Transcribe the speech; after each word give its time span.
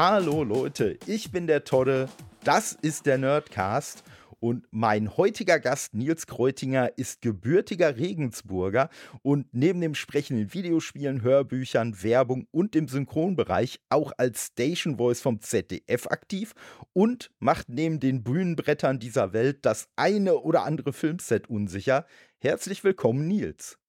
Hallo 0.00 0.44
Leute, 0.44 0.96
ich 1.06 1.32
bin 1.32 1.48
der 1.48 1.64
Todde, 1.64 2.08
das 2.44 2.70
ist 2.70 3.04
der 3.06 3.18
Nerdcast 3.18 4.04
und 4.38 4.64
mein 4.70 5.16
heutiger 5.16 5.58
Gast 5.58 5.92
Nils 5.92 6.28
Kreutinger 6.28 6.96
ist 6.96 7.20
gebürtiger 7.20 7.96
Regensburger 7.96 8.90
und 9.22 9.48
neben 9.50 9.80
dem 9.80 9.96
Sprechen 9.96 10.38
in 10.38 10.54
Videospielen, 10.54 11.22
Hörbüchern, 11.22 12.00
Werbung 12.00 12.46
und 12.52 12.76
dem 12.76 12.86
Synchronbereich 12.86 13.80
auch 13.88 14.12
als 14.18 14.46
Station 14.52 14.98
Voice 14.98 15.20
vom 15.20 15.40
ZDF 15.40 16.06
aktiv 16.06 16.54
und 16.92 17.32
macht 17.40 17.68
neben 17.68 17.98
den 17.98 18.22
Bühnenbrettern 18.22 19.00
dieser 19.00 19.32
Welt 19.32 19.66
das 19.66 19.88
eine 19.96 20.36
oder 20.36 20.62
andere 20.62 20.92
Filmset 20.92 21.50
unsicher. 21.50 22.06
Herzlich 22.38 22.84
willkommen, 22.84 23.26
Nils. 23.26 23.80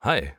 Hi, 0.00 0.32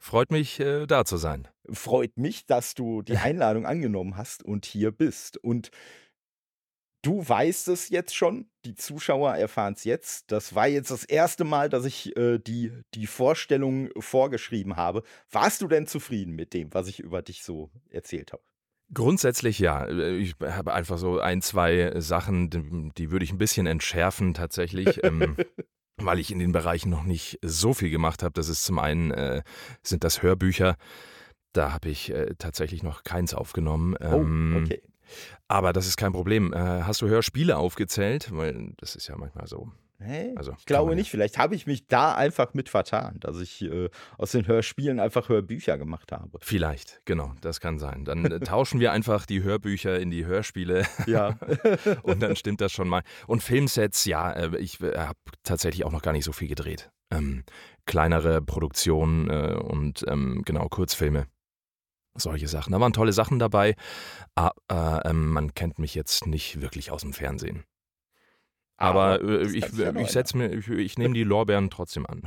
freut 0.00 0.32
mich, 0.32 0.58
äh, 0.58 0.86
da 0.86 1.04
zu 1.04 1.16
sein. 1.16 1.46
Freut 1.70 2.16
mich, 2.16 2.46
dass 2.46 2.74
du 2.74 3.02
die 3.02 3.16
Einladung 3.18 3.66
angenommen 3.66 4.16
hast 4.16 4.42
und 4.42 4.66
hier 4.66 4.90
bist. 4.90 5.36
Und 5.36 5.70
Du 7.02 7.26
weißt 7.26 7.68
es 7.68 7.88
jetzt 7.88 8.14
schon, 8.14 8.50
die 8.66 8.74
Zuschauer 8.74 9.34
erfahren 9.34 9.72
es 9.72 9.84
jetzt. 9.84 10.30
Das 10.30 10.54
war 10.54 10.68
jetzt 10.68 10.90
das 10.90 11.04
erste 11.04 11.44
Mal, 11.44 11.70
dass 11.70 11.86
ich 11.86 12.14
äh, 12.18 12.38
die, 12.38 12.72
die 12.94 13.06
Vorstellung 13.06 13.88
vorgeschrieben 13.98 14.76
habe. 14.76 15.02
Warst 15.30 15.62
du 15.62 15.68
denn 15.68 15.86
zufrieden 15.86 16.34
mit 16.34 16.52
dem, 16.52 16.74
was 16.74 16.88
ich 16.88 17.00
über 17.00 17.22
dich 17.22 17.42
so 17.42 17.70
erzählt 17.88 18.34
habe? 18.34 18.42
Grundsätzlich 18.92 19.58
ja. 19.58 19.86
Äh, 19.86 20.18
ich 20.18 20.34
habe 20.42 20.74
einfach 20.74 20.98
so 20.98 21.20
ein, 21.20 21.40
zwei 21.40 21.98
Sachen, 22.00 22.92
die, 22.98 23.10
würde 23.10 23.24
ich 23.24 23.32
ein 23.32 23.38
bisschen 23.38 23.66
entschärfen 23.66 24.34
tatsächlich. 24.34 25.00
weil 26.04 26.18
ich 26.18 26.30
in 26.30 26.38
den 26.38 26.52
Bereichen 26.52 26.90
noch 26.90 27.04
nicht 27.04 27.38
so 27.42 27.74
viel 27.74 27.90
gemacht 27.90 28.22
habe. 28.22 28.32
Das 28.32 28.48
ist 28.48 28.64
zum 28.64 28.78
einen, 28.78 29.10
äh, 29.10 29.42
sind 29.82 30.04
das 30.04 30.22
Hörbücher. 30.22 30.76
Da 31.52 31.72
habe 31.72 31.88
ich 31.88 32.10
äh, 32.10 32.34
tatsächlich 32.38 32.82
noch 32.82 33.02
keins 33.02 33.34
aufgenommen. 33.34 33.96
Oh, 34.00 34.04
ähm, 34.04 34.62
okay. 34.62 34.82
Aber 35.48 35.72
das 35.72 35.86
ist 35.86 35.96
kein 35.96 36.12
Problem. 36.12 36.52
Äh, 36.52 36.82
hast 36.82 37.02
du 37.02 37.08
Hörspiele 37.08 37.56
aufgezählt? 37.56 38.30
Weil 38.32 38.72
das 38.78 38.94
ist 38.94 39.08
ja 39.08 39.16
manchmal 39.16 39.46
so. 39.48 39.70
Hey, 40.02 40.34
also, 40.36 40.54
ich 40.58 40.64
glaube 40.64 40.94
nicht. 40.94 41.10
Vielleicht 41.10 41.36
habe 41.36 41.54
ich 41.54 41.66
mich 41.66 41.86
da 41.86 42.14
einfach 42.14 42.54
mit 42.54 42.70
vertan, 42.70 43.16
dass 43.20 43.38
ich 43.38 43.62
äh, 43.62 43.90
aus 44.16 44.32
den 44.32 44.46
Hörspielen 44.46 44.98
einfach 44.98 45.28
Hörbücher 45.28 45.76
gemacht 45.76 46.10
habe. 46.10 46.38
Vielleicht, 46.40 47.02
genau, 47.04 47.34
das 47.42 47.60
kann 47.60 47.78
sein. 47.78 48.06
Dann 48.06 48.24
äh, 48.24 48.40
tauschen 48.40 48.80
wir 48.80 48.92
einfach 48.92 49.26
die 49.26 49.42
Hörbücher 49.42 50.00
in 50.00 50.10
die 50.10 50.24
Hörspiele. 50.24 50.86
Ja. 51.06 51.38
und 52.02 52.22
dann 52.22 52.34
stimmt 52.34 52.62
das 52.62 52.72
schon 52.72 52.88
mal. 52.88 53.02
Und 53.26 53.42
Filmsets, 53.42 54.06
ja, 54.06 54.32
äh, 54.32 54.56
ich 54.56 54.80
äh, 54.80 54.96
habe 54.96 55.18
tatsächlich 55.42 55.84
auch 55.84 55.92
noch 55.92 56.02
gar 56.02 56.12
nicht 56.12 56.24
so 56.24 56.32
viel 56.32 56.48
gedreht. 56.48 56.90
Ähm, 57.12 57.44
kleinere 57.84 58.40
Produktionen 58.40 59.28
äh, 59.28 59.54
und 59.54 60.04
ähm, 60.08 60.42
genau 60.46 60.68
Kurzfilme 60.68 61.26
solche 62.16 62.48
Sachen. 62.48 62.72
Da 62.72 62.80
waren 62.80 62.92
tolle 62.92 63.12
Sachen 63.12 63.38
dabei, 63.38 63.76
aber 64.34 65.04
äh, 65.04 65.12
man 65.12 65.54
kennt 65.54 65.78
mich 65.78 65.94
jetzt 65.94 66.26
nicht 66.26 66.60
wirklich 66.60 66.90
aus 66.90 67.02
dem 67.02 67.12
Fernsehen. 67.12 67.64
Aber, 68.80 69.20
äh, 69.20 69.46
ich, 69.46 69.70
ja 69.72 69.94
ich 69.94 70.08
setze 70.08 70.38
mir, 70.38 70.54
ich, 70.54 70.66
ich 70.68 70.96
nehme 70.96 71.12
die 71.12 71.22
Lorbeeren 71.22 71.68
trotzdem 71.68 72.06
an. 72.06 72.22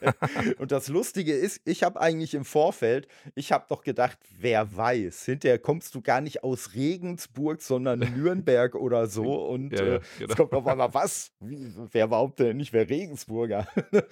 und 0.58 0.70
das 0.70 0.86
Lustige 0.86 1.34
ist, 1.34 1.60
ich 1.64 1.82
habe 1.82 2.00
eigentlich 2.00 2.34
im 2.34 2.44
Vorfeld, 2.44 3.08
ich 3.34 3.50
habe 3.50 3.64
doch 3.68 3.82
gedacht, 3.82 4.16
wer 4.38 4.76
weiß, 4.76 5.24
hinterher 5.24 5.58
kommst 5.58 5.96
du 5.96 6.00
gar 6.00 6.20
nicht 6.20 6.44
aus 6.44 6.74
Regensburg, 6.74 7.62
sondern 7.62 7.98
Nürnberg 8.16 8.76
oder 8.76 9.08
so. 9.08 9.44
Und 9.48 9.72
ja, 9.72 9.84
ja, 9.84 9.94
äh, 9.96 10.00
genau. 10.18 10.30
es 10.30 10.36
kommt 10.36 10.52
auf 10.52 10.66
einmal, 10.68 10.94
was? 10.94 11.32
Wie, 11.40 11.66
wer 11.90 12.04
überhaupt 12.04 12.38
denn 12.38 12.58
nicht, 12.58 12.72
wer 12.72 12.88
Regensburger? 12.88 13.66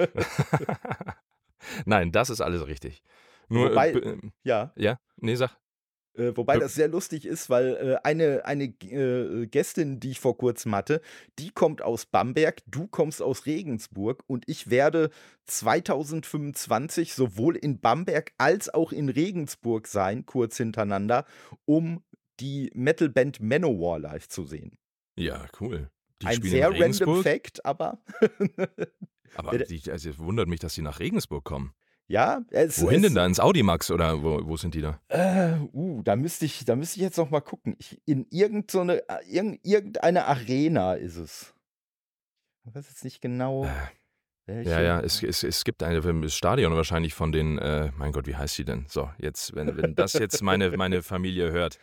Nein, 1.84 2.10
das 2.10 2.30
ist 2.30 2.40
alles 2.40 2.66
richtig. 2.66 3.04
Nur, 3.48 3.70
Wobei, 3.70 3.92
äh, 3.92 4.16
ja. 4.42 4.72
Ja, 4.74 4.98
nee, 5.18 5.36
sag. 5.36 5.56
Äh, 6.16 6.36
wobei 6.36 6.58
das 6.58 6.74
sehr 6.74 6.88
lustig 6.88 7.26
ist, 7.26 7.50
weil 7.50 7.76
äh, 7.76 7.96
eine, 8.02 8.44
eine 8.44 8.64
äh, 8.64 9.46
Gästin, 9.46 10.00
die 10.00 10.12
ich 10.12 10.20
vor 10.20 10.38
kurzem 10.38 10.74
hatte, 10.74 11.02
die 11.38 11.50
kommt 11.50 11.82
aus 11.82 12.06
Bamberg, 12.06 12.62
du 12.66 12.86
kommst 12.86 13.20
aus 13.20 13.46
Regensburg 13.46 14.24
und 14.26 14.44
ich 14.46 14.70
werde 14.70 15.10
2025 15.46 17.14
sowohl 17.14 17.56
in 17.56 17.80
Bamberg 17.80 18.32
als 18.38 18.72
auch 18.72 18.92
in 18.92 19.08
Regensburg 19.08 19.86
sein, 19.86 20.24
kurz 20.24 20.56
hintereinander, 20.56 21.26
um 21.66 22.02
die 22.40 22.70
Metalband 22.74 23.40
Manowar 23.40 23.98
live 23.98 24.28
zu 24.28 24.44
sehen. 24.44 24.78
Ja, 25.16 25.46
cool. 25.60 25.90
Die 26.22 26.26
Ein 26.26 26.42
sehr 26.42 26.70
random 26.70 27.22
Fact, 27.22 27.64
aber. 27.64 27.98
aber 29.34 29.58
die, 29.58 29.90
also 29.90 30.10
es 30.10 30.18
wundert 30.18 30.48
mich, 30.48 30.60
dass 30.60 30.74
sie 30.74 30.82
nach 30.82 30.98
Regensburg 30.98 31.44
kommen. 31.44 31.74
Ja, 32.08 32.42
es, 32.50 32.80
Wohin 32.82 32.98
es, 32.98 33.02
denn 33.02 33.14
da? 33.14 33.26
Ins 33.26 33.40
Audimax 33.40 33.90
oder 33.90 34.22
wo, 34.22 34.40
wo 34.44 34.56
sind 34.56 34.74
die 34.74 34.80
da? 34.80 35.00
Äh, 35.08 35.56
uh, 35.72 36.02
da 36.02 36.14
müsste 36.14 36.44
ich, 36.44 36.64
da 36.64 36.76
müsste 36.76 36.96
ich 36.96 37.02
jetzt 37.02 37.18
noch 37.18 37.30
mal 37.30 37.40
gucken. 37.40 37.74
Ich, 37.78 38.00
in 38.04 38.26
irgendeine, 38.30 39.02
äh, 39.08 39.58
irgendeine 39.62 40.26
Arena 40.26 40.94
ist 40.94 41.16
es. 41.16 41.54
Ich 42.64 42.74
weiß 42.74 42.88
jetzt 42.88 43.04
nicht 43.04 43.20
genau. 43.20 43.64
Äh, 43.64 43.70
welche. 44.46 44.70
Ja, 44.70 44.80
ja, 44.80 45.00
es, 45.00 45.24
es, 45.24 45.42
es 45.42 45.64
gibt 45.64 45.82
ein 45.82 46.28
Stadion 46.28 46.76
wahrscheinlich 46.76 47.14
von 47.14 47.32
den, 47.32 47.58
äh, 47.58 47.90
mein 47.96 48.12
Gott, 48.12 48.28
wie 48.28 48.36
heißt 48.36 48.54
sie 48.54 48.64
denn? 48.64 48.86
So, 48.88 49.10
jetzt, 49.18 49.56
wenn, 49.56 49.76
wenn 49.76 49.96
das 49.96 50.12
jetzt 50.12 50.40
meine, 50.42 50.70
meine 50.76 51.02
Familie 51.02 51.50
hört. 51.50 51.80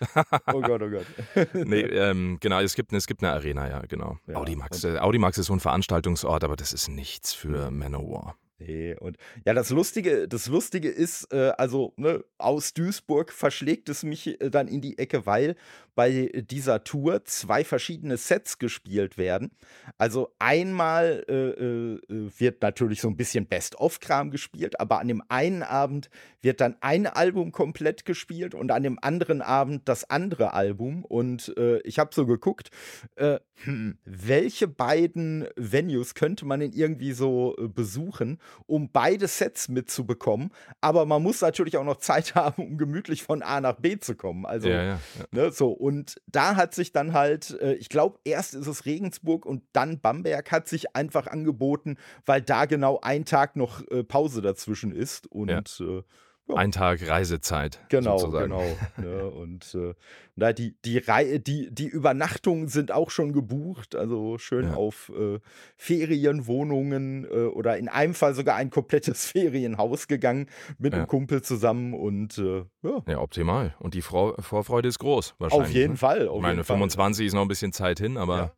oh 0.53 0.61
Gott, 0.61 0.81
oh 0.81 0.90
Gott. 0.90 1.05
nee, 1.53 1.81
ähm, 1.81 2.38
genau, 2.40 2.61
es 2.61 2.75
gibt, 2.75 2.94
es 2.94 3.05
gibt 3.05 3.22
eine 3.22 3.34
Arena, 3.34 3.67
ja, 3.67 3.81
genau. 3.81 4.17
Ja, 4.28 4.35
Audimax. 4.35 4.85
Äh, 4.85 5.00
Audimax 5.00 5.38
ist 5.38 5.47
so 5.47 5.53
ein 5.53 5.59
Veranstaltungsort, 5.59 6.45
aber 6.45 6.55
das 6.55 6.72
ist 6.72 6.88
nichts 6.88 7.34
für 7.34 7.69
Manowar. 7.69 8.38
Nee, 8.66 8.96
und 8.96 9.18
ja, 9.46 9.53
das 9.53 9.69
Lustige, 9.69 10.28
das 10.28 10.47
Lustige 10.47 10.90
ist, 10.90 11.34
äh, 11.34 11.51
also 11.57 11.94
ne, 11.97 12.24
aus 12.38 12.74
Duisburg 12.74 13.31
verschlägt 13.31 13.90
es 13.90 14.03
mich 14.03 14.40
äh, 14.41 14.50
dann 14.50 14.68
in 14.68 14.81
die 14.81 14.97
Ecke, 14.97 15.25
weil 15.25 15.56
bei 15.96 16.31
dieser 16.34 16.84
Tour 16.84 17.25
zwei 17.25 17.63
verschiedene 17.63 18.18
Sets 18.18 18.57
gespielt 18.57 19.18
werden. 19.18 19.52
Also 19.97 20.34
einmal 20.40 21.23
äh, 21.28 21.34
äh, 21.34 22.00
wird 22.38 22.62
natürlich 22.62 23.02
so 23.02 23.09
ein 23.09 23.18
bisschen 23.18 23.46
Best-of-Kram 23.46 24.31
gespielt, 24.31 24.79
aber 24.79 25.00
an 25.00 25.07
dem 25.07 25.22
einen 25.29 25.62
Abend 25.62 26.09
wird 26.41 26.62
dann 26.62 26.75
ein 26.81 27.06
Album 27.06 27.52
komplett 27.52 28.06
gespielt 28.06 28.56
und 28.56 28.72
an 28.72 28.84
dem 28.84 28.97
anderen 29.02 29.41
Abend 29.41 29.88
das 29.88 30.09
andere 30.09 30.53
Album. 30.53 31.06
Und 31.06 31.56
äh, 31.57 31.79
ich 31.81 32.00
habe 32.00 32.13
so 32.13 32.25
geguckt, 32.25 32.69
äh, 33.16 33.40
hm, 33.63 33.97
welche 34.06 34.68
beiden 34.68 35.47
Venues 35.56 36.16
könnte 36.16 36.46
man 36.46 36.59
denn 36.59 36.73
irgendwie 36.73 37.13
so 37.13 37.56
besuchen? 37.73 38.40
Um 38.66 38.91
beide 38.91 39.28
Sets 39.28 39.69
mitzubekommen. 39.69 40.52
Aber 40.81 41.06
man 41.06 41.22
muss 41.22 41.41
natürlich 41.41 41.78
auch 41.78 41.84
noch 41.84 41.97
Zeit 41.97 42.36
haben, 42.36 42.64
um 42.64 42.78
gemütlich 42.78 43.24
von 43.24 43.41
A 43.41 43.62
nach 43.62 43.75
B 43.75 44.00
zu 44.00 44.16
kommen. 44.16 44.46
Also, 44.46 44.69
ja, 44.69 44.84
ja, 44.84 44.84
ja. 44.84 45.00
Ne, 45.31 45.52
so. 45.52 45.72
Und 45.72 46.22
da 46.28 46.56
hat 46.56 46.74
sich 46.74 46.91
dann 46.91 47.14
halt, 47.14 47.59
äh, 47.62 47.74
ich 47.74 47.90
glaube, 47.90 48.19
erst 48.24 48.53
ist 48.53 48.68
es 48.68 48.86
Regensburg 48.86 49.46
und 49.46 49.64
dann 49.74 50.00
Bamberg 50.00 50.52
hat 50.52 50.68
sich 50.68 50.96
einfach 50.96 51.28
angeboten, 51.28 51.97
weil 52.25 52.41
da 52.41 52.66
genau 52.66 53.00
ein 53.02 53.25
Tag 53.25 53.56
noch 53.56 53.86
äh, 53.90 54.03
Pause 54.03 54.41
dazwischen 54.41 54.91
ist. 54.91 55.28
Und 55.28 55.50
äh, 55.81 56.03
ja. 56.47 56.55
Ein 56.55 56.71
Tag 56.71 57.07
Reisezeit. 57.07 57.79
Genau, 57.89 58.17
sozusagen. 58.17 58.51
genau. 58.51 58.63
Ne? 58.97 59.29
Und 59.29 59.75
äh, 59.75 60.53
die, 60.53 60.75
die, 60.83 60.97
Rei 60.97 61.37
die, 61.37 61.73
die 61.73 61.87
Übernachtungen 61.87 62.67
sind 62.67 62.91
auch 62.91 63.09
schon 63.11 63.33
gebucht, 63.33 63.95
also 63.95 64.37
schön 64.37 64.67
ja. 64.67 64.73
auf 64.75 65.11
äh, 65.17 65.39
Ferienwohnungen 65.77 67.25
äh, 67.25 67.45
oder 67.45 67.77
in 67.77 67.87
einem 67.87 68.13
Fall 68.13 68.35
sogar 68.35 68.55
ein 68.55 68.69
komplettes 68.69 69.25
Ferienhaus 69.31 70.07
gegangen 70.07 70.47
mit 70.77 70.93
ja. 70.93 70.99
einem 70.99 71.07
Kumpel 71.07 71.41
zusammen 71.41 71.93
und 71.93 72.37
äh, 72.37 72.65
ja. 72.83 73.01
Ja, 73.07 73.19
optimal. 73.19 73.75
Und 73.79 73.93
die 73.93 74.01
Vor 74.01 74.41
Vorfreude 74.41 74.89
ist 74.89 74.99
groß, 74.99 75.35
wahrscheinlich. 75.39 75.69
Auf 75.69 75.73
jeden 75.73 75.93
ne? 75.93 75.97
Fall. 75.97 76.27
Auf 76.27 76.37
ich 76.37 76.41
meine, 76.41 76.63
25 76.63 77.19
Fall. 77.19 77.27
ist 77.27 77.33
noch 77.33 77.41
ein 77.41 77.47
bisschen 77.47 77.73
Zeit 77.73 77.99
hin, 77.99 78.17
aber. 78.17 78.55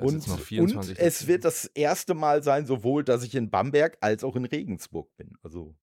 Und, 0.00 0.26
und, 0.26 0.98
es 0.98 1.26
wird 1.26 1.44
das 1.44 1.66
erste 1.66 2.14
Mal 2.14 2.42
sein, 2.42 2.64
sowohl, 2.64 3.04
dass 3.04 3.24
ich 3.24 3.34
in 3.34 3.50
Bamberg 3.50 3.98
als 4.00 4.24
auch 4.24 4.36
in 4.36 4.46
Regensburg 4.46 5.14
bin. 5.18 5.36
Also 5.42 5.74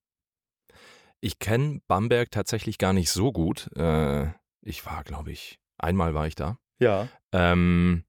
ich 1.21 1.39
kenne 1.39 1.81
Bamberg 1.87 2.31
tatsächlich 2.31 2.77
gar 2.77 2.93
nicht 2.93 3.09
so 3.11 3.31
gut. 3.31 3.69
Äh, 3.75 4.27
ich 4.61 4.85
war, 4.85 5.03
glaube 5.03 5.31
ich, 5.31 5.59
einmal 5.77 6.13
war 6.13 6.27
ich 6.27 6.35
da. 6.35 6.57
Ja. 6.79 7.07
Ähm, 7.31 8.03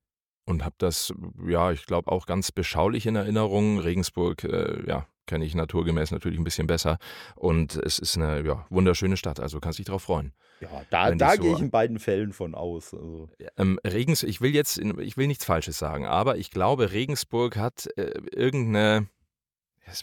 und 0.45 0.65
habe 0.65 0.75
das, 0.79 1.13
ja, 1.47 1.71
ich 1.73 1.87
glaube 1.87 2.11
auch 2.11 2.27
ganz 2.27 2.53
beschaulich 2.53 3.07
in 3.07 3.17
Erinnerung. 3.17 3.79
Regensburg, 3.79 4.45
äh, 4.45 4.87
ja, 4.87 5.07
kenne 5.27 5.45
ich 5.45 5.55
naturgemäß 5.55 6.11
natürlich 6.11 6.39
ein 6.39 6.45
bisschen 6.45 6.67
besser. 6.67 6.99
Und 7.37 7.77
es 7.77 7.99
ist 7.99 8.17
eine 8.17 8.45
ja, 8.45 8.67
wunderschöne 8.69 9.17
Stadt, 9.17 9.39
also 9.39 9.61
kannst 9.61 9.79
dich 9.79 9.87
darauf 9.87 10.03
freuen. 10.03 10.35
Ja, 10.61 10.69
da, 10.91 11.15
da 11.15 11.33
so, 11.37 11.43
gehe 11.43 11.53
ich 11.55 11.61
in 11.61 11.71
beiden 11.71 11.99
Fällen 11.99 12.33
von 12.33 12.55
aus. 12.55 12.93
Also. 12.93 13.29
Ähm, 13.57 13.79
Regens, 13.85 14.23
ich 14.23 14.41
will 14.41 14.55
jetzt, 14.55 14.79
ich 14.79 15.17
will 15.17 15.29
nichts 15.29 15.45
Falsches 15.45 15.79
sagen, 15.79 16.05
aber 16.05 16.37
ich 16.37 16.51
glaube, 16.51 16.91
Regensburg 16.93 17.57
hat 17.57 17.89
äh, 17.97 18.21
irgendeine, 18.33 19.07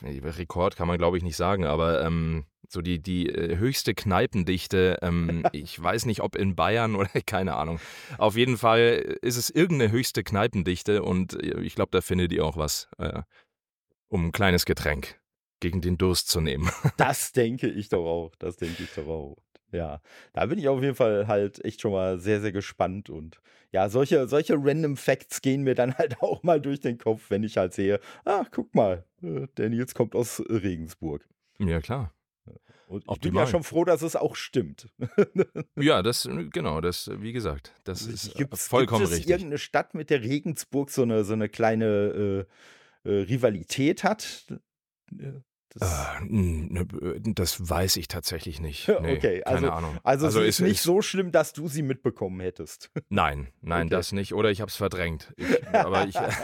Rekord 0.01 0.75
kann 0.75 0.87
man 0.87 0.97
glaube 0.97 1.17
ich 1.17 1.23
nicht 1.23 1.37
sagen, 1.37 1.65
aber 1.65 2.03
ähm, 2.03 2.45
so 2.69 2.81
die, 2.81 3.01
die 3.01 3.29
äh, 3.29 3.57
höchste 3.57 3.93
Kneipendichte. 3.93 4.97
Ähm, 5.01 5.43
ich 5.51 5.81
weiß 5.81 6.05
nicht, 6.05 6.21
ob 6.21 6.35
in 6.35 6.55
Bayern 6.55 6.95
oder 6.95 7.09
keine 7.25 7.55
Ahnung. 7.55 7.79
Auf 8.17 8.35
jeden 8.35 8.57
Fall 8.57 9.17
ist 9.21 9.37
es 9.37 9.49
irgendeine 9.49 9.91
höchste 9.91 10.23
Kneipendichte 10.23 11.03
und 11.03 11.33
äh, 11.41 11.61
ich 11.61 11.75
glaube, 11.75 11.89
da 11.91 12.01
findet 12.01 12.31
ihr 12.31 12.45
auch 12.45 12.57
was, 12.57 12.89
äh, 12.97 13.21
um 14.09 14.27
ein 14.27 14.31
kleines 14.31 14.65
Getränk 14.65 15.19
gegen 15.59 15.81
den 15.81 15.97
Durst 15.97 16.29
zu 16.29 16.41
nehmen. 16.41 16.69
Das 16.97 17.31
denke 17.31 17.67
ich 17.67 17.89
doch 17.89 18.05
auch. 18.05 18.35
Das 18.37 18.57
denke 18.57 18.83
ich 18.83 18.93
doch 18.93 19.07
auch. 19.07 19.37
Ja, 19.71 20.01
da 20.33 20.45
bin 20.45 20.59
ich 20.59 20.67
auf 20.69 20.81
jeden 20.81 20.95
Fall 20.95 21.27
halt 21.27 21.63
echt 21.65 21.81
schon 21.81 21.91
mal 21.91 22.19
sehr, 22.19 22.41
sehr 22.41 22.51
gespannt. 22.51 23.09
Und 23.09 23.41
ja, 23.71 23.89
solche, 23.89 24.27
solche 24.27 24.55
Random 24.57 24.95
Facts 24.95 25.41
gehen 25.41 25.63
mir 25.63 25.75
dann 25.75 25.93
halt 25.97 26.21
auch 26.21 26.43
mal 26.43 26.61
durch 26.61 26.79
den 26.79 26.97
Kopf, 26.97 27.29
wenn 27.29 27.43
ich 27.43 27.57
halt 27.57 27.73
sehe, 27.73 27.99
ah, 28.25 28.45
guck 28.49 28.73
mal, 28.73 29.03
äh, 29.21 29.47
der 29.57 29.69
Nils 29.69 29.93
kommt 29.93 30.15
aus 30.15 30.41
Regensburg. 30.49 31.27
Ja, 31.59 31.81
klar. 31.81 32.13
Und 32.87 33.03
ich 33.03 33.09
Optimal. 33.09 33.31
bin 33.31 33.39
ja 33.39 33.47
schon 33.47 33.63
froh, 33.63 33.83
dass 33.83 34.01
es 34.01 34.15
auch 34.15 34.37
stimmt. 34.37 34.87
ja, 35.75 36.01
das, 36.01 36.27
genau, 36.51 36.79
das, 36.79 37.11
wie 37.19 37.33
gesagt, 37.33 37.73
das 37.83 38.03
ist 38.03 38.35
gibt's, 38.35 38.67
vollkommen 38.67 39.01
gibt 39.01 39.11
es 39.11 39.17
richtig. 39.17 39.31
irgendeine 39.31 39.57
Stadt, 39.57 39.93
mit 39.93 40.09
der 40.09 40.21
Regensburg 40.21 40.89
so 40.89 41.01
eine, 41.01 41.25
so 41.25 41.33
eine 41.33 41.49
kleine 41.49 42.45
äh, 43.03 43.09
äh, 43.09 43.23
Rivalität 43.23 44.05
hat? 44.05 44.45
Das, 45.69 46.17
äh, 46.19 46.23
ne, 46.25 46.85
das, 47.21 47.69
weiß 47.69 47.97
ich 47.97 48.07
tatsächlich 48.07 48.59
nicht. 48.61 48.87
Nee, 49.01 49.15
okay, 49.15 49.43
also, 49.43 49.61
keine 49.61 49.73
Ahnung. 49.73 49.97
Also, 50.03 50.25
also 50.25 50.41
es 50.41 50.59
ist 50.59 50.61
nicht 50.61 50.81
so 50.81 51.01
schlimm, 51.01 51.31
dass 51.31 51.53
du 51.53 51.67
sie 51.67 51.83
mitbekommen 51.83 52.39
hättest. 52.39 52.89
Nein, 53.09 53.49
nein, 53.61 53.87
okay. 53.87 53.95
das 53.95 54.11
nicht. 54.11 54.33
Oder 54.33 54.49
ich 54.49 54.59
habe 54.59 54.69
es 54.69 54.75
verdrängt. 54.75 55.33
Ich, 55.37 55.67
aber 55.73 56.07
ich, 56.07 56.15
das 56.15 56.35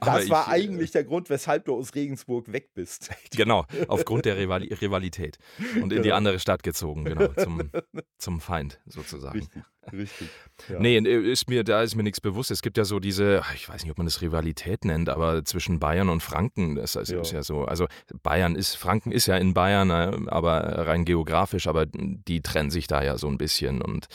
aber 0.00 0.12
war 0.12 0.22
ich, 0.22 0.30
äh, 0.30 0.34
eigentlich 0.50 0.90
der 0.90 1.04
Grund, 1.04 1.30
weshalb 1.30 1.66
du 1.66 1.76
aus 1.76 1.94
Regensburg 1.94 2.52
weg 2.52 2.74
bist. 2.74 3.10
Genau, 3.36 3.64
aufgrund 3.88 4.24
der 4.24 4.36
Rivali 4.36 4.72
Rivalität. 4.74 5.38
Und 5.76 5.84
in 5.84 5.88
genau. 5.88 6.02
die 6.02 6.12
andere 6.12 6.38
Stadt 6.38 6.62
gezogen, 6.62 7.04
genau, 7.04 7.28
zum, 7.28 7.70
zum 8.18 8.40
Feind 8.40 8.80
sozusagen. 8.86 9.38
Richtig, 9.38 9.62
richtig. 9.92 10.28
Ja. 10.68 10.78
Nee, 10.78 10.96
äh, 10.98 11.32
ist 11.32 11.48
mir, 11.48 11.64
da 11.64 11.82
ist 11.82 11.94
mir 11.94 12.02
nichts 12.02 12.20
bewusst. 12.20 12.50
Es 12.50 12.62
gibt 12.62 12.76
ja 12.76 12.84
so 12.84 13.00
diese, 13.00 13.42
ich 13.54 13.68
weiß 13.68 13.82
nicht, 13.82 13.90
ob 13.90 13.98
man 13.98 14.06
das 14.06 14.22
Rivalität 14.22 14.84
nennt, 14.84 15.08
aber 15.08 15.44
zwischen 15.44 15.78
Bayern 15.78 16.08
und 16.08 16.22
Franken, 16.22 16.76
das 16.76 16.96
ist 16.96 17.10
ja, 17.10 17.22
ja 17.22 17.42
so. 17.42 17.64
Also 17.64 17.86
Bayern 18.22 18.56
ist, 18.56 18.74
Franken 18.76 19.12
ist 19.12 19.26
ja 19.26 19.36
in 19.36 19.54
Bayern, 19.54 19.90
äh, 19.90 20.30
aber 20.30 20.86
rein 20.86 21.04
geografisch, 21.04 21.66
aber 21.66 21.86
die 21.86 22.40
trennen 22.40 22.70
sich 22.70 22.86
da 22.86 23.02
ja 23.02 23.18
so 23.18 23.28
ein 23.28 23.38
bisschen. 23.38 23.82
Und 23.82 24.06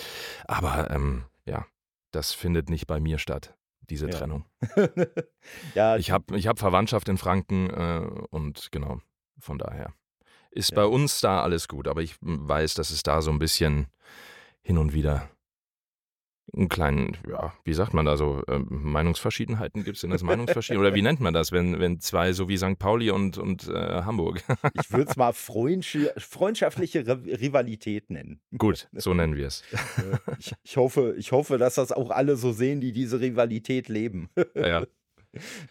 aber 0.48 0.90
ähm, 0.92 1.24
ja, 1.46 1.66
das 2.12 2.34
findet 2.34 2.70
nicht 2.70 2.88
bei 2.88 3.00
mir 3.00 3.18
statt 3.18 3.56
diese 3.90 4.08
ja. 4.08 4.18
Trennung. 4.18 4.46
ja, 5.76 5.98
ich 5.98 6.12
habe 6.12 6.38
ich 6.38 6.48
hab 6.48 6.60
Verwandtschaft 6.60 7.10
in 7.10 7.18
Franken 7.18 7.70
äh, 7.70 8.08
und 8.30 8.72
genau, 8.72 9.02
von 9.40 9.58
daher 9.58 9.94
ist 10.52 10.72
ja. 10.72 10.76
bei 10.78 10.86
uns 10.86 11.22
da 11.22 11.42
alles 11.42 11.68
gut, 11.68 11.88
aber 11.88 12.02
ich 12.02 12.16
weiß, 12.22 12.74
dass 12.74 12.92
es 12.92 13.04
da 13.04 13.22
so 13.22 13.32
ein 13.32 13.40
bisschen 13.40 13.88
hin 14.62 14.78
und 14.78 14.94
wieder 14.94 15.30
einen 16.56 16.70
kleinen, 16.70 17.18
ja, 17.28 17.54
wie 17.64 17.74
sagt 17.74 17.94
man 17.94 18.06
da 18.06 18.18
so, 18.18 18.44
äh, 18.48 18.60
Meinungsverschiedenheiten 18.60 19.84
gibt 19.84 19.98
es 19.98 20.02
denn 20.02 20.10
das 20.10 20.24
Meinungsverschiedenheiten? 20.24 20.88
Oder 20.88 20.96
wie 20.96 21.02
nennt 21.02 21.20
man 21.20 21.34
das, 21.34 21.52
wenn, 21.52 21.80
wenn 21.80 22.00
zwei, 22.00 22.34
so 22.34 22.50
wie 22.50 22.58
St. 22.58 22.78
Pauli 22.80 23.12
und, 23.12 23.38
und 23.38 23.68
äh, 23.68 24.02
Hamburg? 24.04 24.44
ich 24.74 24.92
würde 24.92 25.10
es 25.10 25.16
mal 25.16 25.34
freundschaftliche 25.34 27.06
Rivalität 27.08 28.10
nennen. 28.10 28.42
Gut, 28.58 28.88
so 28.92 29.14
nennen 29.14 29.36
wir 29.36 29.48
es. 29.48 29.64
ich, 30.40 30.54
ich, 30.64 30.78
hoffe, 30.78 31.16
ich 31.18 31.32
hoffe, 31.32 31.58
dass 31.58 31.76
das 31.76 31.92
auch 31.92 32.10
alle 32.12 32.36
so 32.36 32.52
sehen, 32.52 32.82
die 32.82 32.92
diese 32.92 33.20
Rivalität 33.20 33.90
leben. 33.90 34.30
ja. 34.56 34.84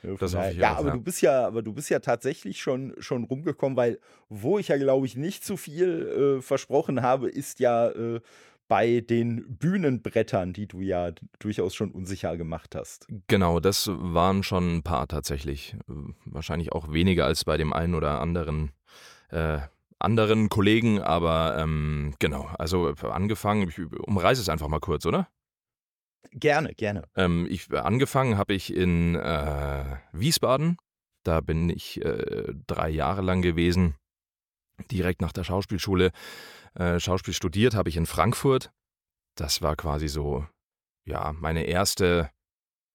Ja, 0.03 0.75
auch, 0.75 0.79
aber 0.79 0.89
ja. 0.89 0.95
du 0.95 1.01
bist 1.01 1.21
ja, 1.21 1.47
aber 1.47 1.63
du 1.63 1.73
bist 1.73 1.91
ja 1.91 1.99
tatsächlich 1.99 2.61
schon, 2.61 2.95
schon 3.01 3.25
rumgekommen, 3.25 3.77
weil 3.77 3.99
wo 4.29 4.59
ich 4.59 4.69
ja, 4.69 4.77
glaube 4.77 5.07
ich, 5.07 5.17
nicht 5.17 5.45
zu 5.45 5.57
viel 5.57 6.39
äh, 6.39 6.43
versprochen 6.43 7.03
habe, 7.03 7.29
ist 7.29 7.59
ja 7.59 7.89
äh, 7.89 8.21
bei 8.69 9.01
den 9.01 9.57
Bühnenbrettern, 9.59 10.53
die 10.53 10.67
du 10.67 10.81
ja 10.81 11.13
durchaus 11.39 11.75
schon 11.75 11.91
unsicher 11.91 12.37
gemacht 12.37 12.75
hast. 12.75 13.07
Genau, 13.27 13.61
das 13.61 13.89
waren 13.89 14.43
schon 14.43 14.77
ein 14.77 14.83
paar 14.83 15.09
tatsächlich. 15.09 15.77
Wahrscheinlich 16.25 16.73
auch 16.73 16.93
weniger 16.93 17.25
als 17.25 17.45
bei 17.45 17.57
dem 17.57 17.73
einen 17.73 17.95
oder 17.95 18.21
anderen. 18.21 18.73
Äh, 19.31 19.61
anderen 19.99 20.49
Kollegen, 20.49 21.01
aber 21.01 21.57
ähm, 21.59 22.15
genau, 22.21 22.49
also 22.57 22.95
angefangen, 23.03 23.69
ich 23.69 23.79
umreiße 23.79 24.41
es 24.41 24.49
einfach 24.49 24.69
mal 24.69 24.79
kurz, 24.79 25.05
oder? 25.07 25.29
Gerne, 26.31 26.75
gerne. 26.75 27.03
Ähm, 27.17 27.47
ich, 27.51 27.73
angefangen 27.73 28.39
habe 28.39 28.55
ich 28.55 28.73
in 28.73 29.17
äh, 29.17 29.97
Wiesbaden, 30.13 30.77
da 31.25 31.41
bin 31.41 31.69
ich 31.69 32.01
äh, 32.05 32.55
drei 32.67 32.91
Jahre 32.91 33.23
lang 33.23 33.43
gewesen, 33.43 33.97
direkt 34.91 35.21
nach 35.21 35.33
der 35.33 35.45
Schauspielschule 35.45 36.13
äh, 36.79 37.01
Schauspiel 37.01 37.35
studiert 37.35 37.75
habe 37.75 37.89
ich 37.89 37.97
in 37.97 38.07
Frankfurt. 38.07 38.71
Das 39.35 39.63
war 39.63 39.77
quasi 39.77 40.09
so, 40.09 40.47
ja, 41.05 41.33
meine 41.33 41.65
erste, 41.65 42.31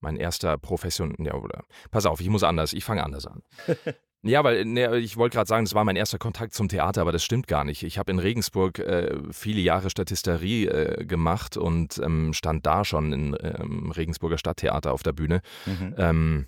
mein 0.01 0.17
erster 0.17 0.57
Profession. 0.57 1.15
Ja, 1.19 1.35
oder, 1.35 1.63
pass 1.91 2.05
auf, 2.05 2.19
ich 2.21 2.29
muss 2.29 2.43
anders, 2.43 2.73
ich 2.73 2.83
fange 2.83 3.03
anders 3.03 3.27
an. 3.27 3.43
Ja, 4.25 4.41
weil 4.45 4.63
ne, 4.63 4.99
ich 4.99 5.17
wollte 5.17 5.35
gerade 5.35 5.49
sagen, 5.49 5.65
das 5.65 5.75
war 5.75 5.83
mein 5.83 5.97
erster 5.97 6.17
Kontakt 6.17 6.53
zum 6.53 6.69
Theater, 6.69 7.01
aber 7.01 7.11
das 7.11 7.25
stimmt 7.25 7.45
gar 7.45 7.65
nicht. 7.65 7.83
Ich 7.83 7.97
habe 7.97 8.09
in 8.09 8.19
Regensburg 8.19 8.79
äh, 8.79 9.17
viele 9.31 9.59
Jahre 9.59 9.89
Statisterie 9.89 10.67
äh, 10.67 11.05
gemacht 11.05 11.57
und 11.57 11.99
ähm, 12.01 12.31
stand 12.31 12.65
da 12.65 12.85
schon 12.85 13.11
im 13.11 13.37
ähm, 13.41 13.91
Regensburger 13.91 14.37
Stadttheater 14.37 14.93
auf 14.93 15.03
der 15.03 15.11
Bühne. 15.11 15.41
Mhm. 15.65 15.95
Ähm, 15.97 16.45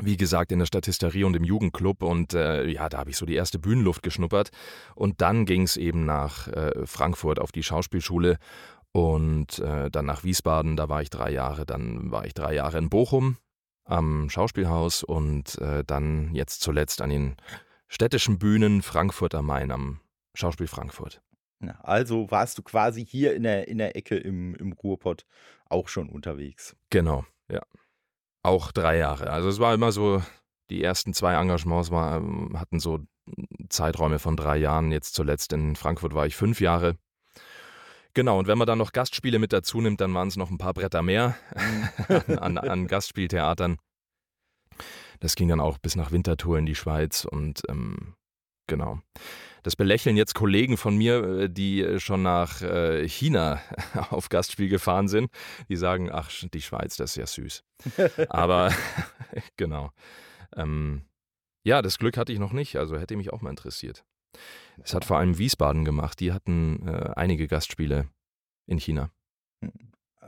wie 0.00 0.16
gesagt, 0.16 0.52
in 0.52 0.58
der 0.58 0.66
Statisterie 0.66 1.24
und 1.24 1.34
im 1.36 1.44
Jugendclub 1.44 2.02
und 2.02 2.34
äh, 2.34 2.66
ja, 2.66 2.88
da 2.88 2.98
habe 2.98 3.10
ich 3.10 3.16
so 3.16 3.26
die 3.26 3.34
erste 3.34 3.58
Bühnenluft 3.58 4.02
geschnuppert. 4.02 4.50
Und 4.94 5.20
dann 5.20 5.44
ging 5.46 5.62
es 5.62 5.76
eben 5.76 6.04
nach 6.04 6.48
äh, 6.48 6.86
Frankfurt 6.86 7.38
auf 7.38 7.52
die 7.52 7.62
Schauspielschule 7.62 8.38
und 8.92 9.58
äh, 9.58 9.90
dann 9.90 10.06
nach 10.06 10.24
Wiesbaden, 10.24 10.76
da 10.76 10.88
war 10.88 11.02
ich 11.02 11.10
drei 11.10 11.30
Jahre, 11.30 11.66
dann 11.66 12.10
war 12.10 12.24
ich 12.24 12.34
drei 12.34 12.54
Jahre 12.54 12.78
in 12.78 12.88
Bochum 12.88 13.36
am 13.84 14.28
Schauspielhaus 14.28 15.02
und 15.02 15.58
äh, 15.58 15.82
dann 15.84 16.34
jetzt 16.34 16.60
zuletzt 16.60 17.00
an 17.00 17.10
den 17.10 17.36
städtischen 17.88 18.38
Bühnen 18.38 18.82
Frankfurt 18.82 19.34
am 19.34 19.46
Main 19.46 19.70
am 19.70 20.00
Schauspiel 20.34 20.68
Frankfurt. 20.68 21.22
Also 21.82 22.30
warst 22.30 22.58
du 22.58 22.62
quasi 22.62 23.04
hier 23.04 23.34
in 23.34 23.42
der, 23.42 23.66
in 23.66 23.78
der 23.78 23.96
Ecke 23.96 24.16
im, 24.16 24.54
im 24.54 24.72
Ruhrpott 24.72 25.24
auch 25.68 25.88
schon 25.88 26.08
unterwegs. 26.08 26.76
Genau, 26.90 27.24
ja. 27.50 27.62
Auch 28.48 28.72
drei 28.72 28.96
Jahre. 28.96 29.28
Also 29.28 29.50
es 29.50 29.58
war 29.58 29.74
immer 29.74 29.92
so, 29.92 30.22
die 30.70 30.82
ersten 30.82 31.12
zwei 31.12 31.34
Engagements 31.34 31.90
war, 31.90 32.16
ähm, 32.16 32.58
hatten 32.58 32.80
so 32.80 33.00
Zeiträume 33.68 34.18
von 34.18 34.38
drei 34.38 34.56
Jahren. 34.56 34.90
Jetzt 34.90 35.14
zuletzt 35.14 35.52
in 35.52 35.76
Frankfurt 35.76 36.14
war 36.14 36.26
ich 36.26 36.34
fünf 36.34 36.58
Jahre. 36.58 36.96
Genau, 38.14 38.38
und 38.38 38.48
wenn 38.48 38.56
man 38.56 38.66
dann 38.66 38.78
noch 38.78 38.92
Gastspiele 38.92 39.38
mit 39.38 39.52
dazu 39.52 39.82
nimmt, 39.82 40.00
dann 40.00 40.14
waren 40.14 40.28
es 40.28 40.36
noch 40.36 40.50
ein 40.50 40.56
paar 40.56 40.72
Bretter 40.72 41.02
mehr 41.02 41.36
an, 42.08 42.38
an, 42.38 42.56
an, 42.56 42.86
Gastspieltheatern. 42.86 43.76
Das 45.20 45.34
ging 45.34 45.48
dann 45.48 45.60
auch 45.60 45.76
bis 45.76 45.94
nach 45.94 46.10
Winterthur 46.10 46.58
in 46.58 46.64
die 46.64 46.74
Schweiz 46.74 47.26
und 47.26 47.60
ähm, 47.68 48.14
genau. 48.68 49.00
Das 49.64 49.74
belächeln 49.74 50.16
jetzt 50.16 50.34
Kollegen 50.34 50.76
von 50.76 50.96
mir, 50.96 51.24
äh, 51.24 51.50
die 51.50 51.82
äh, 51.82 51.98
schon 51.98 52.22
nach 52.22 52.62
äh, 52.62 53.08
China 53.08 53.60
auf 54.10 54.28
Gastspiel 54.28 54.68
gefahren 54.68 55.08
sind. 55.08 55.30
Die 55.68 55.76
sagen, 55.76 56.10
ach, 56.12 56.30
die 56.54 56.62
Schweiz, 56.62 56.96
das 56.96 57.10
ist 57.10 57.16
ja 57.16 57.26
süß. 57.26 57.64
Aber 58.28 58.72
genau. 59.56 59.90
Ähm, 60.56 61.02
ja, 61.64 61.82
das 61.82 61.98
Glück 61.98 62.16
hatte 62.16 62.32
ich 62.32 62.38
noch 62.38 62.52
nicht, 62.52 62.76
also 62.76 62.98
hätte 62.98 63.16
mich 63.16 63.32
auch 63.32 63.42
mal 63.42 63.50
interessiert. 63.50 64.04
Es 64.82 64.94
hat 64.94 65.04
vor 65.04 65.18
allem 65.18 65.38
Wiesbaden 65.38 65.84
gemacht. 65.84 66.20
Die 66.20 66.32
hatten 66.32 66.86
äh, 66.86 67.10
einige 67.16 67.48
Gastspiele 67.48 68.08
in 68.66 68.78
China. 68.78 69.10
Hm. 69.62 69.72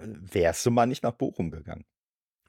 Wärst 0.03 0.65
du 0.65 0.71
mal 0.71 0.87
nicht 0.87 1.03
nach 1.03 1.13
Bochum 1.13 1.51
gegangen? 1.51 1.85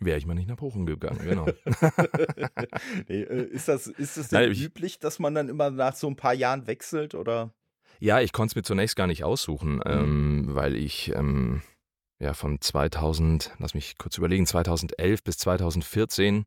Wäre 0.04 0.18
ich 0.18 0.26
mal 0.26 0.34
nicht 0.34 0.50
nach 0.50 0.56
Bochum 0.56 0.88
gegangen, 0.88 1.20
genau. 1.24 1.46
nee, 3.08 3.22
äh, 3.22 3.44
ist 3.44 3.68
das, 3.68 3.86
ist 3.86 4.18
das 4.18 4.30
denn 4.30 4.50
Nein, 4.50 4.52
üblich, 4.52 4.98
dass 4.98 5.20
man 5.20 5.36
dann 5.36 5.48
immer 5.48 5.70
nach 5.70 5.94
so 5.94 6.08
ein 6.08 6.16
paar 6.16 6.34
Jahren 6.34 6.66
wechselt 6.66 7.14
oder? 7.14 7.54
Ja, 8.00 8.20
ich 8.20 8.34
konnte 8.34 8.54
es 8.54 8.56
mir 8.56 8.64
zunächst 8.64 8.96
gar 8.96 9.06
nicht 9.06 9.24
aussuchen, 9.24 9.76
mhm. 9.76 9.82
ähm, 9.86 10.46
weil 10.50 10.76
ich 10.76 11.14
ähm, 11.16 11.62
ja 12.20 12.34
von 12.34 12.60
2000, 12.60 13.54
lass 13.60 13.76
mich 13.76 14.00
kurz 14.00 14.18
überlegen, 14.18 14.48
2011 14.48 15.24
bis 15.24 15.38
2014 15.38 16.46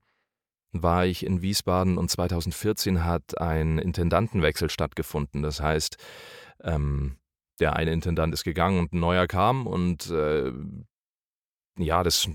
war 0.73 1.07
ich 1.07 1.25
in 1.25 1.41
Wiesbaden 1.41 1.97
und 1.97 2.11
2014 2.11 3.05
hat 3.05 3.41
ein 3.41 3.79
Intendantenwechsel 3.79 4.69
stattgefunden. 4.69 5.43
Das 5.43 5.61
heißt, 5.61 5.97
ähm, 6.65 7.19
der 7.61 7.77
eine 7.77 7.93
Intendant 7.93 8.35
ist 8.35 8.43
gegangen 8.43 8.81
und 8.81 8.93
ein 8.93 8.99
neuer 8.99 9.29
kam 9.29 9.69
und 9.69 10.11
äh, 10.11 10.51
ja, 11.79 12.03
das 12.03 12.29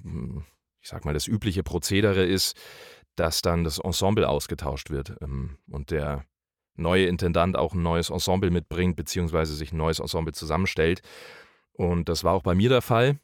ich 0.82 0.90
sag 0.90 1.06
mal, 1.06 1.14
das 1.14 1.28
übliche 1.28 1.64
Prozedere 1.64 2.24
ist, 2.26 2.56
dass 3.16 3.42
dann 3.42 3.64
das 3.64 3.80
Ensemble 3.80 4.28
ausgetauscht 4.28 4.90
wird 4.90 5.16
ähm, 5.22 5.58
und 5.70 5.92
der 5.92 6.26
neue 6.76 7.06
Intendant 7.06 7.58
auch 7.58 7.74
ein 7.74 7.84
neues 7.84 8.10
Ensemble 8.10 8.52
mitbringt, 8.52 8.96
beziehungsweise 8.96 9.54
sich 9.54 9.74
ein 9.74 9.78
neues 9.78 10.00
Ensemble 10.00 10.34
zusammenstellt. 10.34 11.02
Und 11.74 12.10
das 12.10 12.24
war 12.24 12.34
auch 12.34 12.44
bei 12.44 12.56
mir 12.56 12.70
der 12.70 12.82
Fall. 12.82 13.20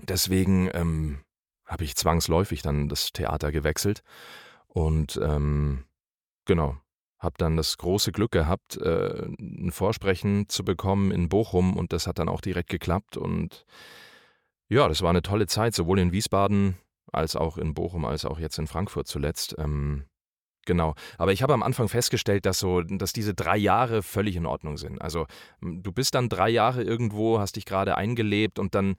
Deswegen 0.00 0.70
ähm, 0.72 1.20
habe 1.66 1.84
ich 1.84 1.96
zwangsläufig 1.96 2.62
dann 2.62 2.88
das 2.88 3.12
Theater 3.12 3.52
gewechselt 3.52 4.02
und 4.66 5.20
ähm, 5.22 5.84
genau, 6.44 6.76
habe 7.18 7.34
dann 7.38 7.56
das 7.56 7.78
große 7.78 8.10
Glück 8.10 8.32
gehabt, 8.32 8.76
äh, 8.78 9.26
ein 9.38 9.70
Vorsprechen 9.70 10.48
zu 10.48 10.64
bekommen 10.64 11.12
in 11.12 11.28
Bochum 11.28 11.76
und 11.76 11.92
das 11.92 12.06
hat 12.06 12.18
dann 12.18 12.28
auch 12.28 12.40
direkt 12.40 12.68
geklappt 12.68 13.16
und 13.16 13.64
ja, 14.72 14.88
das 14.88 15.02
war 15.02 15.10
eine 15.10 15.22
tolle 15.22 15.46
Zeit, 15.46 15.74
sowohl 15.74 15.98
in 15.98 16.12
Wiesbaden 16.12 16.76
als 17.12 17.36
auch 17.36 17.58
in 17.58 17.74
Bochum, 17.74 18.04
als 18.04 18.24
auch 18.24 18.38
jetzt 18.38 18.58
in 18.58 18.66
Frankfurt 18.66 19.06
zuletzt. 19.06 19.54
Ähm, 19.58 20.04
Genau. 20.64 20.94
Aber 21.18 21.32
ich 21.32 21.42
habe 21.42 21.54
am 21.54 21.62
Anfang 21.62 21.88
festgestellt, 21.88 22.46
dass 22.46 22.60
so, 22.60 22.82
dass 22.82 23.12
diese 23.12 23.34
drei 23.34 23.56
Jahre 23.56 24.02
völlig 24.02 24.36
in 24.36 24.46
Ordnung 24.46 24.76
sind. 24.76 25.02
Also 25.02 25.26
du 25.60 25.90
bist 25.90 26.14
dann 26.14 26.28
drei 26.28 26.50
Jahre 26.50 26.82
irgendwo, 26.82 27.40
hast 27.40 27.56
dich 27.56 27.64
gerade 27.64 27.96
eingelebt 27.96 28.60
und 28.60 28.74
dann, 28.74 28.94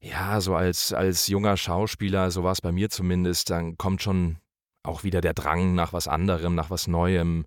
ja, 0.00 0.40
so 0.40 0.54
als, 0.54 0.94
als 0.94 1.26
junger 1.26 1.56
Schauspieler, 1.56 2.30
so 2.30 2.42
war 2.42 2.52
es 2.52 2.62
bei 2.62 2.72
mir 2.72 2.88
zumindest, 2.88 3.50
dann 3.50 3.76
kommt 3.76 4.02
schon 4.02 4.38
auch 4.82 5.04
wieder 5.04 5.20
der 5.20 5.34
Drang 5.34 5.74
nach 5.74 5.92
was 5.92 6.08
anderem, 6.08 6.54
nach 6.54 6.70
was 6.70 6.86
Neuem. 6.86 7.44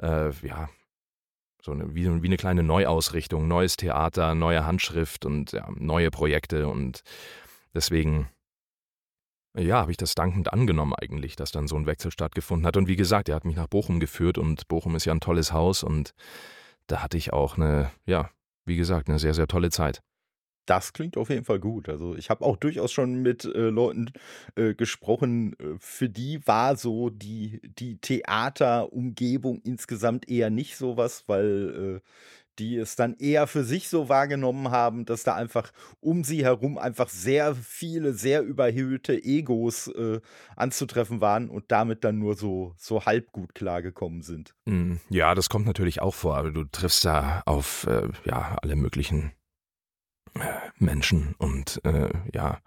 Äh, 0.00 0.30
ja, 0.46 0.68
so 1.62 1.72
eine, 1.72 1.94
wie, 1.94 2.22
wie 2.22 2.26
eine 2.26 2.36
kleine 2.36 2.62
Neuausrichtung, 2.62 3.48
neues 3.48 3.76
Theater, 3.76 4.34
neue 4.34 4.66
Handschrift 4.66 5.24
und 5.24 5.52
ja, 5.52 5.68
neue 5.76 6.10
Projekte 6.10 6.68
und 6.68 7.02
deswegen 7.74 8.28
ja, 9.56 9.78
habe 9.78 9.90
ich 9.90 9.96
das 9.96 10.14
dankend 10.14 10.52
angenommen 10.52 10.94
eigentlich, 10.94 11.34
dass 11.36 11.50
dann 11.50 11.66
so 11.66 11.76
ein 11.76 11.86
Wechsel 11.86 12.10
stattgefunden 12.10 12.66
hat. 12.66 12.76
Und 12.76 12.88
wie 12.88 12.96
gesagt, 12.96 13.28
er 13.28 13.36
hat 13.36 13.44
mich 13.44 13.56
nach 13.56 13.68
Bochum 13.68 14.00
geführt 14.00 14.38
und 14.38 14.68
Bochum 14.68 14.94
ist 14.96 15.06
ja 15.06 15.14
ein 15.14 15.20
tolles 15.20 15.52
Haus 15.52 15.82
und 15.82 16.12
da 16.86 17.02
hatte 17.02 17.16
ich 17.16 17.32
auch 17.32 17.56
eine, 17.56 17.90
ja, 18.04 18.30
wie 18.64 18.76
gesagt, 18.76 19.08
eine 19.08 19.18
sehr, 19.18 19.34
sehr 19.34 19.46
tolle 19.46 19.70
Zeit. 19.70 20.02
Das 20.66 20.92
klingt 20.92 21.16
auf 21.16 21.30
jeden 21.30 21.44
Fall 21.44 21.60
gut. 21.60 21.88
Also 21.88 22.16
ich 22.16 22.28
habe 22.28 22.44
auch 22.44 22.56
durchaus 22.56 22.92
schon 22.92 23.22
mit 23.22 23.44
äh, 23.44 23.70
Leuten 23.70 24.12
äh, 24.56 24.74
gesprochen, 24.74 25.54
äh, 25.58 25.76
für 25.78 26.08
die 26.08 26.46
war 26.46 26.76
so 26.76 27.08
die, 27.10 27.60
die 27.78 27.98
Theaterumgebung 27.98 29.60
insgesamt 29.62 30.28
eher 30.28 30.50
nicht 30.50 30.76
sowas, 30.76 31.24
weil 31.26 32.00
äh, 32.02 32.08
die 32.58 32.76
es 32.76 32.96
dann 32.96 33.14
eher 33.14 33.46
für 33.46 33.64
sich 33.64 33.88
so 33.88 34.08
wahrgenommen 34.08 34.70
haben, 34.70 35.04
dass 35.04 35.22
da 35.22 35.34
einfach 35.34 35.72
um 36.00 36.24
sie 36.24 36.44
herum 36.44 36.78
einfach 36.78 37.08
sehr 37.08 37.54
viele, 37.54 38.14
sehr 38.14 38.42
überhöhte 38.42 39.22
Egos 39.22 39.88
äh, 39.88 40.20
anzutreffen 40.56 41.20
waren 41.20 41.50
und 41.50 41.64
damit 41.68 42.04
dann 42.04 42.18
nur 42.18 42.34
so, 42.34 42.74
so 42.76 43.04
halb 43.04 43.32
gut 43.32 43.54
klargekommen 43.54 44.22
sind. 44.22 44.54
Hm, 44.66 45.00
ja, 45.10 45.34
das 45.34 45.48
kommt 45.48 45.66
natürlich 45.66 46.00
auch 46.00 46.14
vor, 46.14 46.36
aber 46.36 46.50
du 46.50 46.64
triffst 46.64 47.04
da 47.04 47.42
auf 47.46 47.86
äh, 47.86 48.08
ja, 48.24 48.56
alle 48.62 48.76
möglichen 48.76 49.32
Menschen 50.78 51.34
und 51.38 51.80
äh, 51.84 52.10
ja, 52.32 52.58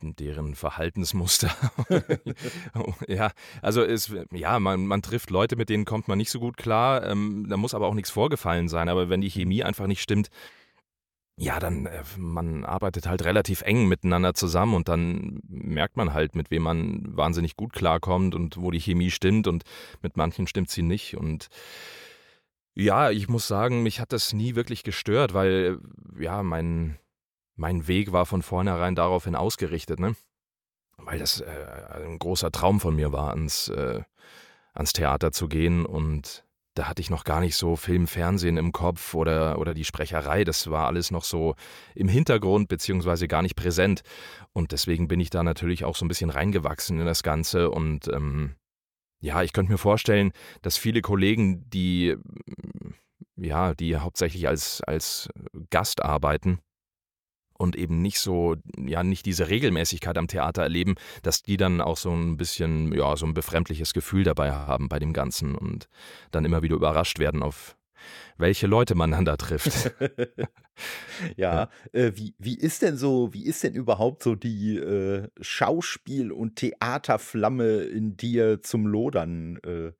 deren 0.00 0.54
Verhaltensmuster. 0.54 1.50
ja, 3.08 3.32
also 3.62 3.82
es, 3.82 4.14
ja, 4.32 4.60
man, 4.60 4.86
man 4.86 5.02
trifft 5.02 5.30
Leute, 5.30 5.56
mit 5.56 5.68
denen 5.68 5.84
kommt 5.84 6.08
man 6.08 6.18
nicht 6.18 6.30
so 6.30 6.38
gut 6.38 6.56
klar. 6.56 7.04
Ähm, 7.06 7.46
da 7.48 7.56
muss 7.56 7.74
aber 7.74 7.86
auch 7.86 7.94
nichts 7.94 8.10
vorgefallen 8.10 8.68
sein. 8.68 8.88
Aber 8.88 9.08
wenn 9.08 9.20
die 9.20 9.30
Chemie 9.30 9.64
einfach 9.64 9.86
nicht 9.86 10.02
stimmt, 10.02 10.28
ja, 11.38 11.58
dann 11.60 11.86
äh, 11.86 12.02
man 12.16 12.64
arbeitet 12.64 13.06
halt 13.06 13.24
relativ 13.24 13.62
eng 13.62 13.88
miteinander 13.88 14.34
zusammen 14.34 14.74
und 14.74 14.88
dann 14.88 15.40
merkt 15.48 15.96
man 15.96 16.14
halt, 16.14 16.34
mit 16.34 16.50
wem 16.50 16.62
man 16.62 17.02
wahnsinnig 17.16 17.56
gut 17.56 17.72
klarkommt 17.72 18.34
und 18.34 18.56
wo 18.58 18.70
die 18.70 18.80
Chemie 18.80 19.10
stimmt 19.10 19.46
und 19.46 19.64
mit 20.02 20.16
manchen 20.16 20.46
stimmt 20.46 20.70
sie 20.70 20.82
nicht 20.82 21.16
und 21.16 21.48
ja, 22.76 23.10
ich 23.10 23.28
muss 23.28 23.48
sagen, 23.48 23.82
mich 23.82 24.00
hat 24.00 24.12
das 24.12 24.32
nie 24.32 24.54
wirklich 24.54 24.84
gestört, 24.84 25.34
weil 25.34 25.80
ja, 26.18 26.42
mein 26.42 26.98
mein 27.56 27.88
Weg 27.88 28.12
war 28.12 28.26
von 28.26 28.42
vornherein 28.42 28.94
daraufhin 28.94 29.34
ausgerichtet, 29.34 29.98
ne? 29.98 30.14
Weil 30.98 31.18
das 31.18 31.40
äh, 31.40 32.04
ein 32.04 32.18
großer 32.18 32.52
Traum 32.52 32.80
von 32.80 32.94
mir 32.94 33.12
war, 33.12 33.30
ans, 33.30 33.68
äh, 33.68 34.02
ans 34.74 34.92
Theater 34.92 35.32
zu 35.32 35.48
gehen 35.48 35.86
und 35.86 36.44
da 36.74 36.88
hatte 36.88 37.00
ich 37.00 37.08
noch 37.08 37.24
gar 37.24 37.40
nicht 37.40 37.56
so 37.56 37.74
Film, 37.74 38.06
Fernsehen 38.06 38.58
im 38.58 38.70
Kopf 38.70 39.14
oder, 39.14 39.58
oder 39.58 39.72
die 39.72 39.84
Sprecherei. 39.84 40.44
Das 40.44 40.70
war 40.70 40.86
alles 40.86 41.10
noch 41.10 41.24
so 41.24 41.54
im 41.94 42.08
Hintergrund 42.08 42.68
beziehungsweise 42.68 43.28
gar 43.28 43.40
nicht 43.40 43.56
präsent. 43.56 44.02
Und 44.52 44.72
deswegen 44.72 45.08
bin 45.08 45.18
ich 45.18 45.30
da 45.30 45.42
natürlich 45.42 45.86
auch 45.86 45.96
so 45.96 46.04
ein 46.04 46.08
bisschen 46.08 46.28
reingewachsen 46.28 47.00
in 47.00 47.06
das 47.06 47.22
Ganze. 47.22 47.70
Und 47.70 48.08
ähm, 48.08 48.56
ja, 49.20 49.42
ich 49.42 49.52
könnte 49.52 49.72
mir 49.72 49.78
vorstellen, 49.78 50.32
dass 50.62 50.76
viele 50.76 51.00
Kollegen, 51.00 51.68
die 51.70 52.16
ja, 53.36 53.74
die 53.74 53.96
hauptsächlich 53.96 54.48
als, 54.48 54.80
als 54.82 55.28
Gast 55.70 56.02
arbeiten, 56.02 56.60
und 57.58 57.76
eben 57.76 58.02
nicht 58.02 58.20
so, 58.20 58.56
ja, 58.78 59.02
nicht 59.02 59.26
diese 59.26 59.48
Regelmäßigkeit 59.48 60.18
am 60.18 60.28
Theater 60.28 60.62
erleben, 60.62 60.94
dass 61.22 61.42
die 61.42 61.56
dann 61.56 61.80
auch 61.80 61.96
so 61.96 62.10
ein 62.12 62.36
bisschen, 62.36 62.92
ja, 62.92 63.16
so 63.16 63.26
ein 63.26 63.34
befremdliches 63.34 63.92
Gefühl 63.92 64.24
dabei 64.24 64.52
haben 64.52 64.88
bei 64.88 64.98
dem 64.98 65.12
Ganzen 65.12 65.54
und 65.54 65.88
dann 66.30 66.44
immer 66.44 66.62
wieder 66.62 66.76
überrascht 66.76 67.18
werden 67.18 67.42
auf 67.42 67.75
welche 68.38 68.66
Leute 68.66 68.94
man 68.94 69.24
da 69.24 69.36
trifft. 69.36 69.92
ja, 71.36 71.70
äh, 71.92 72.12
wie, 72.14 72.34
wie 72.38 72.58
ist 72.58 72.82
denn 72.82 72.96
so, 72.96 73.32
wie 73.32 73.46
ist 73.46 73.62
denn 73.62 73.74
überhaupt 73.74 74.22
so 74.22 74.34
die 74.34 74.76
äh, 74.76 75.28
Schauspiel- 75.40 76.32
und 76.32 76.56
Theaterflamme 76.56 77.82
in 77.82 78.16
dir 78.16 78.62
zum 78.62 78.86
Lodern? 78.86 79.58
Äh, 79.64 79.86
äh 79.88 79.94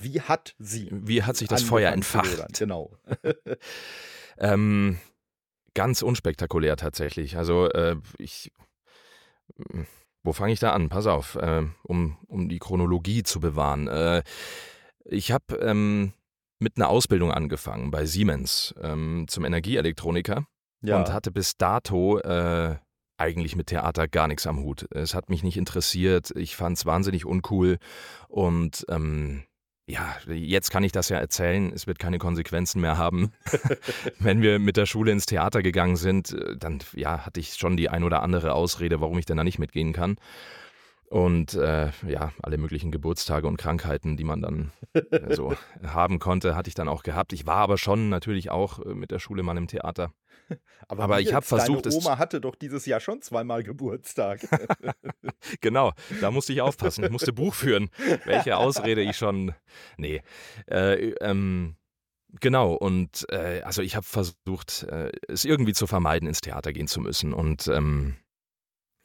wie 0.00 0.20
hat 0.20 0.54
sie? 0.58 0.88
Wie 0.92 1.24
hat 1.24 1.36
sich 1.36 1.48
das 1.48 1.62
Feuer 1.62 1.92
entfacht? 1.92 2.38
Genau. 2.58 2.92
Ähm, 4.38 4.98
ganz 5.74 6.02
unspektakulär 6.02 6.76
tatsächlich. 6.76 7.36
Also 7.36 7.68
äh, 7.70 7.96
ich. 8.18 8.52
Wo 10.22 10.32
fange 10.32 10.52
ich 10.52 10.60
da 10.60 10.72
an? 10.72 10.88
Pass 10.88 11.06
auf, 11.06 11.36
äh, 11.36 11.64
um, 11.84 12.18
um 12.26 12.48
die 12.48 12.58
Chronologie 12.58 13.22
zu 13.22 13.40
bewahren. 13.40 13.88
Äh, 13.88 14.22
ich 15.08 15.32
habe 15.32 15.56
ähm, 15.56 16.12
mit 16.58 16.76
einer 16.76 16.88
Ausbildung 16.88 17.32
angefangen 17.32 17.90
bei 17.90 18.04
Siemens 18.06 18.74
ähm, 18.80 19.26
zum 19.28 19.44
Energieelektroniker 19.44 20.46
ja. 20.82 20.98
und 20.98 21.12
hatte 21.12 21.30
bis 21.30 21.56
dato 21.56 22.18
äh, 22.18 22.76
eigentlich 23.16 23.56
mit 23.56 23.68
Theater 23.68 24.06
gar 24.06 24.28
nichts 24.28 24.46
am 24.46 24.60
Hut. 24.60 24.86
Es 24.92 25.14
hat 25.14 25.28
mich 25.28 25.42
nicht 25.42 25.56
interessiert. 25.56 26.30
Ich 26.36 26.56
fand 26.56 26.78
es 26.78 26.86
wahnsinnig 26.86 27.24
uncool 27.26 27.78
und 28.28 28.84
ähm, 28.88 29.44
ja, 29.88 30.16
jetzt 30.28 30.70
kann 30.70 30.84
ich 30.84 30.92
das 30.92 31.08
ja 31.08 31.16
erzählen. 31.16 31.72
Es 31.72 31.86
wird 31.86 31.98
keine 31.98 32.18
Konsequenzen 32.18 32.80
mehr 32.80 32.98
haben. 32.98 33.32
Wenn 34.18 34.42
wir 34.42 34.58
mit 34.58 34.76
der 34.76 34.84
Schule 34.84 35.10
ins 35.10 35.24
Theater 35.24 35.62
gegangen 35.62 35.96
sind, 35.96 36.32
äh, 36.32 36.56
dann 36.56 36.80
ja, 36.94 37.24
hatte 37.24 37.40
ich 37.40 37.54
schon 37.54 37.76
die 37.76 37.88
ein 37.88 38.04
oder 38.04 38.22
andere 38.22 38.52
Ausrede, 38.52 39.00
warum 39.00 39.18
ich 39.18 39.26
denn 39.26 39.38
da 39.38 39.44
nicht 39.44 39.58
mitgehen 39.58 39.92
kann. 39.94 40.16
Und 41.10 41.54
äh, 41.54 41.90
ja, 42.06 42.32
alle 42.42 42.58
möglichen 42.58 42.90
Geburtstage 42.90 43.46
und 43.46 43.56
Krankheiten, 43.56 44.18
die 44.18 44.24
man 44.24 44.42
dann 44.42 44.72
äh, 44.92 45.34
so 45.34 45.54
haben 45.86 46.18
konnte, 46.18 46.54
hatte 46.54 46.68
ich 46.68 46.74
dann 46.74 46.88
auch 46.88 47.02
gehabt. 47.02 47.32
Ich 47.32 47.46
war 47.46 47.56
aber 47.56 47.78
schon 47.78 48.10
natürlich 48.10 48.50
auch 48.50 48.78
äh, 48.84 48.94
mit 48.94 49.10
der 49.10 49.18
Schule 49.18 49.42
mal 49.42 49.56
im 49.56 49.68
Theater. 49.68 50.12
Aber, 50.86 51.04
aber 51.04 51.20
ich 51.20 51.34
habe 51.34 51.44
versucht, 51.44 51.86
deine 51.86 51.96
Oma 51.96 52.18
hatte 52.18 52.40
doch 52.40 52.54
dieses 52.54 52.86
Jahr 52.86 53.00
schon 53.00 53.20
zweimal 53.20 53.62
Geburtstag. 53.62 54.40
genau, 55.60 55.92
da 56.20 56.30
musste 56.30 56.52
ich 56.52 56.62
aufpassen. 56.62 57.04
Ich 57.04 57.10
musste 57.10 57.32
Buch 57.32 57.54
führen, 57.54 57.90
welche 58.24 58.56
Ausrede 58.56 59.02
ich 59.02 59.16
schon. 59.16 59.54
Nee. 59.96 60.22
Äh, 60.66 61.10
ähm, 61.20 61.76
Genau, 62.40 62.74
und 62.74 63.24
äh, 63.30 63.62
also 63.62 63.80
ich 63.80 63.96
habe 63.96 64.04
versucht, 64.04 64.82
äh, 64.82 65.10
es 65.28 65.46
irgendwie 65.46 65.72
zu 65.72 65.86
vermeiden, 65.86 66.28
ins 66.28 66.42
Theater 66.42 66.74
gehen 66.74 66.86
zu 66.86 67.00
müssen. 67.00 67.32
Und 67.32 67.68
ähm, 67.68 68.16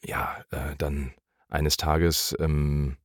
ja, 0.03 0.43
äh, 0.51 0.75
dann 0.77 1.13
eines 1.53 1.77
Tages 1.77 2.35
ähm, 2.39 2.97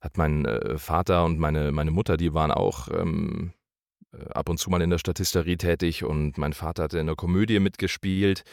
hat 0.00 0.16
mein 0.16 0.44
äh, 0.44 0.78
Vater 0.78 1.24
und 1.24 1.38
meine, 1.38 1.72
meine 1.72 1.90
Mutter, 1.90 2.16
die 2.16 2.34
waren 2.34 2.50
auch 2.50 2.88
ähm, 2.88 3.52
äh, 4.12 4.30
ab 4.30 4.48
und 4.48 4.58
zu 4.58 4.70
mal 4.70 4.82
in 4.82 4.90
der 4.90 4.98
Statisterie 4.98 5.56
tätig 5.56 6.04
und 6.04 6.38
mein 6.38 6.52
Vater 6.52 6.84
hatte 6.84 6.98
in 6.98 7.06
der 7.06 7.16
Komödie 7.16 7.58
mitgespielt. 7.58 8.44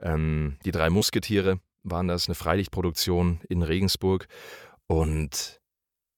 Ähm, 0.00 0.56
die 0.64 0.70
drei 0.70 0.90
Musketiere 0.90 1.60
waren 1.82 2.08
das, 2.08 2.28
eine 2.28 2.34
Freilichtproduktion 2.34 3.40
in 3.48 3.62
Regensburg. 3.62 4.26
Und 4.86 5.60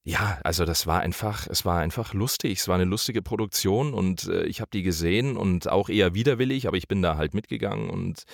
ja, 0.04 0.38
also 0.42 0.64
das 0.64 0.86
war 0.86 1.00
einfach, 1.00 1.46
es 1.48 1.64
war 1.64 1.80
einfach 1.80 2.14
lustig. 2.14 2.60
Es 2.60 2.68
war 2.68 2.76
eine 2.76 2.84
lustige 2.84 3.22
Produktion 3.22 3.92
und 3.92 4.28
äh, 4.28 4.44
ich 4.44 4.60
habe 4.60 4.70
die 4.72 4.82
gesehen 4.82 5.36
und 5.36 5.68
auch 5.68 5.88
eher 5.88 6.14
widerwillig, 6.14 6.66
aber 6.66 6.76
ich 6.76 6.88
bin 6.88 7.02
da 7.02 7.16
halt 7.16 7.34
mitgegangen 7.34 7.90
und 7.90 8.24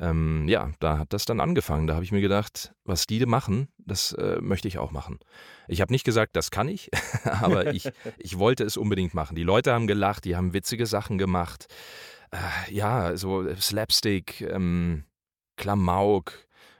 ähm, 0.00 0.48
ja, 0.48 0.70
da 0.80 0.98
hat 0.98 1.12
das 1.12 1.26
dann 1.26 1.40
angefangen. 1.40 1.86
Da 1.86 1.94
habe 1.94 2.04
ich 2.04 2.10
mir 2.12 2.22
gedacht, 2.22 2.74
was 2.84 3.06
die 3.06 3.24
machen, 3.26 3.68
das 3.78 4.12
äh, 4.12 4.40
möchte 4.40 4.66
ich 4.66 4.78
auch 4.78 4.92
machen. 4.92 5.18
Ich 5.68 5.82
habe 5.82 5.92
nicht 5.92 6.04
gesagt, 6.04 6.36
das 6.36 6.50
kann 6.50 6.68
ich, 6.68 6.90
aber 7.24 7.74
ich, 7.74 7.90
ich 8.18 8.38
wollte 8.38 8.64
es 8.64 8.78
unbedingt 8.78 9.12
machen. 9.12 9.36
Die 9.36 9.42
Leute 9.42 9.74
haben 9.74 9.86
gelacht, 9.86 10.24
die 10.24 10.36
haben 10.36 10.54
witzige 10.54 10.86
Sachen 10.86 11.18
gemacht. 11.18 11.66
Äh, 12.30 12.72
ja, 12.72 13.14
so 13.16 13.54
Slapstick, 13.56 14.40
ähm, 14.40 15.04
Klamauk. 15.56 16.32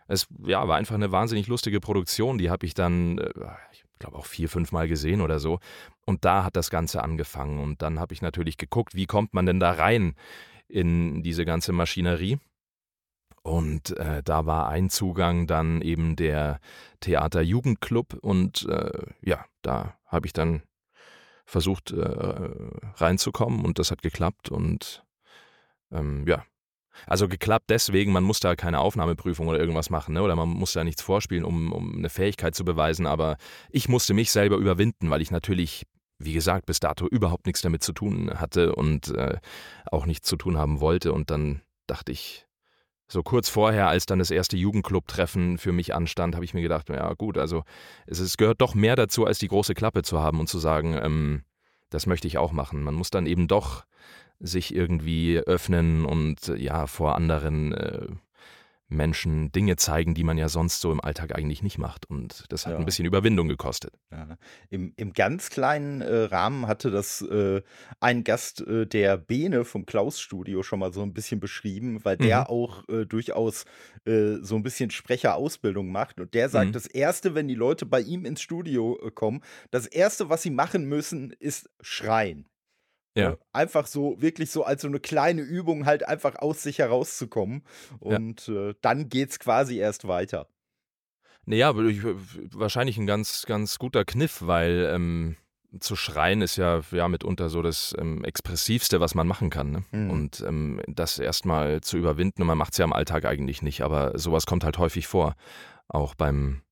Es 0.06 0.26
ja, 0.44 0.66
war 0.66 0.78
einfach 0.78 0.94
eine 0.94 1.12
wahnsinnig 1.12 1.46
lustige 1.46 1.78
Produktion. 1.78 2.38
Die 2.38 2.50
habe 2.50 2.64
ich 2.64 2.72
dann, 2.72 3.18
äh, 3.18 3.30
ich 3.72 3.84
glaube, 3.98 4.16
auch 4.16 4.26
vier, 4.26 4.48
fünf 4.48 4.72
Mal 4.72 4.88
gesehen 4.88 5.20
oder 5.20 5.38
so. 5.38 5.60
Und 6.06 6.24
da 6.24 6.42
hat 6.42 6.56
das 6.56 6.70
Ganze 6.70 7.02
angefangen. 7.02 7.60
Und 7.60 7.82
dann 7.82 8.00
habe 8.00 8.14
ich 8.14 8.22
natürlich 8.22 8.56
geguckt, 8.56 8.94
wie 8.94 9.06
kommt 9.06 9.34
man 9.34 9.44
denn 9.44 9.60
da 9.60 9.72
rein 9.72 10.14
in 10.68 11.22
diese 11.22 11.44
ganze 11.44 11.72
Maschinerie. 11.72 12.38
Und 13.42 13.96
äh, 13.96 14.22
da 14.22 14.44
war 14.44 14.68
ein 14.68 14.90
Zugang 14.90 15.46
dann 15.46 15.80
eben 15.80 16.14
der 16.14 16.60
Theaterjugendclub 17.00 18.14
und 18.14 18.66
äh, 18.68 19.02
ja, 19.22 19.46
da 19.62 19.96
habe 20.06 20.26
ich 20.26 20.32
dann 20.32 20.62
versucht 21.46 21.90
äh, 21.90 22.50
reinzukommen 22.96 23.64
und 23.64 23.78
das 23.78 23.90
hat 23.90 24.02
geklappt 24.02 24.50
und 24.50 25.04
ähm, 25.90 26.24
ja, 26.28 26.44
Also 27.06 27.28
geklappt 27.28 27.70
deswegen, 27.70 28.12
man 28.12 28.24
muss 28.24 28.40
da 28.40 28.56
keine 28.56 28.80
Aufnahmeprüfung 28.80 29.48
oder 29.48 29.58
irgendwas 29.58 29.90
machen, 29.90 30.14
ne? 30.14 30.22
oder 30.22 30.36
man 30.36 30.48
muss 30.48 30.74
da 30.74 30.84
nichts 30.84 31.02
vorspielen, 31.02 31.44
um, 31.44 31.72
um 31.72 31.96
eine 31.96 32.10
Fähigkeit 32.10 32.54
zu 32.54 32.64
beweisen, 32.64 33.06
aber 33.06 33.36
ich 33.70 33.88
musste 33.88 34.14
mich 34.14 34.30
selber 34.30 34.56
überwinden, 34.56 35.10
weil 35.10 35.22
ich 35.22 35.30
natürlich, 35.30 35.86
wie 36.18 36.34
gesagt, 36.34 36.66
bis 36.66 36.80
dato 36.80 37.06
überhaupt 37.06 37.46
nichts 37.46 37.62
damit 37.62 37.82
zu 37.82 37.92
tun 37.92 38.30
hatte 38.38 38.74
und 38.74 39.08
äh, 39.08 39.38
auch 39.86 40.06
nichts 40.06 40.28
zu 40.28 40.36
tun 40.36 40.58
haben 40.58 40.80
wollte 40.80 41.12
und 41.12 41.30
dann 41.30 41.62
dachte 41.86 42.12
ich, 42.12 42.46
so 43.10 43.22
kurz 43.22 43.48
vorher, 43.48 43.88
als 43.88 44.06
dann 44.06 44.20
das 44.20 44.30
erste 44.30 44.56
Jugendclub-Treffen 44.56 45.58
für 45.58 45.72
mich 45.72 45.94
anstand, 45.94 46.36
habe 46.36 46.44
ich 46.44 46.54
mir 46.54 46.62
gedacht, 46.62 46.88
ja 46.88 47.12
gut, 47.14 47.38
also 47.38 47.64
es, 48.06 48.20
es, 48.20 48.36
gehört 48.36 48.60
doch 48.60 48.74
mehr 48.74 48.94
dazu, 48.94 49.26
als 49.26 49.38
die 49.38 49.48
große 49.48 49.74
Klappe 49.74 50.02
zu 50.02 50.20
haben 50.20 50.38
und 50.38 50.48
zu 50.48 50.58
sagen, 50.58 50.98
ähm, 51.02 51.42
das 51.90 52.06
möchte 52.06 52.28
ich 52.28 52.38
auch 52.38 52.52
machen. 52.52 52.82
Man 52.82 52.94
muss 52.94 53.10
dann 53.10 53.26
eben 53.26 53.48
doch 53.48 53.84
sich 54.38 54.74
irgendwie 54.74 55.38
öffnen 55.38 56.04
und 56.04 56.46
ja 56.56 56.86
vor 56.86 57.16
anderen 57.16 57.72
äh, 57.72 58.06
Menschen 58.90 59.52
Dinge 59.52 59.76
zeigen, 59.76 60.14
die 60.14 60.24
man 60.24 60.36
ja 60.36 60.48
sonst 60.48 60.80
so 60.80 60.92
im 60.92 61.00
Alltag 61.00 61.36
eigentlich 61.36 61.62
nicht 61.62 61.78
macht. 61.78 62.08
Und 62.10 62.44
das 62.48 62.66
hat 62.66 62.74
ja. 62.74 62.78
ein 62.78 62.84
bisschen 62.84 63.06
Überwindung 63.06 63.48
gekostet. 63.48 63.94
Ja. 64.10 64.36
Im, 64.68 64.92
Im 64.96 65.12
ganz 65.12 65.48
kleinen 65.50 66.00
äh, 66.00 66.24
Rahmen 66.24 66.66
hatte 66.66 66.90
das 66.90 67.22
äh, 67.22 67.62
ein 68.00 68.24
Gast 68.24 68.60
äh, 68.66 68.86
der 68.86 69.16
Bene 69.16 69.64
vom 69.64 69.86
Klaus-Studio 69.86 70.62
schon 70.62 70.80
mal 70.80 70.92
so 70.92 71.02
ein 71.02 71.14
bisschen 71.14 71.40
beschrieben, 71.40 72.04
weil 72.04 72.16
der 72.16 72.40
mhm. 72.40 72.46
auch 72.46 72.88
äh, 72.88 73.06
durchaus 73.06 73.64
äh, 74.04 74.36
so 74.42 74.56
ein 74.56 74.62
bisschen 74.62 74.90
Sprecherausbildung 74.90 75.90
macht. 75.90 76.20
Und 76.20 76.34
der 76.34 76.48
sagt, 76.48 76.68
mhm. 76.68 76.72
das 76.72 76.86
Erste, 76.86 77.34
wenn 77.34 77.48
die 77.48 77.54
Leute 77.54 77.86
bei 77.86 78.00
ihm 78.00 78.24
ins 78.24 78.42
Studio 78.42 78.98
äh, 79.02 79.10
kommen, 79.10 79.42
das 79.70 79.86
Erste, 79.86 80.28
was 80.28 80.42
sie 80.42 80.50
machen 80.50 80.84
müssen, 80.84 81.32
ist 81.38 81.70
schreien. 81.80 82.46
Ja. 83.16 83.36
Einfach 83.52 83.86
so, 83.86 84.20
wirklich 84.20 84.50
so 84.50 84.64
als 84.64 84.82
so 84.82 84.88
eine 84.88 85.00
kleine 85.00 85.42
Übung, 85.42 85.86
halt 85.86 86.06
einfach 86.06 86.36
aus 86.36 86.62
sich 86.62 86.78
herauszukommen. 86.78 87.62
Und 87.98 88.46
ja. 88.46 88.70
äh, 88.70 88.74
dann 88.80 89.08
geht's 89.08 89.38
quasi 89.38 89.78
erst 89.78 90.06
weiter. 90.06 90.46
Naja, 91.46 91.72
wahrscheinlich 91.74 92.98
ein 92.98 93.06
ganz, 93.06 93.44
ganz 93.46 93.78
guter 93.78 94.04
Kniff, 94.04 94.42
weil 94.46 94.88
ähm, 94.92 95.36
zu 95.78 95.96
schreien 95.96 96.42
ist 96.42 96.56
ja, 96.56 96.80
ja 96.90 97.08
mitunter 97.08 97.48
so 97.48 97.62
das 97.62 97.94
ähm, 97.98 98.24
Expressivste, 98.24 99.00
was 99.00 99.14
man 99.14 99.26
machen 99.26 99.50
kann. 99.50 99.70
Ne? 99.70 99.84
Mhm. 99.92 100.10
Und 100.10 100.40
ähm, 100.46 100.80
das 100.86 101.18
erstmal 101.18 101.80
zu 101.80 101.96
überwinden, 101.96 102.42
und 102.42 102.48
man 102.48 102.58
macht 102.58 102.72
es 102.72 102.78
ja 102.78 102.84
im 102.84 102.92
Alltag 102.92 103.24
eigentlich 103.24 103.62
nicht, 103.62 103.82
aber 103.82 104.18
sowas 104.18 104.46
kommt 104.46 104.64
halt 104.64 104.78
häufig 104.78 105.06
vor. 105.06 105.34
Auch 105.88 106.14
beim, 106.14 106.62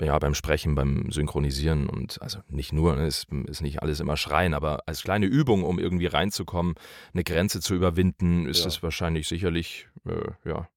ja, 0.00 0.18
beim 0.18 0.34
Sprechen, 0.34 0.74
beim 0.74 1.10
Synchronisieren 1.10 1.88
und 1.88 2.22
also 2.22 2.40
nicht 2.48 2.72
nur, 2.72 2.96
ne, 2.96 3.06
es 3.06 3.26
ist 3.46 3.62
nicht 3.62 3.82
alles 3.82 4.00
immer 4.00 4.16
Schreien, 4.16 4.54
aber 4.54 4.84
als 4.86 5.02
kleine 5.02 5.26
Übung, 5.26 5.64
um 5.64 5.78
irgendwie 5.78 6.06
reinzukommen, 6.06 6.74
eine 7.12 7.24
Grenze 7.24 7.60
zu 7.60 7.74
überwinden, 7.74 8.46
ist 8.46 8.60
ja. 8.60 8.64
das 8.64 8.82
wahrscheinlich 8.82 9.26
sicherlich 9.26 9.88
äh, 10.06 10.48
ja, 10.48 10.68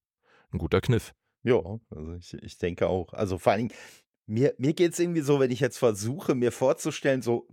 ein 0.52 0.58
guter 0.58 0.82
Kniff. 0.82 1.14
Ja, 1.44 1.62
also 1.90 2.14
ich, 2.14 2.34
ich 2.34 2.58
denke 2.58 2.88
auch. 2.88 3.14
Also 3.14 3.38
vor 3.38 3.54
allen 3.54 3.70
Dingen, 3.70 3.80
mir, 4.28 4.54
mir 4.58 4.74
geht 4.74 4.94
es 4.94 5.00
irgendwie 5.00 5.22
so, 5.22 5.40
wenn 5.40 5.52
ich 5.52 5.60
jetzt 5.60 5.78
versuche, 5.78 6.36
mir 6.36 6.52
vorzustellen, 6.52 7.22
so, 7.22 7.48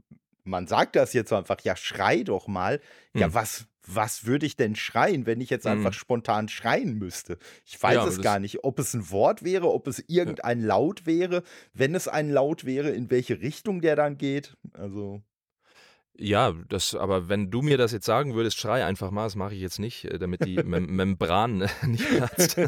man 0.44 0.66
sagt 0.66 0.96
das 0.96 1.12
jetzt 1.12 1.30
so 1.30 1.36
einfach, 1.36 1.60
ja, 1.62 1.76
schrei 1.76 2.22
doch 2.22 2.48
mal. 2.48 2.80
Ja, 3.14 3.26
hm. 3.26 3.34
was, 3.34 3.66
was 3.90 4.26
würde 4.26 4.46
ich 4.46 4.56
denn 4.56 4.76
schreien, 4.76 5.26
wenn 5.26 5.40
ich 5.40 5.50
jetzt 5.50 5.66
einfach 5.66 5.90
mhm. 5.90 5.94
spontan 5.94 6.48
schreien 6.48 6.94
müsste? 6.94 7.38
Ich 7.64 7.82
weiß 7.82 7.94
ja, 7.94 8.06
es 8.06 8.20
gar 8.20 8.38
nicht, 8.38 8.64
ob 8.64 8.78
es 8.78 8.94
ein 8.94 9.10
Wort 9.10 9.42
wäre, 9.42 9.72
ob 9.72 9.86
es 9.86 10.04
irgendein 10.06 10.60
ja. 10.60 10.66
Laut 10.66 11.06
wäre. 11.06 11.42
Wenn 11.72 11.94
es 11.94 12.08
ein 12.08 12.30
Laut 12.30 12.64
wäre, 12.64 12.90
in 12.90 13.10
welche 13.10 13.40
Richtung 13.40 13.80
der 13.80 13.96
dann 13.96 14.18
geht. 14.18 14.56
Also. 14.74 15.22
Ja, 16.20 16.52
das, 16.68 16.96
aber 16.96 17.28
wenn 17.28 17.48
du 17.50 17.62
mir 17.62 17.78
das 17.78 17.92
jetzt 17.92 18.04
sagen 18.04 18.34
würdest, 18.34 18.58
schrei 18.58 18.84
einfach 18.84 19.12
mal, 19.12 19.24
das 19.24 19.36
mache 19.36 19.54
ich 19.54 19.60
jetzt 19.60 19.78
nicht, 19.78 20.04
äh, 20.04 20.18
damit 20.18 20.44
die 20.44 20.56
Mem 20.56 20.86
Membran 20.96 21.62
äh, 21.62 21.68
nicht 21.86 22.08
platzt. 22.08 22.60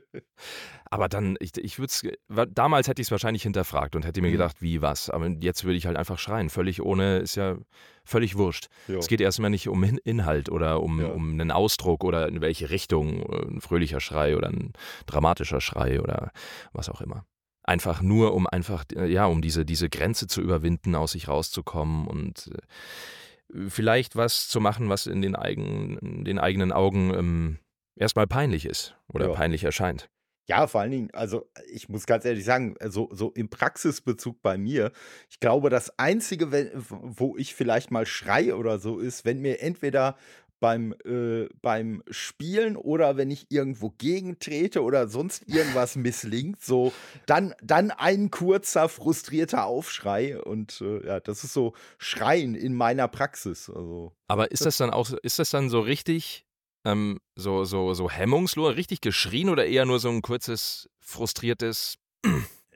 aber 0.84 1.08
dann, 1.08 1.36
ich, 1.40 1.56
ich 1.56 1.78
würde 1.80 1.90
es, 1.90 2.06
damals 2.50 2.86
hätte 2.86 3.02
ich 3.02 3.08
es 3.08 3.10
wahrscheinlich 3.10 3.42
hinterfragt 3.42 3.96
und 3.96 4.06
hätte 4.06 4.20
mir 4.20 4.28
mhm. 4.28 4.32
gedacht, 4.32 4.62
wie, 4.62 4.80
was. 4.80 5.10
Aber 5.10 5.26
jetzt 5.40 5.64
würde 5.64 5.76
ich 5.76 5.86
halt 5.86 5.96
einfach 5.96 6.20
schreien, 6.20 6.50
völlig 6.50 6.80
ohne, 6.80 7.18
ist 7.18 7.34
ja 7.34 7.56
völlig 8.04 8.36
wurscht. 8.36 8.68
Jo. 8.86 8.98
Es 8.98 9.08
geht 9.08 9.20
erstmal 9.20 9.50
nicht 9.50 9.68
um 9.68 9.82
Inhalt 9.82 10.48
oder 10.48 10.80
um, 10.80 11.00
ja. 11.00 11.08
um 11.08 11.32
einen 11.32 11.50
Ausdruck 11.50 12.04
oder 12.04 12.28
in 12.28 12.40
welche 12.40 12.70
Richtung, 12.70 13.22
äh, 13.22 13.46
ein 13.48 13.60
fröhlicher 13.60 14.00
Schrei 14.00 14.36
oder 14.36 14.48
ein 14.48 14.72
dramatischer 15.06 15.60
Schrei 15.60 16.00
oder 16.00 16.30
was 16.72 16.88
auch 16.88 17.00
immer 17.00 17.24
einfach 17.68 18.02
nur, 18.02 18.34
um 18.34 18.46
einfach, 18.46 18.84
äh, 18.94 19.06
ja, 19.06 19.26
um 19.26 19.42
diese, 19.42 19.64
diese 19.64 19.88
Grenze 19.88 20.26
zu 20.26 20.40
überwinden, 20.40 20.94
aus 20.94 21.12
sich 21.12 21.28
rauszukommen 21.28 22.06
und 22.06 22.50
äh, 22.52 23.68
vielleicht 23.68 24.16
was 24.16 24.48
zu 24.48 24.60
machen, 24.60 24.88
was 24.88 25.06
in 25.06 25.22
den, 25.22 25.36
eigen, 25.36 26.24
den 26.24 26.38
eigenen 26.38 26.72
Augen 26.72 27.14
ähm, 27.14 27.58
erstmal 27.94 28.26
peinlich 28.26 28.64
ist 28.66 28.96
oder 29.12 29.28
ja. 29.28 29.34
peinlich 29.34 29.64
erscheint. 29.64 30.08
Ja, 30.46 30.66
vor 30.66 30.80
allen 30.80 30.92
Dingen, 30.92 31.10
also 31.12 31.50
ich 31.70 31.90
muss 31.90 32.06
ganz 32.06 32.24
ehrlich 32.24 32.44
sagen, 32.44 32.74
so, 32.86 33.10
so 33.12 33.32
im 33.32 33.50
Praxisbezug 33.50 34.40
bei 34.40 34.56
mir, 34.56 34.92
ich 35.28 35.40
glaube, 35.40 35.68
das 35.68 35.98
Einzige, 35.98 36.72
wo 36.88 37.36
ich 37.36 37.54
vielleicht 37.54 37.90
mal 37.90 38.06
schreie 38.06 38.56
oder 38.56 38.78
so 38.78 38.98
ist, 38.98 39.26
wenn 39.26 39.40
mir 39.40 39.60
entweder 39.60 40.16
beim, 40.60 40.94
äh, 41.04 41.48
beim 41.62 42.02
Spielen 42.10 42.76
oder 42.76 43.16
wenn 43.16 43.30
ich 43.30 43.46
irgendwo 43.50 43.90
gegentrete 43.90 44.82
oder 44.82 45.08
sonst 45.08 45.42
irgendwas 45.46 45.96
misslingt, 45.96 46.62
so 46.62 46.92
dann, 47.26 47.54
dann 47.62 47.90
ein 47.90 48.30
kurzer, 48.30 48.88
frustrierter 48.88 49.64
Aufschrei 49.64 50.40
und 50.40 50.80
äh, 50.80 51.06
ja, 51.06 51.20
das 51.20 51.44
ist 51.44 51.52
so 51.52 51.74
Schreien 51.98 52.54
in 52.54 52.74
meiner 52.74 53.08
Praxis. 53.08 53.70
Also. 53.70 54.12
Aber 54.26 54.50
ist 54.50 54.66
das 54.66 54.76
dann 54.76 54.90
auch, 54.90 55.10
ist 55.22 55.38
das 55.38 55.50
dann 55.50 55.70
so 55.70 55.80
richtig, 55.80 56.44
ähm, 56.84 57.20
so, 57.36 57.64
so, 57.64 57.94
so 57.94 58.10
hemmungslos, 58.10 58.76
richtig 58.76 59.00
geschrien 59.00 59.48
oder 59.48 59.66
eher 59.66 59.86
nur 59.86 59.98
so 59.98 60.08
ein 60.08 60.22
kurzes, 60.22 60.88
frustriertes 61.00 61.98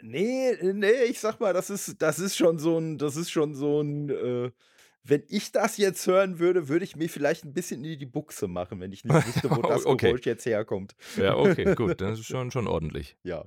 Nee, 0.02 0.58
nee, 0.60 1.04
ich 1.08 1.20
sag 1.20 1.38
mal, 1.38 1.52
das 1.52 1.70
ist, 1.70 2.02
das 2.02 2.18
ist 2.18 2.36
schon 2.36 2.58
so 2.58 2.76
ein, 2.76 2.98
das 2.98 3.14
ist 3.16 3.30
schon 3.30 3.54
so 3.54 3.80
ein, 3.80 4.10
äh, 4.10 4.50
wenn 5.04 5.22
ich 5.28 5.52
das 5.52 5.76
jetzt 5.76 6.06
hören 6.06 6.38
würde, 6.38 6.68
würde 6.68 6.84
ich 6.84 6.96
mir 6.96 7.08
vielleicht 7.08 7.44
ein 7.44 7.52
bisschen 7.52 7.84
in 7.84 7.98
die 7.98 8.06
Buchse 8.06 8.48
machen, 8.48 8.80
wenn 8.80 8.92
ich 8.92 9.04
nicht 9.04 9.26
wüsste, 9.26 9.50
wo 9.50 9.62
das 9.62 9.84
okay. 9.84 10.08
Geräusch 10.08 10.26
jetzt 10.26 10.46
herkommt. 10.46 10.94
Ja, 11.16 11.36
okay, 11.36 11.74
gut, 11.76 12.00
das 12.00 12.20
ist 12.20 12.26
schon, 12.26 12.50
schon 12.50 12.68
ordentlich. 12.68 13.16
Ja. 13.24 13.44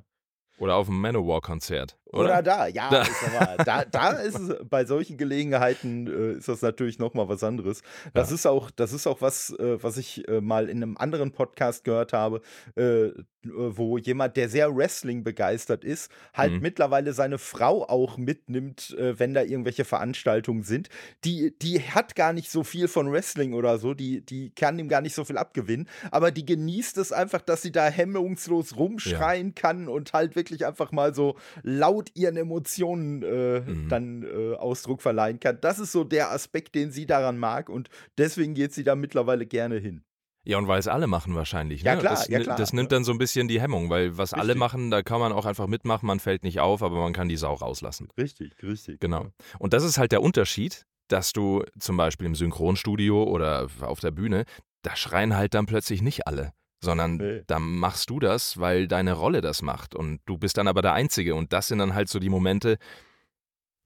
Oder 0.58 0.76
auf 0.76 0.88
dem 0.88 1.00
Manowar-Konzert. 1.02 1.98
Oder? 2.15 2.30
oder? 2.30 2.43
da, 2.43 2.67
ja, 2.67 2.89
da. 2.89 3.01
Ist 3.01 3.23
aber, 3.23 3.63
da, 3.63 3.86
da 3.86 4.10
ist 4.12 4.39
es 4.39 4.56
bei 4.69 4.86
solchen 4.86 5.17
Gelegenheiten 5.17 6.08
äh, 6.08 6.38
ist 6.38 6.47
das 6.47 6.62
natürlich 6.62 6.99
nochmal 6.99 7.30
was 7.30 7.43
anderes. 7.43 7.82
Das 8.13 8.30
ja. 8.30 8.36
ist 8.36 8.45
auch, 8.45 8.71
das 8.71 8.93
ist 8.93 9.08
auch 9.08 9.21
was, 9.21 9.51
äh, 9.60 9.82
was 9.82 9.97
ich 9.97 10.28
äh, 10.28 10.41
mal 10.41 10.69
in 10.69 10.82
einem 10.82 10.97
anderen 10.97 11.32
Podcast 11.32 11.84
gehört 11.84 12.13
habe. 12.13 12.41
Äh, 12.75 13.12
wo 13.54 13.97
jemand, 13.97 14.38
der 14.38 14.49
sehr 14.49 14.75
Wrestling 14.75 15.23
begeistert 15.23 15.84
ist, 15.84 16.12
halt 16.34 16.54
mhm. 16.54 16.62
mittlerweile 16.62 17.13
seine 17.13 17.38
Frau 17.38 17.88
auch 17.88 18.17
mitnimmt, 18.17 18.95
äh, 18.97 19.19
wenn 19.19 19.34
da 19.34 19.41
irgendwelche 19.43 19.86
Veranstaltungen 19.86 20.63
sind. 20.63 20.89
Die, 21.23 21.58
die 21.60 21.82
hat 21.82 22.15
gar 22.15 22.34
nicht 22.34 22.49
so 22.49 22.63
viel 22.63 22.88
von 22.88 23.12
Wrestling 23.12 23.54
oder 23.54 23.78
so, 23.78 23.93
die, 23.93 24.25
die 24.25 24.49
kann 24.51 24.80
ihm 24.80 24.89
gar 24.89 25.01
nicht 25.01 25.15
so 25.15 25.25
viel 25.25 25.38
abgewinnen, 25.38 25.88
aber 26.12 26.32
die 26.32 26.45
genießt 26.45 26.97
es 26.97 27.12
einfach, 27.12 27.41
dass 27.41 27.62
sie 27.62 27.71
da 27.71 27.88
hemmungslos 27.88 28.78
rumschreien 28.78 29.47
ja. 29.47 29.54
kann 29.56 29.88
und 29.88 30.13
halt 30.13 30.36
wirklich 30.36 30.65
einfach 30.65 30.91
mal 30.91 31.13
so 31.13 31.36
laut 31.63 32.05
ihren 32.15 32.38
Emotionen 32.38 33.24
äh, 33.24 33.62
mhm. 33.62 33.89
dann 33.89 34.24
äh, 34.24 34.56
Ausdruck 34.56 35.02
verleihen 35.02 35.39
kann. 35.39 35.60
Das 35.62 35.80
ist 35.80 35.91
so 35.91 36.04
der 36.04 36.32
Aspekt, 36.32 36.76
den 36.76 36.91
sie 36.91 37.06
daran 37.06 37.38
mag 37.38 37.70
und 37.70 37.89
deswegen 38.18 38.54
geht 38.54 38.74
sie 38.74 38.84
da 38.84 38.96
mittlerweile 38.96 39.46
gerne 39.46 39.78
hin. 39.78 40.04
Ja, 40.48 40.60
und 40.60 40.68
weil 40.68 40.80
es 40.80 40.88
alle 40.88 41.08
machen 41.08 41.34
wahrscheinlich. 41.34 41.84
Ne? 41.84 41.89
Ja, 41.89 41.96
klar, 41.96 42.13
das, 42.13 42.28
ja, 42.28 42.39
klar. 42.39 42.56
Das 42.56 42.72
nimmt 42.72 42.91
dann 42.91 43.04
so 43.04 43.12
ein 43.12 43.18
bisschen 43.18 43.48
die 43.48 43.60
Hemmung, 43.60 43.89
weil 43.89 44.15
was 44.18 44.34
richtig. 44.34 44.41
alle 44.41 44.56
machen, 44.56 44.91
da 44.91 45.02
kann 45.02 45.20
man 45.20 45.32
auch 45.32 45.46
einfach 45.46 45.65
mitmachen, 45.65 46.06
man 46.06 46.20
fällt 46.20 46.44
nicht 46.44 46.60
auf, 46.60 46.84
aber 46.84 47.02
man 47.02 47.13
kann 47.13 47.28
die 47.28 47.36
Sau 47.36 47.54
rauslassen. 47.54 48.10
Richtig, 48.18 48.54
richtig. 48.62 49.00
Genau. 49.00 49.32
Und 49.58 49.74
das 49.74 49.84
ist 49.84 49.98
halt 49.98 50.12
der 50.12 50.22
Unterschied, 50.22 50.86
dass 51.08 51.34
du 51.34 51.63
zum 51.80 51.98
Beispiel 51.98 52.28
im 52.28 52.36
Synchronstudio 52.36 53.24
oder 53.24 53.68
auf 53.82 54.00
der 54.00 54.12
Bühne, 54.12 54.46
da 54.84 54.96
schreien 54.96 55.36
halt 55.36 55.56
dann 55.56 55.65
plötzlich 55.65 56.04
nicht 56.04 56.28
alle, 56.28 56.52
sondern 56.82 57.18
nee. 57.18 57.44
da 57.48 57.60
machst 57.60 58.10
du 58.10 58.20
das, 58.20 58.60
weil 58.60 58.88
deine 58.88 59.14
Rolle 59.14 59.42
das 59.42 59.62
macht 59.62 59.96
und 59.96 60.22
du 60.26 60.38
bist 60.38 60.58
dann 60.58 60.68
aber 60.68 60.82
der 60.82 60.94
Einzige 60.94 61.36
und 61.36 61.54
das 61.54 61.68
sind 61.68 61.80
dann 61.80 61.96
halt 61.96 62.10
so 62.10 62.20
die 62.20 62.30
Momente, 62.30 62.78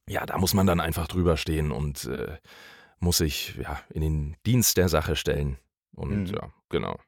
ja, 0.10 0.25
da 0.25 0.38
muss 0.38 0.54
man 0.54 0.67
dann 0.67 0.80
einfach 0.80 1.08
drüber 1.08 1.38
stehen 1.38 1.71
und 1.71 2.06
äh, 2.06 2.38
muss 2.99 3.17
sich 3.19 3.56
ja, 3.56 3.80
in 3.89 4.02
den 4.02 4.36
Dienst 4.45 4.78
der 4.78 4.89
Sache 4.89 5.15
stellen. 5.15 5.58
Und 5.95 6.30
mhm. 6.30 6.36
ja, 6.36 6.54
genau. 6.69 6.99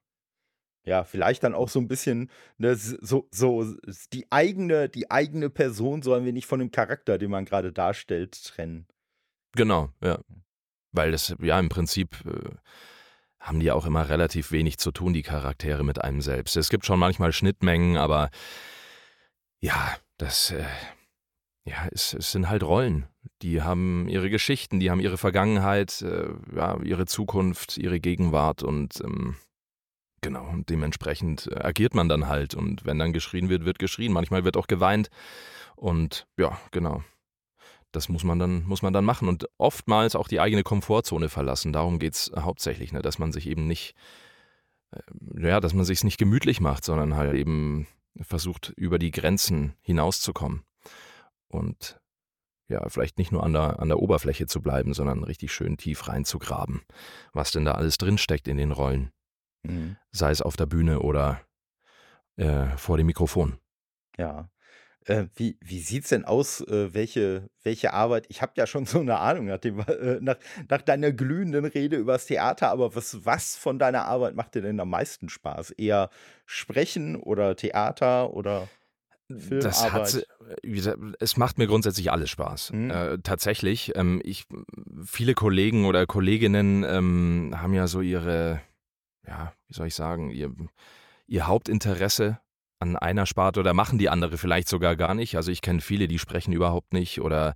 Ja, 0.84 1.04
vielleicht 1.04 1.44
dann 1.44 1.54
auch 1.54 1.70
so 1.70 1.80
ein 1.80 1.88
bisschen 1.88 2.32
ne, 2.58 2.76
so, 2.76 3.28
so 3.32 3.76
die 4.14 4.32
eigene, 4.32 4.90
die 4.90 5.12
eigene 5.12 5.50
Person 5.50 6.02
sollen 6.02 6.26
wir 6.26 6.34
nicht 6.34 6.48
von 6.48 6.60
dem 6.60 6.72
Charakter, 6.72 7.18
den 7.18 7.30
man 7.30 7.46
gerade 7.46 7.72
darstellt, 7.72 8.44
trennen. 8.44 8.88
Genau, 9.54 9.90
ja. 10.02 10.20
Weil 10.92 11.12
das, 11.12 11.36
ja, 11.40 11.60
im 11.60 11.70
Prinzip 11.70 12.16
äh, 12.26 12.56
haben 13.42 13.60
die 13.60 13.72
auch 13.72 13.86
immer 13.86 14.08
relativ 14.08 14.52
wenig 14.52 14.78
zu 14.78 14.92
tun, 14.92 15.14
die 15.14 15.24
Charaktere 15.24 15.84
mit 15.84 16.02
einem 16.02 16.22
selbst. 16.22 16.56
Es 16.56 16.70
gibt 16.70 16.86
schon 16.86 17.00
manchmal 17.00 17.34
Schnittmengen, 17.34 17.98
aber 17.98 18.30
ja, 19.60 19.96
das, 20.18 20.52
äh, 20.52 20.64
ja, 21.66 21.88
es, 21.92 22.14
es, 22.14 22.32
sind 22.32 22.50
halt 22.50 22.64
Rollen. 22.64 23.08
Die 23.42 23.64
haben 23.64 24.08
ihre 24.08 24.30
Geschichten, 24.30 24.80
die 24.80 24.92
haben 24.92 25.00
ihre 25.00 25.18
Vergangenheit, 25.18 26.02
äh, 26.04 26.30
ja, 26.56 26.80
ihre 26.82 27.08
Zukunft, 27.08 27.78
ihre 27.78 28.00
Gegenwart 28.00 28.62
und 28.62 29.02
ähm, 29.04 29.36
genau, 30.22 30.48
und 30.48 30.70
dementsprechend 30.70 31.48
äh, 31.52 31.60
agiert 31.62 31.96
man 31.96 32.10
dann 32.10 32.28
halt. 32.28 32.54
Und 32.54 32.86
wenn 32.86 33.00
dann 33.00 33.14
geschrien 33.14 33.50
wird, 33.50 33.66
wird 33.66 33.80
geschrien. 33.80 34.14
Manchmal 34.14 34.44
wird 34.44 34.56
auch 34.56 34.68
geweint. 34.68 35.10
Und 35.76 36.28
ja, 36.38 36.60
genau. 36.72 37.04
Das 37.92 38.10
muss 38.10 38.24
man 38.24 38.40
dann, 38.40 38.64
muss 38.64 38.82
man 38.82 38.94
dann 38.94 39.06
machen. 39.06 39.28
Und 39.28 39.48
oftmals 39.58 40.16
auch 40.16 40.28
die 40.28 40.40
eigene 40.40 40.64
Komfortzone 40.64 41.30
verlassen. 41.30 41.74
Darum 41.74 42.00
geht 42.00 42.14
es 42.14 42.32
hauptsächlich, 42.38 42.92
ne? 42.94 43.02
dass 43.02 43.20
man 43.20 43.32
sich 43.32 43.48
eben 43.48 43.68
nicht, 43.68 43.96
äh, 44.92 45.02
ja, 45.48 45.60
dass 45.60 45.74
man 45.74 45.86
sich 45.86 46.04
nicht 46.04 46.18
gemütlich 46.18 46.62
macht, 46.62 46.86
sondern 46.86 47.16
halt 47.16 47.34
eben 47.36 47.88
versucht, 48.20 48.74
über 48.76 49.00
die 49.00 49.12
Grenzen 49.12 49.76
hinauszukommen. 49.82 50.64
Und 51.48 52.00
ja, 52.68 52.88
vielleicht 52.88 53.18
nicht 53.18 53.32
nur 53.32 53.44
an 53.44 53.54
der, 53.54 53.80
an 53.80 53.90
der 53.90 54.00
Oberfläche 54.00 54.48
zu 54.48 54.62
bleiben, 54.62 54.94
sondern 54.94 55.24
richtig 55.24 55.52
schön 55.52 55.78
tief 55.78 56.08
reinzugraben, 56.08 56.82
was 57.34 57.52
denn 57.52 57.66
da 57.66 57.74
alles 57.74 57.98
drinsteckt 57.98 58.48
in 58.48 58.58
den 58.58 58.72
Rollen. 58.72 59.12
Mhm. 59.64 59.98
Sei 60.12 60.32
es 60.32 60.42
auf 60.42 60.56
der 60.56 60.66
Bühne 60.66 61.02
oder 61.02 61.42
äh, 62.38 62.68
vor 62.78 62.98
dem 62.98 63.08
Mikrofon. 63.08 63.60
Ja. 64.18 64.50
Äh, 65.06 65.26
wie 65.36 65.58
wie 65.62 65.80
sieht 65.80 66.04
es 66.04 66.10
denn 66.10 66.26
aus, 66.26 66.62
äh, 66.62 66.94
welche 66.94 67.50
welche 67.64 67.94
Arbeit 67.94 68.26
ich 68.30 68.42
habe 68.42 68.54
ja 68.56 68.68
schon 68.68 68.86
so 68.86 69.00
eine 69.00 69.18
Ahnung 69.18 69.48
nach 69.48 69.58
dem 69.58 69.80
äh, 69.80 70.20
nach 70.22 70.38
nach 70.70 70.82
deiner 70.82 71.12
glühenden 71.12 71.66
Rede 71.66 71.98
übers 71.98 72.28
Theater, 72.28 72.70
aber 72.70 72.96
was 72.96 73.26
was 73.26 73.56
von 73.56 73.80
deiner 73.80 74.06
Arbeit 74.06 74.36
macht 74.36 74.56
dir 74.56 74.62
denn 74.62 74.80
am 74.80 74.90
meisten 74.90 75.30
Spaß? 75.30 75.72
Eher 75.72 76.10
Sprechen 76.46 77.16
oder 77.16 77.56
Theater 77.56 78.34
oder 78.34 78.68
das 79.50 79.92
hat, 79.92 80.28
es 81.20 81.38
macht 81.38 81.58
mir 81.58 81.68
grundsätzlich 81.68 82.12
alles 82.12 82.30
Spaß. 82.30 82.74
Mhm. 82.74 82.92
Äh, 82.92 83.18
tatsächlich. 83.20 83.94
Ähm, 83.96 84.22
ich, 84.24 84.46
viele 85.06 85.34
Kollegen 85.34 85.86
oder 85.86 86.06
Kolleginnen 86.06 86.84
ähm, 86.84 87.54
haben 87.56 87.74
ja 87.74 87.88
so 87.88 88.02
ihre, 88.02 88.62
ja, 89.26 89.54
wie 89.68 89.74
soll 89.74 89.88
ich 89.88 89.96
sagen, 89.96 90.32
ihr, 90.32 90.54
ihr 91.28 91.48
Hauptinteresse 91.48 92.40
an 92.82 92.96
einer 92.96 93.26
Sparte 93.26 93.60
oder 93.60 93.74
machen 93.74 94.00
die 94.00 94.10
andere 94.10 94.38
vielleicht 94.38 94.68
sogar 94.68 94.96
gar 94.96 95.14
nicht. 95.14 95.36
Also 95.36 95.52
ich 95.52 95.62
kenne 95.62 95.82
viele, 95.82 96.08
die 96.08 96.20
sprechen 96.20 96.52
überhaupt 96.52 96.94
nicht 96.94 97.22
oder 97.22 97.54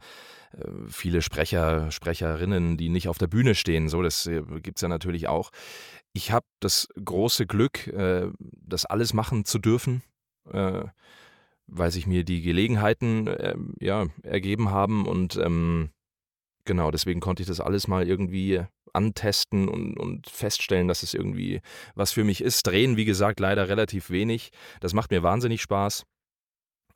äh, 0.53 0.67
viele 0.87 1.21
Sprecher, 1.21 1.91
Sprecherinnen, 1.91 2.77
die 2.77 2.89
nicht 2.89 3.07
auf 3.07 3.17
der 3.17 3.27
Bühne 3.27 3.55
stehen. 3.55 3.89
So, 3.89 4.03
das 4.03 4.27
äh, 4.27 4.43
gibt 4.61 4.77
es 4.77 4.81
ja 4.81 4.87
natürlich 4.87 5.27
auch. 5.27 5.51
Ich 6.13 6.31
habe 6.31 6.45
das 6.59 6.87
große 7.03 7.47
Glück, 7.47 7.87
äh, 7.87 8.27
das 8.39 8.85
alles 8.85 9.13
machen 9.13 9.45
zu 9.45 9.59
dürfen, 9.59 10.01
weil 10.47 11.89
sich 11.89 12.05
mir 12.05 12.23
die 12.23 12.43
Gelegenheiten 12.43 13.27
ja, 13.79 14.05
ergeben 14.21 14.69
haben 14.69 15.07
und 15.07 15.37
ähm, 15.37 15.89
genau, 16.65 16.91
deswegen 16.91 17.19
konnte 17.19 17.41
ich 17.41 17.47
das 17.47 17.59
alles 17.59 17.87
mal 17.87 18.07
irgendwie 18.07 18.63
antesten 18.95 19.67
und, 19.67 19.97
und 19.97 20.29
feststellen, 20.29 20.87
dass 20.87 21.03
es 21.03 21.13
irgendwie 21.13 21.61
was 21.93 22.11
für 22.11 22.23
mich 22.23 22.41
ist. 22.41 22.65
Drehen, 22.67 22.97
wie 22.97 23.05
gesagt, 23.05 23.39
leider 23.39 23.69
relativ 23.69 24.09
wenig. 24.09 24.51
Das 24.79 24.93
macht 24.93 25.11
mir 25.11 25.23
wahnsinnig 25.23 25.61
Spaß. 25.61 26.03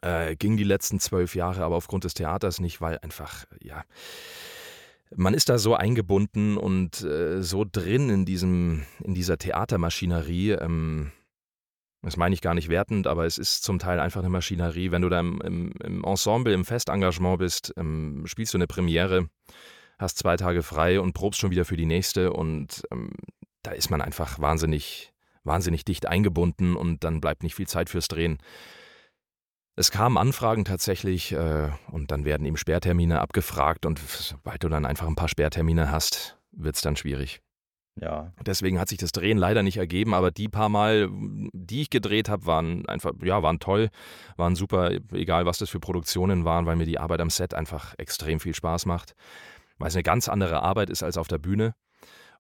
Äh, 0.02 0.36
ging 0.36 0.58
die 0.58 0.64
letzten 0.64 1.00
zwölf 1.00 1.36
Jahre 1.36 1.64
aber 1.64 1.76
aufgrund 1.76 2.06
des 2.06 2.14
Theaters 2.14 2.60
nicht, 2.62 2.80
weil 2.80 3.00
einfach, 3.00 3.46
ja, 3.62 3.84
man 5.16 5.34
ist 5.34 5.50
da 5.50 5.58
so 5.58 5.76
eingebunden 5.76 6.58
und 6.58 7.02
äh, 7.02 7.42
so 7.42 7.66
drin 7.70 8.10
in 8.10 8.26
diesem, 8.26 8.86
in 9.04 9.14
dieser 9.14 9.38
Theatermaschinerie. 9.38 10.52
Ähm, 10.52 11.12
das 12.02 12.16
meine 12.16 12.34
ich 12.34 12.42
gar 12.42 12.54
nicht 12.54 12.70
wertend, 12.70 13.08
aber 13.08 13.26
es 13.26 13.38
ist 13.38 13.64
zum 13.64 13.78
Teil 13.78 14.00
einfach 14.00 14.22
eine 14.22 14.30
Maschinerie. 14.30 14.92
Wenn 14.92 15.02
du 15.02 15.10
da 15.10 15.20
im, 15.20 15.42
im, 15.84 16.04
Ensemble, 16.04 16.54
im 16.54 16.64
Festengagement 16.64 17.40
bist, 17.40 17.74
ähm, 17.76 18.24
spielst 18.26 18.54
du 18.54 18.58
eine 18.58 18.68
Premiere, 18.68 19.28
hast 20.00 20.18
zwei 20.18 20.38
Tage 20.38 20.64
frei 20.64 21.00
und 21.00 21.14
probst 21.14 21.40
schon 21.40 21.52
wieder 21.52 21.66
für 21.66 21.78
die 21.78 21.86
nächste 21.86 22.34
und 22.34 22.84
ähm, 22.92 23.12
da 23.62 23.72
ist 23.72 23.92
man 23.92 24.02
einfach 24.02 24.40
wahnsinnig, 24.40 25.14
wahnsinnig 25.44 25.84
dicht 25.84 26.08
eingebunden 26.08 26.76
und 26.76 27.04
dann 27.04 27.20
bleibt 27.20 27.44
nicht 27.44 27.56
viel 27.56 27.68
Zeit 27.68 27.90
fürs 27.90 28.08
Drehen. 28.08 28.40
Es 29.76 29.92
kamen 29.92 30.18
Anfragen 30.18 30.66
tatsächlich 30.66 31.34
äh, 31.34 31.70
und 31.92 32.12
dann 32.12 32.26
werden 32.26 32.46
eben 32.46 32.58
Sperrtermine 32.58 33.20
abgefragt 33.20 33.86
und 33.86 34.00
sobald 34.00 34.64
du 34.64 34.70
dann 34.70 34.86
einfach 34.86 35.08
ein 35.08 35.16
paar 35.16 35.30
Sperrtermine 35.30 35.92
hast, 35.92 36.38
wird 36.52 36.76
es 36.76 36.82
dann 36.82 36.96
schwierig. 36.96 37.42
Ja. 38.02 38.32
Deswegen 38.46 38.80
hat 38.80 38.88
sich 38.88 38.98
das 38.98 39.12
Drehen 39.12 39.38
leider 39.38 39.62
nicht 39.62 39.76
ergeben, 39.76 40.14
aber 40.14 40.32
die 40.32 40.48
paar 40.48 40.70
Mal, 40.70 41.10
die 41.52 41.82
ich 41.82 41.90
gedreht 41.90 42.30
habe, 42.30 42.46
waren 42.46 42.88
einfach, 42.88 43.12
ja, 43.22 43.44
waren 43.44 43.60
toll, 43.60 43.90
waren 44.38 44.56
super, 44.56 44.92
egal 45.12 45.46
was 45.46 45.58
das 45.58 45.70
für 45.70 45.82
Produktionen 45.82 46.46
waren, 46.46 46.66
weil 46.66 46.78
mir 46.78 46.86
die 46.86 47.00
Arbeit 47.00 47.20
am 47.20 47.30
Set 47.30 47.54
einfach 47.54 47.96
extrem 47.98 48.40
viel 48.40 48.56
Spaß 48.56 48.86
macht 48.86 49.16
weil 49.80 49.88
es 49.88 49.96
eine 49.96 50.04
ganz 50.04 50.30
andere 50.30 50.62
Arbeit 50.62 50.89
ist 50.89 51.04
als 51.04 51.18
auf 51.18 51.28
der 51.28 51.39
Bühne. 51.39 51.74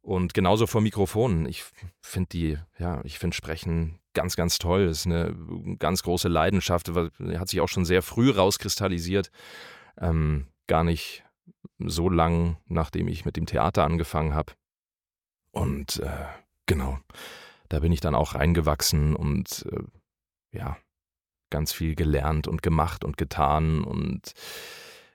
Und 0.01 0.33
genauso 0.33 0.67
vor 0.67 0.81
Mikrofonen. 0.81 1.45
Ich 1.45 1.65
finde 2.01 2.29
die, 2.29 2.57
ja, 2.77 3.01
ich 3.03 3.19
finde 3.19 3.35
Sprechen 3.35 3.99
ganz, 4.13 4.35
ganz 4.35 4.57
toll. 4.57 4.87
Das 4.87 4.99
ist 4.99 5.05
eine 5.07 5.35
ganz 5.77 6.03
große 6.03 6.27
Leidenschaft. 6.27 6.89
Hat 6.89 7.49
sich 7.49 7.59
auch 7.59 7.67
schon 7.67 7.85
sehr 7.85 8.01
früh 8.01 8.31
rauskristallisiert. 8.31 9.31
Ähm, 9.97 10.47
gar 10.67 10.83
nicht 10.83 11.25
so 11.79 12.09
lang, 12.09 12.57
nachdem 12.67 13.07
ich 13.07 13.25
mit 13.25 13.35
dem 13.35 13.45
Theater 13.45 13.83
angefangen 13.83 14.33
habe. 14.33 14.53
Und 15.51 15.99
äh, 15.99 16.25
genau, 16.65 16.99
da 17.69 17.79
bin 17.79 17.91
ich 17.91 18.01
dann 18.01 18.15
auch 18.15 18.35
reingewachsen 18.35 19.15
und 19.15 19.65
äh, 19.71 20.57
ja, 20.57 20.77
ganz 21.49 21.73
viel 21.73 21.95
gelernt 21.95 22.47
und 22.47 22.61
gemacht 22.61 23.03
und 23.03 23.17
getan 23.17 23.83
und 23.83 24.33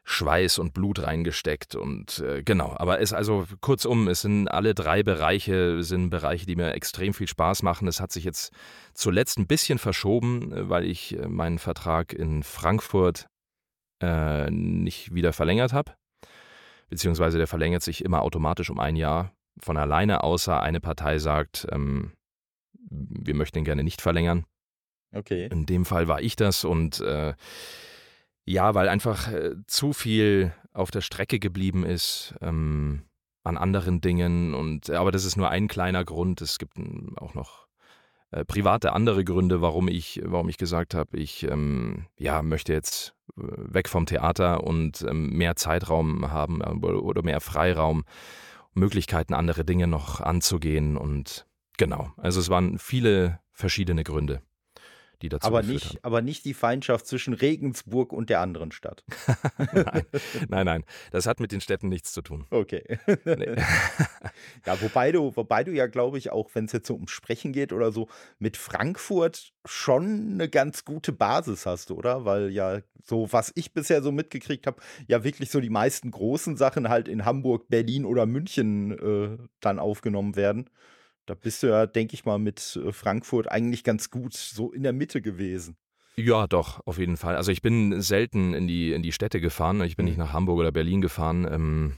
Schweiß 0.06 0.58
und 0.58 0.74
Blut 0.74 1.02
reingesteckt 1.02 1.74
und 1.74 2.18
äh, 2.18 2.42
genau. 2.42 2.74
Aber 2.76 3.00
es 3.00 3.14
also 3.14 3.46
kurzum, 3.62 4.06
es 4.08 4.20
sind 4.20 4.48
alle 4.48 4.74
drei 4.74 5.02
Bereiche 5.02 5.82
sind 5.82 6.10
Bereiche, 6.10 6.44
die 6.44 6.56
mir 6.56 6.74
extrem 6.74 7.14
viel 7.14 7.26
Spaß 7.26 7.62
machen. 7.62 7.88
Es 7.88 8.00
hat 8.00 8.12
sich 8.12 8.24
jetzt 8.24 8.52
zuletzt 8.92 9.38
ein 9.38 9.46
bisschen 9.46 9.78
verschoben, 9.78 10.50
weil 10.68 10.84
ich 10.84 11.18
äh, 11.18 11.26
meinen 11.26 11.58
Vertrag 11.58 12.12
in 12.12 12.42
Frankfurt 12.42 13.28
äh, 14.02 14.50
nicht 14.50 15.14
wieder 15.14 15.32
verlängert 15.32 15.72
habe. 15.72 15.92
Beziehungsweise 16.90 17.38
der 17.38 17.46
verlängert 17.46 17.82
sich 17.82 18.04
immer 18.04 18.20
automatisch 18.22 18.68
um 18.68 18.78
ein 18.78 18.96
Jahr 18.96 19.32
von 19.58 19.78
alleine, 19.78 20.22
außer 20.22 20.62
eine 20.62 20.80
Partei 20.80 21.18
sagt, 21.18 21.66
ähm, 21.72 22.12
wir 22.90 23.34
möchten 23.34 23.58
ihn 23.58 23.64
gerne 23.64 23.84
nicht 23.84 24.02
verlängern. 24.02 24.44
Okay. 25.14 25.48
In 25.50 25.64
dem 25.64 25.86
Fall 25.86 26.08
war 26.08 26.20
ich 26.20 26.36
das 26.36 26.64
und 26.64 27.00
äh, 27.00 27.34
ja, 28.44 28.74
weil 28.74 28.88
einfach 28.88 29.32
äh, 29.32 29.54
zu 29.66 29.92
viel 29.92 30.52
auf 30.72 30.90
der 30.90 31.00
Strecke 31.00 31.38
geblieben 31.38 31.84
ist 31.84 32.34
ähm, 32.40 33.02
an 33.42 33.56
anderen 33.56 34.00
Dingen. 34.00 34.54
Und 34.54 34.90
aber 34.90 35.12
das 35.12 35.24
ist 35.24 35.36
nur 35.36 35.50
ein 35.50 35.68
kleiner 35.68 36.04
Grund. 36.04 36.40
Es 36.40 36.58
gibt 36.58 36.76
auch 37.16 37.34
noch 37.34 37.66
äh, 38.30 38.44
private 38.44 38.92
andere 38.92 39.24
Gründe, 39.24 39.62
warum 39.62 39.88
ich, 39.88 40.20
warum 40.24 40.48
ich 40.48 40.58
gesagt 40.58 40.94
habe, 40.94 41.16
ich 41.16 41.44
ähm, 41.44 42.06
ja, 42.18 42.42
möchte 42.42 42.72
jetzt 42.72 43.14
äh, 43.36 43.42
weg 43.56 43.88
vom 43.88 44.06
Theater 44.06 44.64
und 44.64 45.02
ähm, 45.08 45.30
mehr 45.30 45.56
Zeitraum 45.56 46.30
haben 46.30 46.60
äh, 46.60 46.86
oder 46.86 47.22
mehr 47.22 47.40
Freiraum, 47.40 48.04
Möglichkeiten, 48.74 49.34
andere 49.34 49.64
Dinge 49.64 49.86
noch 49.86 50.20
anzugehen. 50.20 50.96
Und 50.96 51.46
genau, 51.78 52.12
also 52.16 52.40
es 52.40 52.50
waren 52.50 52.78
viele 52.78 53.40
verschiedene 53.52 54.04
Gründe 54.04 54.42
die 55.22 55.28
dazu 55.28 55.46
aber 55.46 55.62
nicht, 55.62 55.90
haben. 55.90 55.98
Aber 56.02 56.22
nicht 56.22 56.44
die 56.44 56.54
Feindschaft 56.54 57.06
zwischen 57.06 57.34
Regensburg 57.34 58.12
und 58.12 58.30
der 58.30 58.40
anderen 58.40 58.72
Stadt. 58.72 59.04
nein, 59.56 60.04
nein, 60.48 60.66
nein, 60.66 60.84
das 61.10 61.26
hat 61.26 61.40
mit 61.40 61.52
den 61.52 61.60
Städten 61.60 61.88
nichts 61.88 62.12
zu 62.12 62.22
tun. 62.22 62.46
Okay. 62.50 62.98
Nee. 63.24 63.56
ja, 64.66 64.80
wobei 64.80 65.12
du, 65.12 65.34
wobei 65.36 65.64
du 65.64 65.72
ja, 65.72 65.86
glaube 65.86 66.18
ich, 66.18 66.30
auch 66.30 66.50
wenn 66.54 66.66
es 66.66 66.72
jetzt 66.72 66.86
so 66.86 66.94
um 66.94 67.08
Sprechen 67.08 67.52
geht 67.52 67.72
oder 67.72 67.92
so, 67.92 68.08
mit 68.38 68.56
Frankfurt 68.56 69.52
schon 69.64 70.32
eine 70.32 70.48
ganz 70.48 70.84
gute 70.84 71.12
Basis 71.12 71.66
hast, 71.66 71.90
oder? 71.90 72.24
Weil 72.24 72.50
ja, 72.50 72.80
so 73.02 73.32
was 73.32 73.52
ich 73.54 73.72
bisher 73.72 74.02
so 74.02 74.12
mitgekriegt 74.12 74.66
habe, 74.66 74.80
ja 75.06 75.24
wirklich 75.24 75.50
so 75.50 75.60
die 75.60 75.70
meisten 75.70 76.10
großen 76.10 76.56
Sachen 76.56 76.88
halt 76.88 77.08
in 77.08 77.24
Hamburg, 77.24 77.68
Berlin 77.68 78.04
oder 78.04 78.26
München 78.26 78.92
äh, 78.92 79.38
dann 79.60 79.78
aufgenommen 79.78 80.36
werden. 80.36 80.70
Da 81.26 81.34
bist 81.34 81.62
du 81.62 81.68
ja, 81.68 81.86
denke 81.86 82.14
ich 82.14 82.24
mal, 82.24 82.38
mit 82.38 82.78
äh, 82.84 82.92
Frankfurt 82.92 83.50
eigentlich 83.50 83.84
ganz 83.84 84.10
gut 84.10 84.34
so 84.34 84.72
in 84.72 84.82
der 84.82 84.92
Mitte 84.92 85.22
gewesen. 85.22 85.76
Ja, 86.16 86.46
doch, 86.46 86.80
auf 86.86 86.98
jeden 86.98 87.16
Fall. 87.16 87.36
Also 87.36 87.50
ich 87.50 87.62
bin 87.62 88.00
selten 88.00 88.54
in 88.54 88.68
die, 88.68 88.92
in 88.92 89.02
die 89.02 89.12
Städte 89.12 89.40
gefahren. 89.40 89.80
Ich 89.82 89.96
bin 89.96 90.04
mhm. 90.04 90.10
nicht 90.10 90.18
nach 90.18 90.32
Hamburg 90.32 90.58
oder 90.58 90.70
Berlin 90.70 91.00
gefahren. 91.00 91.46
Ähm, 91.50 91.96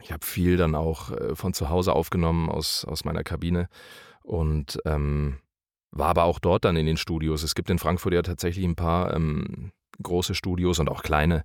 ich 0.00 0.12
habe 0.12 0.24
viel 0.24 0.56
dann 0.56 0.74
auch 0.74 1.10
äh, 1.10 1.34
von 1.34 1.54
zu 1.54 1.68
Hause 1.70 1.94
aufgenommen 1.94 2.48
aus, 2.48 2.84
aus 2.84 3.04
meiner 3.04 3.24
Kabine 3.24 3.68
und 4.22 4.78
ähm, 4.84 5.38
war 5.90 6.08
aber 6.08 6.24
auch 6.24 6.38
dort 6.38 6.64
dann 6.64 6.76
in 6.76 6.86
den 6.86 6.96
Studios. 6.96 7.42
Es 7.42 7.54
gibt 7.54 7.70
in 7.70 7.78
Frankfurt 7.78 8.12
ja 8.12 8.22
tatsächlich 8.22 8.64
ein 8.64 8.76
paar 8.76 9.14
ähm, 9.14 9.72
große 10.02 10.34
Studios 10.34 10.78
und 10.78 10.88
auch 10.88 11.02
kleine. 11.02 11.44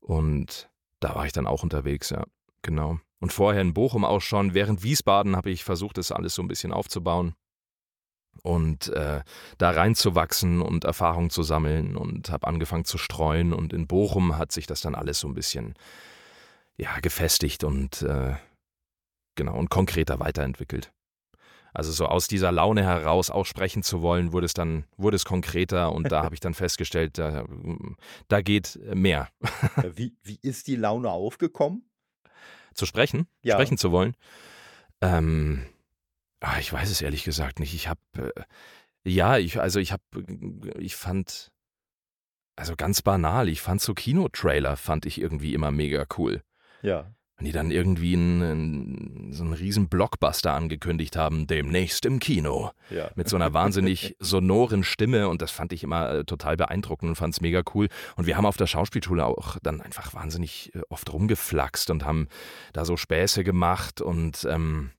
Und 0.00 0.70
da 1.00 1.14
war 1.14 1.26
ich 1.26 1.32
dann 1.32 1.46
auch 1.46 1.62
unterwegs, 1.62 2.10
ja, 2.10 2.24
genau. 2.62 2.98
Und 3.20 3.32
vorher 3.32 3.62
in 3.62 3.74
Bochum 3.74 4.04
auch 4.04 4.20
schon. 4.20 4.54
Während 4.54 4.82
Wiesbaden 4.82 5.36
habe 5.36 5.50
ich 5.50 5.64
versucht, 5.64 5.98
das 5.98 6.12
alles 6.12 6.34
so 6.34 6.42
ein 6.42 6.48
bisschen 6.48 6.72
aufzubauen 6.72 7.34
und 8.42 8.88
äh, 8.88 9.22
da 9.58 9.70
reinzuwachsen 9.70 10.62
und 10.62 10.84
Erfahrung 10.84 11.30
zu 11.30 11.42
sammeln 11.42 11.96
und 11.96 12.30
habe 12.30 12.46
angefangen 12.46 12.84
zu 12.84 12.98
streuen. 12.98 13.52
Und 13.52 13.72
in 13.72 13.86
Bochum 13.86 14.38
hat 14.38 14.52
sich 14.52 14.66
das 14.66 14.80
dann 14.80 14.94
alles 14.94 15.20
so 15.20 15.28
ein 15.28 15.34
bisschen 15.34 15.74
ja, 16.76 16.98
gefestigt 17.00 17.64
und 17.64 18.02
äh, 18.02 18.36
genau 19.34 19.56
und 19.56 19.70
konkreter 19.70 20.20
weiterentwickelt. 20.20 20.92
Also 21.74 21.92
so 21.92 22.06
aus 22.06 22.28
dieser 22.28 22.50
Laune 22.50 22.82
heraus 22.82 23.30
auch 23.30 23.44
sprechen 23.44 23.82
zu 23.82 24.00
wollen, 24.00 24.32
wurde 24.32 24.46
es 24.46 24.54
dann, 24.54 24.84
wurde 24.96 25.16
es 25.16 25.24
konkreter 25.24 25.92
und 25.92 26.10
da 26.10 26.22
habe 26.24 26.34
ich 26.34 26.40
dann 26.40 26.54
festgestellt, 26.54 27.18
da, 27.18 27.44
da 28.28 28.40
geht 28.40 28.78
mehr. 28.94 29.28
Wie, 29.94 30.16
wie 30.22 30.38
ist 30.42 30.66
die 30.66 30.76
Laune 30.76 31.10
aufgekommen? 31.10 31.87
Zu 32.78 32.86
sprechen, 32.86 33.26
Ja. 33.42 33.56
sprechen 33.56 33.76
zu 33.76 33.90
wollen. 33.90 34.14
Ähm, 35.00 35.66
ah, 36.38 36.58
ich 36.60 36.72
weiß 36.72 36.88
es 36.90 37.02
ehrlich 37.02 37.24
gesagt 37.24 37.58
nicht. 37.58 37.74
Ich 37.74 37.88
habe, 37.88 38.00
äh, 38.14 38.30
ja, 39.02 39.36
ich, 39.36 39.60
also 39.60 39.80
ich 39.80 39.90
habe, 39.90 40.02
ich 40.78 40.94
fand, 40.94 41.50
also 42.54 42.76
ganz 42.76 43.02
banal, 43.02 43.48
ich 43.48 43.60
fand 43.60 43.80
so 43.80 43.94
Kinotrailer, 43.94 44.76
fand 44.76 45.06
ich 45.06 45.20
irgendwie 45.20 45.54
immer 45.54 45.72
mega 45.72 46.06
cool. 46.18 46.44
Ja. 46.82 47.12
Wenn 47.38 47.44
die 47.46 47.52
dann 47.52 47.70
irgendwie 47.70 48.14
einen, 48.14 48.42
einen, 48.42 49.32
so 49.32 49.44
einen 49.44 49.52
riesen 49.52 49.88
Blockbuster 49.88 50.52
angekündigt 50.54 51.16
haben, 51.16 51.46
demnächst 51.46 52.04
im 52.04 52.18
Kino, 52.18 52.72
Ja. 52.90 53.10
mit 53.14 53.28
so 53.28 53.36
einer 53.36 53.52
wahnsinnig 53.54 54.16
sonoren 54.20 54.82
Stimme 54.82 55.28
und 55.28 55.40
das 55.40 55.52
fand 55.52 55.72
ich 55.72 55.84
immer 55.84 56.10
äh, 56.10 56.24
total 56.24 56.56
beeindruckend 56.56 57.10
und 57.10 57.14
fand 57.14 57.34
es 57.34 57.40
mega 57.40 57.62
cool. 57.74 57.88
Und 58.16 58.26
wir 58.26 58.36
haben 58.36 58.44
auf 58.46 58.56
der 58.56 58.66
Schauspielschule 58.66 59.24
auch 59.24 59.56
dann 59.62 59.80
einfach 59.80 60.14
wahnsinnig 60.14 60.74
äh, 60.74 60.80
oft 60.88 61.12
rumgeflaxt 61.12 61.90
und 61.90 62.04
haben 62.04 62.26
da 62.72 62.84
so 62.84 62.96
Späße 62.96 63.44
gemacht 63.44 64.00
und 64.00 64.44
ähm, 64.50 64.90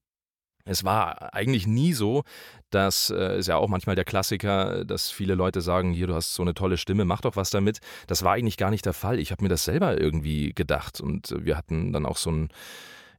es 0.70 0.84
war 0.84 1.34
eigentlich 1.34 1.66
nie 1.66 1.94
so, 1.94 2.24
dass 2.70 3.10
äh, 3.10 3.40
ist 3.40 3.48
ja 3.48 3.58
auch 3.58 3.68
manchmal 3.68 3.96
der 3.96 4.06
Klassiker, 4.06 4.86
dass 4.86 5.10
viele 5.10 5.34
Leute 5.34 5.62
sagen, 5.62 5.94
hier, 5.94 6.06
du 6.08 6.14
hast 6.14 6.36
so 6.36 6.44
eine 6.44 6.54
tolle 6.54 6.78
Stimme, 6.78 7.06
mach 7.06 7.22
doch 7.22 7.36
was 7.36 7.50
damit. 7.50 7.80
Das 8.06 8.24
war 8.24 8.34
eigentlich 8.34 8.58
gar 8.58 8.70
nicht 8.70 8.86
der 8.86 8.94
Fall. 8.94 9.20
Ich 9.20 9.32
habe 9.32 9.44
mir 9.44 9.50
das 9.50 9.64
selber 9.64 10.00
irgendwie 10.00 10.54
gedacht 10.54 11.02
und 11.02 11.32
äh, 11.32 11.44
wir 11.44 11.58
hatten 11.58 11.92
dann 11.92 12.06
auch 12.06 12.18
so 12.18 12.30
einen, 12.30 12.50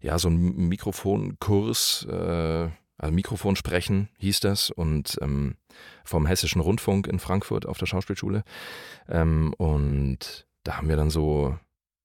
ja, 0.00 0.18
so 0.18 0.30
Mikrofonkurs, 0.30 2.06
äh, 2.08 2.68
also 2.98 3.14
Mikrofon 3.14 3.56
sprechen 3.56 4.10
hieß 4.18 4.40
das 4.40 4.70
und 4.70 5.18
ähm, 5.20 5.56
vom 6.04 6.26
Hessischen 6.26 6.60
Rundfunk 6.60 7.08
in 7.08 7.18
Frankfurt 7.18 7.66
auf 7.66 7.78
der 7.78 7.86
Schauspielschule. 7.86 8.44
Ähm, 9.08 9.54
und 9.54 10.46
da 10.62 10.76
haben 10.76 10.88
wir 10.88 10.96
dann 10.96 11.10
so, 11.10 11.58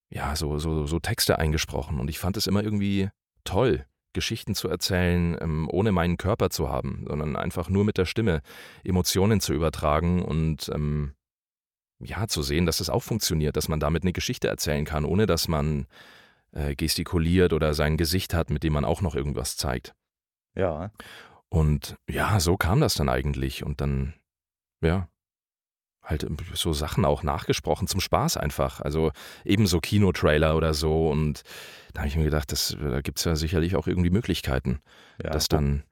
ja, 0.10 0.36
so, 0.36 0.58
so, 0.58 0.88
so 0.88 1.00
Texte 1.00 1.38
eingesprochen 1.38 2.00
und 2.00 2.10
ich 2.10 2.18
fand 2.18 2.36
es 2.36 2.48
immer 2.48 2.64
irgendwie 2.64 3.10
toll. 3.44 3.86
Geschichten 4.16 4.56
zu 4.56 4.68
erzählen, 4.68 5.38
ähm, 5.40 5.70
ohne 5.70 5.92
meinen 5.92 6.18
Körper 6.18 6.50
zu 6.50 6.70
haben, 6.70 7.06
sondern 7.08 7.36
einfach 7.36 7.70
nur 7.70 7.86
mit 7.86 8.00
der 8.00 8.06
Stimme 8.06 8.42
Emotionen 8.84 9.40
zu 9.40 9.54
übertragen 9.54 10.24
und 10.24 10.72
ähm, 10.74 11.14
ja, 12.00 12.28
zu 12.28 12.42
sehen, 12.42 12.66
dass 12.66 12.80
es 12.80 12.90
auch 12.90 13.04
funktioniert, 13.04 13.56
dass 13.56 13.68
man 13.68 13.80
damit 13.80 14.02
eine 14.04 14.14
Geschichte 14.14 14.48
erzählen 14.48 14.86
kann, 14.86 15.06
ohne 15.06 15.28
dass 15.28 15.48
man 15.48 15.86
äh, 16.52 16.76
gestikuliert 16.76 17.54
oder 17.54 17.74
sein 17.74 17.98
Gesicht 17.98 18.34
hat, 18.34 18.50
mit 18.50 18.64
dem 18.64 18.74
man 18.74 18.86
auch 18.86 19.02
noch 19.02 19.16
irgendwas 19.16 19.58
zeigt. 19.58 19.94
Ja. 20.56 20.92
Und 21.50 21.96
ja, 22.10 22.40
so 22.40 22.58
kam 22.58 22.82
das 22.82 22.96
dann 22.96 23.10
eigentlich. 23.10 23.64
Und 23.64 23.82
dann, 23.82 24.14
ja, 24.82 25.08
halt 26.06 26.26
so 26.54 26.74
Sachen 26.74 27.06
auch 27.06 27.24
nachgesprochen 27.24 27.88
zum 27.88 28.00
Spaß 28.00 28.38
einfach. 28.38 28.82
Also 28.82 29.12
ebenso 29.44 29.80
Kinotrailer 29.80 30.56
oder 30.56 30.74
so. 30.74 31.10
Und 31.10 31.44
da 31.94 32.02
habe 32.02 32.08
ich 32.08 32.16
mir 32.16 32.24
gedacht, 32.24 32.52
das, 32.52 32.78
da 32.80 33.02
gibt 33.02 33.20
es 33.20 33.26
ja 33.26 33.36
sicherlich 33.36 33.76
auch 33.76 33.88
irgendwie 33.88 34.10
Möglichkeiten, 34.10 34.80
ja. 35.22 35.32
das 35.32 35.48
dann 35.48 35.84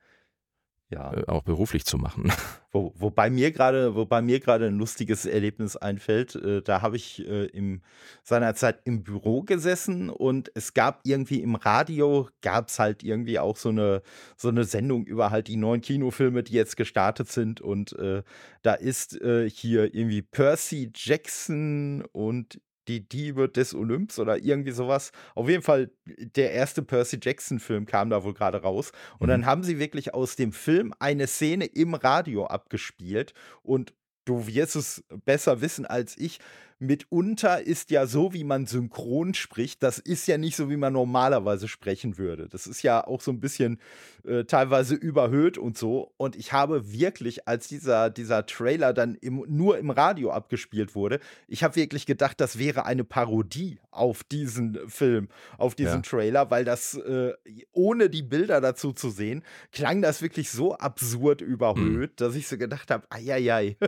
ja. 0.93 1.13
äh, 1.13 1.27
auch 1.27 1.43
beruflich 1.43 1.85
zu 1.85 1.97
machen. 1.97 2.31
Wo, 2.71 2.91
wobei 2.95 3.29
mir 3.29 3.51
gerade, 3.51 3.93
wobei 3.93 4.23
mir 4.23 4.39
gerade 4.39 4.65
ein 4.65 4.79
lustiges 4.79 5.27
Erlebnis 5.27 5.77
einfällt, 5.77 6.33
äh, 6.33 6.63
da 6.63 6.81
habe 6.81 6.95
ich 6.95 7.23
äh, 7.27 7.45
im, 7.45 7.81
seinerzeit 8.23 8.79
im 8.85 9.03
Büro 9.03 9.43
gesessen 9.43 10.09
und 10.09 10.51
es 10.55 10.73
gab 10.73 11.01
irgendwie 11.03 11.43
im 11.43 11.53
Radio, 11.53 12.29
gab 12.41 12.69
es 12.69 12.79
halt 12.79 13.03
irgendwie 13.03 13.37
auch 13.37 13.57
so 13.57 13.69
eine, 13.69 14.01
so 14.37 14.49
eine 14.49 14.63
Sendung 14.63 15.05
über 15.05 15.29
halt 15.29 15.49
die 15.49 15.55
neuen 15.55 15.81
Kinofilme, 15.81 16.41
die 16.41 16.53
jetzt 16.53 16.75
gestartet 16.75 17.29
sind 17.29 17.61
und 17.61 17.93
äh, 17.99 18.23
da 18.63 18.73
ist 18.73 19.21
äh, 19.21 19.47
hier 19.47 19.93
irgendwie 19.93 20.23
Percy 20.23 20.91
Jackson 20.95 22.03
und 22.11 22.59
die 22.87 23.07
Diebe 23.07 23.49
des 23.49 23.73
Olymps 23.73 24.19
oder 24.19 24.37
irgendwie 24.37 24.71
sowas. 24.71 25.11
Auf 25.35 25.49
jeden 25.49 25.63
Fall, 25.63 25.91
der 26.05 26.51
erste 26.51 26.81
Percy 26.81 27.19
Jackson-Film 27.21 27.85
kam 27.85 28.09
da 28.09 28.23
wohl 28.23 28.33
gerade 28.33 28.61
raus. 28.61 28.91
Und 29.19 29.27
Mhm. 29.27 29.31
dann 29.31 29.45
haben 29.45 29.63
sie 29.63 29.79
wirklich 29.79 30.13
aus 30.13 30.35
dem 30.35 30.51
Film 30.51 30.93
eine 30.99 31.27
Szene 31.27 31.65
im 31.65 31.93
Radio 31.93 32.45
abgespielt. 32.45 33.33
Und 33.61 33.93
du 34.25 34.47
wirst 34.47 34.75
es 34.75 35.03
besser 35.25 35.61
wissen 35.61 35.85
als 35.85 36.17
ich. 36.17 36.39
Mitunter 36.83 37.61
ist 37.61 37.91
ja 37.91 38.05
so, 38.05 38.33
wie 38.33 38.43
man 38.43 38.65
synchron 38.65 39.33
spricht, 39.33 39.81
das 39.83 39.99
ist 39.99 40.27
ja 40.27 40.37
nicht 40.37 40.55
so, 40.55 40.69
wie 40.69 40.77
man 40.77 40.93
normalerweise 40.93 41.67
sprechen 41.67 42.17
würde. 42.17 42.47
Das 42.47 42.67
ist 42.67 42.83
ja 42.83 43.05
auch 43.05 43.21
so 43.21 43.31
ein 43.31 43.39
bisschen 43.39 43.79
äh, 44.25 44.43
teilweise 44.45 44.95
überhöht 44.95 45.57
und 45.57 45.77
so. 45.77 46.13
Und 46.17 46.35
ich 46.35 46.53
habe 46.53 46.91
wirklich, 46.91 47.47
als 47.47 47.67
dieser, 47.67 48.09
dieser 48.09 48.45
Trailer 48.45 48.93
dann 48.93 49.15
im, 49.15 49.43
nur 49.47 49.77
im 49.77 49.89
Radio 49.89 50.31
abgespielt 50.31 50.95
wurde, 50.95 51.19
ich 51.47 51.63
habe 51.63 51.75
wirklich 51.75 52.05
gedacht, 52.05 52.39
das 52.39 52.59
wäre 52.59 52.85
eine 52.85 53.03
Parodie 53.03 53.79
auf 53.91 54.23
diesen 54.23 54.77
Film, 54.89 55.29
auf 55.57 55.75
diesen 55.75 55.95
Ja. 55.97 56.01
Trailer, 56.01 56.51
weil 56.51 56.65
das, 56.65 56.95
äh, 56.95 57.33
ohne 57.71 58.09
die 58.09 58.23
Bilder 58.23 58.61
dazu 58.61 58.93
zu 58.93 59.09
sehen, 59.09 59.43
klang 59.71 60.01
das 60.01 60.21
wirklich 60.21 60.51
so 60.51 60.75
absurd 60.75 61.41
überhöht, 61.41 62.21
dass 62.21 62.35
ich 62.35 62.47
so 62.47 62.57
gedacht 62.57 62.91
habe, 62.91 63.05
eieiei. 63.09 63.77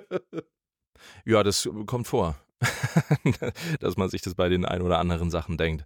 Ja, 1.25 1.43
das 1.43 1.69
kommt 1.85 2.07
vor, 2.07 2.35
dass 3.79 3.97
man 3.97 4.09
sich 4.09 4.21
das 4.21 4.35
bei 4.35 4.49
den 4.49 4.65
ein 4.65 4.81
oder 4.81 4.99
anderen 4.99 5.29
Sachen 5.29 5.57
denkt. 5.57 5.85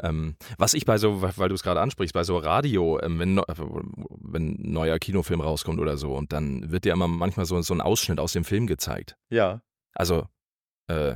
Ähm, 0.00 0.34
was 0.58 0.74
ich 0.74 0.84
bei 0.86 0.98
so, 0.98 1.22
weil 1.22 1.48
du 1.48 1.54
es 1.54 1.62
gerade 1.62 1.80
ansprichst, 1.80 2.14
bei 2.14 2.24
so 2.24 2.36
Radio, 2.36 3.00
ähm, 3.00 3.18
wenn, 3.20 3.34
neu- 3.34 3.44
wenn 3.46 4.54
ein 4.54 4.72
neuer 4.72 4.98
Kinofilm 4.98 5.40
rauskommt 5.40 5.78
oder 5.78 5.96
so, 5.96 6.14
und 6.16 6.32
dann 6.32 6.70
wird 6.72 6.84
dir 6.84 6.92
immer 6.92 7.06
manchmal 7.06 7.46
so, 7.46 7.60
so 7.62 7.74
ein 7.74 7.80
Ausschnitt 7.80 8.18
aus 8.18 8.32
dem 8.32 8.44
Film 8.44 8.66
gezeigt. 8.66 9.16
ja. 9.30 9.60
Also 9.96 10.26
äh, 10.88 11.14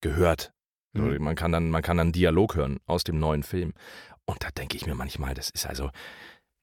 gehört. 0.00 0.54
Mhm. 0.94 1.22
Man 1.22 1.34
kann 1.36 1.52
dann, 1.52 1.68
man 1.68 1.82
kann 1.82 1.98
dann 1.98 2.10
Dialog 2.12 2.56
hören 2.56 2.80
aus 2.86 3.04
dem 3.04 3.18
neuen 3.18 3.42
Film. 3.42 3.74
Und 4.24 4.42
da 4.42 4.48
denke 4.50 4.78
ich 4.78 4.86
mir 4.86 4.94
manchmal, 4.94 5.34
das 5.34 5.50
ist 5.50 5.66
also, 5.66 5.90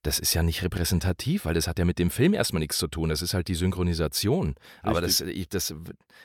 das 0.04 0.18
ist 0.20 0.34
ja 0.34 0.42
nicht 0.44 0.64
repräsentativ, 0.64 1.46
weil 1.46 1.54
das 1.54 1.68
hat 1.68 1.78
ja 1.78 1.86
mit 1.86 2.00
dem 2.00 2.10
Film 2.10 2.34
erstmal 2.34 2.60
nichts 2.60 2.78
zu 2.78 2.88
tun. 2.88 3.10
Das 3.10 3.22
ist 3.22 3.34
halt 3.34 3.48
die 3.48 3.56
Synchronisation. 3.56 4.56
Aber 4.82 5.00
das, 5.02 5.24
das 5.50 5.76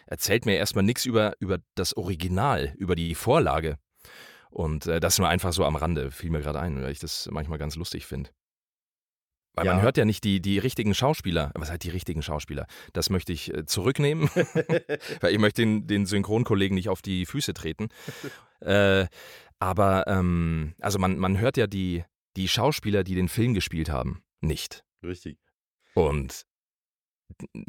erzählt 0.07 0.47
mir 0.47 0.57
erstmal 0.57 0.85
nichts 0.85 1.05
über, 1.05 1.35
über 1.41 1.59
das 1.75 1.97
Original, 1.97 2.73
über 2.79 2.97
die 2.97 3.15
Vorlage. 3.15 3.79
Und 4.51 4.87
äh, 4.87 5.01
das 5.01 5.19
nur 5.19 5.29
einfach 5.29 5.53
so 5.53 5.65
am 5.65 5.77
Rande, 5.77 6.11
fiel 6.11 6.31
mir 6.31 6.41
gerade 6.41 6.61
ein, 6.61 6.83
weil 6.83 6.93
ich 6.93 7.01
das 7.01 7.29
manchmal 7.31 7.59
ganz 7.59 7.77
lustig 7.77 8.07
finde. 8.07 8.31
Weil 9.55 9.67
Ja. 9.67 9.75
man 9.75 9.83
hört 9.83 9.97
ja 9.99 10.05
nicht 10.05 10.25
die, 10.25 10.41
die 10.41 10.59
richtigen 10.59 10.95
Schauspieler. 10.95 11.51
Was 11.55 11.71
heißt 11.71 11.83
die 11.83 11.91
richtigen 11.91 12.23
Schauspieler? 12.23 12.67
Das 12.95 13.11
möchte 13.11 13.33
ich 13.33 13.53
äh, 13.53 13.67
zurücknehmen, 13.67 14.29
weil 15.21 15.33
ich 15.33 15.39
möchte 15.39 15.63
den, 15.63 15.87
den 15.87 16.07
Synchronkollegen 16.07 16.75
nicht 16.75 16.89
auf 16.89 17.03
die 17.03 17.27
Füße 17.27 17.53
treten. 17.53 17.89
äh, 18.61 19.07
aber, 19.59 20.07
ähm, 20.07 20.75
also 20.81 20.99
man, 20.99 21.19
man 21.19 21.39
hört 21.39 21.57
ja 21.57 21.67
die, 21.67 22.05
die 22.37 22.49
Schauspieler, 22.49 23.03
die 23.05 23.15
den 23.15 23.29
Film 23.29 23.55
gespielt 23.55 23.91
haben, 23.91 24.23
nicht. 24.41 24.85
Richtig. 25.03 25.39
Und 25.95 26.45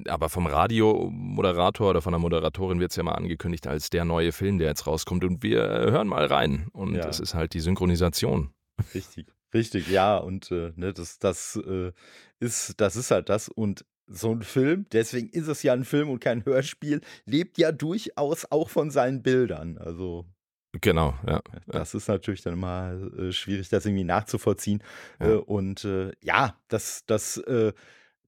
aber 0.08 0.30
vom 0.30 0.46
Radiomoderator 0.46 1.90
oder 1.90 2.02
von 2.02 2.12
der 2.14 2.20
Moderatorin 2.20 2.80
wird 2.80 2.92
es 2.92 2.96
ja 2.98 3.04
mal 3.04 3.14
angekündigt 3.16 3.66
als 3.68 3.90
der 3.90 4.06
neue 4.06 4.32
Film, 4.32 4.60
der 4.60 4.68
jetzt 4.68 4.86
rauskommt. 4.86 5.24
Und 5.24 5.42
wir 5.42 5.62
hören 5.64 6.08
mal 6.08 6.26
rein. 6.26 6.68
Und 6.74 6.94
Ja. 6.96 7.02
das 7.02 7.20
ist 7.20 7.34
halt 7.34 7.54
die 7.54 7.60
Synchronisation. 7.60 8.54
Richtig, 8.94 9.28
richtig, 9.54 9.90
ja. 9.90 10.18
Und 10.18 10.52
äh, 10.52 10.74
ne, 10.76 10.94
das, 10.94 11.18
das, 11.18 11.56
äh, 11.56 11.92
ist, 12.40 12.80
das 12.80 12.96
ist 12.96 13.10
halt 13.10 13.30
das. 13.30 13.50
Und 13.50 13.84
so 14.06 14.32
ein 14.32 14.44
Film, 14.44 14.86
deswegen 14.92 15.28
ist 15.30 15.48
es 15.48 15.64
ja 15.64 15.74
ein 15.74 15.86
Film 15.86 16.10
und 16.10 16.20
kein 16.20 16.46
Hörspiel, 16.46 17.02
lebt 17.26 17.58
ja 17.58 17.72
durchaus 17.72 18.46
auch 18.52 18.70
von 18.70 18.92
seinen 18.92 19.24
Bildern. 19.24 19.78
Also, 19.80 20.26
Genau, 20.74 21.16
ja. 21.26 21.42
das 21.68 21.94
ist 21.94 22.08
natürlich 22.08 22.42
dann 22.42 22.54
immer 22.54 22.92
äh, 23.18 23.32
schwierig, 23.32 23.70
das 23.70 23.86
irgendwie 23.86 24.04
nachzuvollziehen. 24.04 24.84
Ja. 25.20 25.30
Äh, 25.30 25.36
und 25.36 25.86
äh, 25.86 26.12
ja, 26.22 26.58
das, 26.68 27.06
das, 27.06 27.38
äh, 27.38 27.74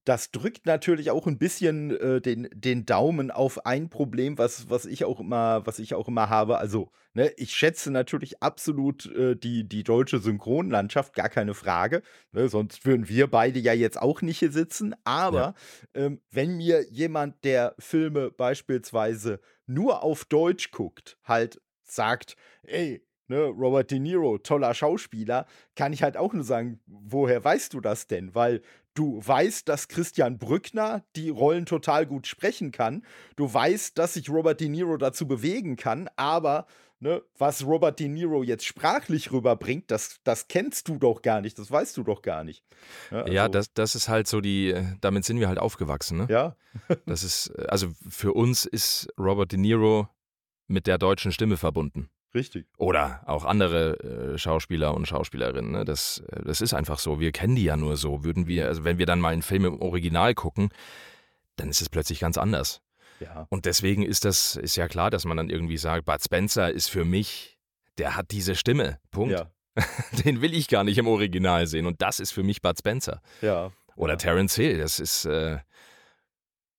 das 0.04 0.30
drückt 0.30 0.66
natürlich 0.66 1.10
auch 1.10 1.26
ein 1.26 1.38
bisschen 1.38 1.90
äh, 1.90 2.20
den, 2.20 2.48
den 2.54 2.86
Daumen 2.86 3.30
auf 3.30 3.66
ein 3.66 3.90
Problem, 3.90 4.38
was, 4.38 4.70
was 4.70 4.86
ich 4.86 5.04
auch 5.04 5.20
immer, 5.20 5.66
was 5.66 5.78
ich 5.78 5.94
auch 5.94 6.08
immer 6.08 6.30
habe. 6.30 6.58
Also, 6.58 6.90
ne, 7.12 7.30
ich 7.36 7.52
schätze 7.52 7.90
natürlich 7.90 8.42
absolut 8.42 9.06
äh, 9.14 9.36
die, 9.36 9.68
die 9.68 9.84
deutsche 9.84 10.18
Synchronlandschaft, 10.18 11.14
gar 11.14 11.28
keine 11.28 11.54
Frage. 11.54 12.02
Ne, 12.32 12.48
sonst 12.48 12.86
würden 12.86 13.08
wir 13.08 13.26
beide 13.26 13.60
ja 13.60 13.74
jetzt 13.74 14.00
auch 14.00 14.22
nicht 14.22 14.38
hier 14.38 14.52
sitzen. 14.52 14.94
Aber 15.04 15.54
ähm, 15.94 16.20
wenn 16.30 16.56
mir 16.56 16.90
jemand, 16.90 17.44
der 17.44 17.74
Filme 17.78 18.30
beispielsweise 18.30 19.40
nur 19.66 20.02
auf 20.02 20.24
Deutsch 20.24 20.70
guckt, 20.70 21.18
halt 21.24 21.60
sagt, 21.90 22.36
ey, 22.62 23.02
ne, 23.28 23.44
Robert 23.46 23.90
De 23.90 23.98
Niro, 23.98 24.38
toller 24.38 24.74
Schauspieler, 24.74 25.46
kann 25.76 25.92
ich 25.92 26.02
halt 26.02 26.16
auch 26.16 26.32
nur 26.32 26.44
sagen, 26.44 26.80
woher 26.86 27.42
weißt 27.42 27.72
du 27.74 27.80
das 27.80 28.06
denn? 28.06 28.34
Weil 28.34 28.62
Du 28.94 29.22
weißt, 29.24 29.68
dass 29.68 29.88
Christian 29.88 30.38
Brückner 30.38 31.04
die 31.14 31.30
Rollen 31.30 31.64
total 31.64 32.06
gut 32.06 32.26
sprechen 32.26 32.72
kann. 32.72 33.04
Du 33.36 33.52
weißt, 33.52 33.96
dass 33.96 34.14
sich 34.14 34.28
Robert 34.28 34.60
De 34.60 34.68
Niro 34.68 34.96
dazu 34.96 35.28
bewegen 35.28 35.76
kann, 35.76 36.10
aber 36.16 36.66
ne, 36.98 37.22
was 37.38 37.64
Robert 37.64 38.00
De 38.00 38.08
Niro 38.08 38.42
jetzt 38.42 38.64
sprachlich 38.64 39.30
rüberbringt, 39.30 39.90
das, 39.92 40.16
das 40.24 40.48
kennst 40.48 40.88
du 40.88 40.98
doch 40.98 41.22
gar 41.22 41.40
nicht, 41.40 41.58
das 41.58 41.70
weißt 41.70 41.96
du 41.96 42.02
doch 42.02 42.20
gar 42.22 42.42
nicht. 42.42 42.64
Ja, 43.12 43.22
also, 43.22 43.32
ja 43.32 43.48
das, 43.48 43.72
das 43.72 43.94
ist 43.94 44.08
halt 44.08 44.26
so 44.26 44.40
die, 44.40 44.74
damit 45.00 45.24
sind 45.24 45.38
wir 45.38 45.46
halt 45.46 45.58
aufgewachsen. 45.58 46.18
Ne? 46.18 46.26
Ja. 46.28 46.56
das 47.06 47.22
ist, 47.22 47.50
also 47.68 47.92
für 48.08 48.32
uns 48.32 48.66
ist 48.66 49.08
Robert 49.16 49.52
De 49.52 49.58
Niro 49.58 50.08
mit 50.70 50.86
der 50.86 50.98
deutschen 50.98 51.32
Stimme 51.32 51.56
verbunden. 51.56 52.08
Richtig. 52.34 52.66
Oder 52.78 53.22
auch 53.26 53.44
andere 53.44 54.34
äh, 54.34 54.38
Schauspieler 54.38 54.94
und 54.94 55.06
Schauspielerinnen. 55.06 55.72
Ne? 55.72 55.84
Das, 55.84 56.22
äh, 56.30 56.44
das 56.44 56.60
ist 56.60 56.74
einfach 56.74 56.98
so. 56.98 57.18
Wir 57.18 57.32
kennen 57.32 57.56
die 57.56 57.64
ja 57.64 57.76
nur 57.76 57.96
so. 57.96 58.22
Würden 58.22 58.46
wir, 58.46 58.66
also 58.68 58.84
wenn 58.84 58.98
wir 58.98 59.06
dann 59.06 59.20
mal 59.20 59.32
einen 59.32 59.42
Film 59.42 59.64
im 59.64 59.82
Original 59.82 60.34
gucken, 60.34 60.70
dann 61.56 61.68
ist 61.68 61.80
es 61.80 61.88
plötzlich 61.88 62.20
ganz 62.20 62.38
anders. 62.38 62.82
Ja. 63.18 63.46
Und 63.50 63.66
deswegen 63.66 64.02
ist 64.02 64.24
das, 64.24 64.56
ist 64.56 64.76
ja 64.76 64.88
klar, 64.88 65.10
dass 65.10 65.24
man 65.24 65.36
dann 65.36 65.50
irgendwie 65.50 65.76
sagt, 65.76 66.06
Bud 66.06 66.22
Spencer 66.22 66.70
ist 66.70 66.88
für 66.88 67.04
mich, 67.04 67.58
der 67.98 68.16
hat 68.16 68.30
diese 68.30 68.54
Stimme. 68.54 68.98
Punkt. 69.10 69.32
Ja. 69.32 69.50
Den 70.24 70.40
will 70.40 70.54
ich 70.54 70.68
gar 70.68 70.84
nicht 70.84 70.98
im 70.98 71.08
Original 71.08 71.66
sehen. 71.66 71.86
Und 71.86 72.00
das 72.00 72.20
ist 72.20 72.30
für 72.30 72.42
mich 72.44 72.62
Bud 72.62 72.78
Spencer. 72.78 73.20
Ja. 73.42 73.72
Oder 73.96 74.14
ja. 74.14 74.16
Terence 74.16 74.54
Hill, 74.54 74.78
das 74.78 75.00
ist, 75.00 75.24
äh, 75.24 75.58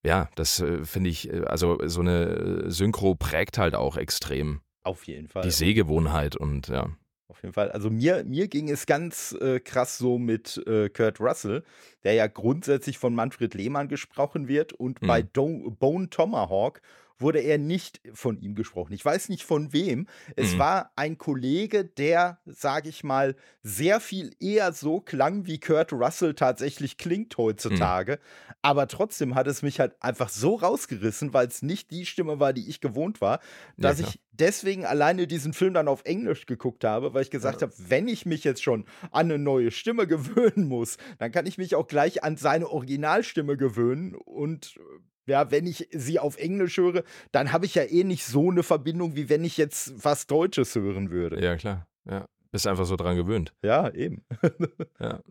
ja, 0.04 0.30
das 0.36 0.60
äh, 0.60 0.84
finde 0.86 1.10
ich, 1.10 1.32
äh, 1.32 1.42
also 1.46 1.78
so 1.86 2.02
eine 2.02 2.72
Synchro 2.72 3.16
prägt 3.16 3.58
halt 3.58 3.76
auch 3.76 3.98
extrem. 3.98 4.62
Auf 4.84 5.06
jeden 5.06 5.28
Fall. 5.28 5.44
Die 5.44 5.52
Sehgewohnheit 5.52 6.36
und 6.36 6.68
ja. 6.68 6.90
Auf 7.28 7.44
jeden 7.44 7.54
Fall. 7.54 7.72
Also 7.72 7.90
mir, 7.90 8.26
mir 8.26 8.50
ging 8.50 8.70
es 8.70 8.86
ganz 8.86 9.32
äh, 9.40 9.60
krass 9.62 9.98
so 9.98 10.18
mit 10.18 10.62
äh, 10.68 10.90
Kurt 10.90 11.22
Russell, 11.22 11.64
der 12.04 12.14
ja 12.14 12.28
grundsätzlich 12.28 12.98
von 12.98 13.16
Manfred 13.16 13.54
Lehmann 13.54 13.88
gesprochen 13.88 14.50
wird 14.50 14.74
und 14.74 15.02
mhm. 15.02 15.08
bei 15.08 15.22
Do 15.22 15.72
Bone 15.80 16.10
Tomahawk 16.10 16.82
wurde 17.22 17.40
er 17.40 17.58
nicht 17.58 18.02
von 18.14 18.40
ihm 18.40 18.56
gesprochen. 18.56 18.94
Ich 18.94 19.04
weiß 19.04 19.30
nicht 19.30 19.44
von 19.44 19.74
wem. 19.74 20.08
Es 20.36 20.54
mhm. 20.54 20.60
war 20.60 20.92
ein 20.96 21.18
Kollege, 21.18 21.86
der, 21.86 22.40
sage 22.46 22.90
ich 22.90 23.04
mal, 23.04 23.36
sehr 23.64 24.00
viel 24.00 24.32
eher 24.40 24.74
so 24.74 25.00
klang, 25.02 25.46
wie 25.46 25.60
Kurt 25.60 25.94
Russell 25.94 26.34
tatsächlich 26.34 26.98
klingt 26.98 27.38
heutzutage. 27.38 28.14
Mhm. 28.14 28.56
Aber 28.62 28.88
trotzdem 28.88 29.36
hat 29.36 29.48
es 29.48 29.62
mich 29.62 29.80
halt 29.80 29.96
einfach 30.02 30.30
so 30.30 30.56
rausgerissen, 30.56 31.34
weil 31.34 31.48
es 31.48 31.62
nicht 31.62 31.92
die 31.92 32.06
Stimme 32.06 32.40
war, 32.40 32.54
die 32.54 32.70
ich 32.70 32.82
gewohnt 32.82 33.22
war, 33.22 33.40
dass 33.78 34.00
ja, 34.00 34.08
ich 34.08 34.20
deswegen 34.32 34.86
alleine 34.86 35.28
diesen 35.28 35.54
Film 35.54 35.74
dann 35.74 35.88
auf 35.88 36.04
Englisch 36.06 36.46
geguckt 36.46 36.84
habe, 36.84 37.14
weil 37.14 37.22
ich 37.24 37.32
gesagt 37.32 37.62
ja. 37.62 37.68
habe, 37.68 37.74
wenn 37.78 38.08
ich 38.08 38.26
mich 38.26 38.44
jetzt 38.44 38.64
schon 38.64 38.86
an 39.12 39.32
eine 39.32 39.38
neue 39.38 39.72
Stimme 39.72 40.08
gewöhnen 40.08 40.68
muss, 40.68 40.98
dann 41.20 41.32
kann 41.32 41.46
ich 41.46 41.58
mich 41.58 41.76
auch 41.76 41.88
gleich 41.88 42.24
an 42.24 42.38
seine 42.38 42.70
Originalstimme 42.70 43.58
gewöhnen 43.58 44.16
und 44.16 44.80
ja, 45.26 45.52
wenn 45.52 45.68
ich 45.68 45.88
sie 45.92 46.20
auf 46.20 46.38
Englisch 46.38 46.78
höre, 46.78 47.04
dann 47.32 47.52
habe 47.52 47.66
ich 47.66 47.76
ja 47.76 47.84
eh 47.84 48.04
nicht 48.04 48.26
so 48.26 48.50
eine 48.50 48.64
Verbindung, 48.64 49.16
wie 49.16 49.30
wenn 49.30 49.44
ich 49.44 49.58
jetzt 49.58 50.04
was 50.04 50.28
Deutsches 50.28 50.76
hören 50.76 51.12
würde. 51.12 51.44
Ja, 51.44 51.56
klar. 51.56 51.88
Ja. 52.10 52.28
Bist 52.52 52.68
einfach 52.68 52.86
so 52.86 52.96
dran 52.96 53.16
gewöhnt. 53.16 53.54
Ja, 53.64 53.90
eben. 53.94 54.26
ja. 55.00 55.22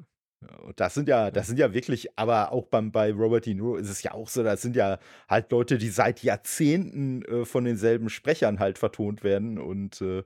Und 0.63 0.81
das 0.81 0.95
sind 0.95 1.07
ja, 1.07 1.31
das 1.31 1.49
sind 1.49 1.59
ja 1.59 1.75
wirklich, 1.75 2.19
aber 2.19 2.53
auch 2.53 2.67
beim, 2.67 2.93
bei 2.93 3.13
Robert 3.13 3.45
De 3.45 3.53
Niro 3.53 3.77
ist 3.77 3.91
es 3.91 4.03
ja 4.03 4.13
auch 4.13 4.29
so, 4.29 4.43
das 4.43 4.63
sind 4.63 4.75
ja 4.75 4.99
halt 5.29 5.53
Leute, 5.53 5.77
die 5.77 5.91
seit 5.91 6.23
Jahrzehnten 6.23 7.23
äh, 7.27 7.45
von 7.45 7.65
denselben 7.65 8.09
Sprechern 8.09 8.59
halt 8.59 8.79
vertont 8.79 9.23
werden. 9.23 9.59
Und 9.59 10.01
äh, 10.01 10.19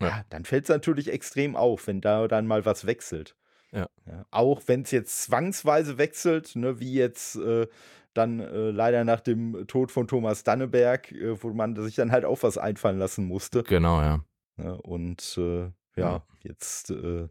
ja. 0.00 0.08
ja. 0.08 0.24
dann 0.28 0.44
fällt 0.44 0.64
es 0.64 0.68
natürlich 0.68 1.10
extrem 1.10 1.56
auf, 1.56 1.86
wenn 1.86 2.02
da 2.02 2.28
dann 2.28 2.46
mal 2.46 2.66
was 2.66 2.86
wechselt. 2.86 3.34
Ja. 3.72 3.88
ja 4.06 4.26
auch 4.30 4.60
wenn 4.66 4.82
es 4.82 4.90
jetzt 4.90 5.22
zwangsweise 5.22 5.96
wechselt, 5.96 6.54
ne, 6.54 6.78
wie 6.78 6.92
jetzt 6.92 7.36
äh, 7.36 7.66
dann 8.14 8.40
äh, 8.40 8.70
leider 8.70 9.04
nach 9.04 9.20
dem 9.20 9.66
Tod 9.66 9.90
von 9.90 10.06
Thomas 10.06 10.44
Danneberg, 10.44 11.12
äh, 11.12 11.42
wo 11.42 11.50
man 11.50 11.76
sich 11.76 11.94
dann 11.94 12.12
halt 12.12 12.24
auch 12.24 12.42
was 12.42 12.58
einfallen 12.58 12.98
lassen 12.98 13.26
musste. 13.26 13.62
Genau, 13.62 14.00
ja. 14.00 14.24
ja 14.58 14.72
und 14.72 15.38
äh, 15.38 15.70
ja, 15.96 16.24
jetzt 16.42 16.90
äh, 16.90 17.28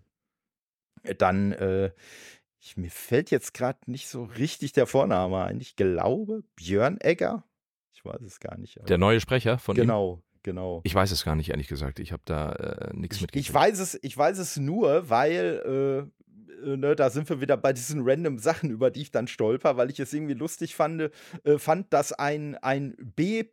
dann, 1.18 1.52
äh, 1.54 1.92
ich, 2.60 2.78
mir 2.78 2.92
fällt 2.92 3.32
jetzt 3.32 3.54
gerade 3.54 3.80
nicht 3.88 4.08
so 4.08 4.24
richtig 4.24 4.74
der 4.74 4.86
Vorname 4.86 5.44
ein. 5.44 5.60
Ich 5.60 5.76
glaube, 5.76 6.44
Björn 6.56 7.00
Egger. 7.02 7.44
Ich 7.94 8.06
weiß 8.06 8.22
es 8.22 8.40
gar 8.40 8.58
nicht. 8.58 8.78
Der 8.88 8.98
neue 8.98 9.20
Sprecher 9.20 9.58
von 9.58 9.76
genau. 9.76 10.16
ihm? 10.16 10.32
Genau. 10.44 10.82
Ich 10.84 10.96
weiß 10.96 11.12
es 11.12 11.24
gar 11.24 11.36
nicht, 11.36 11.50
ehrlich 11.50 11.68
gesagt. 11.68 12.00
Ich 12.00 12.12
habe 12.12 12.24
da 12.26 12.52
äh, 12.54 12.94
nichts 12.96 13.22
mit. 13.22 13.36
Ich 13.36 13.54
weiß 13.54 13.80
es, 13.80 14.00
ich 14.02 14.18
weiß 14.18 14.40
es 14.40 14.58
nur, 14.58 15.10
weil 15.10 16.10
äh, 16.10 16.21
ne, 16.62 16.96
da 16.96 17.10
sind 17.10 17.30
wir 17.30 17.42
wieder 17.42 17.58
bei 17.58 17.74
diesen 17.74 18.02
random 18.04 18.40
Sachen, 18.40 18.70
über 18.70 18.92
die 18.92 19.02
ich 19.02 19.12
dann 19.12 19.28
stolper, 19.28 19.78
weil 19.78 19.90
ich 19.90 20.00
es 20.00 20.14
irgendwie 20.14 20.34
lustig 20.34 20.76
fand, 20.76 21.12
äh, 21.44 21.58
fand 21.58 21.92
dass 21.94 22.14
ein, 22.14 22.56
ein 22.56 22.96
B. 23.00 23.44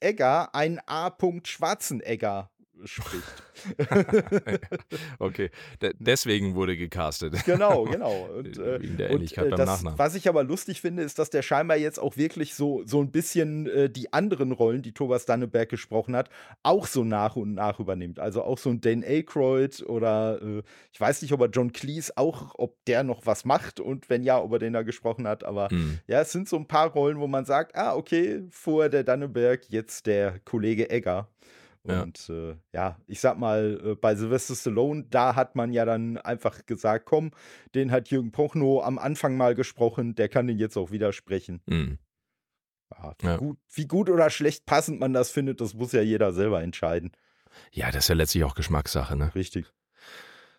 Egger 0.00 0.54
ein 0.54 0.80
A. 0.86 1.16
Schwarzenegger 1.44 2.51
spricht. 2.84 3.42
okay, 5.18 5.50
De 5.80 5.94
deswegen 5.98 6.54
wurde 6.54 6.76
gecastet. 6.76 7.44
Genau, 7.44 7.84
genau. 7.90 8.28
Und, 8.36 8.58
äh, 8.58 8.80
Wegen 8.82 8.96
der 8.96 9.10
Ähnlichkeit 9.10 9.44
und, 9.44 9.52
äh, 9.52 9.56
beim 9.56 9.66
das, 9.66 9.68
Nachnamen. 9.68 9.98
Was 9.98 10.14
ich 10.14 10.28
aber 10.28 10.44
lustig 10.44 10.80
finde, 10.80 11.02
ist, 11.02 11.18
dass 11.18 11.30
der 11.30 11.42
scheinbar 11.42 11.76
jetzt 11.76 11.98
auch 11.98 12.16
wirklich 12.16 12.54
so, 12.54 12.82
so 12.86 13.00
ein 13.00 13.10
bisschen 13.10 13.66
äh, 13.68 13.90
die 13.90 14.12
anderen 14.12 14.52
Rollen, 14.52 14.82
die 14.82 14.92
Thomas 14.92 15.26
Danneberg 15.26 15.68
gesprochen 15.68 16.16
hat, 16.16 16.30
auch 16.62 16.86
so 16.86 17.04
nach 17.04 17.36
und 17.36 17.54
nach 17.54 17.78
übernimmt. 17.80 18.18
Also 18.18 18.42
auch 18.42 18.58
so 18.58 18.70
ein 18.70 18.80
Dane 18.80 19.06
Aykroyd 19.06 19.82
oder 19.82 20.40
äh, 20.42 20.62
ich 20.92 21.00
weiß 21.00 21.22
nicht, 21.22 21.32
ob 21.32 21.40
er 21.40 21.48
John 21.48 21.72
Cleese 21.72 22.12
auch, 22.16 22.54
ob 22.56 22.84
der 22.86 23.02
noch 23.02 23.26
was 23.26 23.44
macht 23.44 23.80
und 23.80 24.10
wenn 24.10 24.22
ja, 24.22 24.40
ob 24.40 24.52
er 24.52 24.58
den 24.58 24.72
da 24.72 24.82
gesprochen 24.82 25.26
hat. 25.26 25.44
Aber 25.44 25.68
mhm. 25.70 25.98
ja, 26.06 26.20
es 26.20 26.32
sind 26.32 26.48
so 26.48 26.56
ein 26.56 26.66
paar 26.66 26.90
Rollen, 26.92 27.18
wo 27.18 27.26
man 27.26 27.44
sagt, 27.44 27.76
ah, 27.76 27.94
okay, 27.94 28.42
vorher 28.50 28.88
der 28.88 29.04
Danneberg, 29.04 29.68
jetzt 29.68 30.06
der 30.06 30.38
Kollege 30.40 30.90
Egger. 30.90 31.28
Und 31.84 32.28
ja, 32.28 32.50
äh, 32.50 32.56
ja 32.72 33.00
ich 33.06 33.20
sag 33.20 33.38
mal, 33.38 33.80
äh, 33.84 33.94
bei 33.94 34.14
Sylvester 34.14 34.54
Stallone, 34.54 35.04
da 35.10 35.34
hat 35.34 35.56
man 35.56 35.72
ja 35.72 35.84
dann 35.84 36.16
einfach 36.18 36.64
gesagt, 36.66 37.06
komm, 37.06 37.32
den 37.74 37.90
hat 37.90 38.08
Jürgen 38.08 38.30
Prochnow 38.30 38.84
am 38.84 38.98
Anfang 38.98 39.36
mal 39.36 39.54
gesprochen, 39.54 40.14
der 40.14 40.28
kann 40.28 40.46
den 40.46 40.58
jetzt 40.58 40.76
auch 40.76 40.90
widersprechen. 40.90 41.60
Mhm. 41.66 41.98
Ja, 42.92 43.14
wie, 43.18 43.26
ja. 43.26 43.36
Gut, 43.36 43.58
wie 43.72 43.86
gut 43.86 44.10
oder 44.10 44.30
schlecht 44.30 44.66
passend 44.66 45.00
man 45.00 45.12
das 45.12 45.30
findet, 45.30 45.60
das 45.60 45.74
muss 45.74 45.92
ja 45.92 46.02
jeder 46.02 46.32
selber 46.32 46.62
entscheiden. 46.62 47.12
Ja, 47.72 47.90
das 47.90 48.04
ist 48.04 48.08
ja 48.08 48.14
letztlich 48.14 48.44
auch 48.44 48.54
Geschmackssache, 48.54 49.16
ne? 49.16 49.34
Richtig. 49.34 49.66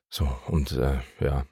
So, 0.09 0.27
und 0.47 0.73
äh, 0.73 0.99
ja, 1.19 1.45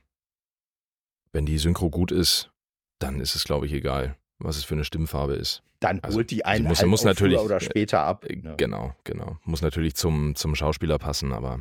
wenn 1.31 1.45
die 1.45 1.57
Synchro 1.57 1.89
gut 1.89 2.11
ist, 2.11 2.51
dann 2.99 3.19
ist 3.19 3.35
es, 3.35 3.43
glaube 3.45 3.65
ich, 3.65 3.73
egal 3.73 4.17
was 4.43 4.57
es 4.57 4.63
für 4.63 4.73
eine 4.73 4.85
Stimmfarbe 4.85 5.35
ist. 5.35 5.63
Dann 5.81 5.99
also, 6.01 6.17
holt 6.17 6.31
die 6.31 6.45
einen 6.45 6.67
muss, 6.67 6.79
halt 6.79 6.89
muss 6.89 7.03
natürlich, 7.03 7.39
oder 7.39 7.59
später 7.59 8.01
ab. 8.01 8.25
Ne? 8.29 8.53
Genau, 8.57 8.95
genau. 9.03 9.37
Muss 9.43 9.61
natürlich 9.61 9.95
zum, 9.95 10.35
zum 10.35 10.55
Schauspieler 10.55 10.99
passen, 10.99 11.33
aber 11.33 11.59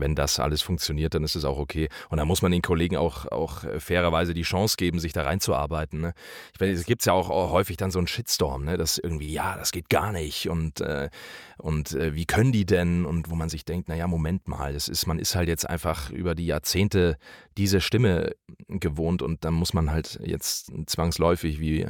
wenn 0.00 0.14
das 0.14 0.40
alles 0.40 0.62
funktioniert, 0.62 1.14
dann 1.14 1.24
ist 1.24 1.34
es 1.34 1.44
auch 1.44 1.58
okay. 1.58 1.88
Und 2.08 2.18
da 2.18 2.24
muss 2.24 2.40
man 2.40 2.52
den 2.52 2.62
Kollegen 2.62 2.96
auch, 2.96 3.26
auch 3.26 3.64
äh, 3.64 3.80
fairerweise 3.80 4.32
die 4.32 4.42
Chance 4.42 4.76
geben, 4.76 4.98
sich 4.98 5.12
da 5.12 5.22
reinzuarbeiten. 5.22 6.00
Ne? 6.00 6.14
Ich 6.54 6.60
meine, 6.60 6.72
es 6.72 6.86
gibt 6.86 7.04
ja 7.04 7.12
auch, 7.12 7.28
auch, 7.28 7.50
häufig 7.50 7.76
dann 7.76 7.90
so 7.90 7.98
einen 7.98 8.06
Shitstorm, 8.06 8.64
ne? 8.64 8.76
dass 8.78 8.96
irgendwie, 8.96 9.30
ja, 9.30 9.56
das 9.56 9.72
geht 9.72 9.90
gar 9.90 10.12
nicht 10.12 10.48
und, 10.48 10.80
äh, 10.80 11.10
und 11.58 11.92
äh, 11.92 12.14
wie 12.14 12.24
können 12.24 12.52
die 12.52 12.64
denn? 12.64 13.04
Und 13.04 13.30
wo 13.30 13.34
man 13.34 13.48
sich 13.48 13.64
denkt, 13.64 13.88
naja, 13.88 14.06
Moment 14.06 14.48
mal, 14.48 14.72
das 14.72 14.88
ist, 14.88 15.06
man 15.06 15.18
ist 15.18 15.34
halt 15.34 15.48
jetzt 15.48 15.68
einfach 15.68 16.10
über 16.10 16.34
die 16.34 16.46
Jahrzehnte 16.46 17.18
diese 17.56 17.80
Stimme 17.80 18.34
gewohnt 18.68 19.22
und 19.22 19.44
dann 19.44 19.54
muss 19.54 19.74
man 19.74 19.90
halt 19.90 20.18
jetzt 20.24 20.72
zwangsläufig, 20.86 21.60
wie 21.60 21.88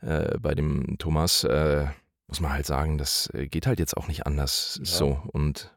äh, 0.00 0.38
bei 0.38 0.54
dem 0.54 0.96
Thomas, 0.98 1.44
äh, 1.44 1.86
muss 2.26 2.40
man 2.40 2.52
halt 2.52 2.66
sagen, 2.66 2.98
das 2.98 3.28
äh, 3.34 3.48
geht 3.48 3.66
halt 3.66 3.78
jetzt 3.78 3.96
auch 3.96 4.08
nicht 4.08 4.26
anders 4.26 4.78
ja. 4.78 4.84
so 4.84 5.22
und 5.32 5.72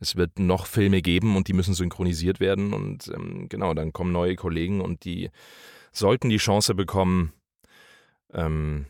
es 0.00 0.16
wird 0.16 0.38
noch 0.38 0.66
Filme 0.66 1.02
geben 1.02 1.36
und 1.36 1.48
die 1.48 1.52
müssen 1.52 1.74
synchronisiert 1.74 2.40
werden. 2.40 2.72
Und 2.72 3.08
ähm, 3.08 3.48
genau, 3.48 3.74
dann 3.74 3.92
kommen 3.92 4.12
neue 4.12 4.36
Kollegen 4.36 4.80
und 4.80 5.04
die 5.04 5.30
sollten 5.92 6.28
die 6.28 6.36
Chance 6.36 6.74
bekommen, 6.74 7.32
ähm, 8.32 8.86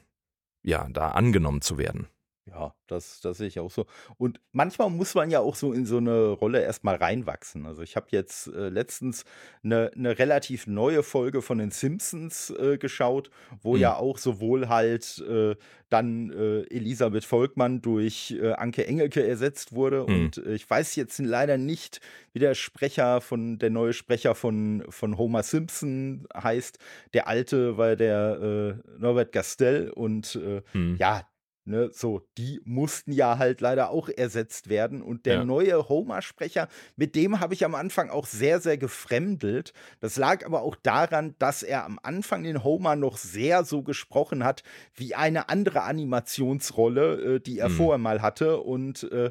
ja, 0.62 0.88
da 0.90 1.12
angenommen 1.12 1.62
zu 1.62 1.78
werden. 1.78 2.09
Ja, 2.50 2.74
das, 2.87 3.20
das 3.20 3.38
sehe 3.38 3.48
ich 3.48 3.61
auch 3.61 3.70
so. 3.70 3.87
Und 4.16 4.40
manchmal 4.52 4.90
muss 4.90 5.14
man 5.14 5.30
ja 5.30 5.40
auch 5.40 5.54
so 5.54 5.72
in 5.72 5.87
so 5.87 5.98
eine 5.98 6.28
Rolle 6.30 6.62
erstmal 6.62 6.96
reinwachsen. 6.96 7.66
Also 7.66 7.82
ich 7.82 7.96
habe 7.96 8.06
jetzt 8.11 8.48
äh, 8.48 8.68
letztens 8.68 9.24
eine, 9.62 9.90
eine 9.94 10.18
relativ 10.18 10.66
neue 10.66 11.02
Folge 11.02 11.42
von 11.42 11.59
den 11.59 11.70
Simpsons 11.70 12.51
äh, 12.51 12.78
geschaut, 12.78 13.30
wo 13.61 13.74
mhm. 13.74 13.80
ja 13.80 13.96
auch 13.96 14.18
sowohl 14.18 14.68
halt 14.68 15.22
äh, 15.28 15.57
dann 15.90 16.30
äh, 16.30 16.62
Elisabeth 16.74 17.24
Volkmann 17.24 17.82
durch 17.82 18.36
äh, 18.40 18.53
Anke 18.53 18.86
Engelke 18.86 19.26
ersetzt 19.26 19.72
wurde. 19.72 20.05
Mhm. 20.07 20.14
Und 20.14 20.38
äh, 20.38 20.55
ich 20.55 20.68
weiß 20.68 20.96
jetzt 20.96 21.18
leider 21.18 21.59
nicht, 21.59 22.01
wie 22.32 22.38
der 22.38 22.55
Sprecher 22.55 23.20
von, 23.20 23.59
der 23.59 23.70
neue 23.70 23.92
Sprecher 23.92 24.34
von, 24.34 24.84
von 24.88 25.18
Homer 25.18 25.42
Simpson 25.42 26.26
heißt. 26.34 26.78
Der 27.14 27.28
alte 27.28 27.76
war 27.76 27.96
der 27.96 28.78
Norbert 28.99 29.32
Gastel 29.32 29.90
und 29.90 30.38
mhm. 30.72 30.96
ja, 30.99 31.26
Ne, 31.69 31.91
so, 31.93 32.23
die 32.39 32.62
mussten 32.64 33.12
ja 33.12 33.37
halt 33.37 33.61
leider 33.61 33.91
auch 33.91 34.09
ersetzt 34.09 34.71
werden. 34.71 35.03
Und 35.03 35.27
der 35.27 35.35
Ja. 35.35 35.45
neue 35.45 35.87
Homer-Sprecher, 35.91 36.66
mit 36.97 37.14
dem 37.14 37.41
habe 37.41 37.53
ich 37.53 37.62
am 37.62 37.75
Anfang 37.75 38.09
auch 38.09 38.25
sehr, 38.27 38.59
sehr 38.61 38.79
gefremdelt. 38.79 39.75
Das 40.01 40.16
lag 40.16 40.47
aber 40.47 40.62
auch 40.62 40.77
daran, 40.77 41.35
dass 41.39 41.62
er 41.62 41.85
am 41.85 42.01
Anfang 42.03 42.43
den 42.43 42.64
Homer 42.64 42.97
noch 42.97 43.19
sehr 43.19 43.64
so 43.64 43.83
gesprochen 43.83 44.45
hat, 44.45 44.62
wie 44.95 45.14
eine 45.14 45.51
andere 45.51 45.83
Animationsrolle, 45.83 47.37
äh, 47.37 47.41
die 47.41 47.59
er 47.59 47.69
Mhm. 47.69 47.73
vorher 47.75 47.99
mal 47.99 48.23
hatte. 48.23 48.61
Und 48.61 49.03
äh, 49.12 49.31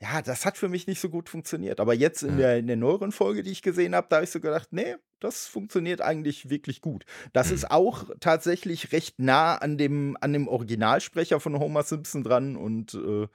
ja, 0.00 0.22
das 0.22 0.44
hat 0.44 0.58
für 0.58 0.68
mich 0.68 0.88
nicht 0.88 1.00
so 1.00 1.08
gut 1.08 1.28
funktioniert. 1.28 1.78
Aber 1.78 1.94
jetzt 1.94 2.22
in, 2.22 2.30
Ja. 2.32 2.36
der, 2.48 2.58
in 2.58 2.66
der 2.66 2.76
neueren 2.76 3.12
Folge, 3.12 3.42
die 3.44 3.50
ich 3.52 3.62
gesehen 3.62 3.94
habe, 3.94 4.08
da 4.10 4.16
habe 4.16 4.24
ich 4.24 4.30
so 4.30 4.40
gedacht, 4.40 4.68
nee, 4.72 4.96
das 5.26 5.46
funktioniert 5.46 6.00
eigentlich 6.00 6.48
wirklich 6.48 6.80
gut. 6.80 7.04
Das 7.32 7.48
Mhm. 7.48 7.54
ist 7.54 7.70
auch 7.70 8.04
tatsächlich 8.20 8.92
recht 8.92 9.18
nah 9.18 9.56
an 9.56 9.76
dem, 9.76 10.16
an 10.20 10.32
dem 10.32 10.48
Originalsprecher 10.48 11.40
von 11.40 11.58
Homer 11.58 11.82
Simpson 11.82 12.22
dran 12.24 12.56
und 12.56 12.94
äh, 12.94 13.26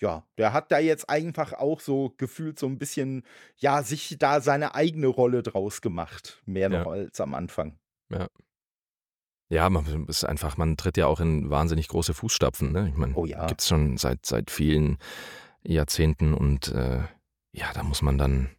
ja, 0.00 0.24
der 0.38 0.52
hat 0.52 0.72
da 0.72 0.78
jetzt 0.80 1.08
einfach 1.08 1.52
auch 1.52 1.78
so 1.80 2.12
gefühlt 2.18 2.58
so 2.58 2.66
ein 2.66 2.78
bisschen, 2.78 3.22
ja, 3.56 3.82
sich 3.82 4.16
da 4.18 4.40
seine 4.40 4.74
eigene 4.74 5.06
Rolle 5.06 5.42
draus 5.42 5.80
gemacht. 5.82 6.42
Mehr 6.46 6.68
noch 6.68 6.86
Ja. 6.86 6.90
als 6.92 7.20
am 7.20 7.34
Anfang. 7.34 7.78
Ja, 9.50 9.70
man 9.70 10.06
ist 10.08 10.24
einfach, 10.24 10.56
man 10.56 10.76
tritt 10.76 10.96
ja 10.96 11.06
auch 11.06 11.20
in 11.20 11.48
wahnsinnig 11.50 11.88
große 11.88 12.14
Fußstapfen. 12.14 12.72
Ne? 12.72 12.88
Ich 12.88 12.96
meine, 12.96 13.14
Oh 13.14 13.24
ja. 13.26 13.46
gibt 13.46 13.60
es 13.60 13.68
schon 13.68 13.96
seit, 13.98 14.24
seit 14.26 14.50
vielen 14.50 14.98
Jahrzehnten 15.62 16.34
und 16.34 16.68
äh, 16.68 17.02
ja, 17.52 17.72
da 17.72 17.82
muss 17.82 18.02
man 18.02 18.18
dann, 18.18 18.50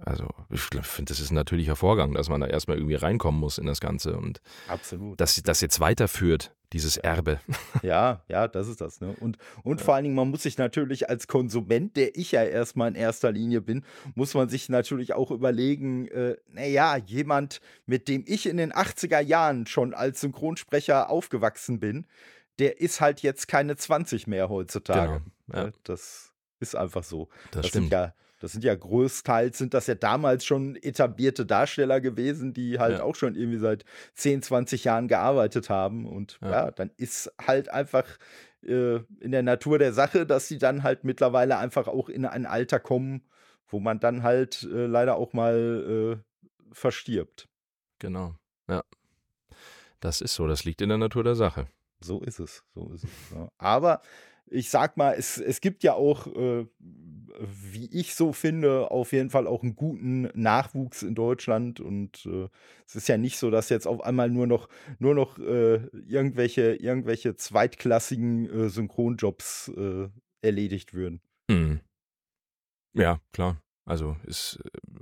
also 0.00 0.28
ich 0.50 0.60
finde, 0.60 1.10
das 1.10 1.20
ist 1.20 1.30
ein 1.30 1.36
natürlicher 1.36 1.76
Vorgang, 1.76 2.14
dass 2.14 2.28
man 2.28 2.40
da 2.40 2.46
erstmal 2.46 2.78
irgendwie 2.78 2.96
reinkommen 2.96 3.40
muss 3.40 3.58
in 3.58 3.66
das 3.66 3.80
Ganze 3.80 4.16
und 4.16 4.40
Absolut. 4.68 5.20
dass 5.20 5.40
das 5.42 5.60
jetzt 5.60 5.80
weiterführt, 5.80 6.52
dieses 6.72 6.96
Erbe. 6.96 7.40
Ja, 7.82 8.22
ja, 8.28 8.48
das 8.48 8.66
ist 8.66 8.80
das. 8.80 9.00
Ne? 9.00 9.14
Und, 9.20 9.36
und 9.62 9.80
vor 9.80 9.94
allen 9.94 10.04
Dingen, 10.04 10.16
man 10.16 10.30
muss 10.30 10.42
sich 10.42 10.56
natürlich 10.58 11.10
als 11.10 11.28
Konsument, 11.28 11.96
der 11.96 12.16
ich 12.16 12.32
ja 12.32 12.42
erstmal 12.42 12.88
in 12.88 12.94
erster 12.94 13.30
Linie 13.30 13.60
bin, 13.60 13.84
muss 14.14 14.34
man 14.34 14.48
sich 14.48 14.68
natürlich 14.68 15.12
auch 15.12 15.30
überlegen, 15.30 16.08
äh, 16.08 16.36
naja, 16.48 16.96
jemand, 16.96 17.60
mit 17.86 18.08
dem 18.08 18.24
ich 18.26 18.46
in 18.46 18.56
den 18.56 18.72
80er 18.72 19.20
Jahren 19.20 19.66
schon 19.66 19.92
als 19.92 20.20
Synchronsprecher 20.22 21.10
aufgewachsen 21.10 21.78
bin, 21.78 22.06
der 22.58 22.80
ist 22.80 23.00
halt 23.00 23.20
jetzt 23.20 23.48
keine 23.48 23.76
20 23.76 24.26
mehr 24.26 24.48
heutzutage. 24.48 25.20
Genau, 25.46 25.58
ja. 25.58 25.66
Ne? 25.66 25.72
Das 25.84 26.32
ist 26.58 26.74
einfach 26.74 27.04
so. 27.04 27.28
Das, 27.50 27.62
Das 27.62 27.66
stimmt. 27.68 27.84
sind 27.84 27.92
ja, 27.92 28.14
das 28.44 28.52
sind 28.52 28.62
ja 28.62 28.74
größtenteils 28.74 29.56
sind 29.56 29.72
das 29.72 29.86
ja 29.86 29.94
damals 29.94 30.44
schon 30.44 30.76
etablierte 30.76 31.46
Darsteller 31.46 32.02
gewesen, 32.02 32.52
die 32.52 32.78
halt 32.78 32.98
Ja. 32.98 33.02
auch 33.04 33.14
schon 33.14 33.34
irgendwie 33.36 33.56
seit 33.58 33.86
10, 34.16 34.42
20 34.42 34.84
Jahren 34.84 35.08
gearbeitet 35.08 35.70
haben. 35.70 36.06
Und 36.06 36.38
Ja. 36.42 36.50
ja, 36.50 36.70
dann 36.70 36.90
ist 36.98 37.32
halt 37.40 37.70
einfach 37.70 38.04
äh, 38.62 38.96
in 39.20 39.30
der 39.32 39.42
Natur 39.42 39.78
der 39.78 39.94
Sache, 39.94 40.26
dass 40.26 40.46
sie 40.46 40.58
dann 40.58 40.82
halt 40.82 41.04
mittlerweile 41.04 41.56
einfach 41.56 41.88
auch 41.88 42.10
in 42.10 42.26
ein 42.26 42.44
Alter 42.44 42.80
kommen, 42.80 43.22
wo 43.66 43.80
man 43.80 43.98
dann 43.98 44.22
halt 44.22 44.62
äh, 44.64 44.84
leider 44.86 45.16
auch 45.16 45.32
mal 45.32 46.18
äh, 46.20 46.44
verstirbt. 46.74 47.48
Genau. 47.98 48.34
Ja. 48.68 48.82
Das 50.00 50.20
ist 50.20 50.34
so, 50.34 50.46
das 50.46 50.64
liegt 50.64 50.82
in 50.82 50.90
der 50.90 50.98
Natur 50.98 51.24
der 51.24 51.34
Sache. 51.34 51.66
So 52.00 52.20
ist 52.20 52.40
es, 52.40 52.62
so 52.74 52.92
ist 52.92 53.04
es. 53.04 53.10
Ja. 53.34 53.48
Aber 53.56 54.02
ich 54.54 54.70
sag 54.70 54.96
mal, 54.96 55.14
es, 55.18 55.38
es 55.38 55.60
gibt 55.60 55.82
ja 55.82 55.94
auch, 55.94 56.26
äh, 56.28 56.66
wie 57.40 57.88
ich 57.92 58.14
so 58.14 58.32
finde, 58.32 58.90
auf 58.90 59.12
jeden 59.12 59.30
Fall 59.30 59.46
auch 59.46 59.62
einen 59.62 59.74
guten 59.74 60.30
Nachwuchs 60.34 61.02
in 61.02 61.14
Deutschland. 61.14 61.80
Und 61.80 62.24
äh, 62.26 62.48
es 62.86 62.94
ist 62.94 63.08
ja 63.08 63.18
nicht 63.18 63.38
so, 63.38 63.50
dass 63.50 63.68
jetzt 63.68 63.86
auf 63.86 64.02
einmal 64.02 64.30
nur 64.30 64.46
noch, 64.46 64.68
nur 64.98 65.14
noch 65.14 65.38
äh, 65.38 65.86
irgendwelche, 66.06 66.74
irgendwelche 66.76 67.34
zweitklassigen 67.34 68.48
äh, 68.48 68.68
Synchronjobs 68.68 69.72
äh, 69.76 70.08
erledigt 70.42 70.94
würden. 70.94 71.20
Hm. 71.50 71.80
Ja, 72.94 73.20
klar. 73.32 73.60
Also 73.84 74.16
ist 74.24 74.60
äh, 74.64 74.94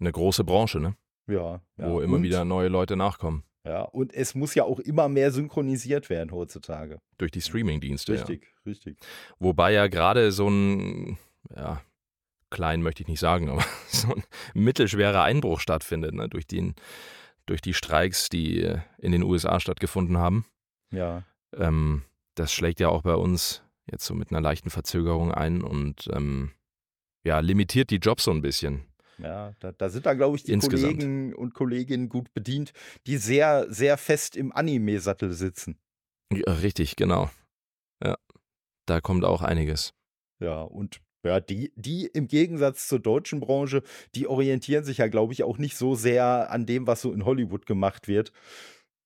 eine 0.00 0.12
große 0.12 0.44
Branche, 0.44 0.80
ne? 0.80 0.96
Ja, 1.28 1.62
ja. 1.78 1.90
wo 1.90 2.00
immer 2.00 2.16
und, 2.16 2.24
wieder 2.24 2.44
neue 2.44 2.68
Leute 2.68 2.96
nachkommen. 2.96 3.44
Ja, 3.64 3.82
und 3.82 4.14
es 4.14 4.34
muss 4.34 4.54
ja 4.54 4.64
auch 4.64 4.78
immer 4.78 5.08
mehr 5.08 5.30
synchronisiert 5.30 6.08
werden 6.08 6.32
heutzutage. 6.32 7.00
Durch 7.18 7.30
die 7.30 7.42
Streaming-Dienste. 7.42 8.14
Ja. 8.14 8.20
Richtig, 8.20 8.54
richtig. 8.64 8.98
Wobei 9.38 9.72
ja 9.72 9.86
gerade 9.88 10.32
so 10.32 10.48
ein, 10.48 11.18
ja, 11.54 11.82
klein 12.48 12.82
möchte 12.82 13.02
ich 13.02 13.08
nicht 13.08 13.20
sagen, 13.20 13.50
aber 13.50 13.64
so 13.88 14.14
ein 14.14 14.24
mittelschwerer 14.54 15.22
Einbruch 15.22 15.60
stattfindet, 15.60 16.14
ne? 16.14 16.28
durch, 16.28 16.46
den, 16.46 16.74
durch 17.46 17.60
die 17.60 17.74
Streiks, 17.74 18.28
die 18.30 18.76
in 18.98 19.12
den 19.12 19.22
USA 19.22 19.60
stattgefunden 19.60 20.18
haben. 20.18 20.46
Ja, 20.90 21.24
Ähm, 21.54 22.02
das 22.36 22.52
schlägt 22.52 22.80
ja 22.80 22.88
auch 22.88 23.02
bei 23.02 23.14
uns 23.14 23.62
jetzt 23.90 24.04
so 24.04 24.14
mit 24.14 24.30
einer 24.30 24.40
leichten 24.40 24.70
Verzögerung 24.70 25.32
ein 25.32 25.62
und 25.62 26.08
ähm, 26.12 26.52
ja, 27.24 27.40
limitiert 27.40 27.90
die 27.90 27.96
Jobs 27.96 28.24
so 28.24 28.30
ein 28.30 28.40
bisschen. 28.40 28.84
Ja, 29.22 29.54
da, 29.60 29.72
da 29.72 29.88
sind 29.88 30.06
da, 30.06 30.14
glaube 30.14 30.36
ich, 30.36 30.44
die 30.44 30.52
Insgesamt. 30.52 30.94
Kollegen 30.94 31.34
und 31.34 31.54
Kolleginnen 31.54 32.08
gut 32.08 32.32
bedient, 32.32 32.72
die 33.06 33.16
sehr, 33.16 33.66
sehr 33.72 33.96
fest 33.98 34.36
im 34.36 34.52
Anime-Sattel 34.52 35.32
sitzen. 35.32 35.78
Ja, 36.32 36.52
richtig, 36.54 36.96
genau. 36.96 37.30
Ja, 38.02 38.16
da 38.86 39.00
kommt 39.00 39.24
auch 39.24 39.42
einiges. 39.42 39.94
Ja, 40.38 40.62
und 40.62 41.00
ja, 41.24 41.40
die, 41.40 41.72
die 41.76 42.06
im 42.06 42.28
Gegensatz 42.28 42.88
zur 42.88 42.98
deutschen 42.98 43.40
Branche, 43.40 43.82
die 44.14 44.26
orientieren 44.26 44.84
sich 44.84 44.98
ja, 44.98 45.08
glaube 45.08 45.32
ich, 45.32 45.42
auch 45.42 45.58
nicht 45.58 45.76
so 45.76 45.94
sehr 45.94 46.50
an 46.50 46.64
dem, 46.66 46.86
was 46.86 47.02
so 47.02 47.12
in 47.12 47.24
Hollywood 47.24 47.66
gemacht 47.66 48.08
wird. 48.08 48.32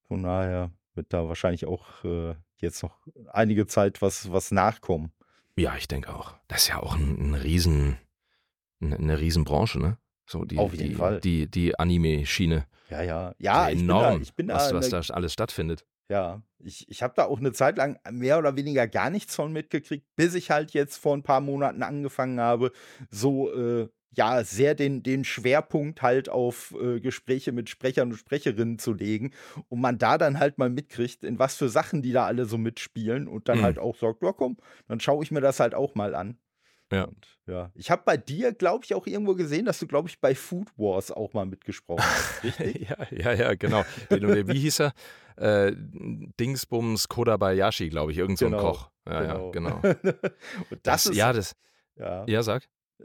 Von 0.07 0.23
daher 0.23 0.71
wird 0.95 1.13
da 1.13 1.27
wahrscheinlich 1.27 1.67
auch 1.67 2.05
äh, 2.05 2.35
jetzt 2.59 2.83
noch 2.83 2.99
einige 3.33 3.67
Zeit 3.67 4.01
was, 4.01 4.31
was 4.31 4.53
nachkommen. 4.53 5.13
Ja, 5.57 5.77
ich 5.77 5.89
denke 5.89 6.15
auch. 6.15 6.35
Das 6.49 6.63
ist 6.63 6.69
ja 6.69 6.81
auch 6.81 6.97
ein, 6.97 7.31
ein 7.31 7.35
Riesen, 7.35 7.99
eine, 8.81 8.97
eine 8.97 9.21
Riesenbranche, 9.21 9.79
ne? 9.81 9.99
So 10.27 10.45
die, 10.45 10.59
Auf 10.59 10.73
jeden 10.75 10.91
die, 10.91 10.95
Fall. 10.95 11.21
Die, 11.21 11.51
die 11.51 11.79
Anime-Schiene. 11.79 12.67
Ja, 12.91 13.03
ja. 13.03 13.35
Ja, 13.39 13.69
ich 13.69 13.79
bin 13.79 13.89
da, 13.89 13.95
enorm, 13.95 14.23
ich 14.23 14.35
bin 14.35 14.47
da, 14.49 14.55
was, 14.55 14.73
was 14.93 15.07
da 15.09 15.15
alles 15.15 15.33
stattfindet. 15.33 15.85
Ja, 16.11 16.43
ich, 16.59 16.89
ich 16.89 17.03
habe 17.03 17.15
da 17.17 17.25
auch 17.25 17.39
eine 17.39 17.53
Zeit 17.53 17.79
lang 17.79 17.99
mehr 18.11 18.39
oder 18.39 18.57
weniger 18.57 18.87
gar 18.87 19.11
nichts 19.11 19.35
von 19.35 19.53
mitgekriegt, 19.53 20.07
bis 20.17 20.35
ich 20.35 20.51
halt 20.51 20.73
jetzt 20.73 20.97
vor 20.97 21.17
ein 21.17 21.23
paar 21.23 21.41
Monaten 21.41 21.83
angefangen 21.83 22.41
habe, 22.41 22.73
so 23.11 23.51
äh, 23.55 23.89
ja 24.17 24.45
sehr 24.45 24.75
den, 24.75 25.03
den 25.03 25.25
Schwerpunkt 25.25 26.03
halt 26.03 26.29
auf 26.29 26.75
äh, 26.81 27.01
Gespräche 27.01 27.53
mit 27.53 27.69
Sprechern 27.71 28.11
und 28.13 28.19
Sprecherinnen 28.19 28.79
zu 28.79 28.93
legen 28.93 29.33
und 29.69 29.81
man 29.81 29.99
da 29.99 30.19
dann 30.19 30.39
halt 30.39 30.59
mal 30.59 30.71
mitkriegt, 30.71 31.25
in 31.25 31.39
was 31.39 31.57
für 31.57 31.69
Sachen 31.71 32.03
die 32.03 32.13
da 32.13 32.27
alle 32.27 32.45
so 32.45 32.59
mitspielen 32.59 33.27
und 33.27 33.49
dann 33.49 33.59
Mhm. 33.59 33.63
halt 33.63 33.79
auch 33.79 33.97
sagt, 33.97 34.23
ja 34.23 34.33
komm, 34.33 34.59
dann 34.89 35.01
schaue 35.01 35.23
ich 35.25 35.31
mir 35.31 35.41
das 35.41 35.59
halt 35.59 35.75
auch 35.75 35.95
mal 35.95 36.15
an. 36.15 36.39
Ja. 36.95 37.05
Und, 37.05 37.27
ja. 37.47 37.71
Ich 37.75 37.91
habe 37.91 38.03
bei 38.05 38.17
dir, 38.17 38.53
glaube 38.53 38.85
ich, 38.85 38.95
auch 38.95 39.07
irgendwo 39.07 39.35
gesehen, 39.35 39.65
dass 39.67 39.79
du, 39.79 39.87
glaube 39.87 40.09
ich, 40.09 40.21
bei 40.21 40.35
Food 40.35 40.69
Wars 40.77 41.11
auch 41.11 41.33
mal 41.35 41.45
mitgesprochen 41.47 42.03
hast, 42.05 42.43
richtig? 42.45 42.89
ja, 42.89 42.97
ja, 43.11 43.33
ja, 43.33 43.55
genau. 43.55 43.85
Den- 44.11 44.49
Wie 44.49 44.59
hieß 44.59 44.81
er? 44.81 44.93
Äh, 45.37 45.73
Dingsbums 46.41 47.09
Kodabayashi, 47.09 47.89
glaube 47.89 48.13
ich, 48.13 48.19
irgend 48.19 48.39
so 48.39 48.47
ein 48.47 48.53
Genau, 48.53 48.71
Koch. 48.73 48.91
Ja, 49.07 49.25
ja, 49.25 49.51
genau. 49.51 49.81
und 50.71 50.81
das, 50.85 51.07
ist, 51.07 51.17
ja, 51.17 51.33
das, 51.33 51.55
ja. 51.97 52.25
ja, 52.27 52.43
sag. 52.43 52.63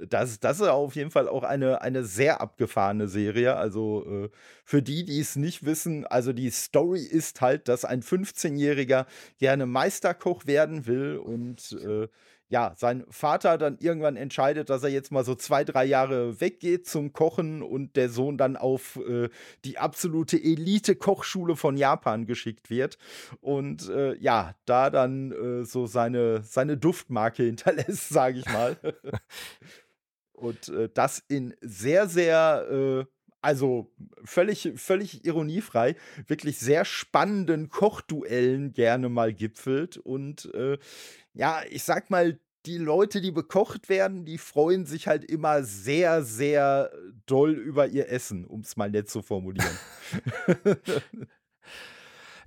Das, 0.08 0.40
das 0.40 0.60
ist 0.60 0.68
auf 0.68 0.96
jeden 0.96 1.10
Fall 1.10 1.28
auch 1.28 1.44
eine, 1.44 1.82
eine 1.82 2.04
sehr 2.06 2.40
abgefahrene 2.42 3.08
Serie. 3.08 3.56
Also 3.56 4.06
äh, 4.26 4.30
für 4.64 4.82
die, 4.84 5.04
die 5.04 5.20
es 5.20 5.36
nicht 5.36 5.66
wissen, 5.66 6.06
also 6.06 6.32
die 6.32 6.52
Story 6.52 7.02
ist 7.02 7.42
halt, 7.42 7.68
dass 7.68 7.84
ein 7.86 8.02
15-Jähriger 8.04 9.08
gerne 9.40 9.66
Meisterkoch 9.66 10.46
werden 10.46 10.86
will 10.86 11.18
und 11.18 11.72
äh, 11.84 12.08
ja, 12.50 12.74
sein 12.76 13.06
Vater 13.10 13.60
dann 13.60 13.78
irgendwann 13.80 14.16
entscheidet, 14.16 14.70
dass 14.70 14.84
er 14.84 14.90
jetzt 14.90 15.12
mal 15.12 15.24
so 15.24 15.36
zwei, 15.36 15.64
drei 15.64 15.86
Jahre 15.86 16.42
weggeht 16.42 16.88
zum 16.88 17.14
Kochen 17.14 17.62
und 17.62 17.96
der 17.96 18.10
Sohn 18.10 18.38
dann 18.38 18.58
auf 18.58 18.98
äh, 19.08 19.30
die 19.66 19.78
absolute 19.78 20.38
Elite-Kochschule 20.38 21.56
von 21.56 21.78
Japan 21.78 22.26
geschickt 22.26 22.72
wird 22.72 22.98
und 23.40 23.88
äh, 23.90 24.16
ja, 24.16 24.56
da 24.66 24.90
dann 24.90 25.32
äh, 25.32 25.64
so 25.64 25.86
seine, 25.86 26.42
seine 26.42 26.76
Duftmarke 26.78 27.44
hinterlässt, 27.50 28.10
sage 28.10 28.40
ich 28.40 28.46
mal. 28.50 28.78
Und 30.34 30.70
äh, 30.70 30.88
das 30.94 31.20
in 31.28 31.54
sehr, 31.60 32.08
sehr, 32.08 32.66
äh, 32.72 33.06
also 33.42 33.92
völlig, 34.24 34.74
völlig 34.76 35.26
ironiefrei, 35.26 35.96
wirklich 36.28 36.60
sehr 36.60 36.86
spannenden 36.86 37.70
Kochduellen 37.70 38.74
gerne 38.74 39.10
mal 39.10 39.34
gipfelt. 39.34 39.98
Und 39.98 40.54
äh, 40.54 40.78
ja, 41.34 41.62
ich 41.70 41.84
sag 41.84 42.10
mal, 42.10 42.40
die 42.66 42.78
Leute, 42.78 43.22
die 43.22 43.32
bekocht 43.32 43.88
werden, 43.88 44.26
die 44.26 44.38
freuen 44.38 44.86
sich 44.86 45.08
halt 45.08 45.24
immer 45.24 45.64
sehr, 45.64 46.24
sehr 46.24 46.92
doll 47.26 47.52
über 47.52 47.88
ihr 47.88 48.10
Essen, 48.10 48.46
um 48.46 48.62
es 48.62 48.76
mal 48.76 48.90
nett 48.90 49.10
zu 49.10 49.22
formulieren. 49.22 49.78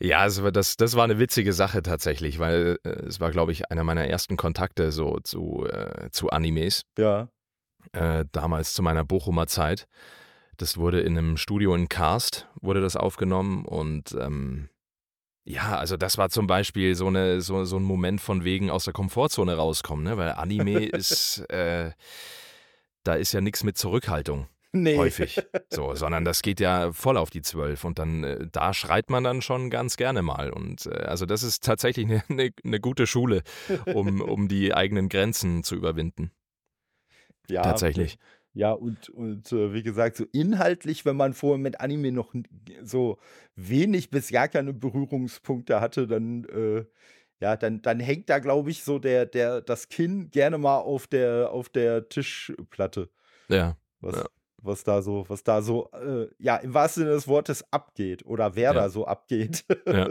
Ja, 0.05 0.19
also 0.19 0.51
das, 0.51 0.77
das 0.77 0.97
war 0.97 1.05
eine 1.05 1.21
witzige 1.21 1.53
Sache 1.53 1.81
tatsächlich, 1.81 2.41
weil 2.41 2.77
äh, 2.83 2.89
es 3.07 3.21
war, 3.21 3.31
glaube 3.31 3.53
ich, 3.53 3.71
einer 3.71 3.85
meiner 3.85 4.05
ersten 4.05 4.37
Kontakte 4.37 4.91
so 4.91 5.21
zu, 5.21 5.65
äh, 5.71 6.11
zu 6.11 6.31
Animes. 6.31 6.83
ja. 6.99 7.29
äh, 7.93 8.25
damals 8.33 8.75
zu 8.75 8.83
meiner 8.83 9.05
Bochumer 9.05 9.47
Zeit. 9.47 9.87
Das 10.63 10.77
wurde 10.77 11.01
in 11.01 11.19
einem 11.19 11.39
Studio 11.39 11.75
in 11.75 11.89
Karst, 11.89 12.47
wurde 12.61 12.81
das 12.81 12.95
aufgenommen 12.95 13.65
und 13.65 14.13
ähm, 14.13 14.69
Ja, 15.43 15.77
also 15.77 15.97
das 15.97 16.19
war 16.19 16.31
zum 16.31 16.47
Beispiel 16.47 16.95
so, 16.95 17.09
eine, 17.09 17.41
so, 17.41 17.65
so 17.65 17.79
ein 17.79 17.83
Moment 17.83 18.21
von 18.21 18.45
wegen 18.45 18.71
aus 18.71 18.85
der 18.85 18.93
Komfortzone 18.93 19.57
rauskommen, 19.57 20.05
ne? 20.05 20.17
weil 20.17 20.31
Anime 20.31 20.85
ist, 20.87 21.39
äh, 21.51 21.91
da 23.03 23.15
ist 23.15 23.33
ja 23.33 23.41
nichts 23.41 23.65
mit 23.65 23.77
Zurückhaltung. 23.77 24.47
Nee. 24.71 24.97
Häufig. 24.97 25.43
So, 25.69 25.97
sondern 25.97 26.25
das 26.25 26.43
geht 26.43 26.61
ja 26.61 26.93
voll 26.93 27.17
auf 27.17 27.31
die 27.31 27.43
Zwölf 27.43 27.83
und 27.83 27.99
dann, 27.99 28.23
äh, 28.23 28.47
da 28.53 28.73
schreit 28.73 29.11
man 29.11 29.25
dann 29.25 29.43
schon 29.43 29.69
ganz 29.69 29.97
gerne 29.97 30.23
mal. 30.23 30.51
Und 30.51 30.87
äh, 30.87 30.91
also 30.91 31.27
das 31.27 31.43
ist 31.43 31.65
tatsächlich 31.65 32.07
eine, 32.07 32.23
eine, 32.29 32.51
eine 32.63 32.79
gute 32.79 33.09
Schule, 33.09 33.43
um, 33.87 34.21
um 34.21 34.47
die 34.47 34.73
eigenen 34.73 35.09
Grenzen 35.09 35.65
zu 35.65 35.75
überwinden. 35.75 36.31
Ja. 37.49 37.63
Tatsächlich. 37.63 38.17
Ja, 38.55 38.73
und, 38.73 39.09
und 39.09 39.51
äh, 39.53 39.73
wie 39.73 39.83
gesagt, 39.83 40.17
so 40.17 40.25
inhaltlich, 40.33 41.07
wenn 41.07 41.17
man 41.17 41.33
vorher 41.33 41.59
mit 41.59 41.81
Anime 41.81 42.13
noch 42.13 42.35
so 42.83 43.19
wenig 43.57 44.11
bis 44.11 44.31
gar 44.31 44.49
keine 44.49 44.75
Berührungspunkte 44.75 45.81
hatte, 45.81 46.07
dann, 46.07 46.45
äh, 46.45 46.85
ja, 47.41 47.57
dann, 47.57 47.81
dann 47.81 47.99
hängt 47.99 48.29
da, 48.29 48.41
glaube 48.41 48.71
ich, 48.71 48.85
so 48.85 48.99
der, 48.99 49.25
der, 49.25 49.63
das 49.63 49.89
Kinn 49.89 50.31
gerne 50.31 50.59
mal 50.59 50.79
auf 50.79 51.07
der, 51.07 51.51
auf 51.51 51.71
der 51.71 52.09
Tischplatte. 52.11 53.09
Ja. 53.49 53.77
Was, 54.01 54.17
ja. 54.17 54.27
was 54.59 54.85
da 54.85 55.01
so, 55.01 55.25
was 55.29 55.45
da 55.45 55.63
so, 55.63 55.91
äh, 55.93 56.29
ja, 56.39 56.57
im 56.57 56.75
wahrsten 56.75 57.05
Sinne 57.05 57.15
des 57.15 57.27
Wortes 57.29 57.65
abgeht 57.73 58.27
oder 58.27 58.55
wer 58.55 58.75
ja. 58.75 58.75
da 58.75 58.91
so 58.91 59.07
abgeht. 59.07 59.65
Ja. 59.87 60.11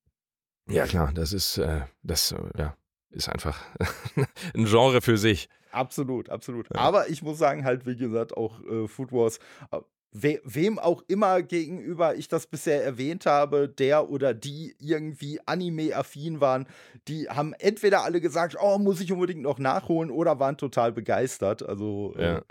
ja, 0.68 0.86
klar, 0.86 1.12
das 1.12 1.34
ist, 1.34 1.58
äh, 1.58 1.82
das, 2.02 2.32
äh, 2.32 2.38
ja, 2.56 2.76
ist 3.10 3.28
einfach 3.28 3.60
ein 4.54 4.64
Genre 4.64 5.02
für 5.02 5.18
sich. 5.18 5.50
Absolut, 5.74 6.30
absolut. 6.30 6.68
Ja. 6.72 6.80
Aber 6.80 7.08
ich 7.08 7.22
muss 7.22 7.38
sagen, 7.38 7.64
halt, 7.64 7.86
wie 7.86 7.96
gesagt, 7.96 8.36
auch 8.36 8.62
äh, 8.64 8.86
Food 8.88 9.12
Wars, 9.12 9.38
äh, 9.72 9.80
we 10.12 10.40
wem 10.44 10.78
auch 10.78 11.02
immer 11.08 11.42
gegenüber 11.42 12.14
ich 12.14 12.28
das 12.28 12.46
bisher 12.46 12.84
erwähnt 12.84 13.26
habe, 13.26 13.68
der 13.68 14.08
oder 14.08 14.32
die 14.32 14.76
irgendwie 14.78 15.40
Anime-affin 15.44 16.40
waren, 16.40 16.68
die 17.08 17.28
haben 17.28 17.52
entweder 17.54 18.04
alle 18.04 18.20
gesagt, 18.20 18.56
oh, 18.60 18.78
muss 18.78 19.00
ich 19.00 19.10
unbedingt 19.10 19.42
noch 19.42 19.58
nachholen, 19.58 20.10
oder 20.10 20.38
waren 20.38 20.56
total 20.56 20.92
begeistert. 20.92 21.68
Also, 21.68 22.14
äh, 22.16 22.24
ja. 22.24 22.42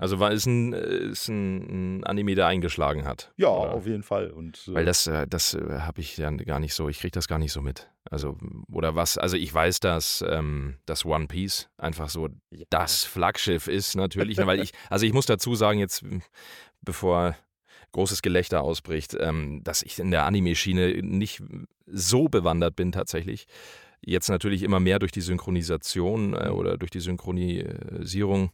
Also 0.00 0.18
war 0.18 0.32
ist 0.32 0.46
ein, 0.46 0.72
ist 0.72 1.28
ein, 1.28 2.02
Anime, 2.04 2.34
der 2.34 2.46
eingeschlagen 2.46 3.04
hat. 3.04 3.32
Ja, 3.36 3.48
oder? 3.48 3.74
auf 3.74 3.86
jeden 3.86 4.02
Fall. 4.02 4.30
Und, 4.30 4.66
äh 4.68 4.74
Weil 4.74 4.84
das, 4.84 5.06
äh, 5.06 5.26
das 5.28 5.54
habe 5.54 6.00
ich 6.00 6.16
ja 6.16 6.30
gar 6.30 6.60
nicht 6.60 6.74
so, 6.74 6.88
ich 6.88 6.98
kriege 7.00 7.12
das 7.12 7.28
gar 7.28 7.38
nicht 7.38 7.52
so 7.52 7.60
mit. 7.60 7.88
Also, 8.10 8.36
oder 8.72 8.94
was, 8.94 9.18
also 9.18 9.36
ich 9.36 9.52
weiß, 9.52 9.80
dass 9.80 10.24
ähm, 10.26 10.76
das 10.86 11.04
One 11.04 11.26
Piece 11.26 11.68
einfach 11.76 12.08
so 12.08 12.28
ja. 12.50 12.64
das 12.70 13.04
Flaggschiff 13.04 13.68
ist, 13.68 13.96
natürlich. 13.96 14.38
weil 14.38 14.60
ich, 14.60 14.72
also 14.90 15.06
ich 15.06 15.12
muss 15.12 15.26
dazu 15.26 15.54
sagen, 15.54 15.78
jetzt, 15.78 16.04
bevor 16.82 17.36
großes 17.92 18.22
Gelächter 18.22 18.62
ausbricht, 18.62 19.16
ähm, 19.18 19.62
dass 19.64 19.82
ich 19.82 19.98
in 19.98 20.10
der 20.10 20.24
Anime-Schiene 20.26 21.02
nicht 21.02 21.42
so 21.86 22.28
bewandert 22.28 22.76
bin 22.76 22.92
tatsächlich. 22.92 23.46
Jetzt 24.02 24.28
natürlich 24.28 24.62
immer 24.62 24.80
mehr 24.80 24.98
durch 24.98 25.12
die 25.12 25.22
Synchronisation 25.22 26.34
äh, 26.34 26.50
mhm. 26.50 26.54
oder 26.56 26.76
durch 26.76 26.90
die 26.90 27.00
Synchronisierung 27.00 28.50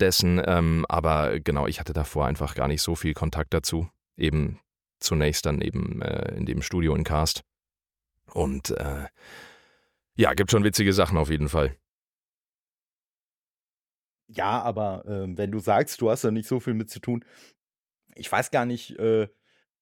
dessen. 0.00 0.42
Ähm, 0.44 0.84
aber 0.88 1.40
genau, 1.40 1.66
ich 1.66 1.80
hatte 1.80 1.92
davor 1.92 2.26
einfach 2.26 2.54
gar 2.54 2.68
nicht 2.68 2.82
so 2.82 2.94
viel 2.94 3.14
Kontakt 3.14 3.54
dazu. 3.54 3.88
Eben 4.16 4.60
zunächst 5.00 5.46
dann 5.46 5.60
eben 5.60 6.02
äh, 6.02 6.34
in 6.36 6.46
dem 6.46 6.62
Studio 6.62 6.94
in 6.94 7.04
Cast. 7.04 7.44
Und 8.32 8.70
äh, 8.70 9.06
ja, 10.16 10.32
gibt 10.34 10.50
schon 10.50 10.64
witzige 10.64 10.92
Sachen 10.92 11.18
auf 11.18 11.30
jeden 11.30 11.48
Fall. 11.48 11.76
Ja, 14.28 14.62
aber 14.62 15.04
äh, 15.06 15.36
wenn 15.36 15.52
du 15.52 15.58
sagst, 15.58 16.00
du 16.00 16.10
hast 16.10 16.24
da 16.24 16.30
nicht 16.30 16.48
so 16.48 16.58
viel 16.60 16.74
mit 16.74 16.90
zu 16.90 17.00
tun, 17.00 17.24
ich 18.14 18.30
weiß 18.30 18.50
gar 18.50 18.64
nicht, 18.64 18.98
äh, 18.98 19.28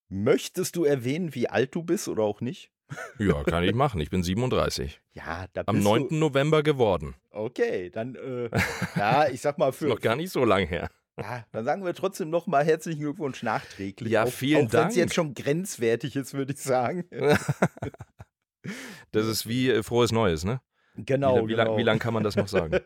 möchtest 0.08 0.76
du 0.76 0.84
erwähnen, 0.84 1.34
wie 1.34 1.48
alt 1.48 1.74
du 1.74 1.82
bist 1.82 2.08
oder 2.08 2.22
auch 2.24 2.40
nicht? 2.40 2.71
Ja, 3.18 3.42
kann 3.44 3.64
ich 3.64 3.74
machen. 3.74 4.00
Ich 4.00 4.10
bin 4.10 4.22
37. 4.22 5.00
Ja, 5.12 5.46
da 5.52 5.62
Am 5.66 5.80
9. 5.80 6.08
Du... 6.08 6.14
November 6.14 6.62
geworden. 6.62 7.14
Okay, 7.30 7.90
dann, 7.90 8.14
äh, 8.14 8.50
ja, 8.96 9.28
ich 9.28 9.40
sag 9.40 9.58
mal 9.58 9.72
für. 9.72 9.86
noch 9.86 10.00
gar 10.00 10.16
nicht 10.16 10.30
so 10.30 10.44
lang 10.44 10.66
her. 10.66 10.90
Ja, 11.18 11.44
dann 11.52 11.64
sagen 11.64 11.84
wir 11.84 11.94
trotzdem 11.94 12.30
nochmal 12.30 12.64
herzlichen 12.64 13.00
Glückwunsch 13.00 13.42
nachträglich. 13.42 14.10
Ja, 14.10 14.26
vielen 14.26 14.66
auch, 14.66 14.70
Dank. 14.70 14.84
Wenn 14.84 14.90
es 14.90 14.96
jetzt 14.96 15.14
schon 15.14 15.34
grenzwertig 15.34 16.16
ist, 16.16 16.34
würde 16.34 16.54
ich 16.54 16.60
sagen. 16.60 17.04
das 19.12 19.26
ist 19.26 19.46
wie 19.46 19.70
äh, 19.70 19.82
frohes 19.82 20.12
Neues, 20.12 20.44
ne? 20.44 20.60
Genau. 20.96 21.36
Wie, 21.36 21.48
wie 21.48 21.52
genau. 21.52 21.64
lange 21.64 21.82
lang 21.82 21.98
kann 21.98 22.14
man 22.14 22.22
das 22.22 22.36
noch 22.36 22.48
sagen? 22.48 22.78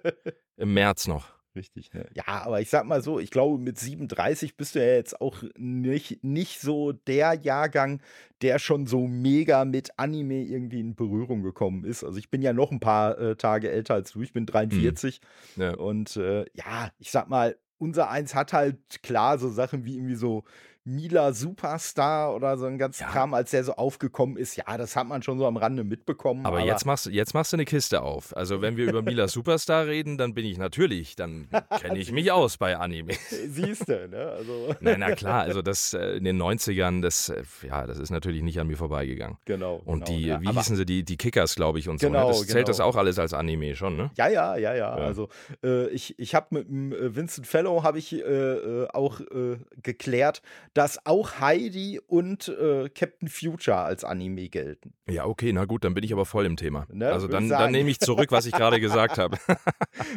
Im 0.57 0.75
März 0.75 1.07
noch. 1.07 1.36
Richtig, 1.57 1.93
ne? 1.95 2.07
Ja, 2.15 2.25
aber 2.27 2.61
ich 2.61 2.69
sag 2.69 2.85
mal 2.85 3.03
so, 3.03 3.19
ich 3.19 3.31
glaube, 3.31 3.59
mit 3.61 3.79
37 3.79 4.57
bist 4.57 4.75
du 4.75 4.79
ja 4.79 4.95
jetzt 4.95 5.21
auch 5.21 5.43
nicht, 5.57 6.23
nicht 6.23 6.61
so 6.61 6.93
der 6.93 7.35
Jahrgang, 7.35 8.03
der 8.43 8.59
schon 8.59 8.87
so 8.87 9.07
mega 9.07 9.65
mit 9.65 9.99
Anime 9.99 10.43
irgendwie 10.43 10.81
in 10.81 10.95
Berührung 10.95 11.43
gekommen 11.43 11.85
ist. 11.85 12.05
Also 12.05 12.19
ich 12.19 12.31
bin 12.31 12.43
ja 12.43 12.53
noch 12.53 12.71
ein 12.71 12.81
paar 12.81 13.19
äh, 13.19 13.37
Tage 13.37 13.71
älter 13.71 13.95
als 13.95 14.13
du, 14.13 14.23
ich 14.23 14.35
bin 14.35 14.45
43. 14.45 15.21
Mhm. 15.57 15.63
Ja. 15.63 15.75
Und 15.75 16.17
äh, 16.17 16.45
ja, 16.53 16.91
ich 16.99 17.11
sag 17.11 17.29
mal, 17.29 17.57
unser 17.79 18.11
Eins 18.11 18.35
hat 18.35 18.53
halt 18.53 19.03
klar 19.03 19.39
so 19.39 19.49
Sachen 19.49 19.85
wie 19.85 19.97
irgendwie 19.97 20.15
so 20.15 20.45
Mila 20.87 21.33
Superstar 21.33 22.33
oder 22.33 22.57
so 22.57 22.67
ein 22.67 22.79
ganz 22.79 23.01
ja. 23.01 23.09
Kram, 23.09 23.35
als 23.35 23.51
der 23.51 23.65
so 23.65 23.75
aufgekommen 23.75 24.37
ist. 24.37 24.55
Ja, 24.55 24.79
das 24.79 24.95
hat 24.95 25.09
man 25.09 25.21
schon 25.21 25.37
so 25.37 25.45
am 25.47 25.57
Rande 25.57 25.83
mitbekommen. 25.83 26.47
Aber, 26.47 26.59
aber, 26.59 26.67
jetzt, 26.67 26.87
machst, 26.87 27.07
jetzt 27.07 27.35
machst 27.35 27.53
du 27.53 27.57
eine 27.57 27.65
Kiste 27.65 28.03
auf. 28.03 28.37
Also, 28.37 28.63
wenn 28.63 28.77
wir 28.77 28.89
über 28.89 29.03
Mila 29.03 29.27
Superstar 29.27 29.89
reden, 29.89 30.17
dann 30.17 30.33
bin 30.33 30.47
ich 30.47 30.59
natürlich, 30.59 31.17
dann 31.17 31.49
kenne 31.81 31.99
ich 31.99 32.13
mich 32.13 32.31
aus 32.31 32.57
bei 32.57 32.77
Anime. 32.77 33.15
Siehst 33.49 33.89
du, 33.89 34.09
ne? 34.09 34.33
Also. 34.39 34.77
Nein, 34.81 35.01
na 35.01 35.11
klar, 35.17 35.43
also 35.43 35.61
das 35.61 35.93
äh, 35.93 36.19
in 36.19 36.25
den 36.25 36.41
90ern, 36.41 37.03
das, 37.03 37.31
äh, 37.31 37.43
ja, 37.67 37.85
das 37.85 37.99
ist 37.99 38.11
natürlich 38.11 38.43
nicht 38.43 38.61
an 38.61 38.69
mir 38.69 38.77
vorbeigegangen. 38.77 39.39
Genau. 39.45 39.83
Und 39.85 40.05
genau, 40.05 40.19
die, 40.19 40.27
ja, 40.27 40.41
wie 40.41 40.51
hießen 40.51 40.77
sie, 40.77 40.87
die, 40.87 41.05
die 41.05 41.17
Kickers, 41.17 41.57
glaube 41.57 41.81
ich, 41.81 41.89
und 41.89 41.99
so. 41.99 42.07
Genau, 42.07 42.27
ne? 42.27 42.29
Das 42.29 42.43
genau. 42.43 42.53
zählt 42.53 42.69
das 42.69 42.79
auch 42.79 42.95
alles 42.95 43.19
als 43.19 43.35
Anime 43.35 43.75
schon, 43.75 43.97
ne? 43.97 44.13
Ja, 44.17 44.29
ja, 44.29 44.57
ja, 44.57 44.73
ja. 44.73 44.97
ja. 44.97 45.05
Also, 45.05 45.31
äh, 45.65 45.89
ich, 45.89 46.17
ich 46.21 46.37
habe 46.37 46.47
mit 46.51 46.69
dem 46.69 47.17
Vincent 47.17 47.49
Fellow 47.49 47.83
habe 47.83 47.99
ich 47.99 48.13
äh, 48.13 48.19
äh 48.19 48.87
auch 48.93 49.21
äh, 49.21 49.59
geklärt, 49.83 50.43
dass 50.77 51.07
auch 51.07 51.41
Heidi 51.41 52.01
und 52.07 52.49
äh, 52.49 52.91
Captain 52.91 53.29
Future 53.29 53.79
als 53.79 54.05
Anime 54.05 54.51
gelten. 54.51 54.93
Ja, 55.09 55.25
okay, 55.25 55.51
na 55.55 55.65
gut, 55.65 55.85
dann 55.85 55.95
bin 55.95 56.05
ich 56.05 56.13
aber 56.13 56.27
voll 56.27 56.45
im 56.45 56.57
Thema. 56.57 56.87
Ne, 56.93 57.11
also 57.11 57.29
dann, 57.29 57.49
dann 57.49 57.73
nehme 57.73 57.89
ich 57.89 57.99
zurück, 57.99 58.31
was 58.31 58.45
ich 58.45 58.53
gerade 58.53 58.79
gesagt 58.81 59.19
habe. 59.19 59.39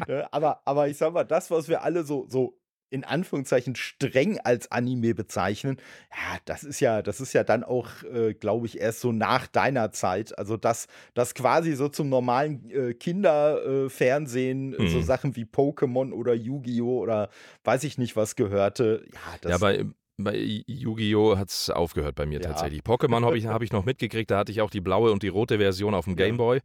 Ne, 0.07 0.27
aber, 0.31 0.61
aber 0.65 0.87
ich 0.87 0.97
sag 0.97 1.13
mal, 1.13 1.23
das, 1.23 1.49
was 1.51 1.67
wir 1.69 1.83
alle 1.83 2.03
so, 2.03 2.25
so 2.27 2.59
in 2.89 3.03
Anführungszeichen 3.03 3.75
streng 3.75 4.39
als 4.39 4.71
Anime 4.71 5.13
bezeichnen, 5.13 5.77
ja, 6.11 6.39
das 6.45 6.63
ist 6.63 6.79
ja, 6.79 7.01
das 7.01 7.21
ist 7.21 7.33
ja 7.33 7.43
dann 7.43 7.63
auch, 7.63 7.89
äh, 8.03 8.33
glaube 8.33 8.65
ich, 8.65 8.79
erst 8.79 9.01
so 9.01 9.11
nach 9.11 9.47
deiner 9.47 9.91
Zeit. 9.91 10.37
Also 10.37 10.57
das, 10.57 10.87
das 11.13 11.33
quasi 11.33 11.75
so 11.75 11.87
zum 11.87 12.09
normalen 12.09 12.69
äh, 12.71 12.93
Kinderfernsehen 12.93 14.73
äh, 14.73 14.81
mhm. 14.81 14.87
so 14.89 15.01
Sachen 15.01 15.35
wie 15.35 15.45
Pokémon 15.45 16.11
oder 16.11 16.33
Yu-Gi-Oh! 16.33 16.99
oder 16.99 17.29
weiß 17.63 17.83
ich 17.83 17.97
nicht 17.97 18.15
was 18.15 18.35
gehörte. 18.35 19.05
Ja, 19.13 19.37
das, 19.41 19.51
ja 19.51 19.57
bei, 19.59 19.85
bei 20.23 20.63
Yu-Gi-Oh! 20.67 21.37
hat 21.37 21.49
es 21.49 21.69
aufgehört 21.69 22.15
bei 22.15 22.25
mir 22.25 22.39
ja. 22.41 22.49
tatsächlich. 22.49 22.81
Pokémon 22.81 23.25
habe 23.25 23.37
ich, 23.37 23.47
hab 23.47 23.61
ich 23.61 23.71
noch 23.71 23.85
mitgekriegt, 23.85 24.31
da 24.31 24.39
hatte 24.39 24.51
ich 24.51 24.61
auch 24.61 24.69
die 24.69 24.81
blaue 24.81 25.11
und 25.11 25.23
die 25.23 25.27
rote 25.27 25.57
Version 25.57 25.93
auf 25.93 26.05
dem 26.05 26.17
ja. 26.17 26.25
Gameboy. 26.25 26.59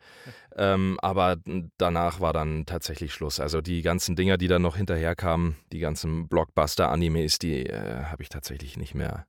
Ähm, 0.57 0.99
aber 1.01 1.37
danach 1.79 2.21
war 2.21 2.33
dann 2.33 2.67
tatsächlich 2.67 3.13
Schluss. 3.13 3.41
Also 3.41 3.61
die 3.61 3.83
ganzen 3.83 4.17
Dinger, 4.17 4.37
die 4.37 4.49
dann 4.49 4.63
noch 4.63 4.77
hinterher 4.77 5.15
kamen, 5.15 5.57
die 5.73 5.81
ganzen 5.81 6.29
Blockbuster-Animes, 6.29 7.39
die 7.39 7.67
äh, 7.67 8.05
habe 8.05 8.23
ich 8.23 8.29
tatsächlich 8.29 8.77
nicht 8.77 8.95
mehr 8.95 9.27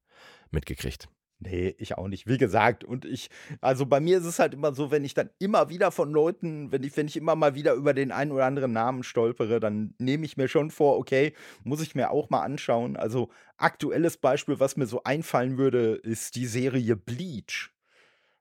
mitgekriegt. 0.51 1.07
Nee, 1.45 1.75
ich 1.77 1.97
auch 1.97 2.07
nicht. 2.07 2.27
Wie 2.27 2.39
gesagt, 2.39 2.83
und 2.83 3.05
ich, 3.05 3.29
also 3.61 3.85
bei 3.85 3.99
mir 3.99 4.17
ist 4.17 4.25
es 4.25 4.39
halt 4.39 4.53
immer 4.53 4.73
so, 4.73 4.89
wenn 4.89 5.05
ich 5.05 5.13
dann 5.13 5.29
immer 5.37 5.69
wieder 5.69 5.91
von 5.91 6.11
Leuten, 6.11 6.71
wenn 6.71 6.83
ich, 6.83 6.97
wenn 6.97 7.07
ich 7.07 7.17
immer 7.17 7.35
mal 7.35 7.53
wieder 7.53 7.73
über 7.73 7.93
den 7.93 8.11
einen 8.11 8.31
oder 8.31 8.45
anderen 8.45 8.73
Namen 8.73 9.03
stolpere, 9.03 9.59
dann 9.59 9.93
nehme 9.99 10.25
ich 10.25 10.37
mir 10.37 10.47
schon 10.47 10.71
vor, 10.71 10.97
okay, 10.97 11.33
muss 11.63 11.81
ich 11.81 11.93
mir 11.93 12.09
auch 12.09 12.31
mal 12.31 12.41
anschauen. 12.41 12.97
Also 12.97 13.29
aktuelles 13.57 14.17
Beispiel, 14.17 14.59
was 14.59 14.75
mir 14.75 14.87
so 14.87 15.03
einfallen 15.03 15.57
würde, 15.57 15.93
ist 15.95 16.35
die 16.35 16.47
Serie 16.47 16.95
Bleach. 16.95 17.71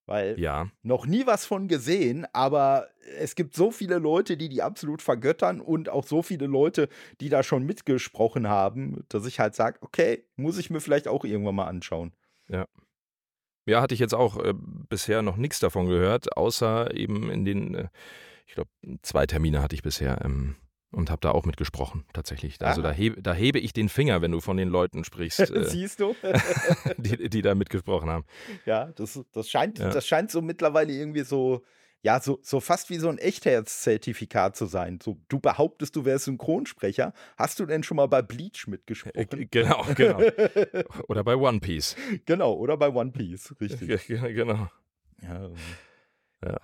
Weil 0.06 0.38
ja. 0.38 0.68
noch 0.82 1.06
nie 1.06 1.26
was 1.26 1.46
von 1.46 1.66
gesehen, 1.66 2.26
aber 2.34 2.88
es 3.18 3.34
gibt 3.34 3.54
so 3.54 3.70
viele 3.70 3.98
Leute, 3.98 4.36
die 4.36 4.50
die 4.50 4.62
absolut 4.62 5.00
vergöttern 5.00 5.62
und 5.62 5.88
auch 5.88 6.04
so 6.04 6.22
viele 6.22 6.46
Leute, 6.46 6.88
die 7.20 7.30
da 7.30 7.42
schon 7.42 7.64
mitgesprochen 7.64 8.48
haben, 8.48 9.04
dass 9.08 9.24
ich 9.24 9.40
halt 9.40 9.54
sage, 9.54 9.78
okay, 9.80 10.26
muss 10.36 10.58
ich 10.58 10.68
mir 10.68 10.80
vielleicht 10.80 11.08
auch 11.08 11.24
irgendwann 11.24 11.54
mal 11.54 11.68
anschauen. 11.68 12.12
Ja. 12.48 12.66
Ja, 13.66 13.80
hatte 13.80 13.94
ich 13.94 14.00
jetzt 14.00 14.14
auch 14.14 14.38
äh, 14.38 14.52
bisher 14.54 15.22
noch 15.22 15.36
nichts 15.36 15.58
davon 15.58 15.86
gehört, 15.86 16.36
außer 16.36 16.94
eben 16.94 17.30
in 17.30 17.44
den, 17.44 17.74
äh, 17.74 17.88
ich 18.46 18.54
glaube, 18.54 18.70
zwei 19.02 19.26
Termine 19.26 19.62
hatte 19.62 19.74
ich 19.74 19.82
bisher 19.82 20.20
ähm, 20.22 20.56
und 20.90 21.10
habe 21.10 21.20
da 21.20 21.30
auch 21.30 21.44
mitgesprochen, 21.44 22.04
tatsächlich. 22.12 22.60
Also 22.60 22.82
da 22.82 22.92
hebe, 22.92 23.20
da 23.22 23.34
hebe 23.34 23.58
ich 23.58 23.72
den 23.72 23.88
Finger, 23.88 24.22
wenn 24.22 24.32
du 24.32 24.40
von 24.40 24.56
den 24.56 24.68
Leuten 24.68 25.04
sprichst. 25.04 25.40
Äh, 25.54 25.64
Siehst 25.64 26.00
du? 26.00 26.14
die, 26.98 27.28
die 27.28 27.42
da 27.42 27.54
mitgesprochen 27.54 28.10
haben. 28.10 28.24
Ja, 28.66 28.86
das, 28.92 29.20
das, 29.32 29.48
scheint, 29.48 29.78
ja. 29.78 29.90
das 29.90 30.06
scheint 30.06 30.30
so 30.30 30.42
mittlerweile 30.42 30.92
irgendwie 30.92 31.22
so 31.22 31.62
ja, 32.04 32.20
so, 32.20 32.38
so 32.42 32.60
fast 32.60 32.90
wie 32.90 32.98
so 32.98 33.08
ein 33.08 33.16
Echtheitszertifikat 33.16 34.56
zu 34.56 34.66
sein. 34.66 34.98
So, 35.02 35.18
du 35.28 35.40
behauptest, 35.40 35.96
du 35.96 36.04
wärst 36.04 36.26
Synchronsprecher. 36.26 37.14
Hast 37.38 37.58
du 37.58 37.64
denn 37.64 37.82
schon 37.82 37.96
mal 37.96 38.08
bei 38.08 38.20
Bleach 38.20 38.66
mitgesprochen? 38.66 39.16
Äh, 39.16 39.46
genau, 39.46 39.86
genau. 39.96 40.20
oder 41.08 41.24
bei 41.24 41.34
One 41.34 41.60
Piece. 41.60 41.96
Genau, 42.26 42.52
oder 42.52 42.76
bei 42.76 42.90
One 42.90 43.10
Piece, 43.10 43.54
richtig. 43.58 44.06
genau. 44.06 44.68
Ja, 45.22 45.46
ähm, 45.46 45.54
ja. 46.44 46.60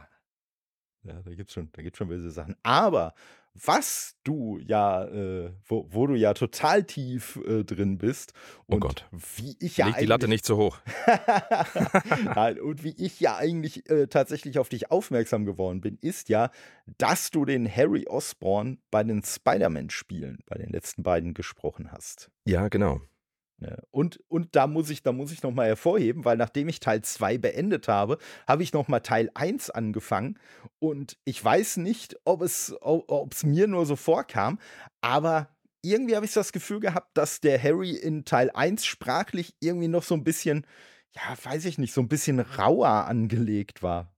Ja, 1.04 1.22
da 1.22 1.34
gibt's 1.34 1.54
schon, 1.54 1.70
da 1.72 1.82
gibt's 1.82 1.98
schon 1.98 2.08
böse 2.08 2.30
Sachen. 2.30 2.56
Aber 2.62 3.14
was 3.54 4.16
du 4.22 4.58
ja, 4.58 5.04
äh, 5.04 5.50
wo, 5.66 5.86
wo, 5.90 6.06
du 6.06 6.14
ja 6.14 6.34
total 6.34 6.84
tief 6.84 7.36
äh, 7.46 7.64
drin 7.64 7.98
bist. 7.98 8.32
Oh 8.68 8.74
und 8.74 8.84
oh 8.84 8.88
Gott. 8.88 9.06
Wie 9.10 9.56
ich 9.60 9.76
ja 9.76 9.86
Leg 9.86 9.98
die 9.98 10.06
Latte 10.06 10.28
nicht 10.28 10.46
so 10.46 10.56
hoch. 10.56 10.78
Nein, 12.24 12.60
und 12.60 12.84
wie 12.84 12.94
ich 12.96 13.18
ja 13.20 13.36
eigentlich 13.36 13.88
äh, 13.90 14.06
tatsächlich 14.06 14.58
auf 14.58 14.68
dich 14.68 14.90
aufmerksam 14.90 15.44
geworden 15.44 15.80
bin, 15.80 15.98
ist 16.00 16.28
ja, 16.28 16.50
dass 16.98 17.30
du 17.30 17.44
den 17.44 17.68
Harry 17.68 18.06
Osborn 18.06 18.78
bei 18.90 19.02
den 19.02 19.22
Spider-Man-Spielen, 19.22 20.38
bei 20.46 20.56
den 20.56 20.70
letzten 20.70 21.02
beiden 21.02 21.34
gesprochen 21.34 21.90
hast. 21.92 22.30
Ja, 22.44 22.68
genau. 22.68 23.00
Ne? 23.60 23.82
Und, 23.90 24.20
und 24.28 24.56
da 24.56 24.66
muss 24.66 24.90
ich, 24.90 25.02
da 25.02 25.12
muss 25.12 25.32
ich 25.32 25.42
nochmal 25.42 25.66
hervorheben, 25.66 26.24
weil 26.24 26.36
nachdem 26.36 26.68
ich 26.68 26.80
Teil 26.80 27.02
2 27.02 27.38
beendet 27.38 27.88
habe, 27.88 28.18
habe 28.48 28.62
ich 28.62 28.72
nochmal 28.72 29.00
Teil 29.00 29.30
1 29.34 29.70
angefangen. 29.70 30.38
Und 30.78 31.18
ich 31.24 31.42
weiß 31.44 31.76
nicht, 31.76 32.16
ob 32.24 32.42
es, 32.42 32.74
ob 32.80 33.32
es 33.32 33.44
mir 33.44 33.66
nur 33.66 33.86
so 33.86 33.96
vorkam, 33.96 34.58
aber 35.00 35.48
irgendwie 35.82 36.16
habe 36.16 36.26
ich 36.26 36.32
das 36.32 36.52
Gefühl 36.52 36.80
gehabt, 36.80 37.16
dass 37.16 37.40
der 37.40 37.62
Harry 37.62 37.92
in 37.92 38.24
Teil 38.24 38.50
1 38.50 38.84
sprachlich 38.84 39.54
irgendwie 39.60 39.88
noch 39.88 40.02
so 40.02 40.14
ein 40.14 40.24
bisschen, 40.24 40.66
ja, 41.14 41.36
weiß 41.42 41.64
ich 41.66 41.78
nicht, 41.78 41.94
so 41.94 42.00
ein 42.00 42.08
bisschen 42.08 42.40
rauer 42.40 43.06
angelegt 43.06 43.82
war. 43.82 44.12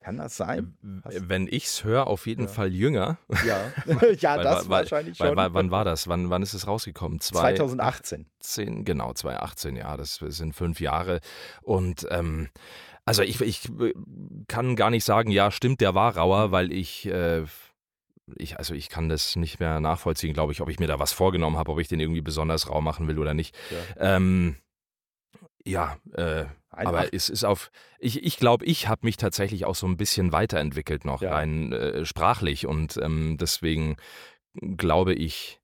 Kann 0.00 0.16
das 0.16 0.34
sein? 0.36 0.74
Hast 1.04 1.28
Wenn 1.28 1.46
ich 1.46 1.66
es 1.66 1.84
höre, 1.84 2.06
auf 2.06 2.26
jeden 2.26 2.44
ja. 2.44 2.48
Fall 2.48 2.72
jünger. 2.72 3.18
Ja, 3.46 3.70
ja 4.18 4.36
weil, 4.36 4.44
das 4.44 4.68
weil, 4.68 4.80
wahrscheinlich 4.82 5.18
schon. 5.18 5.36
Weil, 5.36 5.52
wann 5.52 5.70
war 5.70 5.84
das? 5.84 6.08
Wann, 6.08 6.30
wann 6.30 6.42
ist 6.42 6.54
es 6.54 6.66
rausgekommen? 6.66 7.20
Zwei, 7.20 7.54
2018. 7.54 8.26
10, 8.40 8.84
genau, 8.84 9.12
2018, 9.12 9.76
ja, 9.76 9.96
das 9.96 10.16
sind 10.16 10.54
fünf 10.54 10.80
Jahre. 10.80 11.20
Und 11.62 12.06
ähm, 12.10 12.48
also 13.04 13.22
ich, 13.22 13.40
ich 13.40 13.68
äh, 13.80 13.92
kann 14.48 14.76
gar 14.76 14.90
nicht 14.90 15.04
sagen, 15.04 15.30
ja, 15.30 15.50
stimmt, 15.50 15.80
der 15.80 15.94
war 15.94 16.16
rauer, 16.16 16.50
weil 16.50 16.72
ich. 16.72 17.06
Äh, 17.06 17.44
ich, 18.36 18.58
also 18.58 18.74
ich 18.74 18.88
kann 18.88 19.08
das 19.08 19.34
nicht 19.34 19.58
mehr 19.58 19.80
nachvollziehen, 19.80 20.34
glaube 20.34 20.52
ich, 20.52 20.60
ob 20.60 20.68
ich 20.68 20.78
mir 20.78 20.86
da 20.86 21.00
was 21.00 21.12
vorgenommen 21.12 21.56
habe, 21.56 21.72
ob 21.72 21.80
ich 21.80 21.88
den 21.88 21.98
irgendwie 21.98 22.20
besonders 22.20 22.70
rau 22.70 22.80
machen 22.80 23.08
will 23.08 23.18
oder 23.18 23.34
nicht. 23.34 23.56
Ja, 23.70 24.16
ähm, 24.16 24.54
ja 25.64 25.98
äh, 26.12 26.46
aber 26.70 27.12
es 27.12 27.28
ist 27.28 27.44
auf, 27.44 27.70
ich, 27.98 28.22
ich 28.22 28.36
glaube, 28.36 28.64
ich 28.64 28.88
habe 28.88 29.04
mich 29.04 29.16
tatsächlich 29.16 29.64
auch 29.64 29.74
so 29.74 29.86
ein 29.86 29.96
bisschen 29.96 30.32
weiterentwickelt 30.32 31.04
noch, 31.04 31.20
ja. 31.20 31.32
rein 31.32 31.72
äh, 31.72 32.04
sprachlich. 32.04 32.66
Und 32.66 32.96
ähm, 32.96 33.36
deswegen 33.38 33.96
glaube 34.76 35.12
ich, 35.14 35.60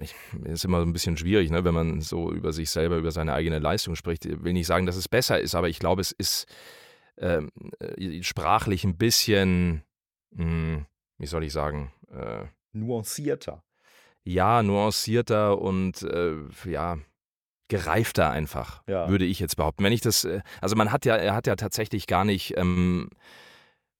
ich, 0.00 0.14
ist 0.44 0.64
immer 0.64 0.80
so 0.80 0.86
ein 0.86 0.92
bisschen 0.92 1.16
schwierig, 1.16 1.50
ne, 1.50 1.64
wenn 1.64 1.74
man 1.74 2.00
so 2.00 2.32
über 2.32 2.52
sich 2.52 2.70
selber, 2.70 2.96
über 2.96 3.10
seine 3.10 3.34
eigene 3.34 3.58
Leistung 3.58 3.94
spricht. 3.94 4.24
Ich 4.24 4.42
will 4.42 4.52
nicht 4.54 4.66
sagen, 4.66 4.86
dass 4.86 4.96
es 4.96 5.08
besser 5.08 5.38
ist, 5.38 5.54
aber 5.54 5.68
ich 5.68 5.78
glaube, 5.78 6.00
es 6.00 6.12
ist 6.12 6.46
ähm, 7.18 7.50
äh, 7.78 8.22
sprachlich 8.22 8.84
ein 8.84 8.96
bisschen, 8.96 9.82
mh, 10.30 10.44
hm, 10.44 10.86
wie 11.18 11.26
soll 11.26 11.44
ich 11.44 11.52
sagen, 11.52 11.92
äh, 12.10 12.44
nuancierter. 12.72 13.62
Ja, 14.24 14.62
nuancierter 14.62 15.58
und 15.58 16.02
äh, 16.02 16.34
ja, 16.64 16.98
gereifter 17.68 18.30
einfach, 18.30 18.82
ja. 18.86 19.08
würde 19.08 19.24
ich 19.24 19.40
jetzt 19.40 19.56
behaupten. 19.56 19.84
Wenn 19.84 19.92
ich 19.92 20.00
das, 20.00 20.24
äh, 20.24 20.40
also 20.60 20.76
man 20.76 20.92
hat 20.92 21.04
ja, 21.04 21.16
er 21.16 21.34
hat 21.34 21.46
ja 21.46 21.56
tatsächlich 21.56 22.06
gar 22.06 22.24
nicht 22.24 22.56
ähm, 22.56 23.10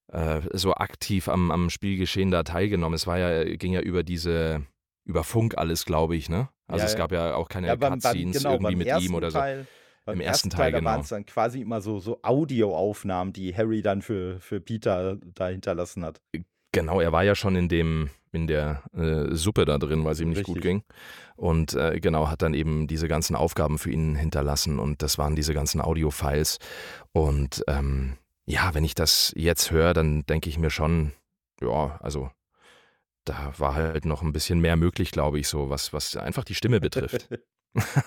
äh, 0.09 0.41
so 0.53 0.75
aktiv 0.75 1.29
am, 1.29 1.51
am 1.51 1.71
Spielgeschehen 1.71 2.31
da 2.31 2.43
teilgenommen. 2.43 2.95
Es 2.95 3.07
war 3.07 3.19
ja, 3.19 3.45
ging 3.57 3.73
ja 3.73 3.81
über 3.81 4.03
diese, 4.03 4.64
über 5.05 5.25
Funk 5.25 5.59
alles, 5.59 5.85
glaube 5.85 6.17
ich, 6.17 6.29
ne? 6.29 6.49
Also 6.69 6.85
ja, 6.85 6.91
es 6.91 6.97
gab 6.97 7.12
ja 7.12 7.35
auch 7.35 7.49
keine 7.49 7.69
ja, 7.69 7.77
beim, 7.77 7.95
Cutscenes 7.95 8.39
genau, 8.39 8.53
irgendwie 8.55 8.77
mit 8.77 9.01
ihm 9.01 9.14
oder 9.14 9.31
so. 9.31 9.39
Teil, 9.39 9.67
Im 10.07 10.21
ersten 10.21 10.51
Teil, 10.51 10.73
Teil 10.73 10.81
genau. 10.81 10.91
waren 10.91 11.01
es 11.01 11.09
dann 11.09 11.27
quasi 11.27 11.61
immer 11.61 11.81
so, 11.81 11.99
so 11.99 12.21
Audioaufnahmen, 12.23 13.33
die 13.33 13.57
Harry 13.57 13.83
dann 13.83 14.03
für, 14.03 14.41
für 14.41 14.61
Peter 14.61 15.17
da 15.35 15.49
hinterlassen 15.49 16.05
hat. 16.05 16.21
Genau, 16.77 17.01
er 17.01 17.11
war 17.11 17.24
ja 17.24 17.35
schon 17.35 17.57
in 17.57 17.70
dem 17.70 18.11
in 18.33 18.47
der 18.47 18.83
äh, 18.93 19.35
Suppe 19.35 19.64
da 19.64 19.79
drin, 19.79 20.05
weil 20.05 20.12
es 20.12 20.20
ihm 20.20 20.29
nicht 20.29 20.41
Richtig. 20.41 20.55
gut 20.57 20.62
ging. 20.62 20.83
Und 21.37 21.72
äh, 21.72 21.99
genau, 22.01 22.29
hat 22.29 22.43
dann 22.43 22.53
eben 22.53 22.87
diese 22.87 23.09
ganzen 23.09 23.35
Aufgaben 23.35 23.79
für 23.79 23.91
ihn 23.91 24.14
hinterlassen 24.14 24.79
und 24.79 25.01
das 25.01 25.16
waren 25.16 25.37
diese 25.37 25.55
ganzen 25.55 25.81
Audio-Files. 25.81 26.59
Und 27.12 27.64
ähm, 27.66 28.18
ja, 28.45 28.74
wenn 28.74 28.85
ich 28.85 28.95
das 28.95 29.33
jetzt 29.37 29.70
höre, 29.70 29.95
dann 29.95 30.27
denke 30.27 30.51
ich 30.51 30.59
mir 30.59 30.68
schon, 30.68 31.12
ja, 31.62 31.97
also 32.03 32.31
da 33.24 33.55
war 33.57 33.74
halt 33.74 34.05
noch 34.05 34.20
ein 34.22 34.35
bisschen 34.35 34.61
mehr 34.61 34.77
möglich, 34.77 35.12
glaube 35.12 35.39
ich, 35.39 35.49
so, 35.49 35.70
was, 35.70 35.95
was 35.95 36.14
einfach 36.14 36.45
die 36.45 36.55
Stimme 36.55 36.79
betrifft. 36.79 37.31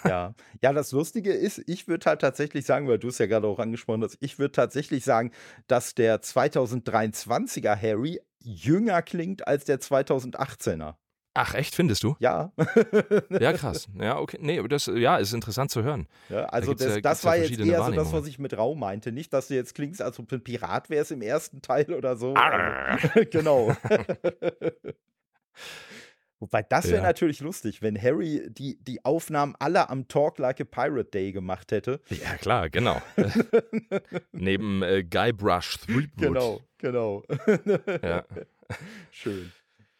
ja. 0.05 0.33
ja, 0.61 0.73
das 0.73 0.91
Lustige 0.91 1.31
ist, 1.31 1.61
ich 1.67 1.87
würde 1.87 2.05
halt 2.05 2.21
tatsächlich 2.21 2.65
sagen, 2.65 2.87
weil 2.87 2.99
du 2.99 3.09
es 3.09 3.17
ja 3.17 3.25
gerade 3.25 3.47
auch 3.47 3.59
angesprochen 3.59 4.03
hast, 4.03 4.17
ich 4.19 4.39
würde 4.39 4.51
tatsächlich 4.51 5.03
sagen, 5.03 5.31
dass 5.67 5.95
der 5.95 6.21
2023er 6.21 7.75
Harry 7.79 8.21
jünger 8.39 9.01
klingt 9.01 9.47
als 9.47 9.65
der 9.65 9.79
2018er. 9.79 10.95
Ach, 11.35 11.53
echt, 11.53 11.75
findest 11.75 12.03
du? 12.03 12.15
Ja. 12.19 12.51
ja, 13.29 13.53
krass. 13.53 13.87
Ja, 13.97 14.19
okay. 14.19 14.37
Nee, 14.41 14.61
das 14.67 14.87
ja, 14.87 15.17
ist 15.17 15.31
interessant 15.33 15.71
zu 15.71 15.83
hören. 15.83 16.07
Ja, 16.27 16.45
also 16.45 16.73
da 16.73 16.85
das, 16.85 17.01
das 17.01 17.23
war 17.23 17.37
ja 17.37 17.43
jetzt 17.43 17.59
eher 17.59 17.83
so 17.83 17.91
das, 17.91 18.11
was 18.11 18.27
ich 18.27 18.39
mit 18.39 18.57
Rau 18.57 18.75
meinte. 18.75 19.11
Nicht, 19.11 19.31
dass 19.31 19.47
du 19.47 19.55
jetzt 19.55 19.75
klingst, 19.75 20.01
als 20.01 20.19
ob 20.19 20.27
du 20.27 20.35
ein 20.35 20.43
Pirat 20.43 20.89
wärst 20.89 21.11
im 21.11 21.21
ersten 21.21 21.61
Teil 21.61 21.93
oder 21.93 22.17
so. 22.17 22.33
Also, 22.33 23.07
genau. 23.31 23.73
Wobei 26.39 26.63
das 26.63 26.85
wäre 26.85 26.97
ja. 26.97 27.03
natürlich 27.03 27.41
lustig, 27.41 27.81
wenn 27.81 28.01
Harry 28.01 28.47
die, 28.49 28.81
die 28.81 29.03
Aufnahmen 29.03 29.55
alle 29.59 29.89
am 29.89 30.07
Talk 30.07 30.37
Like 30.37 30.61
a 30.61 30.63
Pirate 30.63 31.09
Day 31.11 31.33
gemacht 31.33 31.71
hätte. 31.71 31.99
Ja, 32.09 32.37
klar, 32.37 32.69
genau. 32.69 33.01
Neben 34.31 34.81
äh, 34.81 35.03
Guybrush 35.03 35.79
Threepwood. 35.79 36.17
Genau, 36.17 36.61
genau. 36.77 37.23
ja. 38.01 38.25
Schön. 39.11 39.51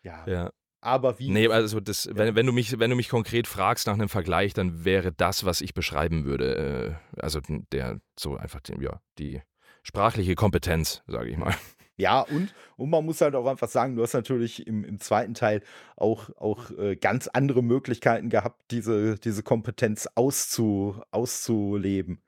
Ja. 0.04 0.26
ja. 0.28 0.52
Aber 0.82 1.20
wie. 1.20 1.30
Nee, 1.30 1.50
also 1.50 1.82
das, 1.82 2.06
ja. 2.06 2.16
wenn, 2.16 2.36
wenn, 2.36 2.46
du 2.46 2.54
mich, 2.54 2.80
wenn 2.80 2.90
du 2.90 2.96
mich 2.96 3.10
konkret 3.10 3.46
fragst 3.46 3.88
nach 3.88 3.96
einem 3.96 4.08
Vergleich, 4.08 4.54
dann 4.54 4.86
wäre 4.86 5.12
das, 5.12 5.44
was 5.44 5.60
ich 5.60 5.74
beschreiben 5.74 6.24
würde, 6.24 7.00
äh, 7.16 7.22
also 7.22 7.42
der 7.74 8.00
so 8.18 8.38
einfach 8.38 8.62
ja, 8.80 9.02
die 9.18 9.42
sprachliche 9.84 10.36
Kompetenz, 10.36 11.04
sage 11.06 11.30
ich 11.32 11.38
mal. 11.38 11.54
Ja, 12.00 12.22
und, 12.22 12.54
und 12.78 12.90
man 12.90 13.06
muss 13.06 13.20
halt 13.20 13.36
auch 13.36 13.46
einfach 13.46 13.68
sagen, 13.68 13.98
du 13.98 14.04
hast 14.04 14.14
natürlich 14.14 14.66
im, 14.66 14.86
im 14.86 15.00
zweiten 15.02 15.34
Teil 15.34 15.62
auch, 15.98 16.30
auch 16.38 16.72
äh, 16.72 16.96
ganz 16.96 17.28
andere 17.28 17.62
Möglichkeiten 17.62 18.30
gehabt, 18.30 18.72
diese, 18.72 19.18
diese 19.20 19.44
Kompetenz 19.44 20.08
auszu, 20.16 21.02
auszuleben. 21.12 22.22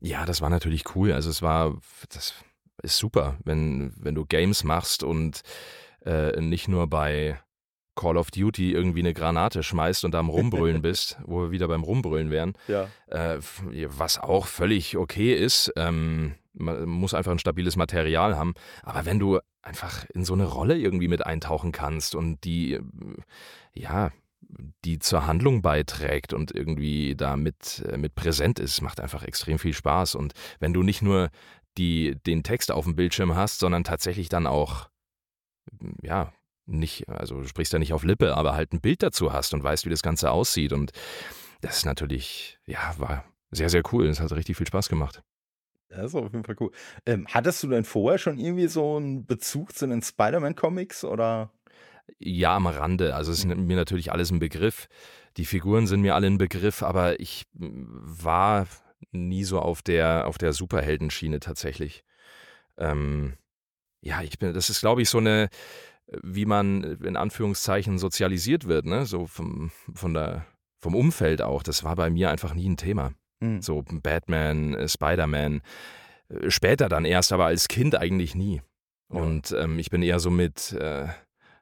Ja, 0.00 0.24
das 0.24 0.40
war 0.40 0.48
natürlich 0.48 0.96
cool. 0.96 1.12
Also 1.12 1.28
es 1.28 1.42
war, 1.42 1.78
das 2.08 2.34
ist 2.82 2.96
super, 2.96 3.36
wenn, 3.44 3.92
wenn 3.96 4.14
du 4.14 4.24
Games 4.24 4.64
machst 4.64 5.02
und 5.02 5.42
äh, 6.06 6.40
nicht 6.40 6.66
nur 6.66 6.86
bei 6.86 7.38
Call 7.96 8.16
of 8.16 8.30
Duty 8.30 8.72
irgendwie 8.72 9.00
eine 9.00 9.12
Granate 9.12 9.62
schmeißt 9.62 10.06
und 10.06 10.12
da 10.12 10.20
am 10.20 10.30
Rumbrüllen 10.30 10.80
bist, 10.82 11.18
wo 11.26 11.42
wir 11.42 11.50
wieder 11.50 11.68
beim 11.68 11.82
Rumbrüllen 11.82 12.30
wären. 12.30 12.54
Ja. 12.68 12.88
Äh, 13.08 13.38
was 13.98 14.18
auch 14.18 14.46
völlig 14.46 14.96
okay 14.96 15.34
ist. 15.34 15.70
Ähm, 15.76 16.36
man 16.52 16.88
muss 16.88 17.14
einfach 17.14 17.32
ein 17.32 17.38
stabiles 17.38 17.76
Material 17.76 18.36
haben. 18.36 18.54
Aber 18.82 19.04
wenn 19.04 19.18
du 19.18 19.38
einfach 19.62 20.06
in 20.10 20.24
so 20.24 20.34
eine 20.34 20.46
Rolle 20.46 20.76
irgendwie 20.76 21.08
mit 21.08 21.24
eintauchen 21.24 21.72
kannst 21.72 22.14
und 22.14 22.44
die, 22.44 22.80
ja, 23.74 24.10
die 24.84 24.98
zur 24.98 25.26
Handlung 25.26 25.62
beiträgt 25.62 26.32
und 26.32 26.50
irgendwie 26.50 27.14
da 27.14 27.36
mit, 27.36 27.84
äh, 27.88 27.96
mit 27.96 28.14
präsent 28.14 28.58
ist, 28.58 28.80
macht 28.80 29.00
einfach 29.00 29.22
extrem 29.22 29.58
viel 29.58 29.74
Spaß. 29.74 30.14
Und 30.14 30.32
wenn 30.58 30.72
du 30.72 30.82
nicht 30.82 31.02
nur 31.02 31.30
die, 31.78 32.16
den 32.26 32.42
Text 32.42 32.72
auf 32.72 32.84
dem 32.84 32.96
Bildschirm 32.96 33.34
hast, 33.34 33.60
sondern 33.60 33.84
tatsächlich 33.84 34.28
dann 34.28 34.46
auch, 34.46 34.88
ja, 36.02 36.32
nicht, 36.66 37.08
also 37.08 37.40
du 37.40 37.48
sprichst 37.48 37.72
ja 37.72 37.78
nicht 37.78 37.92
auf 37.92 38.04
Lippe, 38.04 38.36
aber 38.36 38.54
halt 38.54 38.72
ein 38.72 38.80
Bild 38.80 39.02
dazu 39.02 39.32
hast 39.32 39.54
und 39.54 39.62
weißt, 39.62 39.86
wie 39.86 39.90
das 39.90 40.02
Ganze 40.02 40.30
aussieht. 40.30 40.72
Und 40.72 40.92
das 41.60 41.78
ist 41.78 41.84
natürlich, 41.84 42.58
ja, 42.66 42.94
war 42.98 43.24
sehr, 43.50 43.68
sehr 43.68 43.82
cool. 43.92 44.06
Es 44.06 44.20
hat 44.20 44.32
richtig 44.32 44.56
viel 44.56 44.66
Spaß 44.66 44.88
gemacht. 44.88 45.22
Das 45.90 46.06
ist 46.06 46.14
auf 46.14 46.32
jeden 46.32 46.44
Fall 46.44 46.56
cool. 46.60 46.70
Ähm, 47.04 47.26
hattest 47.28 47.62
du 47.62 47.68
denn 47.68 47.84
vorher 47.84 48.18
schon 48.18 48.38
irgendwie 48.38 48.68
so 48.68 48.96
einen 48.96 49.26
Bezug 49.26 49.74
zu 49.74 49.86
den 49.88 50.02
Spider-Man-Comics 50.02 51.04
oder? 51.04 51.50
Ja, 52.18 52.56
am 52.56 52.68
Rande. 52.68 53.14
Also 53.14 53.32
es 53.32 53.40
ist 53.40 53.44
mhm. 53.46 53.66
mir 53.66 53.76
natürlich 53.76 54.12
alles 54.12 54.30
ein 54.30 54.38
Begriff. 54.38 54.88
Die 55.36 55.44
Figuren 55.44 55.86
sind 55.86 56.00
mir 56.00 56.14
alle 56.14 56.28
ein 56.28 56.38
Begriff, 56.38 56.82
aber 56.82 57.18
ich 57.18 57.46
war 57.54 58.68
nie 59.10 59.42
so 59.42 59.58
auf 59.58 59.82
der, 59.82 60.28
auf 60.28 60.38
der 60.38 60.52
Superheldenschiene 60.52 61.40
tatsächlich. 61.40 62.04
Ähm, 62.78 63.34
ja, 64.00 64.22
ich 64.22 64.38
bin, 64.38 64.54
das 64.54 64.70
ist, 64.70 64.80
glaube 64.80 65.02
ich, 65.02 65.10
so 65.10 65.18
eine, 65.18 65.48
wie 66.22 66.46
man 66.46 66.84
in 67.02 67.16
Anführungszeichen 67.16 67.98
sozialisiert 67.98 68.66
wird, 68.66 68.86
ne? 68.86 69.06
So 69.06 69.26
vom, 69.26 69.72
von 69.94 70.14
der, 70.14 70.46
vom 70.78 70.94
Umfeld 70.94 71.42
auch. 71.42 71.62
Das 71.62 71.82
war 71.82 71.96
bei 71.96 72.10
mir 72.10 72.30
einfach 72.30 72.54
nie 72.54 72.68
ein 72.68 72.76
Thema. 72.76 73.12
Mhm. 73.40 73.62
So 73.62 73.82
Batman, 74.02 74.74
äh, 74.74 74.88
Spider-Man. 74.88 75.62
Äh, 76.28 76.50
später 76.50 76.88
dann 76.88 77.04
erst, 77.04 77.32
aber 77.32 77.46
als 77.46 77.68
Kind 77.68 77.94
eigentlich 77.96 78.34
nie. 78.34 78.62
Und 79.08 79.50
ähm, 79.58 79.78
ich 79.80 79.90
bin 79.90 80.02
eher 80.02 80.20
so 80.20 80.30
mit 80.30 80.70
äh, 80.72 81.08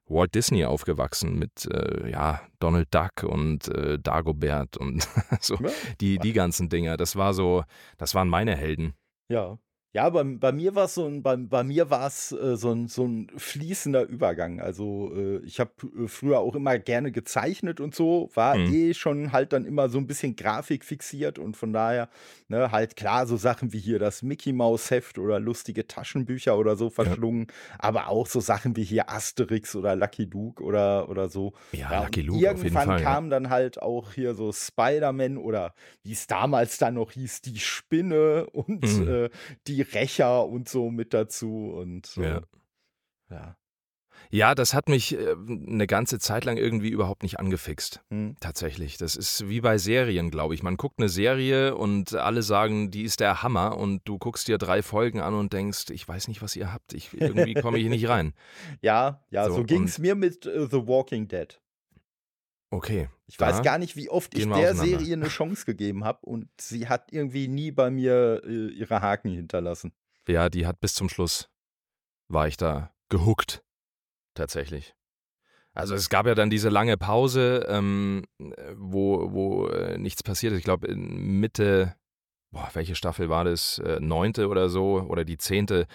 Walt 0.06 0.34
Disney 0.34 0.66
aufgewachsen, 0.66 1.38
mit 1.38 1.64
äh, 1.72 2.10
ja, 2.10 2.42
Donald 2.58 2.94
Duck 2.94 3.22
und 3.22 3.68
äh, 3.68 3.98
Dagobert 3.98 4.76
und 4.76 5.08
so 5.40 5.54
Ja. 5.56 5.70
die, 6.00 6.18
die 6.18 6.32
ganzen 6.34 6.68
Dinger. 6.68 6.96
Das 6.98 7.16
war 7.16 7.32
so, 7.32 7.64
das 7.96 8.14
waren 8.14 8.28
meine 8.28 8.54
Helden. 8.54 8.92
Ja. 9.30 9.58
Ja, 9.94 10.10
bei, 10.10 10.22
bei 10.22 10.52
mir 10.52 10.74
war 10.74 10.84
es 10.84 10.94
so 10.94 11.06
ein, 11.06 11.22
bei, 11.22 11.34
bei 11.36 11.64
mir 11.64 11.88
war 11.88 12.06
es 12.06 12.30
äh, 12.32 12.56
so, 12.58 12.72
ein, 12.72 12.88
so 12.88 13.06
ein 13.06 13.28
fließender 13.36 14.02
Übergang. 14.06 14.60
Also 14.60 15.10
äh, 15.14 15.38
ich 15.46 15.60
habe 15.60 15.70
äh, 16.04 16.08
früher 16.08 16.40
auch 16.40 16.54
immer 16.54 16.78
gerne 16.78 17.10
gezeichnet 17.10 17.80
und 17.80 17.94
so, 17.94 18.28
war 18.34 18.58
Mhm. 18.58 18.66
eh 18.66 18.92
schon 18.92 19.32
halt 19.32 19.54
dann 19.54 19.64
immer 19.64 19.88
so 19.88 19.96
ein 19.96 20.06
bisschen 20.06 20.36
Grafik 20.36 20.84
fixiert 20.84 21.38
und 21.38 21.56
von 21.56 21.72
daher, 21.72 22.10
ne, 22.48 22.70
halt 22.70 22.96
klar, 22.96 23.26
so 23.26 23.38
Sachen 23.38 23.72
wie 23.72 23.78
hier 23.78 23.98
das 23.98 24.22
Mickey 24.22 24.52
Mouse 24.52 24.90
Heft 24.90 25.18
oder 25.18 25.40
lustige 25.40 25.86
Taschenbücher 25.86 26.58
oder 26.58 26.76
so 26.76 26.90
verschlungen, 26.90 27.46
aber 27.78 28.08
auch 28.08 28.26
so 28.26 28.40
Sachen 28.40 28.76
wie 28.76 28.84
hier 28.84 29.08
Asterix 29.10 29.74
oder 29.74 29.96
Lucky 29.96 30.24
Luke 30.26 30.62
oder, 30.62 31.08
oder 31.08 31.30
so. 31.30 31.54
Ja, 31.72 31.92
Ja, 31.92 32.10
Lucky 32.10 32.20
Luke 32.22 32.50
auf 32.52 32.62
jeden 32.64 32.78
irgendwann 32.78 32.78
Fall. 32.78 33.02
Ja. 33.02 33.16
kam 33.16 33.30
dann 33.30 33.48
halt 33.48 33.80
auch 33.80 34.12
hier 34.12 34.34
so 34.34 34.52
Spider-Man 34.52 35.38
oder 35.38 35.72
wie 36.02 36.12
es 36.12 36.26
damals 36.26 36.76
dann 36.76 36.94
noch 36.94 37.12
hieß, 37.12 37.40
die 37.40 37.58
Spinne 37.58 38.46
und 38.50 38.84
Mhm. 38.84 39.04
äh, 39.06 39.30
die 39.66 39.78
Rächer 39.94 40.46
und 40.46 40.68
so 40.68 40.90
mit 40.90 41.14
dazu 41.14 41.72
und 41.74 42.14
Ja. 42.16 42.42
ja. 43.30 43.56
Ja, 44.30 44.54
das 44.54 44.74
hat 44.74 44.88
mich 44.88 45.16
äh, 45.16 45.34
eine 45.66 45.86
ganze 45.86 46.18
Zeit 46.18 46.44
lang 46.44 46.56
irgendwie 46.56 46.90
überhaupt 46.90 47.22
nicht 47.22 47.38
angefixt. 47.38 48.00
Hm. 48.10 48.36
Tatsächlich. 48.40 48.98
Das 48.98 49.16
ist 49.16 49.48
wie 49.48 49.60
bei 49.60 49.78
Serien, 49.78 50.30
glaube 50.30 50.54
ich. 50.54 50.62
Man 50.62 50.76
guckt 50.76 50.98
eine 50.98 51.08
Serie 51.08 51.74
und 51.76 52.14
alle 52.14 52.42
sagen, 52.42 52.90
die 52.90 53.04
ist 53.04 53.20
der 53.20 53.42
Hammer 53.42 53.78
und 53.78 54.02
du 54.04 54.18
guckst 54.18 54.48
dir 54.48 54.58
drei 54.58 54.82
Folgen 54.82 55.20
an 55.20 55.34
und 55.34 55.52
denkst, 55.52 55.90
ich 55.90 56.06
weiß 56.06 56.28
nicht, 56.28 56.42
was 56.42 56.56
ihr 56.56 56.72
habt. 56.72 56.92
Ich, 56.92 57.14
irgendwie 57.14 57.54
komme 57.54 57.78
ich 57.78 57.82
hier 57.82 57.90
nicht 57.90 58.08
rein. 58.08 58.34
Ja, 58.82 59.24
ja, 59.30 59.46
so, 59.48 59.56
So, 59.56 59.64
ging 59.64 59.84
es 59.84 59.98
mir 59.98 60.14
mit 60.14 60.46
äh, 60.46 60.66
The 60.70 60.86
Walking 60.86 61.28
Dead. 61.28 61.58
Okay. 62.70 63.08
Ich 63.26 63.40
weiß 63.40 63.62
gar 63.62 63.78
nicht, 63.78 63.96
wie 63.96 64.10
oft 64.10 64.36
ich 64.36 64.46
der. 64.46 64.74
Serie 64.74 65.14
eine 65.14 65.28
Chance 65.28 65.64
gegeben 65.64 66.04
habe 66.04 66.20
und 66.26 66.48
sie 66.60 66.88
hat 66.88 67.12
irgendwie 67.12 67.48
nie 67.48 67.70
bei 67.70 67.90
mir 67.90 68.42
äh, 68.44 68.68
ihre 68.68 69.00
Haken 69.00 69.30
hinterlassen. 69.32 69.92
Ja, 70.26 70.48
die 70.48 70.66
hat 70.66 70.80
bis 70.80 70.94
zum 70.94 71.08
Schluss, 71.08 71.48
war 72.28 72.46
ich 72.46 72.56
da 72.56 72.92
gehuckt. 73.08 73.62
Tatsächlich. 74.34 74.94
Also 75.72 75.94
es 75.94 76.08
gab 76.08 76.26
ja 76.26 76.34
dann 76.34 76.50
diese 76.50 76.68
lange 76.68 76.96
Pause, 76.96 77.64
ähm, 77.68 78.24
wo, 78.74 79.32
wo 79.32 79.68
äh, 79.68 79.96
nichts 79.96 80.22
passiert 80.22 80.52
ist. 80.52 80.58
Ich 80.58 80.64
glaube, 80.64 80.88
in 80.88 81.38
Mitte, 81.40 81.94
boah, 82.50 82.68
welche 82.74 82.94
Staffel 82.94 83.28
war 83.28 83.44
das? 83.44 83.78
Äh, 83.78 84.00
neunte 84.00 84.48
oder 84.48 84.68
so 84.68 85.00
oder 85.00 85.24
die 85.24 85.38
zehnte, 85.38 85.86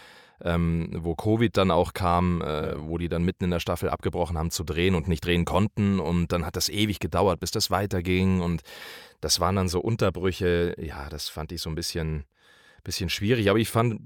ähm, 0.43 0.89
wo 0.99 1.15
Covid 1.15 1.55
dann 1.55 1.71
auch 1.71 1.93
kam, 1.93 2.41
äh, 2.41 2.73
wo 2.77 2.97
die 2.97 3.09
dann 3.09 3.23
mitten 3.23 3.45
in 3.45 3.51
der 3.51 3.59
Staffel 3.59 3.89
abgebrochen 3.89 4.37
haben 4.37 4.51
zu 4.51 4.63
drehen 4.63 4.95
und 4.95 5.07
nicht 5.07 5.25
drehen 5.25 5.45
konnten. 5.45 5.99
Und 5.99 6.31
dann 6.31 6.45
hat 6.45 6.55
das 6.55 6.69
ewig 6.69 6.99
gedauert, 6.99 7.39
bis 7.39 7.51
das 7.51 7.71
weiterging. 7.71 8.41
Und 8.41 8.61
das 9.21 9.39
waren 9.39 9.55
dann 9.55 9.69
so 9.69 9.79
Unterbrüche. 9.79 10.75
Ja, 10.79 11.09
das 11.09 11.29
fand 11.29 11.51
ich 11.51 11.61
so 11.61 11.69
ein 11.69 11.75
bisschen, 11.75 12.25
bisschen 12.83 13.09
schwierig. 13.09 13.49
Aber 13.49 13.59
ich 13.59 13.69
fand, 13.69 14.01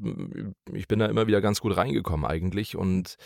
ich 0.73 0.88
bin 0.88 0.99
da 0.99 1.07
immer 1.07 1.27
wieder 1.27 1.41
ganz 1.41 1.59
gut 1.59 1.75
reingekommen 1.75 2.25
eigentlich. 2.25 2.75
Und 2.75 3.17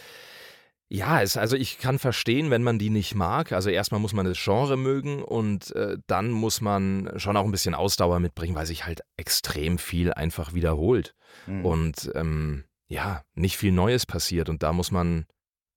ja, 0.88 1.22
es, 1.22 1.38
also 1.38 1.56
ich 1.56 1.80
kann 1.80 2.00
verstehen, 2.00 2.50
wenn 2.50 2.64
man 2.64 2.80
die 2.80 2.90
nicht 2.90 3.16
mag. 3.16 3.52
Also 3.52 3.70
erstmal 3.70 4.02
muss 4.02 4.14
man 4.14 4.26
das 4.26 4.38
Genre 4.42 4.78
mögen 4.78 5.24
und 5.24 5.74
äh, 5.76 5.98
dann 6.08 6.32
muss 6.32 6.60
man 6.60 7.12
schon 7.18 7.38
auch 7.38 7.46
ein 7.46 7.52
bisschen 7.52 7.76
Ausdauer 7.76 8.20
mitbringen, 8.20 8.56
weil 8.56 8.66
sich 8.66 8.86
halt 8.86 9.02
extrem 9.18 9.78
viel 9.78 10.14
einfach 10.14 10.54
wiederholt 10.54 11.16
Hm. 11.46 11.66
und 11.66 12.12
ähm, 12.16 12.64
ja, 12.92 13.24
nicht 13.36 13.58
viel 13.58 13.72
Neues 13.72 14.06
passiert 14.06 14.50
und 14.50 14.64
da 14.64 14.74
muss 14.74 14.92
man 14.92 15.26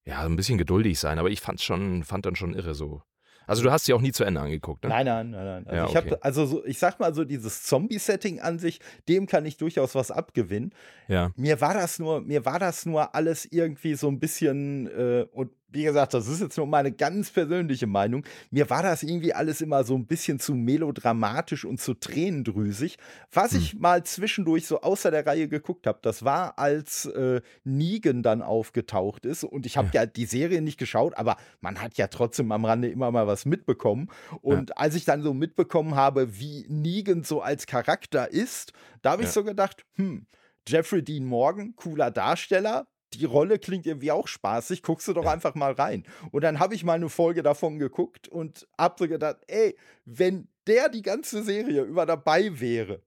ja 0.05 0.23
ein 0.25 0.37
bisschen 0.37 0.59
geduldig 0.59 0.99
sein. 0.99 1.19
Aber 1.19 1.31
ich 1.31 1.41
fand's 1.41 1.63
schon, 1.63 2.03
fand 2.03 2.27
dann 2.27 2.35
schon 2.35 2.55
irre 2.55 2.75
so. 2.75 3.03
Also 3.47 3.63
du 3.63 3.71
hast 3.71 3.85
sie 3.85 3.93
auch 3.93 4.01
nie 4.01 4.11
zu 4.11 4.25
Ende 4.25 4.41
angeguckt, 4.41 4.83
ne? 4.83 4.89
Nein, 4.89 5.07
nein, 5.07 5.31
nein, 5.31 5.45
nein. 5.45 5.67
Also 5.67 5.77
Ja, 5.77 5.87
ich 5.87 5.97
habe, 5.97 6.07
okay. 6.13 6.19
also 6.23 6.47
so, 6.47 6.65
ich 6.65 6.79
sag 6.79 6.99
mal 6.99 7.15
so, 7.15 7.25
dieses 7.25 7.63
Zombie-Setting 7.65 8.41
an 8.41 8.59
sich, 8.59 8.81
dem 9.09 9.27
kann 9.27 9.45
ich 9.45 9.59
durchaus 9.59 9.95
was 9.95 10.11
abgewinnen. 10.11 10.73
Ja, 11.09 11.31
Mir 11.37 11.61
war 11.61 11.75
das 11.75 11.99
nur, 11.99 12.21
mir 12.23 12.45
war 12.47 12.59
das 12.59 12.87
nur 12.87 13.15
alles 13.15 13.45
irgendwie 13.45 13.95
so 13.95 14.09
ein 14.09 14.19
bisschen, 14.19 14.87
äh, 14.89 15.27
und 15.33 15.53
wie 15.75 15.85
gesagt, 15.85 16.15
das 16.15 16.29
ist 16.29 16.41
jetzt 16.41 16.57
nur 16.57 16.67
meine 16.67 16.93
ganz 16.93 17.31
persönliche 17.31 17.87
Meinung. 17.87 18.25
Mir 18.51 18.71
war 18.71 18.83
das 18.83 19.03
irgendwie 19.03 19.35
alles 19.35 19.61
immer 19.61 19.85
so 19.85 19.95
ein 19.97 20.07
bisschen 20.07 20.39
zu 20.39 20.55
melodramatisch 20.55 21.65
und 21.65 21.81
zu 21.81 21.95
tränendrüsig. 21.95 22.97
Was 23.33 23.53
Hm. 23.53 23.59
ich 23.59 23.79
mal 23.79 24.05
zwischendurch 24.05 24.67
so 24.67 24.81
außer 24.81 25.11
der 25.11 25.27
Reihe 25.27 25.49
geguckt 25.49 25.87
habe, 25.87 25.99
das 26.03 26.25
war, 26.25 26.59
als 26.59 27.07
äh, 27.07 27.41
Negan 27.65 28.23
dann 28.23 28.43
aufgetaucht 28.43 29.27
ist. 29.27 29.45
Und 29.45 29.67
ich 29.67 29.77
habe 29.77 29.91
ja. 29.93 30.07
die 30.07 30.27
Serie 30.27 30.63
nicht 30.63 30.79
geschaut, 30.79 31.17
aber 31.17 31.37
man 31.61 31.81
hat 31.83 31.97
ja 31.97 32.07
trotzdem 32.07 32.53
am 32.53 32.65
Rande 32.65 32.89
immer 32.89 33.11
mal 33.11 33.27
was 33.27 33.45
mitbekommen. 33.45 34.09
Und 34.43 34.79
als 34.79 34.95
ich 34.95 35.05
dann 35.05 35.23
so 35.23 35.35
mitbekommen 35.35 35.95
habe, 35.97 36.39
wie 36.39 36.65
Negan 36.69 37.25
so 37.25 37.43
als 37.43 37.67
Charakter 37.67 38.31
ist, 38.31 38.73
da 39.03 39.11
habe 39.13 39.23
ich 39.23 39.29
Ja. 39.29 39.33
so 39.33 39.45
gedacht, 39.45 39.85
hm, 39.97 40.27
Jeffrey 40.67 41.03
Dean 41.03 41.25
Morgan, 41.27 41.75
cooler 41.77 42.11
Darsteller. 42.11 42.87
Die 43.19 43.25
Rolle 43.25 43.59
klingt 43.59 43.87
irgendwie 43.87 44.13
auch 44.13 44.29
spaßig. 44.29 44.83
Guckst 44.83 45.09
du 45.09 45.13
doch 45.13 45.25
Ja. 45.25 45.33
einfach 45.33 45.55
mal 45.55 45.73
rein. 45.73 46.05
Und 46.31 46.43
dann 46.45 46.59
habe 46.59 46.75
ich 46.75 46.85
mal 46.85 46.95
eine 46.95 47.09
Folge 47.09 47.43
davon 47.43 47.79
geguckt 47.79 48.29
und 48.29 48.67
hab 48.79 48.99
so 48.99 49.09
gedacht, 49.09 49.39
ey, 49.47 49.77
wenn 50.05 50.49
der 50.67 50.89
die 50.89 51.03
ganze 51.03 51.43
Serie 51.43 51.83
über 51.83 52.07
dabei 52.07 52.59
wäre, 52.61 53.03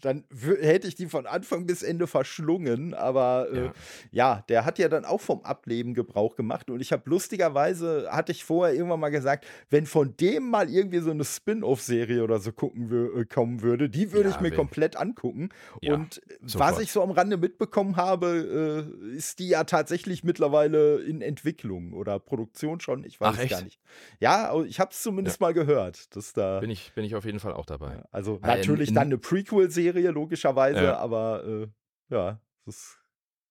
dann 0.00 0.24
hätte 0.60 0.88
ich 0.88 0.94
die 0.94 1.06
von 1.06 1.26
Anfang 1.26 1.66
bis 1.66 1.82
Ende 1.82 2.06
verschlungen. 2.06 2.94
Aber 2.94 3.48
äh, 3.52 3.64
Ja. 3.64 3.72
ja, 4.10 4.44
der 4.48 4.64
hat 4.64 4.78
ja 4.78 4.88
dann 4.88 5.04
auch 5.04 5.20
vom 5.20 5.42
Ableben 5.42 5.94
Gebrauch 5.94 6.36
gemacht. 6.36 6.70
Und 6.70 6.80
ich 6.80 6.92
habe 6.92 7.08
lustigerweise, 7.08 8.08
hatte 8.10 8.32
ich 8.32 8.44
vorher 8.44 8.74
irgendwann 8.74 9.00
mal 9.00 9.08
gesagt, 9.10 9.46
wenn 9.70 9.86
von 9.86 10.16
dem 10.16 10.48
mal 10.50 10.68
irgendwie 10.70 10.98
so 11.00 11.10
eine 11.10 11.24
Spin-off-Serie 11.24 12.22
oder 12.22 12.38
so 12.38 12.52
gucken 12.52 12.90
äh, 13.16 13.24
kommen 13.24 13.62
würde, 13.62 13.88
die 13.88 14.12
würde 14.12 14.28
Ja, 14.30 14.34
ich 14.36 14.40
mir 14.40 14.50
wen- 14.50 14.56
komplett 14.56 14.96
angucken. 14.96 15.48
Ja, 15.82 15.94
Und 15.94 16.20
was 16.40 16.52
sofort. 16.52 16.82
ich 16.82 16.92
so 16.92 17.02
am 17.02 17.10
Rande 17.10 17.36
mitbekommen 17.36 17.96
habe, 17.96 18.86
äh, 19.12 19.16
ist 19.16 19.38
die 19.38 19.48
ja 19.48 19.64
tatsächlich 19.64 20.24
mittlerweile 20.24 20.98
in 21.00 21.22
Entwicklung 21.22 21.92
oder 21.92 22.18
Produktion 22.18 22.80
schon. 22.80 23.04
Ich 23.04 23.20
weiß 23.20 23.36
Ach, 23.38 23.42
es 23.44 23.50
gar 23.50 23.62
nicht. 23.62 23.80
Ja, 24.20 24.54
ich 24.62 24.78
habe 24.80 24.90
es 24.92 25.02
zumindest 25.02 25.40
mal 25.40 25.52
gehört, 25.54 26.14
dass 26.14 26.32
da. 26.32 26.60
bin 26.60 26.70
ich, 26.70 26.92
bin 26.94 27.04
ich 27.04 27.14
auf 27.14 27.24
jeden 27.24 27.40
Fall 27.40 27.52
auch 27.52 27.66
dabei. 27.66 28.02
also 28.10 28.38
natürlich 28.42 28.88
in- 28.90 28.94
dann 28.94 29.06
eine 29.08 29.18
Prequel-Serie, 29.60 30.10
logischerweise, 30.10 30.84
Ja. 30.84 30.96
aber 30.98 31.44
äh, 31.44 31.66
ja, 32.08 32.40
das, 32.66 32.98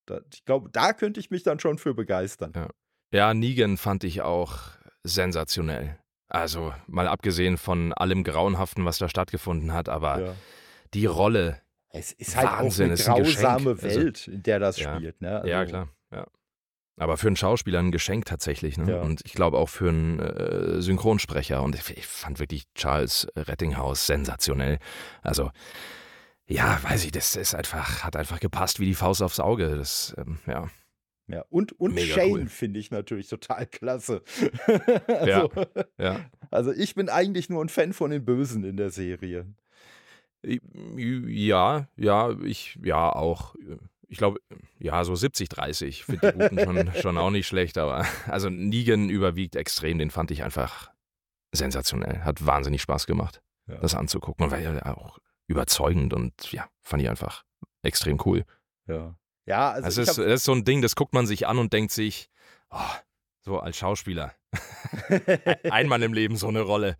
da, 0.06 0.22
ich 0.34 0.44
glaube, 0.46 0.70
da 0.72 0.94
könnte 0.94 1.20
ich 1.20 1.30
mich 1.32 1.44
dann 1.44 1.60
schon 1.60 1.78
für 1.78 1.94
begeistern. 1.94 2.54
Ja. 2.56 2.68
Ja, 3.12 3.34
Negan 3.34 3.78
fand 3.78 4.04
ich 4.04 4.22
auch 4.22 4.58
sensationell. 5.04 5.98
Also 6.28 6.74
mal 6.88 7.08
abgesehen 7.08 7.58
von 7.58 7.92
allem 7.94 8.24
Grauenhaften, 8.24 8.86
was 8.86 9.00
da 9.00 9.10
stattgefunden 9.10 9.74
hat, 9.74 9.90
aber 9.90 10.20
Ja. 10.22 10.36
die 10.94 11.08
Rolle, 11.08 11.60
Es 11.92 12.12
ist 12.12 12.36
halt 12.36 12.48
Wahnsinn, 12.48 12.86
auch 12.86 12.90
eine 12.90 12.94
ist 12.94 13.06
grausame 13.06 13.70
Also, 13.72 13.82
Welt, 13.84 14.28
in 14.28 14.44
der 14.44 14.60
das 14.60 14.78
ja. 14.80 14.96
spielt. 14.96 15.22
Ne? 15.22 15.42
ja 15.46 15.60
Also, 15.60 15.72
klar, 15.72 15.90
ja. 16.12 16.28
Aber 17.00 17.16
für 17.16 17.28
einen 17.28 17.38
Schauspieler 17.38 17.80
ein 17.80 17.92
Geschenk 17.92 18.26
tatsächlich, 18.26 18.78
ne? 18.78 18.92
Ja. 18.92 19.02
Und 19.02 19.22
ich 19.26 19.32
glaube 19.32 19.58
auch 19.58 19.70
für 19.70 19.88
einen 19.88 20.20
äh, 20.20 20.82
Synchronsprecher. 20.82 21.64
Und 21.64 21.76
ich, 21.76 21.98
ich 21.98 22.06
fand 22.06 22.40
wirklich 22.40 22.66
Charles 22.76 23.26
Rettinghaus 23.38 24.06
sensationell. 24.06 24.80
Also, 25.22 25.50
ja, 26.46 26.78
weiß 26.84 27.06
ich, 27.06 27.12
das 27.12 27.38
ist 27.38 27.56
einfach, 27.56 28.04
hat 28.04 28.18
einfach 28.18 28.42
gepasst 28.42 28.82
wie 28.82 28.86
die 28.86 28.96
Faust 28.96 29.22
aufs 29.22 29.40
Auge. 29.40 29.78
Das, 29.78 30.14
ähm, 30.18 30.40
ja. 30.46 30.70
Ja, 31.28 31.46
und, 31.50 31.72
und 31.80 31.94
Mega 31.94 32.16
Shane 32.16 32.32
cool. 32.32 32.48
finde 32.48 32.80
ich 32.80 32.92
natürlich 32.92 33.30
total 33.30 33.66
klasse. 33.68 34.22
Ja. 35.26 35.48
also, 35.48 35.52
ja. 35.98 36.26
also 36.52 36.72
ich 36.74 36.96
bin 36.96 37.08
eigentlich 37.08 37.50
nur 37.50 37.64
ein 37.64 37.70
Fan 37.70 37.94
von 37.94 38.12
den 38.12 38.26
Bösen 38.26 38.64
in 38.64 38.76
der 38.78 38.90
Serie. 38.90 39.46
Ja, 40.44 41.88
ja, 41.96 42.36
ich, 42.44 42.80
ja, 42.84 43.10
auch. 43.10 43.56
Ich 44.12 44.18
glaube, 44.18 44.40
ja, 44.80 45.04
so 45.04 45.16
70, 45.16 45.50
30. 45.50 46.04
Finde 46.04 46.32
die 46.34 46.38
Guten 46.40 46.60
schon, 46.60 46.94
schon 47.02 47.18
auch 47.18 47.30
nicht 47.30 47.48
schlecht, 47.48 47.78
aber 47.78 48.06
also 48.28 48.50
Negan 48.50 49.10
überwiegt 49.10 49.56
extrem, 49.56 50.00
den 50.00 50.10
fand 50.10 50.32
ich 50.32 50.44
einfach 50.44 50.92
sensationell. 51.52 52.22
Hat 52.24 52.46
wahnsinnig 52.46 52.82
Spaß 52.82 53.06
gemacht, 53.06 53.42
Ja. 53.68 53.78
das 53.78 53.96
anzugucken. 53.96 54.44
Und 54.46 54.52
war 54.52 54.60
ja 54.60 54.96
auch 54.96 55.20
überzeugend 55.48 56.14
und 56.14 56.52
ja, 56.52 56.68
fand 56.82 57.04
ich 57.04 57.10
einfach 57.10 57.44
extrem 57.84 58.20
cool. 58.26 58.46
Ja, 58.88 59.16
ja 59.46 59.72
also 59.72 59.86
Das 59.86 59.98
ich 59.98 60.08
ist, 60.10 60.18
das 60.18 60.26
ist 60.26 60.44
so 60.44 60.54
ein 60.54 60.64
Ding, 60.66 60.82
das 60.82 60.96
guckt 60.96 61.14
man 61.14 61.26
sich 61.28 61.48
an 61.48 61.58
und 61.60 61.72
denkt 61.74 61.92
sich, 61.92 62.30
oh, 62.72 62.78
so 63.42 63.60
als 63.60 63.78
Schauspieler. 63.78 64.34
Einmal 65.70 66.02
im 66.04 66.14
Leben 66.14 66.36
so 66.36 66.48
eine 66.48 66.62
Rolle. 66.62 66.98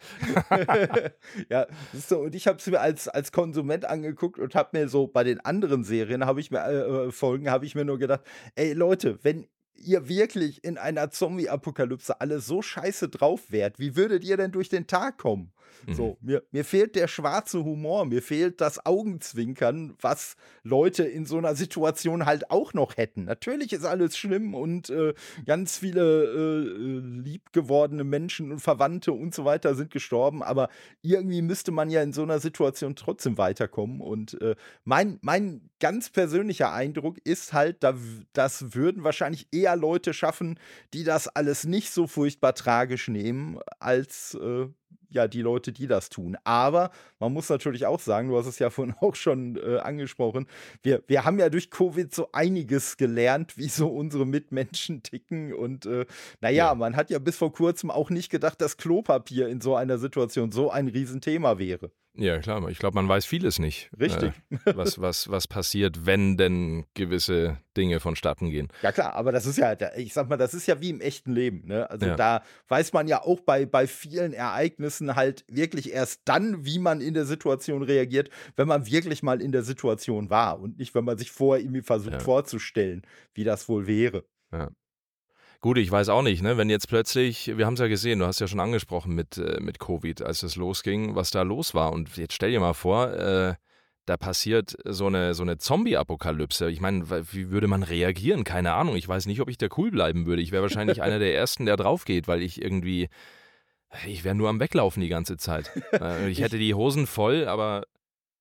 ja, 1.50 1.68
du, 2.10 2.18
und 2.18 2.36
ich 2.36 2.48
habe 2.48 2.58
es 2.58 2.68
mir 2.68 2.80
als, 2.80 3.08
als 3.08 3.32
Konsument 3.32 3.86
angeguckt 3.86 4.40
und 4.40 4.56
habe 4.56 4.78
mir 4.78 4.88
so 4.88 5.08
bei 5.08 5.24
den 5.24 5.40
anderen 5.40 5.84
Serien, 5.84 6.26
habe 6.26 6.40
ich 6.40 6.52
mir 6.52 6.64
äh, 6.66 7.08
äh, 7.08 7.12
Folgen, 7.12 7.50
habe 7.50 7.66
ich 7.66 7.76
mir 7.76 7.86
nur 7.86 7.98
gedacht, 7.98 8.22
ey 8.56 8.74
Leute, 8.74 9.20
wenn 9.24 9.48
ihr 9.74 10.08
wirklich 10.08 10.64
in 10.64 10.78
einer 10.78 11.10
Zombie-Apokalypse 11.10 12.20
alle 12.20 12.40
so 12.40 12.62
scheiße 12.62 13.10
drauf 13.10 13.52
wärt, 13.52 13.80
wie 13.80 13.96
würdet 13.96 14.24
ihr 14.24 14.38
denn 14.38 14.52
durch 14.52 14.70
den 14.70 14.88
Tag 14.88 15.18
kommen? 15.18 15.52
Mhm. 15.88 15.94
So, 15.94 16.18
mir, 16.22 16.44
mir 16.52 16.66
fehlt 16.66 16.96
der 16.96 17.08
schwarze 17.08 17.64
Humor, 17.64 18.06
mir 18.06 18.22
fehlt 18.22 18.62
das 18.62 18.86
Augenzwinkern, 18.86 19.96
was 20.02 20.36
Leute 20.64 21.04
in 21.04 21.26
so 21.26 21.38
einer 21.38 21.56
Situation 21.56 22.26
halt 22.26 22.52
auch 22.52 22.74
noch 22.74 22.98
hätten. 22.98 23.26
Natürlich 23.26 23.74
ist 23.74 23.86
alles 23.86 24.18
schlimm 24.18 24.54
und 24.54 24.90
äh, 24.90 25.14
ganz 25.46 25.78
viele 25.78 26.26
äh, 26.26 26.60
äh 26.68 27.00
liebgewordene 27.00 28.04
Menschen 28.04 28.52
und 28.52 28.60
Verwandte 28.60 29.14
und 29.14 29.34
so 29.34 29.46
weiter 29.46 29.76
sind 29.76 29.92
gestorben, 29.92 30.44
aber 30.44 30.70
irgendwie 31.02 31.42
müsste 31.42 31.72
man 31.72 31.90
ja 31.90 32.02
in 32.02 32.14
so 32.14 32.24
einer 32.24 32.40
Situation 32.40 32.96
trotzdem 32.96 33.38
weiterkommen. 33.38 34.02
Und 34.02 34.40
äh, 34.42 34.56
mein, 34.84 35.20
mein 35.22 35.70
ganz 35.80 36.10
persönlicher 36.10 36.74
Eindruck 36.74 37.18
ist 37.24 37.54
halt, 37.54 37.84
da, 37.84 37.96
das 38.34 38.74
würden 38.76 39.04
wahrscheinlich 39.04 39.48
eher 39.52 39.76
Leute 39.76 40.14
schaffen, 40.14 40.60
die 40.94 41.04
das 41.04 41.28
alles 41.28 41.66
nicht 41.66 41.92
so 41.92 42.08
furchtbar 42.08 42.54
tragisch 42.54 43.08
nehmen, 43.08 43.60
als 43.80 44.36
äh, 44.36 44.68
ja 45.10 45.28
die 45.28 45.42
Leute, 45.42 45.72
die 45.72 45.88
das 45.88 46.10
tun. 46.10 46.38
Aber 46.44 46.92
man 47.20 47.34
muss 47.34 47.50
natürlich 47.50 47.86
auch 47.86 48.00
sagen, 48.00 48.30
du 48.30 48.38
hast 48.38 48.48
es 48.48 48.60
ja 48.60 48.70
vorhin 48.70 48.96
auch 49.00 49.16
schon 49.16 49.58
äh, 49.58 49.78
angesprochen, 49.80 50.48
wir, 50.84 51.04
wir 51.08 51.26
haben 51.26 51.40
ja 51.40 51.50
durch 51.50 51.72
Covid 51.72 52.14
so 52.14 52.30
einiges 52.32 52.98
gelernt, 52.98 53.58
wie 53.58 53.70
so 53.70 53.90
unsere 53.90 54.26
Mitmenschen 54.26 55.04
ticken. 55.04 55.54
Und 55.54 55.86
äh, 55.86 56.06
naja, 56.42 56.68
ja. 56.68 56.76
man 56.76 56.96
hat 56.96 57.10
ja 57.10 57.20
bis 57.20 57.38
vor 57.38 57.52
kurzem 57.52 57.92
auch 57.92 58.10
nicht 58.10 58.30
gedacht, 58.30 58.62
dass 58.62 58.78
Klopapier 58.78 59.48
in 59.48 59.62
so 59.62 59.76
einer 59.76 59.98
Situation 59.98 60.52
so 60.52 60.72
ein 60.72 60.88
Riesenthema 60.88 61.58
wäre. 61.58 61.92
Ja, 62.20 62.40
klar. 62.40 62.68
Ich 62.70 62.80
glaube, 62.80 62.96
man 62.96 63.08
weiß 63.08 63.26
vieles 63.26 63.60
nicht. 63.60 63.90
Richtig. 63.98 64.34
Äh, 64.50 64.58
was, 64.76 65.00
was, 65.00 65.30
was 65.30 65.48
passiert, 65.48 66.06
wenn 66.06 66.38
denn 66.38 66.86
gewisse 66.94 67.58
Dinge 67.78 68.00
vonstatten 68.00 68.50
gehen. 68.50 68.68
Ja, 68.82 68.92
klar, 68.92 69.14
aber 69.14 69.32
das 69.32 69.46
ist 69.46 69.58
ja, 69.58 69.76
ich 69.96 70.14
sag 70.14 70.28
mal, 70.28 70.38
das 70.38 70.54
ist 70.54 70.68
ja 70.68 70.82
wie 70.82 70.90
im 70.90 71.00
echten 71.00 71.32
Leben. 71.34 71.66
Ne? 71.66 71.90
Also 71.90 72.08
ja. 72.08 72.16
da 72.16 72.44
weiß 72.68 72.94
man 72.94 73.08
ja 73.08 73.22
auch 73.24 73.40
bei, 73.40 73.66
bei 73.66 73.88
vielen 73.88 74.34
Ereignissen 74.34 75.16
halt 75.16 75.46
wirklich 75.48 75.94
erst 75.94 76.22
dann, 76.26 76.66
wie 76.66 76.80
man 76.80 77.00
in 77.00 77.14
der 77.14 77.26
Situation 77.26 77.84
reagiert, 77.84 78.30
wenn 78.58 78.68
man 78.68 78.86
wirklich 78.86 79.24
mal 79.24 79.42
in 79.42 79.52
der 79.52 79.64
Situation 79.64 80.30
war 80.30 80.60
und 80.60 80.78
nicht, 80.78 80.94
wenn 80.96 81.06
man 81.06 81.18
sich 81.18 81.32
vorher 81.32 81.64
irgendwie 81.64 81.82
versucht 81.84 82.14
ja. 82.14 82.20
vorzustellen, 82.20 83.04
wie 83.34 83.46
das 83.46 83.70
wohl 83.70 83.88
wäre. 83.88 84.26
Ja. 84.52 84.70
Gut, 85.62 85.78
ich 85.78 85.92
weiß 85.92 86.08
auch 86.08 86.22
nicht, 86.22 86.42
ne? 86.42 86.56
wenn 86.56 86.70
jetzt 86.70 86.88
plötzlich, 86.88 87.58
wir 87.58 87.66
haben 87.66 87.74
es 87.74 87.82
ja 87.82 87.88
gesehen, 87.88 88.20
du 88.20 88.26
hast 88.26 88.40
ja 88.40 88.48
schon 88.48 88.62
angesprochen 88.62 89.14
mit, 89.14 89.38
äh, 89.38 89.60
mit 89.60 89.78
Covid, 89.78 90.22
als 90.22 90.42
es 90.42 90.56
losging, 90.56 91.16
was 91.16 91.32
da 91.32 91.42
los 91.42 91.74
war. 91.74 91.92
Und 91.92 92.16
jetzt 92.16 92.34
stell 92.34 92.52
dir 92.52 92.62
mal 92.62 92.74
vor, 92.74 93.12
äh, 93.12 93.56
da 94.06 94.16
passiert 94.16 94.78
so 94.86 95.08
eine, 95.08 95.34
so 95.34 95.44
eine 95.44 95.58
Zombie-Apokalypse. 95.58 96.72
Ich 96.72 96.80
meine, 96.80 97.10
wie 97.34 97.52
würde 97.52 97.68
man 97.68 97.84
reagieren? 97.84 98.46
Keine 98.46 98.74
Ahnung. 98.74 98.96
Ich 98.96 99.08
weiß 99.08 99.26
nicht, 99.26 99.42
ob 99.42 99.50
ich 99.50 99.58
da 99.58 99.68
cool 99.78 99.92
bleiben 99.92 100.26
würde. 100.26 100.42
Ich 100.42 100.54
wäre 100.54 100.64
wahrscheinlich 100.64 101.02
einer 101.02 101.20
der 101.20 101.36
Ersten, 101.36 101.66
der 101.66 101.76
drauf 101.76 102.06
geht, 102.06 102.30
weil 102.30 102.42
ich 102.42 102.62
irgendwie, 102.62 103.10
ich 104.08 104.24
wäre 104.24 104.36
nur 104.36 104.48
am 104.50 104.62
Weglaufen 104.62 105.02
die 105.02 105.10
ganze 105.10 105.36
Zeit. 105.38 105.72
Äh, 105.92 106.30
ich 106.30 106.40
hätte 106.40 106.58
die 106.58 106.74
Hosen 106.74 107.06
voll, 107.06 107.48
aber 107.48 107.84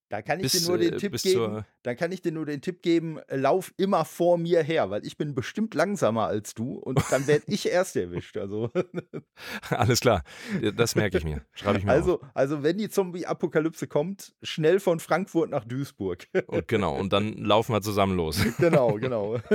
da 0.08 0.22
kann 0.22 0.40
ich 0.40 0.52
bis, 0.52 0.62
dir 0.62 0.68
nur 0.68 0.78
den 0.78 0.94
äh, 0.94 0.96
Tipp 0.96 1.20
geben, 1.20 1.64
dann 1.82 1.96
kann 1.96 2.12
ich 2.12 2.22
dir 2.22 2.32
nur 2.32 2.46
den 2.46 2.62
Tipp 2.62 2.82
geben, 2.82 3.18
lauf 3.28 3.74
immer 3.76 4.04
vor 4.04 4.38
mir 4.38 4.62
her, 4.62 4.90
weil 4.90 5.04
ich 5.06 5.18
bin 5.18 5.34
bestimmt 5.34 5.74
langsamer 5.74 6.26
als 6.26 6.54
du 6.54 6.74
und 6.74 7.02
dann 7.10 7.26
werde 7.26 7.44
ich 7.48 7.68
erst 7.68 7.96
erwischt. 7.96 8.36
Also. 8.38 8.70
Alles 9.70 10.00
klar, 10.00 10.22
das 10.76 10.94
merke 10.94 11.18
ich 11.18 11.24
mir. 11.24 11.44
Schreibe 11.52 11.78
ich 11.78 11.84
mir 11.84 11.92
also, 11.92 12.20
auf. 12.20 12.26
also, 12.34 12.62
wenn 12.62 12.78
die 12.78 12.88
Zombie-Apokalypse 12.88 13.86
kommt, 13.86 14.34
schnell 14.42 14.80
von 14.80 14.98
Frankfurt 14.98 15.50
nach 15.50 15.64
Duisburg. 15.64 16.26
Und 16.46 16.68
genau, 16.68 16.96
und 16.96 17.12
dann 17.12 17.34
laufen 17.34 17.72
wir 17.72 17.82
zusammen 17.82 18.16
los. 18.16 18.38
Genau, 18.58 18.94
genau. 18.94 19.38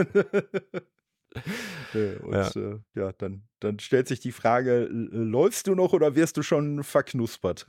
Und 1.93 2.31
ja, 2.31 2.47
äh, 2.49 2.79
ja 2.95 3.11
dann, 3.13 3.43
dann 3.59 3.79
stellt 3.79 4.07
sich 4.07 4.19
die 4.19 4.31
Frage: 4.31 4.87
Läufst 4.89 5.67
du 5.67 5.75
noch 5.75 5.93
oder 5.93 6.15
wirst 6.15 6.37
du 6.37 6.43
schon 6.43 6.83
verknuspert? 6.83 7.65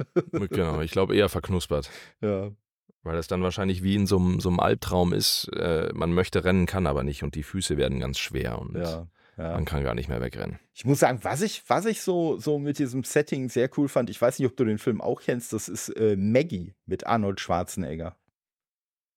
genau, 0.50 0.80
ich 0.80 0.90
glaube 0.90 1.16
eher 1.16 1.28
verknuspert. 1.28 1.90
Ja. 2.20 2.52
Weil 3.04 3.16
das 3.16 3.26
dann 3.26 3.42
wahrscheinlich 3.42 3.82
wie 3.82 3.94
in 3.94 4.06
so 4.06 4.18
einem, 4.18 4.40
so 4.40 4.48
einem 4.48 4.60
Albtraum 4.60 5.12
ist, 5.12 5.48
äh, 5.54 5.90
man 5.94 6.12
möchte 6.12 6.44
rennen, 6.44 6.66
kann 6.66 6.86
aber 6.86 7.04
nicht 7.04 7.22
und 7.22 7.34
die 7.34 7.42
Füße 7.42 7.76
werden 7.76 8.00
ganz 8.00 8.18
schwer 8.18 8.58
und 8.58 8.74
ja, 8.76 9.06
ja. 9.36 9.52
man 9.52 9.66
kann 9.66 9.84
gar 9.84 9.94
nicht 9.94 10.08
mehr 10.08 10.22
wegrennen. 10.22 10.58
Ich 10.72 10.86
muss 10.86 11.00
sagen, 11.00 11.18
was 11.22 11.42
ich, 11.42 11.62
was 11.68 11.84
ich 11.84 12.00
so, 12.00 12.38
so 12.38 12.58
mit 12.58 12.78
diesem 12.78 13.04
Setting 13.04 13.50
sehr 13.50 13.70
cool 13.76 13.88
fand, 13.88 14.08
ich 14.08 14.20
weiß 14.20 14.38
nicht, 14.38 14.48
ob 14.48 14.56
du 14.56 14.64
den 14.64 14.78
Film 14.78 15.02
auch 15.02 15.20
kennst, 15.20 15.52
das 15.52 15.68
ist 15.68 15.90
äh, 15.90 16.16
Maggie 16.16 16.74
mit 16.86 17.06
Arnold 17.06 17.40
Schwarzenegger. 17.40 18.16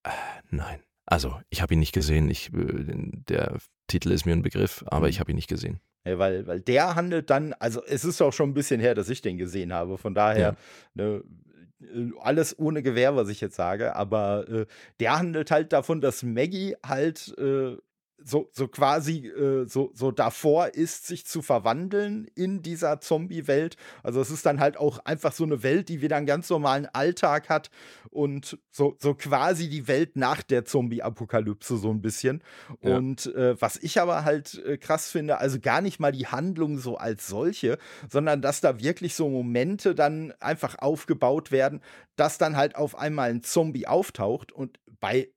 Äh, 0.03 0.09
nein. 0.51 0.81
Also, 1.05 1.39
ich 1.49 1.61
habe 1.61 1.73
ihn 1.73 1.79
nicht 1.79 1.93
gesehen. 1.93 2.29
Ich, 2.29 2.53
äh, 2.53 2.83
der 3.29 3.59
Titel 3.87 4.11
ist 4.11 4.25
mir 4.25 4.33
ein 4.33 4.41
Begriff, 4.41 4.83
aber 4.87 5.05
mhm. 5.05 5.09
ich 5.11 5.19
habe 5.21 5.31
ihn 5.31 5.35
nicht 5.35 5.47
gesehen. 5.47 5.79
Ja, 6.05 6.19
weil, 6.19 6.45
weil 6.47 6.61
der 6.61 6.95
handelt 6.95 7.29
dann, 7.29 7.53
also 7.53 7.83
es 7.83 8.05
ist 8.05 8.21
auch 8.21 8.33
schon 8.33 8.49
ein 8.49 8.53
bisschen 8.53 8.79
her, 8.79 8.95
dass 8.95 9.09
ich 9.09 9.21
den 9.21 9.37
gesehen 9.37 9.73
habe. 9.73 9.97
Von 9.97 10.13
daher, 10.13 10.55
ne, 10.93 11.23
alles 12.19 12.57
ohne 12.57 12.81
Gewehr, 12.81 13.15
was 13.15 13.29
ich 13.29 13.41
jetzt 13.41 13.55
sage, 13.55 13.95
aber 13.95 14.47
äh, 14.49 14.65
der 14.99 15.17
handelt 15.17 15.51
halt 15.51 15.73
davon, 15.73 16.01
dass 16.01 16.23
Maggie 16.23 16.75
halt 16.85 17.35
äh, 17.37 17.77
so, 18.23 18.49
so 18.51 18.67
quasi 18.67 19.27
äh, 19.27 19.65
so, 19.67 19.91
so 19.93 20.11
davor 20.11 20.73
ist, 20.73 21.07
sich 21.07 21.25
zu 21.25 21.41
verwandeln 21.41 22.27
in 22.35 22.61
dieser 22.61 22.99
Zombie-Welt. 22.99 23.77
Also 24.03 24.19
es 24.21 24.31
ist 24.31 24.45
dann 24.45 24.59
halt 24.59 24.77
auch 24.77 24.99
einfach 25.05 25.31
so 25.31 25.43
eine 25.43 25.63
Welt, 25.63 25.89
die 25.89 26.01
wieder 26.01 26.17
einen 26.17 26.25
ganz 26.25 26.49
normalen 26.49 26.87
Alltag 26.87 27.49
hat 27.49 27.69
und 28.09 28.57
so, 28.71 28.97
so 28.99 29.13
quasi 29.13 29.69
die 29.69 29.87
Welt 29.87 30.15
nach 30.15 30.41
der 30.41 30.65
Zombie-Apokalypse 30.65 31.77
so 31.77 31.91
ein 31.91 32.01
bisschen. 32.01 32.43
Ja. 32.81 32.97
Und 32.97 33.27
äh, 33.35 33.59
was 33.61 33.77
ich 33.77 34.01
aber 34.01 34.23
halt 34.23 34.63
äh, 34.65 34.77
krass 34.77 35.11
finde, 35.11 35.37
also 35.37 35.59
gar 35.59 35.81
nicht 35.81 35.99
mal 35.99 36.11
die 36.11 36.27
Handlung 36.27 36.79
so 36.79 36.97
als 36.97 37.27
solche, 37.27 37.77
sondern 38.09 38.41
dass 38.41 38.61
da 38.61 38.79
wirklich 38.79 39.15
so 39.15 39.29
Momente 39.29 39.93
dann 39.93 40.33
einfach 40.39 40.79
aufgebaut 40.79 41.51
werden, 41.51 41.81
dass 42.15 42.37
dann 42.37 42.57
halt 42.57 42.75
auf 42.75 42.97
einmal 42.97 43.29
ein 43.29 43.43
Zombie 43.43 43.87
auftaucht 43.87 44.51
und 44.51 44.79
bei 44.99 45.29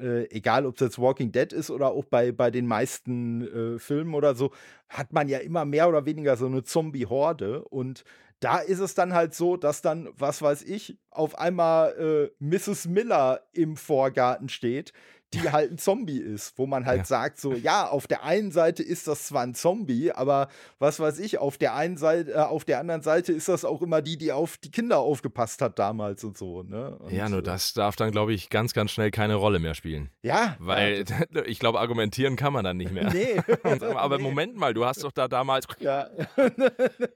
äh, 0.00 0.28
egal 0.30 0.66
ob 0.66 0.74
es 0.74 0.80
jetzt 0.80 0.98
Walking 0.98 1.32
Dead 1.32 1.52
ist 1.52 1.70
oder 1.70 1.88
auch 1.88 2.04
bei, 2.04 2.32
bei 2.32 2.50
den 2.50 2.66
meisten 2.66 3.42
äh, 3.76 3.78
Filmen 3.78 4.14
oder 4.14 4.34
so, 4.34 4.52
hat 4.88 5.12
man 5.12 5.28
ja 5.28 5.38
immer 5.38 5.64
mehr 5.64 5.88
oder 5.88 6.06
weniger 6.06 6.36
so 6.36 6.46
eine 6.46 6.62
Zombie-Horde. 6.62 7.64
Und 7.64 8.04
da 8.40 8.58
ist 8.58 8.80
es 8.80 8.94
dann 8.94 9.12
halt 9.12 9.34
so, 9.34 9.56
dass 9.56 9.82
dann, 9.82 10.08
was 10.16 10.42
weiß 10.42 10.62
ich, 10.62 10.98
auf 11.10 11.38
einmal 11.38 12.30
äh, 12.40 12.44
Mrs. 12.44 12.88
Miller 12.88 13.42
im 13.52 13.76
Vorgarten 13.76 14.48
steht, 14.48 14.92
die 15.32 15.50
halt 15.50 15.70
ein 15.70 15.78
Zombie 15.78 16.18
ist, 16.18 16.58
wo 16.58 16.66
man 16.66 16.86
halt 16.86 17.00
ja. 17.00 17.04
sagt, 17.04 17.40
so, 17.40 17.52
ja, 17.52 17.88
auf 17.88 18.06
der 18.06 18.24
einen 18.24 18.50
Seite 18.50 18.82
ist 18.82 19.06
das 19.06 19.26
zwar 19.26 19.42
ein 19.42 19.54
Zombie, 19.54 20.10
aber 20.12 20.48
was 20.78 20.98
weiß 20.98 21.18
ich, 21.20 21.38
auf 21.38 21.56
der 21.56 21.74
einen 21.74 21.96
Seite, 21.96 22.32
äh, 22.32 22.38
auf 22.38 22.64
der 22.64 22.80
anderen 22.80 23.02
Seite 23.02 23.32
ist 23.32 23.48
das 23.48 23.64
auch 23.64 23.82
immer 23.82 24.02
die, 24.02 24.18
die 24.18 24.32
auf 24.32 24.56
die 24.58 24.70
Kinder 24.70 24.98
aufgepasst 24.98 25.62
hat 25.62 25.78
damals 25.78 26.24
und 26.24 26.36
so, 26.36 26.62
ne? 26.62 26.96
Und, 26.96 27.12
ja, 27.12 27.28
nur 27.28 27.42
das 27.42 27.74
darf 27.74 27.96
dann, 27.96 28.10
glaube 28.10 28.32
ich, 28.32 28.50
ganz, 28.50 28.72
ganz 28.72 28.90
schnell 28.90 29.10
keine 29.10 29.36
Rolle 29.36 29.60
mehr 29.60 29.74
spielen. 29.74 30.10
Ja. 30.22 30.56
Weil 30.58 31.04
ja. 31.08 31.42
ich 31.46 31.58
glaube, 31.58 31.78
argumentieren 31.78 32.36
kann 32.36 32.52
man 32.52 32.64
dann 32.64 32.76
nicht 32.76 32.92
mehr. 32.92 33.12
Nee. 33.12 33.40
aber 33.62 34.16
nee. 34.18 34.22
Moment 34.22 34.56
mal, 34.56 34.74
du 34.74 34.84
hast 34.84 35.04
doch 35.04 35.12
da 35.12 35.28
damals. 35.28 35.66
Ja. 35.78 36.08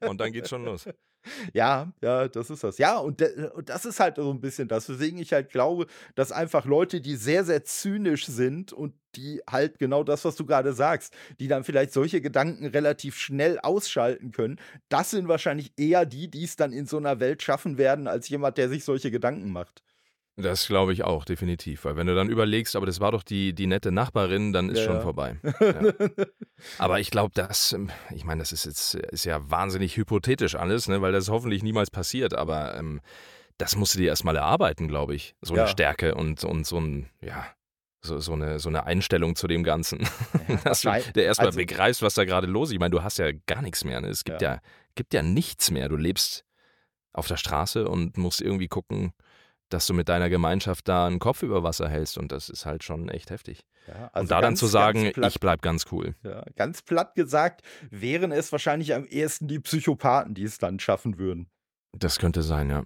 und 0.06 0.20
dann 0.20 0.32
geht's 0.32 0.50
schon 0.50 0.64
los. 0.64 0.88
Ja, 1.52 1.92
ja, 2.02 2.28
das 2.28 2.50
ist 2.50 2.64
das. 2.64 2.78
Ja, 2.78 2.98
und, 2.98 3.22
und 3.54 3.68
das 3.68 3.84
ist 3.84 4.00
halt 4.00 4.16
so 4.16 4.30
ein 4.30 4.40
bisschen 4.40 4.68
das, 4.68 4.88
weswegen 4.88 5.18
ich 5.18 5.32
halt 5.32 5.50
glaube, 5.50 5.86
dass 6.14 6.32
einfach 6.32 6.64
Leute, 6.66 7.00
die 7.00 7.16
sehr, 7.16 7.44
sehr 7.44 7.64
zynisch 7.64 8.26
sind 8.26 8.72
und 8.72 8.94
die 9.16 9.40
halt 9.48 9.78
genau 9.78 10.02
das, 10.02 10.24
was 10.24 10.36
du 10.36 10.44
gerade 10.44 10.72
sagst, 10.72 11.14
die 11.38 11.48
dann 11.48 11.64
vielleicht 11.64 11.92
solche 11.92 12.20
Gedanken 12.20 12.66
relativ 12.66 13.16
schnell 13.16 13.58
ausschalten 13.60 14.32
können, 14.32 14.58
das 14.88 15.10
sind 15.10 15.28
wahrscheinlich 15.28 15.72
eher 15.76 16.04
die, 16.06 16.28
die 16.30 16.44
es 16.44 16.56
dann 16.56 16.72
in 16.72 16.86
so 16.86 16.96
einer 16.98 17.20
Welt 17.20 17.42
schaffen 17.42 17.78
werden, 17.78 18.08
als 18.08 18.28
jemand, 18.28 18.58
der 18.58 18.68
sich 18.68 18.84
solche 18.84 19.10
Gedanken 19.10 19.50
macht. 19.50 19.82
Das 20.36 20.66
glaube 20.66 20.92
ich 20.92 21.04
auch, 21.04 21.24
definitiv. 21.24 21.84
Weil 21.84 21.96
wenn 21.96 22.08
du 22.08 22.14
dann 22.14 22.28
überlegst, 22.28 22.74
aber 22.74 22.86
das 22.86 22.98
war 23.00 23.12
doch 23.12 23.22
die, 23.22 23.54
die 23.54 23.66
nette 23.66 23.92
Nachbarin, 23.92 24.52
dann 24.52 24.68
ist 24.68 24.80
ja. 24.80 24.84
schon 24.86 25.00
vorbei. 25.00 25.38
Ja. 25.60 26.26
aber 26.78 27.00
ich 27.00 27.10
glaube, 27.10 27.32
das, 27.34 27.72
ähm, 27.72 27.90
ich 28.14 28.24
meine, 28.24 28.40
das 28.40 28.52
ist 28.52 28.64
jetzt 28.64 28.94
ist 28.94 29.24
ja 29.24 29.50
wahnsinnig 29.50 29.96
hypothetisch 29.96 30.54
alles, 30.54 30.88
ne, 30.88 31.00
weil 31.02 31.12
das 31.12 31.28
hoffentlich 31.28 31.62
niemals 31.62 31.90
passiert, 31.90 32.34
aber 32.34 32.76
ähm, 32.76 33.00
das 33.58 33.76
musst 33.76 33.94
du 33.94 33.98
dir 33.98 34.08
erstmal 34.08 34.36
erarbeiten, 34.36 34.88
glaube 34.88 35.14
ich. 35.14 35.34
So 35.40 35.54
ja. 35.54 35.62
eine 35.62 35.70
Stärke 35.70 36.14
und, 36.14 36.44
und 36.44 36.66
so 36.66 36.78
ein, 36.78 37.08
ja, 37.20 37.46
so, 38.04 38.18
so, 38.18 38.32
eine, 38.32 38.58
so 38.58 38.68
eine 38.68 38.84
Einstellung 38.84 39.36
zu 39.36 39.46
dem 39.46 39.62
Ganzen. 39.62 40.06
Ja, 40.48 40.56
Dass 40.64 40.82
du 40.82 40.90
der 41.14 41.24
erstmal 41.24 41.48
also, 41.48 41.58
begreifst, 41.58 42.02
was 42.02 42.14
da 42.14 42.24
gerade 42.24 42.46
los 42.46 42.68
ist. 42.68 42.74
Ich 42.74 42.80
meine, 42.80 42.90
du 42.90 43.02
hast 43.02 43.18
ja 43.18 43.30
gar 43.46 43.62
nichts 43.62 43.84
mehr. 43.84 44.00
Ne? 44.00 44.08
Es 44.08 44.24
gibt 44.24 44.42
ja. 44.42 44.54
ja, 44.54 44.60
gibt 44.94 45.14
ja 45.14 45.22
nichts 45.22 45.70
mehr. 45.70 45.88
Du 45.88 45.96
lebst 45.96 46.44
auf 47.12 47.28
der 47.28 47.36
Straße 47.36 47.88
und 47.88 48.18
musst 48.18 48.40
irgendwie 48.40 48.68
gucken, 48.68 49.12
dass 49.68 49.86
du 49.86 49.94
mit 49.94 50.08
deiner 50.08 50.30
Gemeinschaft 50.30 50.88
da 50.88 51.06
einen 51.06 51.18
Kopf 51.18 51.42
über 51.42 51.62
Wasser 51.62 51.88
hältst 51.88 52.18
und 52.18 52.32
das 52.32 52.48
ist 52.48 52.66
halt 52.66 52.84
schon 52.84 53.08
echt 53.08 53.30
heftig. 53.30 53.64
Ja, 53.86 54.10
also 54.12 54.22
und 54.22 54.30
da 54.30 54.40
ganz, 54.40 54.42
dann 54.42 54.56
zu 54.56 54.66
sagen, 54.66 55.12
platt, 55.12 55.32
ich 55.32 55.40
bleib 55.40 55.62
ganz 55.62 55.86
cool. 55.92 56.14
Ja, 56.22 56.44
ganz 56.56 56.82
platt 56.82 57.14
gesagt, 57.14 57.62
wären 57.90 58.32
es 58.32 58.52
wahrscheinlich 58.52 58.94
am 58.94 59.04
ehesten 59.04 59.48
die 59.48 59.60
Psychopathen, 59.60 60.34
die 60.34 60.44
es 60.44 60.58
dann 60.58 60.78
schaffen 60.78 61.18
würden. 61.18 61.50
Das 61.92 62.18
könnte 62.18 62.42
sein, 62.42 62.70
ja. 62.70 62.84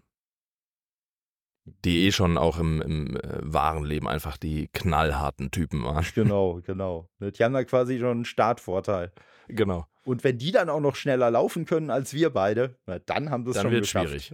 Die 1.84 2.06
eh 2.06 2.12
schon 2.12 2.38
auch 2.38 2.58
im, 2.58 2.80
im 2.80 3.16
äh, 3.16 3.20
wahren 3.42 3.84
Leben 3.84 4.08
einfach 4.08 4.38
die 4.38 4.68
knallharten 4.72 5.50
Typen 5.50 5.84
waren. 5.84 6.04
Genau, 6.14 6.60
genau. 6.66 7.08
Die 7.20 7.44
haben 7.44 7.52
da 7.52 7.64
quasi 7.64 7.98
schon 7.98 8.18
einen 8.18 8.24
Startvorteil. 8.24 9.12
Genau. 9.48 9.86
Und 10.08 10.24
wenn 10.24 10.38
die 10.38 10.52
dann 10.52 10.70
auch 10.70 10.80
noch 10.80 10.96
schneller 10.96 11.30
laufen 11.30 11.66
können 11.66 11.90
als 11.90 12.14
wir 12.14 12.30
beide, 12.30 12.78
na, 12.86 12.98
dann 12.98 13.28
haben 13.28 13.44
sie 13.44 13.50
es 13.50 13.56
Dann 13.56 13.64
schon 13.64 13.72
wird 13.72 13.82
geschafft. 13.82 14.08
schwierig. 14.08 14.32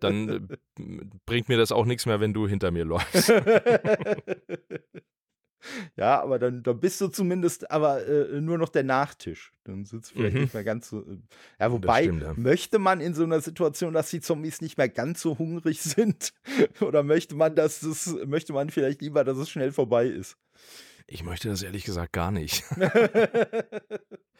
Dann 0.00 0.28
äh, 0.78 0.82
bringt 1.24 1.48
mir 1.48 1.56
das 1.56 1.72
auch 1.72 1.86
nichts 1.86 2.04
mehr, 2.04 2.20
wenn 2.20 2.34
du 2.34 2.46
hinter 2.46 2.70
mir 2.70 2.84
läufst. 2.84 3.28
ja, 5.96 6.20
aber 6.22 6.38
dann, 6.38 6.62
dann 6.62 6.78
bist 6.80 7.00
du 7.00 7.08
zumindest 7.08 7.70
aber 7.70 8.06
äh, 8.06 8.40
nur 8.42 8.58
noch 8.58 8.68
der 8.68 8.84
Nachtisch. 8.84 9.52
Dann 9.64 9.84
sitzt 9.86 10.12
vielleicht 10.12 10.34
Mhm. 10.34 10.42
nicht 10.42 10.52
mehr 10.54 10.64
ganz 10.64 10.90
so. 10.90 11.00
Äh, 11.00 11.16
ja, 11.60 11.72
wobei, 11.72 12.02
stimmt, 12.04 12.22
ja. 12.22 12.34
möchte 12.36 12.78
man 12.78 13.00
in 13.00 13.14
so 13.14 13.24
einer 13.24 13.40
Situation, 13.40 13.94
dass 13.94 14.10
die 14.10 14.20
Zombies 14.20 14.60
nicht 14.60 14.76
mehr 14.76 14.88
ganz 14.90 15.22
so 15.22 15.38
hungrig 15.38 15.80
sind? 15.82 16.34
Oder 16.80 17.02
möchte 17.02 17.34
man, 17.34 17.54
dass 17.54 17.82
es, 17.82 18.14
möchte 18.26 18.52
man 18.52 18.68
vielleicht 18.70 19.00
lieber, 19.00 19.24
dass 19.24 19.38
es 19.38 19.48
schnell 19.48 19.72
vorbei 19.72 20.06
ist? 20.06 20.36
Ich 21.08 21.22
möchte 21.22 21.48
das 21.48 21.62
ehrlich 21.62 21.84
gesagt 21.84 22.12
gar 22.12 22.30
nicht. 22.32 22.64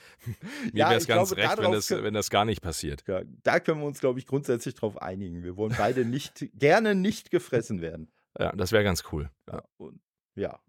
Mir 0.73 0.81
Ja, 0.81 0.91
wäre 0.91 0.99
es 0.99 1.07
ganz 1.07 1.31
glaube, 1.31 1.43
recht, 1.43 1.59
wenn 1.59 1.73
das, 1.73 1.91
wenn 1.91 2.15
das 2.15 2.31
gar 2.31 2.45
nicht 2.45 2.61
passiert. 2.63 3.05
Ja, 3.07 3.23
da 3.43 3.61
können 3.61 3.81
wir 3.81 3.87
uns, 3.87 4.01
glaube 4.01 4.19
ich, 4.19 4.27
grundsätzlich 4.27 4.75
drauf 4.75 5.01
einigen. 5.01 5.43
Wir 5.43 5.57
wollen 5.57 5.75
beide 5.77 6.05
nicht, 6.05 6.49
gerne 6.55 6.95
nicht 6.95 7.31
gefressen 7.31 7.81
werden. 7.81 8.11
Ja, 8.39 8.53
das 8.53 8.73
wäre 8.73 8.85
ganz 8.85 9.05
cool. 9.13 9.31
Ja. 9.51 9.63
Und, 9.77 10.01
ja. 10.35 10.61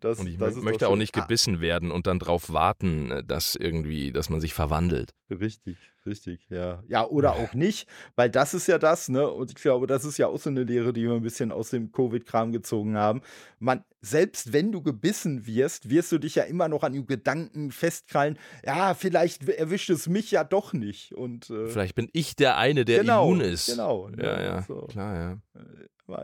Das, 0.00 0.18
Und 0.20 0.26
ich 0.28 0.38
das 0.38 0.56
möchte 0.56 0.88
auch 0.88 0.92
schön. 0.92 0.98
nicht 1.00 1.12
gebissen 1.12 1.60
werden 1.60 1.90
und 1.90 2.06
dann 2.06 2.18
drauf 2.18 2.52
warten, 2.52 3.10
äh, 3.10 3.24
dass 3.24 3.54
irgendwie, 3.54 4.12
dass 4.12 4.30
man 4.30 4.40
sich 4.40 4.54
verwandelt. 4.54 5.14
Ah, 5.30 5.34
richtig, 5.34 5.76
richtig, 6.06 6.46
ja. 6.50 6.82
Ja, 6.88 7.06
oder 7.06 7.32
auch 7.36 7.54
nicht, 7.54 7.88
weil 8.16 8.30
das 8.30 8.54
ist 8.54 8.66
ja 8.68 8.78
das, 8.78 9.08
ne? 9.08 9.28
Und 9.28 9.50
ich 9.50 9.56
glaube, 9.56 9.86
das 9.86 10.04
ist 10.04 10.18
ja 10.18 10.26
auch 10.28 10.38
so 10.38 10.50
eine 10.50 10.64
Lehre, 10.64 10.92
die 10.92 11.02
wir 11.04 11.12
ein 11.14 11.22
bisschen 11.22 11.52
aus 11.52 11.70
dem 11.70 11.92
Covid-Kram 11.92 12.52
gezogen 12.52 12.96
haben. 12.96 13.22
Man, 13.58 13.84
selbst 14.00 14.52
wenn 14.52 14.70
du 14.72 14.82
gebissen 14.82 15.46
wirst, 15.46 15.90
wirst 15.90 16.12
du 16.12 16.18
dich 16.18 16.36
ja 16.36 16.44
immer 16.44 16.68
noch 16.68 16.82
an 16.84 16.92
dem 16.92 17.06
Gedanken 17.06 17.72
festkrallen, 17.72 18.38
ja, 18.64 18.94
vielleicht 18.94 19.48
erwischt 19.48 19.90
es 19.90 20.08
mich 20.08 20.30
ja 20.30 20.44
doch 20.44 20.72
nicht. 20.72 21.12
Und 21.14 21.50
äh, 21.50 21.66
Vielleicht 21.66 21.94
bin 21.94 22.08
ich 22.12 22.36
der 22.36 22.56
eine, 22.56 22.84
der 22.84 23.00
Genau, 23.00 23.24
immun 23.24 23.40
ist. 23.40 23.66
genau, 23.66 24.08
Ja, 24.10 24.16
ne, 24.16 24.44
ja, 24.44 24.62
so. 24.62 24.82
klar, 24.86 25.14
ja. 25.16 25.38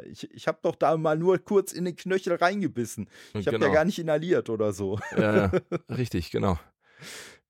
Ich, 0.07 0.31
ich 0.33 0.47
habe 0.49 0.59
doch 0.63 0.77
da 0.77 0.97
mal 0.97 1.17
nur 1.17 1.39
kurz 1.39 1.73
in 1.73 1.85
den 1.85 1.97
Knöchel 1.97 2.35
reingebissen. 2.35 3.09
Ich 3.35 3.47
habe 3.47 3.59
genau. 3.59 3.67
ja 3.67 3.73
gar 3.73 3.85
nicht 3.85 3.99
inhaliert 3.99 4.51
oder 4.51 4.73
so. 4.73 4.99
ja, 5.17 5.51
richtig, 5.89 6.31
genau. 6.31 6.59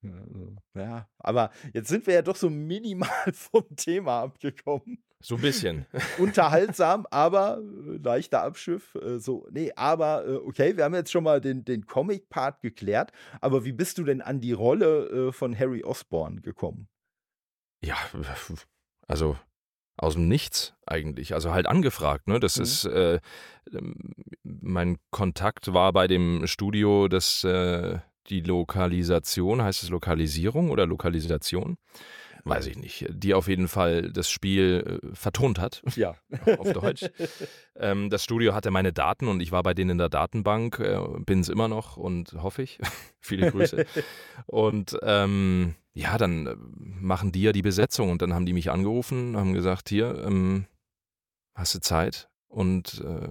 Ja, 0.74 1.08
aber 1.18 1.50
jetzt 1.72 1.88
sind 1.88 2.06
wir 2.06 2.14
ja 2.14 2.22
doch 2.22 2.36
so 2.36 2.50
minimal 2.50 3.08
vom 3.32 3.64
Thema 3.76 4.22
abgekommen. 4.22 5.02
So 5.20 5.36
ein 5.36 5.40
bisschen. 5.40 5.86
Unterhaltsam, 6.18 7.06
aber 7.10 7.58
äh, 7.58 7.96
leichter 7.96 8.42
Abschiff. 8.42 8.94
Äh, 8.96 9.18
so, 9.18 9.46
nee, 9.50 9.72
aber 9.74 10.26
äh, 10.26 10.34
okay, 10.36 10.76
wir 10.76 10.84
haben 10.84 10.94
jetzt 10.94 11.10
schon 11.10 11.24
mal 11.24 11.40
den, 11.40 11.64
den 11.64 11.86
Comic-Part 11.86 12.60
geklärt. 12.60 13.12
Aber 13.40 13.64
wie 13.64 13.72
bist 13.72 13.96
du 13.96 14.04
denn 14.04 14.20
an 14.20 14.40
die 14.40 14.52
Rolle 14.52 15.32
von 15.32 15.58
Harry 15.58 15.82
Osborn 15.82 16.42
gekommen? 16.42 16.88
Ja, 17.82 17.96
also 19.08 19.36
aus 19.96 20.14
dem 20.14 20.28
Nichts 20.28 20.74
eigentlich. 20.86 21.34
Also 21.34 21.52
halt 21.52 21.66
angefragt, 21.66 22.26
ne? 22.28 22.40
Das 22.40 22.56
Mhm. 22.56 22.62
ist, 22.62 22.84
äh, 22.86 23.20
ähm, 23.72 23.94
mein 24.42 24.98
Kontakt 25.10 25.72
war 25.72 25.92
bei 25.92 26.06
dem 26.06 26.46
Studio, 26.46 27.08
das 27.08 27.44
äh, 27.44 27.98
die 28.28 28.40
Lokalisation, 28.40 29.62
heißt 29.62 29.82
es 29.82 29.90
Lokalisierung 29.90 30.70
oder 30.70 30.86
Lokalisation? 30.86 31.76
Weiß 32.44 32.66
ich 32.66 32.76
nicht. 32.76 33.06
Die 33.08 33.32
auf 33.32 33.48
jeden 33.48 33.68
Fall 33.68 34.12
das 34.12 34.28
Spiel 34.28 35.00
äh, 35.02 35.14
vertont 35.14 35.58
hat, 35.58 35.82
Ja. 35.96 36.14
auf 36.58 36.72
Deutsch. 36.72 37.06
Ähm, 37.76 38.10
das 38.10 38.22
Studio 38.22 38.54
hatte 38.54 38.70
meine 38.70 38.92
Daten 38.92 39.28
und 39.28 39.40
ich 39.40 39.50
war 39.50 39.62
bei 39.62 39.72
denen 39.72 39.90
in 39.90 39.98
der 39.98 40.10
Datenbank, 40.10 40.78
äh, 40.78 40.98
bin 41.24 41.40
es 41.40 41.48
immer 41.48 41.68
noch 41.68 41.96
und 41.96 42.34
hoffe 42.34 42.62
ich. 42.62 42.78
Viele 43.20 43.50
Grüße. 43.50 43.86
Und 44.46 44.98
ähm, 45.02 45.74
ja, 45.94 46.18
dann 46.18 46.46
äh, 46.46 46.56
machen 46.56 47.32
die 47.32 47.42
ja 47.42 47.52
die 47.52 47.62
Besetzung 47.62 48.10
und 48.10 48.20
dann 48.20 48.34
haben 48.34 48.44
die 48.46 48.52
mich 48.52 48.70
angerufen, 48.70 49.36
haben 49.36 49.54
gesagt, 49.54 49.88
hier, 49.88 50.22
ähm, 50.26 50.66
hast 51.54 51.74
du 51.74 51.80
Zeit? 51.80 52.28
Und 52.48 53.02
äh, 53.04 53.28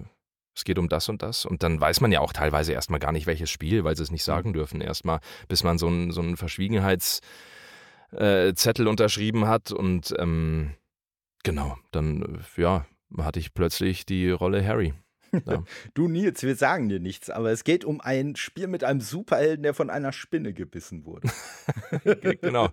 es 0.56 0.64
geht 0.64 0.78
um 0.78 0.88
das 0.88 1.08
und 1.08 1.22
das. 1.22 1.44
Und 1.46 1.62
dann 1.62 1.80
weiß 1.80 2.00
man 2.00 2.12
ja 2.12 2.20
auch 2.20 2.32
teilweise 2.32 2.72
erstmal 2.72 3.00
gar 3.00 3.12
nicht, 3.12 3.26
welches 3.26 3.50
Spiel, 3.50 3.84
weil 3.84 3.96
sie 3.96 4.02
es 4.02 4.10
nicht 4.10 4.24
sagen 4.24 4.52
dürfen. 4.52 4.80
Erstmal, 4.80 5.20
bis 5.48 5.64
man 5.64 5.78
so 5.78 5.86
einen 5.86 6.10
so 6.12 6.20
einen 6.20 6.36
Verschwiegenheitszettel 6.36 7.28
äh, 8.12 8.54
Zettel 8.54 8.88
unterschrieben 8.88 9.46
hat. 9.46 9.72
Und 9.72 10.14
ähm, 10.18 10.74
genau, 11.42 11.76
dann, 11.90 12.40
äh, 12.56 12.60
ja, 12.60 12.86
hatte 13.18 13.38
ich 13.38 13.54
plötzlich 13.54 14.06
die 14.06 14.30
Rolle 14.30 14.66
Harry. 14.66 14.94
Du 15.94 16.06
Nils, 16.06 16.44
wir 16.44 16.54
sagen 16.54 16.88
dir 16.88 17.00
nichts, 17.00 17.28
aber 17.28 17.50
es 17.50 17.64
geht 17.64 17.84
um 17.84 18.00
ein 18.00 18.36
Spiel 18.36 18.68
mit 18.68 18.84
einem 18.84 19.00
Superhelden, 19.00 19.64
der 19.64 19.74
von 19.74 19.90
einer 19.90 20.12
Spinne 20.12 20.52
gebissen 20.52 21.04
wurde. 21.04 21.28
genau. 22.40 22.68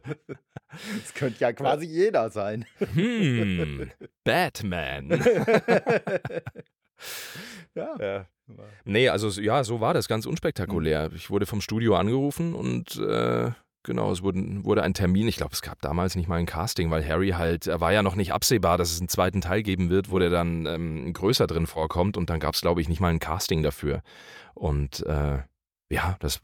Das 0.67 1.13
könnte 1.15 1.39
ja 1.39 1.53
quasi 1.53 1.85
jeder 1.85 2.29
sein. 2.29 2.65
Hm, 2.93 3.89
Batman. 4.23 5.09
Ja. 7.75 7.95
Ja. 7.99 8.27
Nee, 8.83 9.09
also 9.09 9.29
ja, 9.41 9.63
so 9.63 9.79
war 9.79 9.93
das, 9.93 10.07
ganz 10.07 10.25
unspektakulär. 10.25 11.11
Ich 11.15 11.29
wurde 11.29 11.45
vom 11.45 11.61
Studio 11.61 11.95
angerufen 11.95 12.53
und 12.53 12.97
äh, 12.97 13.51
genau, 13.83 14.11
es 14.11 14.21
wurde, 14.21 14.63
wurde 14.63 14.83
ein 14.83 14.93
Termin. 14.93 15.27
Ich 15.27 15.37
glaube, 15.37 15.53
es 15.53 15.61
gab 15.61 15.81
damals 15.81 16.15
nicht 16.15 16.27
mal 16.27 16.37
ein 16.37 16.45
Casting, 16.45 16.91
weil 16.91 17.07
Harry 17.07 17.29
halt, 17.29 17.67
er 17.67 17.81
war 17.81 17.91
ja 17.91 18.03
noch 18.03 18.15
nicht 18.15 18.33
absehbar, 18.33 18.77
dass 18.77 18.91
es 18.91 18.99
einen 18.99 19.09
zweiten 19.09 19.41
Teil 19.41 19.63
geben 19.63 19.89
wird, 19.89 20.11
wo 20.11 20.19
der 20.19 20.29
dann 20.29 20.65
ähm, 20.65 21.13
größer 21.13 21.47
drin 21.47 21.67
vorkommt 21.67 22.17
und 22.17 22.29
dann 22.29 22.39
gab 22.39 22.55
es, 22.55 22.61
glaube 22.61 22.81
ich, 22.81 22.89
nicht 22.89 22.99
mal 22.99 23.09
ein 23.09 23.19
Casting 23.19 23.63
dafür. 23.63 24.01
Und 24.53 25.05
äh, 25.05 25.39
ja, 25.89 26.15
das 26.19 26.39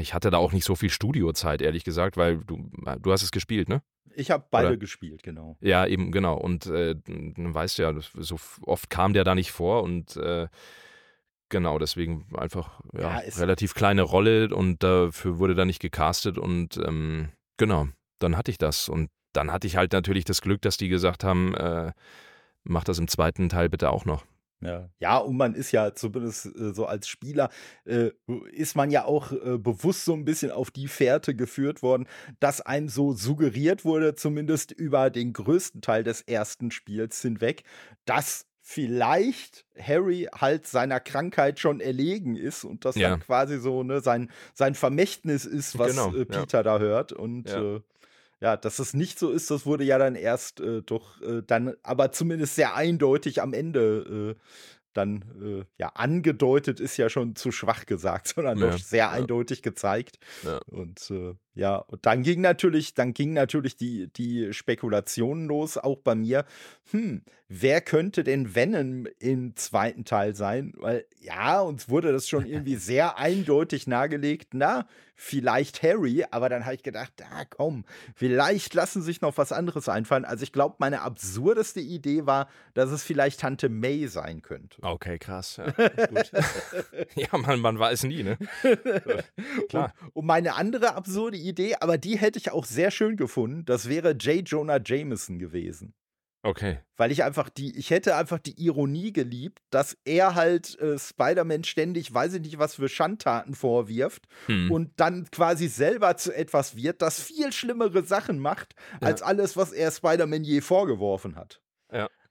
ich 0.00 0.14
hatte 0.14 0.30
da 0.30 0.38
auch 0.38 0.52
nicht 0.52 0.64
so 0.64 0.74
viel 0.74 0.90
Studiozeit, 0.90 1.60
ehrlich 1.60 1.84
gesagt, 1.84 2.16
weil 2.16 2.38
du, 2.38 2.70
du 3.00 3.12
hast 3.12 3.22
es 3.22 3.30
gespielt, 3.30 3.68
ne? 3.68 3.82
Ich 4.14 4.30
habe 4.30 4.46
beide 4.50 4.68
Oder? 4.68 4.76
gespielt, 4.78 5.22
genau. 5.22 5.58
Ja, 5.60 5.86
eben, 5.86 6.10
genau. 6.10 6.38
Und 6.38 6.66
äh, 6.66 6.94
dann 7.04 7.52
weißt 7.54 7.78
du 7.78 7.82
ja, 7.82 7.92
so 7.98 8.36
oft 8.62 8.88
kam 8.88 9.12
der 9.12 9.24
da 9.24 9.34
nicht 9.34 9.52
vor 9.52 9.82
und 9.82 10.16
äh, 10.16 10.48
genau, 11.48 11.78
deswegen 11.78 12.26
einfach 12.36 12.80
ja, 12.92 13.22
Ja, 13.22 13.38
relativ 13.38 13.74
kleine 13.74 14.02
Rolle 14.02 14.54
und 14.54 14.82
dafür 14.82 15.38
wurde 15.38 15.54
da 15.54 15.64
nicht 15.64 15.80
gecastet 15.80 16.38
und 16.38 16.78
ähm, 16.78 17.30
genau, 17.56 17.88
dann 18.18 18.36
hatte 18.36 18.50
ich 18.50 18.58
das. 18.58 18.88
Und 18.88 19.10
dann 19.32 19.52
hatte 19.52 19.66
ich 19.66 19.76
halt 19.76 19.92
natürlich 19.92 20.24
das 20.24 20.40
Glück, 20.40 20.62
dass 20.62 20.76
die 20.76 20.88
gesagt 20.88 21.24
haben, 21.24 21.54
äh, 21.54 21.92
mach 22.64 22.84
das 22.84 22.98
im 22.98 23.08
zweiten 23.08 23.48
Teil 23.48 23.68
bitte 23.68 23.90
auch 23.90 24.04
noch. 24.04 24.24
Ja. 24.62 24.88
ja, 25.00 25.18
und 25.18 25.36
man 25.36 25.54
ist 25.54 25.70
ja 25.72 25.94
zumindest 25.94 26.46
äh, 26.46 26.72
so 26.72 26.86
als 26.86 27.08
Spieler, 27.08 27.50
äh, 27.84 28.10
ist 28.52 28.74
man 28.74 28.90
ja 28.90 29.04
auch 29.04 29.30
äh, 29.32 29.58
bewusst 29.58 30.06
so 30.06 30.14
ein 30.14 30.24
bisschen 30.24 30.50
auf 30.50 30.70
die 30.70 30.88
Fährte 30.88 31.34
geführt 31.34 31.82
worden, 31.82 32.08
dass 32.40 32.62
einem 32.62 32.88
so 32.88 33.12
suggeriert 33.12 33.84
wurde, 33.84 34.14
zumindest 34.14 34.72
über 34.72 35.10
den 35.10 35.34
größten 35.34 35.82
Teil 35.82 36.04
des 36.04 36.22
ersten 36.22 36.70
Spiels 36.70 37.20
hinweg, 37.20 37.64
dass 38.06 38.46
vielleicht 38.68 39.64
Harry 39.78 40.28
halt 40.34 40.66
seiner 40.66 40.98
Krankheit 40.98 41.60
schon 41.60 41.78
erlegen 41.78 42.34
ist 42.34 42.64
und 42.64 42.84
das 42.84 42.96
Ja. 42.96 43.10
dann 43.10 43.20
quasi 43.20 43.60
so 43.60 43.84
ne, 43.84 44.00
sein, 44.00 44.28
sein 44.54 44.74
Vermächtnis 44.74 45.44
ist, 45.44 45.78
was 45.78 45.90
Genau, 45.92 46.12
äh, 46.12 46.18
ja. 46.18 46.24
Peter 46.24 46.64
da 46.64 46.80
hört. 46.80 47.12
Und 47.12 47.48
Ja. 47.48 47.76
äh, 47.76 47.80
ja, 48.40 48.56
dass 48.56 48.80
es 48.80 48.92
nicht 48.92 49.20
so 49.20 49.30
ist, 49.30 49.52
das 49.52 49.66
wurde 49.66 49.84
ja 49.84 49.98
dann 49.98 50.16
erst 50.16 50.58
äh, 50.60 50.82
doch 50.82 51.20
äh, 51.22 51.42
dann, 51.46 51.76
aber 51.84 52.10
zumindest 52.10 52.56
sehr 52.56 52.74
eindeutig 52.74 53.40
am 53.40 53.52
Ende 53.52 54.34
äh, 54.36 54.42
dann 54.94 55.22
äh, 55.40 55.64
ja 55.78 55.90
angedeutet 55.90 56.80
ist 56.80 56.96
ja 56.96 57.08
schon 57.08 57.36
zu 57.36 57.52
schwach 57.52 57.86
gesagt, 57.86 58.26
sondern 58.34 58.58
Ja, 58.58 58.66
doch 58.70 58.78
sehr 58.78 58.98
ja. 59.04 59.10
eindeutig 59.10 59.62
gezeigt. 59.62 60.18
Ja. 60.42 60.58
Und 60.66 61.08
ja, 61.56 61.76
und 61.76 62.04
dann 62.04 62.22
ging 62.22 62.42
natürlich, 62.42 62.92
dann 62.92 63.14
ging 63.14 63.32
natürlich 63.32 63.76
die, 63.76 64.12
die 64.12 64.52
Spekulationen 64.52 65.46
los, 65.46 65.78
auch 65.78 65.96
bei 65.96 66.14
mir. 66.14 66.44
Hm, 66.90 67.22
wer 67.48 67.80
könnte 67.80 68.24
denn 68.24 68.54
Venom 68.54 69.06
im 69.18 69.56
zweiten 69.56 70.04
Teil 70.04 70.34
sein? 70.36 70.74
Weil 70.76 71.06
ja, 71.18 71.60
uns 71.62 71.88
wurde 71.88 72.12
das 72.12 72.28
schon 72.28 72.44
irgendwie 72.44 72.76
sehr 72.76 73.18
eindeutig 73.18 73.86
nahegelegt. 73.86 74.52
Na, 74.52 74.86
vielleicht 75.16 75.82
Harry, 75.82 76.24
aber 76.30 76.48
dann 76.48 76.64
habe 76.66 76.74
ich 76.74 76.82
gedacht, 76.82 77.12
ah, 77.22 77.44
komm, 77.48 77.84
vielleicht 78.14 78.74
lassen 78.74 79.00
sich 79.00 79.22
noch 79.22 79.38
was 79.38 79.50
anderes 79.50 79.88
einfallen. 79.88 80.26
Also 80.26 80.42
ich 80.42 80.52
glaube, 80.52 80.76
meine 80.78 81.00
absurdeste 81.00 81.80
Idee 81.80 82.26
war, 82.26 82.48
dass 82.74 82.90
es 82.90 83.02
vielleicht 83.02 83.40
Tante 83.40 83.70
May 83.70 84.06
sein 84.08 84.42
könnte. 84.42 84.82
Okay, 84.82 85.18
krass. 85.18 85.56
Ja, 85.56 85.72
ja 87.14 87.38
man, 87.38 87.60
man 87.60 87.78
weiß 87.78 88.04
nie, 88.04 88.22
ne? 88.22 88.36
Klar. 89.70 89.94
Und, 90.00 90.16
und 90.16 90.26
meine 90.26 90.54
andere 90.54 90.94
absurde 90.94 91.38
Idee, 91.38 91.45
aber 91.80 91.98
die 91.98 92.16
hätte 92.18 92.38
ich 92.38 92.50
auch 92.52 92.64
sehr 92.64 92.90
schön 92.90 93.16
gefunden, 93.16 93.64
das 93.64 93.88
wäre 93.88 94.12
J. 94.12 94.48
Jonah 94.48 94.80
Jameson 94.84 95.38
gewesen. 95.38 95.94
Okay. 96.42 96.78
Weil 96.96 97.10
ich 97.10 97.24
einfach 97.24 97.48
die, 97.48 97.76
ich 97.76 97.90
hätte 97.90 98.14
einfach 98.14 98.38
die 98.38 98.62
Ironie 98.64 99.12
geliebt, 99.12 99.58
dass 99.70 99.96
er 100.04 100.36
halt 100.36 100.78
äh, 100.78 100.96
Spider-Man 100.96 101.64
ständig, 101.64 102.14
weiß 102.14 102.34
ich 102.34 102.40
nicht, 102.42 102.58
was 102.58 102.76
für 102.76 102.88
Schandtaten 102.88 103.54
vorwirft 103.54 104.26
Hm. 104.46 104.70
und 104.70 104.92
dann 104.96 105.28
quasi 105.32 105.66
selber 105.66 106.16
zu 106.16 106.32
etwas 106.32 106.76
wird, 106.76 107.02
das 107.02 107.20
viel 107.20 107.52
schlimmere 107.52 108.04
Sachen 108.04 108.38
macht, 108.38 108.76
Ja. 109.00 109.08
als 109.08 109.22
alles, 109.22 109.56
was 109.56 109.72
er 109.72 109.90
Spider-Man 109.90 110.44
je 110.44 110.60
vorgeworfen 110.60 111.34
hat. 111.34 111.60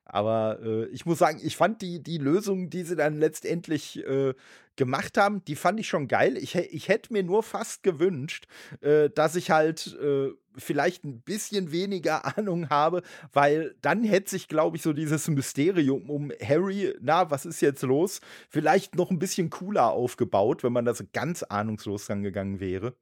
Aber 0.06 0.60
äh, 0.64 0.86
ich 0.88 1.06
muss 1.06 1.18
sagen, 1.18 1.40
ich 1.44 1.58
fand 1.58 1.82
die, 1.82 2.02
die 2.02 2.20
Lösung, 2.20 2.70
die 2.70 2.84
sie 2.84 2.96
dann 2.96 3.18
letztendlich 3.18 4.06
äh, 4.06 4.34
gemacht 4.76 5.18
haben, 5.18 5.44
die 5.46 5.56
fand 5.56 5.80
ich 5.80 5.88
schon 5.88 6.08
geil. 6.08 6.38
Ich, 6.38 6.56
ich 6.56 6.88
hätte 6.88 7.12
mir 7.12 7.24
nur 7.24 7.44
fast 7.44 7.82
gewünscht, 7.84 8.46
äh, 8.82 9.10
dass 9.10 9.36
ich 9.36 9.52
halt 9.52 9.98
äh, 10.02 10.30
vielleicht 10.56 11.04
ein 11.04 11.22
bisschen 11.22 11.72
weniger 11.72 12.38
Ahnung 12.38 12.70
habe, 12.70 13.02
weil 13.34 13.76
dann 13.82 14.04
hätte 14.04 14.30
sich, 14.30 14.48
glaube 14.48 14.78
ich, 14.78 14.84
so 14.84 14.94
dieses 14.94 15.28
Mysterium 15.28 16.10
um 16.10 16.32
Harry, 16.42 16.94
na, 17.02 17.32
was 17.32 17.46
ist 17.46 17.62
jetzt 17.62 17.82
los, 17.82 18.22
vielleicht 18.50 18.96
noch 18.96 19.10
ein 19.10 19.20
bisschen 19.20 19.50
cooler 19.50 19.92
aufgebaut, 19.92 20.64
wenn 20.64 20.74
man 20.74 20.86
da 20.86 20.94
so 20.94 21.04
ganz 21.14 21.44
ahnungslos 21.44 22.10
rangegangen 22.10 22.60
wäre. 22.60 22.94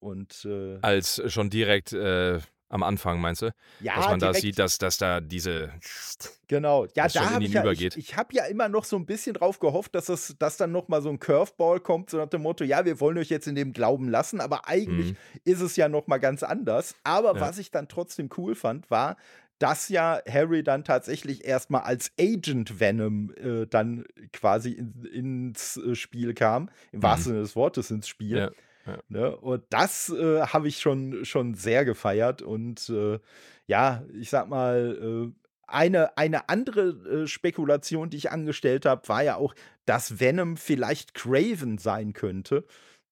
Und 0.00 0.44
äh, 0.46 0.78
als 0.82 1.22
schon 1.32 1.48
direkt 1.48 1.92
äh, 1.92 2.40
am 2.72 2.82
Anfang, 2.82 3.20
meinst 3.20 3.42
du? 3.42 3.54
Ja, 3.80 3.96
dass 3.96 4.06
man 4.06 4.18
da 4.18 4.32
sieht, 4.32 4.58
dass, 4.58 4.78
dass 4.78 4.96
da 4.96 5.20
diese. 5.20 5.70
Genau, 6.48 6.86
ja, 6.94 7.06
da 7.06 7.30
habe 7.30 7.44
ich 7.44 7.52
ja, 7.52 7.64
ich, 7.70 7.96
ich 7.96 8.16
habe 8.16 8.34
ja 8.34 8.46
immer 8.46 8.70
noch 8.70 8.84
so 8.84 8.96
ein 8.96 9.04
bisschen 9.04 9.34
drauf 9.34 9.58
gehofft, 9.58 9.94
dass 9.94 10.06
das, 10.06 10.34
dass 10.38 10.56
dann 10.56 10.72
noch 10.72 10.88
mal 10.88 11.02
so 11.02 11.10
ein 11.10 11.18
Curveball 11.18 11.80
kommt, 11.80 12.08
so 12.08 12.16
nach 12.16 12.28
dem 12.28 12.42
Motto, 12.42 12.64
ja, 12.64 12.86
wir 12.86 12.98
wollen 12.98 13.18
euch 13.18 13.28
jetzt 13.28 13.46
in 13.46 13.54
dem 13.54 13.74
Glauben 13.74 14.08
lassen, 14.08 14.40
aber 14.40 14.68
eigentlich 14.68 15.12
mhm. 15.12 15.16
ist 15.44 15.60
es 15.60 15.76
ja 15.76 15.90
noch 15.90 16.06
mal 16.06 16.18
ganz 16.18 16.42
anders. 16.42 16.94
Aber 17.04 17.34
ja. 17.34 17.40
was 17.40 17.58
ich 17.58 17.70
dann 17.70 17.88
trotzdem 17.88 18.30
cool 18.36 18.54
fand, 18.54 18.90
war, 18.90 19.16
dass 19.58 19.90
ja 19.90 20.20
Harry 20.28 20.64
dann 20.64 20.82
tatsächlich 20.82 21.44
erstmal 21.44 21.82
als 21.82 22.10
Agent 22.18 22.80
Venom 22.80 23.34
äh, 23.36 23.66
dann 23.66 24.04
quasi 24.32 24.72
in, 24.72 25.04
ins 25.04 25.76
äh, 25.76 25.94
Spiel 25.94 26.32
kam, 26.32 26.70
im 26.90 27.00
mhm. 27.00 27.02
wahrsten 27.02 27.32
Sinne 27.32 27.42
des 27.42 27.54
Wortes 27.54 27.90
ins 27.90 28.08
Spiel. 28.08 28.38
Ja. 28.38 28.50
Ja. 28.86 28.98
Ne? 29.08 29.36
Und 29.36 29.64
das 29.70 30.08
äh, 30.08 30.42
habe 30.42 30.68
ich 30.68 30.80
schon, 30.80 31.24
schon 31.24 31.54
sehr 31.54 31.84
gefeiert. 31.84 32.42
Und 32.42 32.88
äh, 32.88 33.18
ja, 33.66 34.02
ich 34.12 34.30
sag 34.30 34.48
mal, 34.48 35.30
äh, 35.30 35.42
eine, 35.66 36.16
eine 36.18 36.48
andere 36.48 36.88
äh, 36.90 37.26
Spekulation, 37.26 38.10
die 38.10 38.18
ich 38.18 38.30
angestellt 38.30 38.84
habe, 38.84 39.08
war 39.08 39.22
ja 39.22 39.36
auch, 39.36 39.54
dass 39.86 40.20
Venom 40.20 40.56
vielleicht 40.56 41.14
Craven 41.14 41.78
sein 41.78 42.12
könnte. 42.12 42.64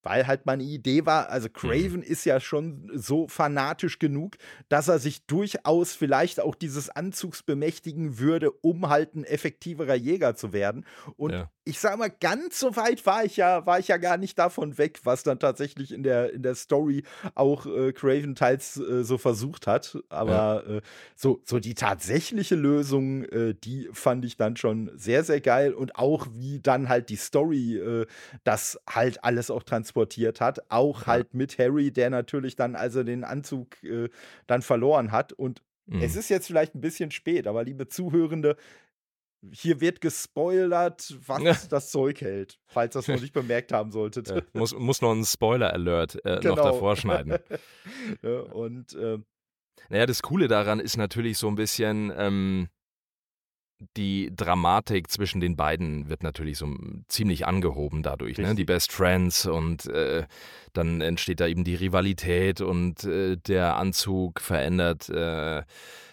Weil 0.03 0.27
halt 0.27 0.47
meine 0.47 0.63
Idee 0.63 1.07
war, 1.07 1.29
also 1.29 1.49
mhm. 1.49 1.53
Craven 1.53 2.03
ist 2.03 2.25
ja 2.25 2.41
schon 2.41 2.91
so 2.95 3.29
fanatisch 3.29 3.99
genug, 3.99 4.37
dass 4.69 4.89
er 4.89 4.99
sich 4.99 5.27
durchaus 5.27 5.95
vielleicht 5.95 6.41
auch 6.41 6.55
dieses 6.55 6.91
Anzugs 6.91 7.43
bemächtigen 7.43 8.19
würde, 8.19 8.51
um 8.51 8.89
halt 8.89 9.15
ein 9.15 9.25
effektiverer 9.25 9.95
Jäger 9.95 10.35
zu 10.35 10.53
werden. 10.53 10.87
Und 11.17 11.33
ja 11.33 11.51
ich 11.71 11.79
sag 11.79 11.99
mal, 11.99 12.11
ganz 12.11 12.59
so 12.59 12.75
weit 12.75 13.07
war 13.07 13.25
ich 13.25 13.37
ja, 13.37 13.65
war 13.65 13.79
ich 13.79 13.89
ja 13.89 13.97
gar 13.97 14.17
nicht 14.17 14.39
davon 14.39 14.77
weg, 14.77 15.01
was 15.05 15.23
dann 15.23 15.39
tatsächlich 15.39 15.93
in 15.93 16.03
der, 16.03 16.33
in 16.33 16.43
der 16.43 16.57
Story 16.57 17.05
auch 17.37 17.65
äh, 17.65 17.93
Craven 17.93 18.35
teils 18.35 18.77
äh, 18.77 19.05
so 19.05 19.19
versucht 19.19 19.69
hat. 19.69 19.97
Aber 20.09 20.65
ja. 20.67 20.77
äh, 20.77 20.81
so, 21.15 21.41
so 21.45 21.61
die 21.61 21.75
tatsächliche 21.75 22.57
Lösung, 22.57 23.25
äh, 23.25 23.55
die 23.55 23.89
fand 23.93 24.25
ich 24.25 24.37
dann 24.37 24.57
schon 24.57 24.91
sehr, 24.97 25.23
sehr 25.23 25.41
geil. 25.41 25.73
Und 25.73 25.95
auch 25.95 26.27
wie 26.33 26.61
dann 26.61 26.89
halt 26.89 27.09
die 27.09 27.17
Story 27.17 27.77
äh, 27.77 28.07
das 28.43 28.81
halt 28.89 29.23
alles 29.23 29.51
auch 29.51 29.63
transportiert 29.91 30.41
hat. 30.41 30.71
Auch 30.71 31.03
ja. 31.03 31.07
halt 31.09 31.35
mit 31.35 31.59
Harry, 31.59 31.91
der 31.91 32.11
natürlich 32.11 32.57
dann, 32.57 32.77
also 32.77 33.03
den 33.03 33.25
Anzug 33.25 33.83
äh, 33.83 34.09
dann 34.47 34.63
verloren 34.63 35.13
hat. 35.13 35.33
Und 35.33 35.63
mhm. 35.87 36.03
es 36.03 36.17
ist 36.17 36.29
jetzt 36.29 36.47
vielleicht 36.47 36.75
ein 36.75 36.81
bisschen 36.81 37.11
spät, 37.11 37.47
aber 37.47 37.65
liebe 37.65 37.89
Zuhörende, 37.89 38.57
hier 39.53 39.81
wird 39.81 40.01
gespoilert, 40.01 41.17
was 41.27 41.43
ja. 41.43 41.57
das 41.71 41.91
Zeug 41.91 42.21
hält, 42.21 42.61
falls 42.67 42.95
das 42.95 43.09
noch 43.09 43.21
nicht 43.21 43.33
bemerkt 43.33 43.73
haben 43.73 43.91
solltet. 43.91 44.29
Ja, 44.29 44.43
muss, 44.53 44.75
muss 44.75 45.01
noch 45.01 45.13
ein 45.13 45.25
Spoiler-Alert 45.25 46.25
äh, 46.25 46.41
genau. 46.41 46.57
noch 46.57 46.65
davor 46.65 46.97
schneiden. 46.97 47.39
ja, 48.23 48.41
und 48.53 48.95
äh, 48.95 49.19
naja, 49.89 50.07
das 50.07 50.23
Coole 50.23 50.47
daran 50.47 50.79
ist 50.79 50.99
natürlich 50.99 51.39
so 51.39 51.49
ein 51.49 51.55
bisschen, 51.57 52.13
ähm, 52.15 52.69
die 53.97 54.31
Dramatik 54.35 55.11
zwischen 55.11 55.41
den 55.41 55.57
beiden 55.57 56.09
wird 56.09 56.23
natürlich 56.23 56.59
so 56.59 56.69
ziemlich 57.09 57.47
angehoben 57.47 58.03
dadurch. 58.03 58.37
Ne? 58.37 58.55
Die 58.55 58.65
Best 58.65 58.93
Friends 58.93 59.47
und 59.47 59.87
äh, 59.87 60.25
dann 60.75 61.01
entsteht 61.01 61.41
da 61.41 61.47
eben 61.47 61.65
die 61.65 61.75
Rivalität 61.75 62.61
und 62.61 63.05
äh, 63.05 63.37
der 63.37 63.77
Anzug 63.77 64.41
verändert 64.41 65.09
äh, 65.09 65.59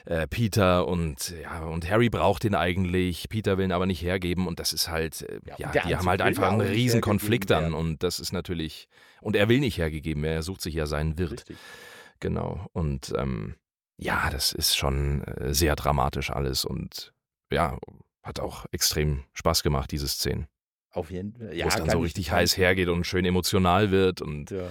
äh 0.06 0.28
Peter 0.30 0.88
und 0.88 1.36
ja 1.42 1.66
und 1.66 1.90
Harry 1.90 2.10
braucht 2.10 2.46
ihn 2.46 2.56
eigentlich. 2.56 3.28
Peter 3.28 3.58
will 3.58 3.66
ihn 3.66 3.74
aber 3.74 3.86
nicht 3.86 4.02
hergeben 4.02 4.48
und 4.48 4.60
das 4.60 4.72
ist 4.72 4.90
halt 4.90 5.24
äh, 5.24 5.40
ja, 5.46 5.72
ja 5.74 5.88
die 5.88 5.96
haben 5.96 6.08
halt 6.08 6.22
einfach 6.22 6.52
einen 6.52 6.62
riesen 6.62 7.02
Konflikt 7.02 7.50
dann 7.50 7.74
und 7.74 8.02
das 8.02 8.20
ist 8.20 8.32
natürlich 8.32 8.88
und 9.22 9.36
er 9.36 9.50
will 9.50 9.60
nicht 9.60 9.78
hergegeben 9.78 10.24
werden. 10.24 10.36
Er 10.36 10.44
sucht 10.44 10.62
sich 10.62 10.74
ja 10.74 10.86
seinen 10.86 11.18
Wirt. 11.18 11.32
Richtig. 11.32 11.58
Genau 12.22 12.68
und 12.72 13.14
ähm, 13.18 13.56
ja, 13.98 14.30
das 14.30 14.54
ist 14.54 14.78
schon 14.78 15.24
äh, 15.24 15.54
sehr 15.54 15.76
dramatisch 15.76 16.30
alles 16.30 16.64
und 16.64 17.14
ja, 17.52 17.78
hat 18.24 18.40
auch 18.40 18.66
extrem 18.72 19.24
Spaß 19.34 19.64
gemacht, 19.64 19.92
diese 19.92 20.08
Szenen. 20.08 20.48
Auf 20.92 21.12
jeden 21.12 21.34
Fall. 21.34 21.56
Ja, 21.56 21.66
Wo 21.66 21.70
es 21.70 21.76
dann 21.76 21.90
so 21.90 22.00
richtig 22.00 22.32
heiß 22.32 22.58
hergeht 22.58 22.90
und 22.90 23.06
schön 23.06 23.26
emotional 23.26 23.92
wird 23.92 24.22
und 24.22 24.52
ja, 24.52 24.70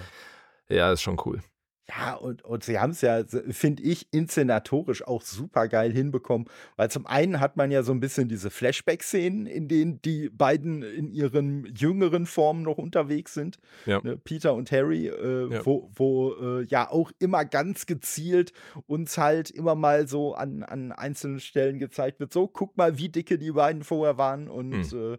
ja 0.69 0.93
ist 0.93 1.03
schon 1.03 1.21
cool. 1.25 1.43
Ja, 1.89 2.15
und, 2.15 2.45
und 2.45 2.65
sie 2.65 2.81
haben 2.81 2.91
es 2.91 3.01
ja, 3.01 3.23
finde 3.51 3.85
ich, 3.85 4.09
inszenatorisch 4.13 5.07
auch 5.07 5.23
super 5.23 5.69
geil 5.69 5.93
hinbekommen, 5.93 6.49
weil 6.75 6.91
zum 6.91 7.07
einen 7.07 7.39
hat 7.39 7.57
man 7.57 7.71
ja 7.71 7.85
so 7.85 7.93
ein 7.93 8.01
bisschen 8.01 8.29
diese 8.29 8.51
Flashback-Szenen, 8.51 9.47
in 9.47 9.69
denen 9.69 10.03
die 10.03 10.29
beiden 10.29 10.83
in 10.83 11.13
ihren 11.13 11.65
jüngeren 11.77 12.27
Formen 12.27 12.63
noch 12.63 12.79
unterwegs 12.79 13.35
sind, 13.35 13.59
ja. 13.85 14.01
ne, 14.03 14.17
Peter 14.17 14.55
und 14.55 14.73
Harry, 14.73 15.07
äh, 15.07 15.53
ja. 15.53 15.65
wo, 15.65 15.89
wo 15.95 16.35
äh, 16.35 16.65
ja 16.65 16.91
auch 16.91 17.13
immer 17.21 17.45
ganz 17.45 17.87
gezielt 17.87 18.53
uns 18.87 19.17
halt 19.17 19.51
immer 19.51 19.77
mal 19.77 20.09
so 20.09 20.35
an, 20.35 20.65
an 20.65 20.91
einzelnen 20.91 21.39
Stellen 21.39 21.79
gezeigt 21.79 22.19
wird, 22.19 22.33
so 22.33 22.49
guck 22.49 22.77
mal, 22.77 22.99
wie 22.99 23.11
dicke 23.11 23.39
die 23.39 23.53
beiden 23.53 23.85
vorher 23.85 24.19
waren 24.19 24.49
und 24.49 24.93
mhm. 24.93 25.15
äh, 25.15 25.19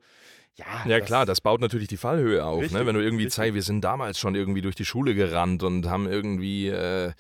ja, 0.58 0.66
ja 0.86 1.00
klar, 1.00 1.26
das 1.26 1.42
baut 1.42 1.62
natürlich 1.62 1.88
die 1.88 1.98
Fallhöhe 1.98 2.44
auf. 2.44 2.62
Richtig, 2.62 2.78
ne? 2.78 2.86
Wenn 2.86 2.96
du 2.96 3.02
irgendwie 3.02 3.28
zeigst, 3.28 3.54
wir 3.54 3.62
sind 3.62 3.82
damals 3.82 4.20
schon 4.20 4.36
irgendwie 4.36 4.62
durch 4.62 4.76
die 4.76 4.86
Schule 4.86 5.14
gerannt 5.14 5.64
und 5.64 5.88
haben 5.88 6.08
irgendwie 6.08 6.68
äh, 6.68 7.12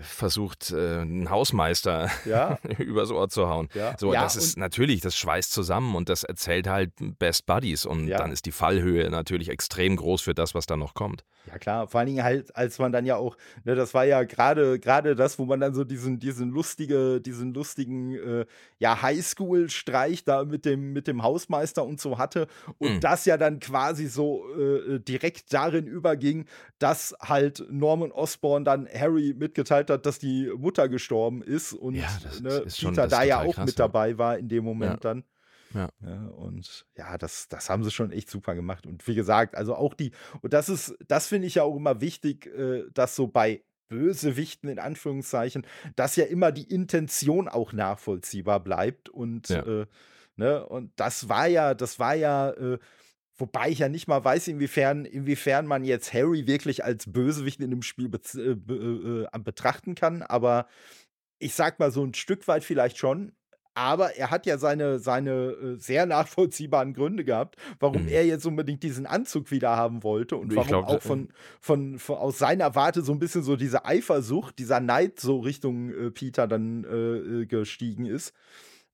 versucht, 0.00 0.72
äh, 0.72 1.00
einen 1.00 1.30
Hausmeister 1.30 2.10
ja. 2.24 2.58
übers 2.78 3.10
Ohr 3.10 3.28
zu 3.28 3.48
hauen. 3.48 3.68
Ja. 3.74 3.96
So, 3.98 4.12
ja, 4.12 4.22
das 4.22 4.36
ist 4.36 4.56
natürlich, 4.56 5.00
das 5.00 5.16
schweißt 5.16 5.52
zusammen 5.52 5.94
und 5.94 6.08
das 6.08 6.24
erzählt 6.24 6.66
halt 6.66 6.92
Best 7.18 7.46
Buddies 7.46 7.84
und 7.84 8.08
dann 8.08 8.32
ist 8.32 8.46
die 8.46 8.52
Fallhöhe 8.52 9.08
natürlich 9.10 9.48
extrem 9.48 9.96
groß 9.96 10.22
für 10.22 10.34
das, 10.34 10.54
was 10.54 10.66
da 10.66 10.76
noch 10.76 10.94
kommt. 10.94 11.24
Ja 11.46 11.58
klar, 11.58 11.88
vor 11.88 12.00
allen 12.00 12.08
Dingen 12.08 12.22
halt, 12.22 12.54
als 12.54 12.78
man 12.78 12.92
dann 12.92 13.06
ja 13.06 13.16
auch, 13.16 13.36
ne, 13.64 13.74
das 13.74 13.94
war 13.94 14.04
ja 14.04 14.22
gerade 14.24 14.78
gerade 14.78 15.16
das, 15.16 15.38
wo 15.38 15.46
man 15.46 15.58
dann 15.58 15.74
so 15.74 15.84
diesen 15.84 16.18
diesen 16.18 16.50
lustige 16.50 17.20
diesen 17.20 17.54
lustigen 17.54 18.14
äh, 18.14 18.46
ja 18.78 19.00
Highschool-Streich 19.00 20.24
da 20.24 20.44
mit 20.44 20.64
dem 20.64 20.92
mit 20.92 21.08
dem 21.08 21.22
Hausmeister 21.22 21.84
und 21.84 22.00
so 22.00 22.18
hatte 22.18 22.46
und 22.78 22.96
mhm. 22.96 23.00
das 23.00 23.24
ja 23.24 23.36
dann 23.36 23.58
quasi 23.58 24.06
so 24.06 24.44
äh, 24.54 25.00
direkt 25.00 25.52
darin 25.52 25.86
überging, 25.86 26.44
dass 26.78 27.16
halt 27.20 27.64
Norman 27.70 28.12
Osborn 28.12 28.64
dann 28.64 28.86
Harry 28.86 29.34
mitgeteilt 29.36 29.89
hat, 29.90 30.06
dass 30.06 30.18
die 30.18 30.50
Mutter 30.56 30.88
gestorben 30.88 31.42
ist 31.42 31.72
und 31.72 31.94
ja, 31.94 32.08
ne, 32.40 32.64
Peter 32.66 33.08
da 33.08 33.22
ja 33.22 33.40
auch 33.40 33.54
krass, 33.54 33.66
mit 33.66 33.78
dabei 33.78 34.18
war 34.18 34.38
in 34.38 34.48
dem 34.48 34.64
Moment 34.64 34.92
ja. 34.92 34.96
dann. 34.96 35.24
Ja. 35.74 35.88
ja. 36.00 36.26
Und 36.28 36.86
ja, 36.96 37.18
das, 37.18 37.48
das 37.48 37.70
haben 37.70 37.84
sie 37.84 37.90
schon 37.90 38.10
echt 38.12 38.30
super 38.30 38.54
gemacht. 38.54 38.86
Und 38.86 39.06
wie 39.06 39.14
gesagt, 39.14 39.54
also 39.54 39.74
auch 39.74 39.94
die, 39.94 40.12
und 40.42 40.52
das 40.52 40.68
ist, 40.68 40.96
das 41.06 41.26
finde 41.26 41.46
ich 41.46 41.56
ja 41.56 41.62
auch 41.62 41.76
immer 41.76 42.00
wichtig, 42.00 42.46
äh, 42.46 42.84
dass 42.92 43.14
so 43.14 43.26
bei 43.28 43.62
Bösewichten 43.88 44.68
in 44.70 44.78
Anführungszeichen, 44.78 45.66
dass 45.96 46.16
ja 46.16 46.24
immer 46.24 46.52
die 46.52 46.72
Intention 46.72 47.48
auch 47.48 47.72
nachvollziehbar 47.72 48.60
bleibt. 48.60 49.08
Und, 49.08 49.48
ja. 49.48 49.62
äh, 49.66 49.86
ne, 50.36 50.66
und 50.66 50.92
das 50.96 51.28
war 51.28 51.46
ja, 51.46 51.74
das 51.74 51.98
war 51.98 52.14
ja, 52.14 52.50
äh, 52.50 52.78
Wobei 53.40 53.70
ich 53.70 53.78
ja 53.78 53.88
nicht 53.88 54.06
mal 54.06 54.22
weiß, 54.22 54.48
inwiefern, 54.48 55.06
inwiefern 55.06 55.66
man 55.66 55.84
jetzt 55.84 56.12
Harry 56.12 56.46
wirklich 56.46 56.84
als 56.84 57.10
Bösewicht 57.10 57.60
in 57.60 57.70
dem 57.70 57.82
Spiel 57.82 58.08
be 58.08 58.20
äh, 58.34 58.54
be 58.54 59.28
äh, 59.32 59.38
betrachten 59.38 59.94
kann. 59.94 60.22
Aber 60.22 60.66
ich 61.38 61.54
sag 61.54 61.78
mal 61.78 61.90
so 61.90 62.04
ein 62.04 62.14
Stück 62.14 62.46
weit 62.48 62.64
vielleicht 62.64 62.98
schon. 62.98 63.32
Aber 63.72 64.16
er 64.16 64.30
hat 64.30 64.46
ja 64.46 64.58
seine, 64.58 64.98
seine 64.98 65.30
äh, 65.30 65.76
sehr 65.78 66.04
nachvollziehbaren 66.04 66.92
Gründe 66.92 67.24
gehabt, 67.24 67.56
warum 67.78 68.02
mhm. 68.02 68.08
er 68.08 68.26
jetzt 68.26 68.44
unbedingt 68.44 68.82
diesen 68.82 69.06
Anzug 69.06 69.50
wieder 69.50 69.76
haben 69.76 70.02
wollte 70.02 70.36
und 70.36 70.54
warum 70.54 70.68
glaub, 70.68 70.88
auch 70.88 71.00
von, 71.00 71.28
von, 71.60 71.98
von, 71.98 72.16
aus 72.16 72.38
seiner 72.38 72.74
Warte 72.74 73.02
so 73.02 73.12
ein 73.12 73.20
bisschen 73.20 73.42
so 73.42 73.56
diese 73.56 73.84
Eifersucht, 73.84 74.58
dieser 74.58 74.80
Neid 74.80 75.20
so 75.20 75.38
Richtung 75.38 75.90
äh, 75.90 76.10
Peter 76.10 76.48
dann 76.48 76.84
äh, 76.84 77.42
äh 77.42 77.46
gestiegen 77.46 78.06
ist. 78.06 78.34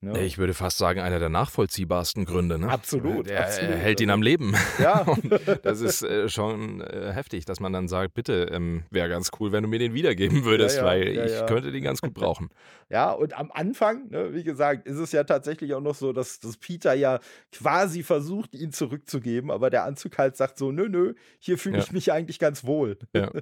Ne? 0.02 0.22
Ich 0.24 0.36
würde 0.36 0.52
fast 0.52 0.76
sagen, 0.76 1.00
einer 1.00 1.18
der 1.18 1.30
nachvollziehbarsten 1.30 2.26
Gründe. 2.26 2.58
Ne? 2.58 2.68
Absolut. 2.68 3.28
Der 3.28 3.44
absolut. 3.44 3.76
hält 3.76 4.00
ihn 4.00 4.10
am 4.10 4.20
Leben. 4.20 4.54
Ja. 4.78 5.06
das 5.62 5.80
ist 5.80 6.02
äh, 6.02 6.28
schon 6.28 6.82
äh, 6.82 7.12
heftig, 7.12 7.46
dass 7.46 7.60
man 7.60 7.72
dann 7.72 7.88
sagt, 7.88 8.12
bitte, 8.12 8.48
ähm, 8.52 8.84
wäre 8.90 9.08
ganz 9.08 9.30
cool, 9.40 9.52
wenn 9.52 9.62
du 9.62 9.70
mir 9.70 9.78
den 9.78 9.94
wiedergeben 9.94 10.44
würdest, 10.44 10.76
ja, 10.76 10.82
ja, 10.82 10.88
weil 10.88 11.14
ja, 11.14 11.24
ich 11.24 11.46
könnte 11.46 11.72
den 11.72 11.82
ganz 11.82 12.00
gut 12.00 12.14
brauchen. 12.14 12.48
Ja, 12.88 13.10
und 13.10 13.36
am 13.36 13.50
Anfang, 13.50 14.10
ne, 14.10 14.32
wie 14.32 14.44
gesagt, 14.44 14.86
ist 14.86 14.98
es 14.98 15.10
ja 15.10 15.24
tatsächlich 15.24 15.74
auch 15.74 15.80
noch 15.80 15.96
so, 15.96 16.12
dass, 16.12 16.38
dass 16.38 16.56
Peter 16.56 16.94
ja 16.94 17.18
quasi 17.50 18.04
versucht, 18.04 18.54
ihn 18.54 18.70
zurückzugeben, 18.70 19.50
aber 19.50 19.70
der 19.70 19.82
Anzug 19.82 20.16
halt 20.18 20.36
sagt 20.36 20.56
so, 20.56 20.70
nö, 20.70 20.88
nö, 20.88 21.14
hier 21.40 21.58
fühle 21.58 21.78
ich 21.78 21.90
mich 21.90 22.12
eigentlich 22.12 22.38
ganz 22.38 22.64
wohl. 22.64 22.96
Ja. 23.12 23.32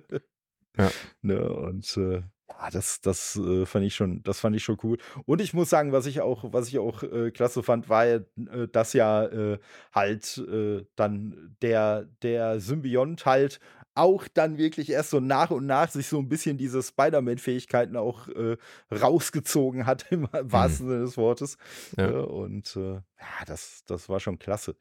ja. 0.79 0.91
Ne, 1.23 1.49
und 1.49 1.97
äh, 1.99 2.23
Ah, 2.59 2.71
das, 2.71 3.01
das 3.01 3.37
äh, 3.37 3.67
fand 3.67 3.85
ich 3.85 3.95
schon, 3.95 4.23
das 4.23 4.41
fand 4.41 4.57
ich 4.57 4.65
schon 4.65 4.79
cool. 4.83 4.99
Und 5.27 5.41
ich 5.41 5.55
muss 5.55 5.71
sagen, 5.71 5.93
was 5.93 6.07
ich 6.07 6.21
auch, 6.21 6.45
was 6.53 6.69
ich 6.69 6.79
auch 6.79 7.03
äh, 7.03 7.31
klasse 7.31 7.63
fand, 7.63 7.89
war 7.89 8.07
ja, 8.07 8.17
äh, 8.17 8.69
dass 8.71 8.93
ja 8.93 9.25
äh, 9.25 9.59
halt 9.93 10.39
äh, 10.39 10.85
dann 10.97 11.57
der, 11.63 12.05
der 12.23 12.61
Symbiont 12.61 13.27
halt 13.27 13.61
auch 13.97 14.27
dann 14.27 14.59
wirklich 14.59 14.91
erst 14.91 15.11
so 15.11 15.21
nach 15.21 15.51
und 15.51 15.67
nach 15.67 15.89
sich 15.89 16.09
so 16.09 16.19
ein 16.19 16.29
bisschen 16.29 16.59
diese 16.59 16.83
Spider-Man-Fähigkeiten 16.83 17.97
auch 17.97 18.29
äh, 18.29 18.57
rausgezogen 18.93 19.87
hat, 19.87 20.07
im 20.11 20.29
wahrsten 20.33 20.87
mhm. 20.87 20.91
Sinne 20.91 21.05
des 21.05 21.17
Wortes. 21.17 21.59
Ja. 21.97 22.09
Äh, 22.09 22.13
und 22.13 22.75
ja, 22.75 23.45
das, 23.47 23.85
das 23.87 24.09
war 24.09 24.21
schon 24.21 24.39
klasse. 24.39 24.77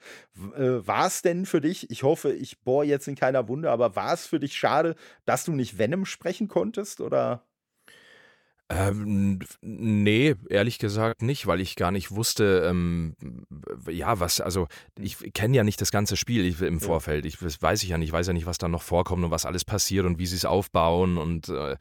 Äh, 0.56 0.86
war 0.88 1.08
es 1.08 1.22
denn 1.22 1.46
für 1.46 1.62
dich, 1.62 1.90
ich 1.92 2.04
hoffe, 2.04 2.34
ich 2.34 2.62
bohre 2.62 2.86
jetzt 2.86 3.08
in 3.08 3.16
keiner 3.16 3.48
Wunde, 3.48 3.72
aber 3.72 3.96
war 3.96 4.14
es 4.14 4.26
für 4.26 4.40
dich 4.40 4.56
schade, 4.56 4.96
dass 5.26 5.46
du 5.46 5.52
nicht 5.52 5.78
Venom 5.78 6.06
sprechen 6.06 6.48
konntest? 6.48 7.00
Oder? 7.00 7.44
Ähm, 8.76 9.40
nee, 9.62 10.36
ehrlich 10.50 10.80
gesagt 10.80 11.22
nicht, 11.22 11.46
weil 11.46 11.62
ich 11.62 11.76
gar 11.76 11.92
nicht 11.92 12.12
wusste, 12.12 12.64
ähm, 12.66 13.16
ja, 13.88 14.20
was, 14.20 14.42
also 14.42 14.68
ich 15.00 15.18
kenne 15.34 15.58
ja 15.58 15.64
nicht 15.64 15.80
das 15.80 15.92
ganze 15.92 16.18
Spiel 16.18 16.46
ich, 16.46 16.60
im 16.62 16.80
Vorfeld. 16.80 17.26
Ich 17.26 17.38
das 17.38 17.62
weiß 17.62 17.84
ich 17.84 17.90
ja 17.90 17.98
nicht, 17.98 18.10
ich 18.10 18.14
weiß 18.14 18.28
ja 18.28 18.34
nicht, 18.34 18.46
was 18.46 18.58
da 18.58 18.68
noch 18.68 18.82
vorkommt 18.82 19.24
und 19.24 19.32
was 19.32 19.46
alles 19.46 19.64
passiert 19.64 20.06
und 20.06 20.18
wie 20.18 20.26
sie 20.26 20.38
es 20.38 20.46
aufbauen 20.46 21.18
und 21.18 21.50
äh, 21.50 21.76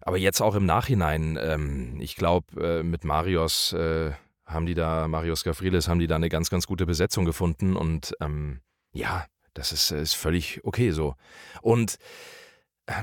aber 0.00 0.16
jetzt 0.18 0.40
auch 0.40 0.56
im 0.56 0.66
Nachhinein, 0.66 1.38
ähm, 1.40 2.00
ich 2.00 2.16
glaube, 2.16 2.60
äh, 2.60 2.82
mit 2.82 3.04
Marios 3.04 3.72
äh, 3.72 4.10
haben 4.44 4.66
die 4.66 4.74
da, 4.74 5.06
Marios 5.06 5.44
Gavrilis 5.44 5.86
haben 5.86 6.00
die 6.00 6.08
da 6.08 6.16
eine 6.16 6.28
ganz, 6.28 6.50
ganz 6.50 6.66
gute 6.66 6.86
Besetzung 6.86 7.24
gefunden 7.24 7.76
und 7.76 8.14
ähm, 8.20 8.60
ja, 8.92 9.26
das 9.54 9.70
ist, 9.70 9.92
ist 9.92 10.14
völlig 10.14 10.60
okay 10.64 10.90
so. 10.90 11.14
Und 11.60 11.98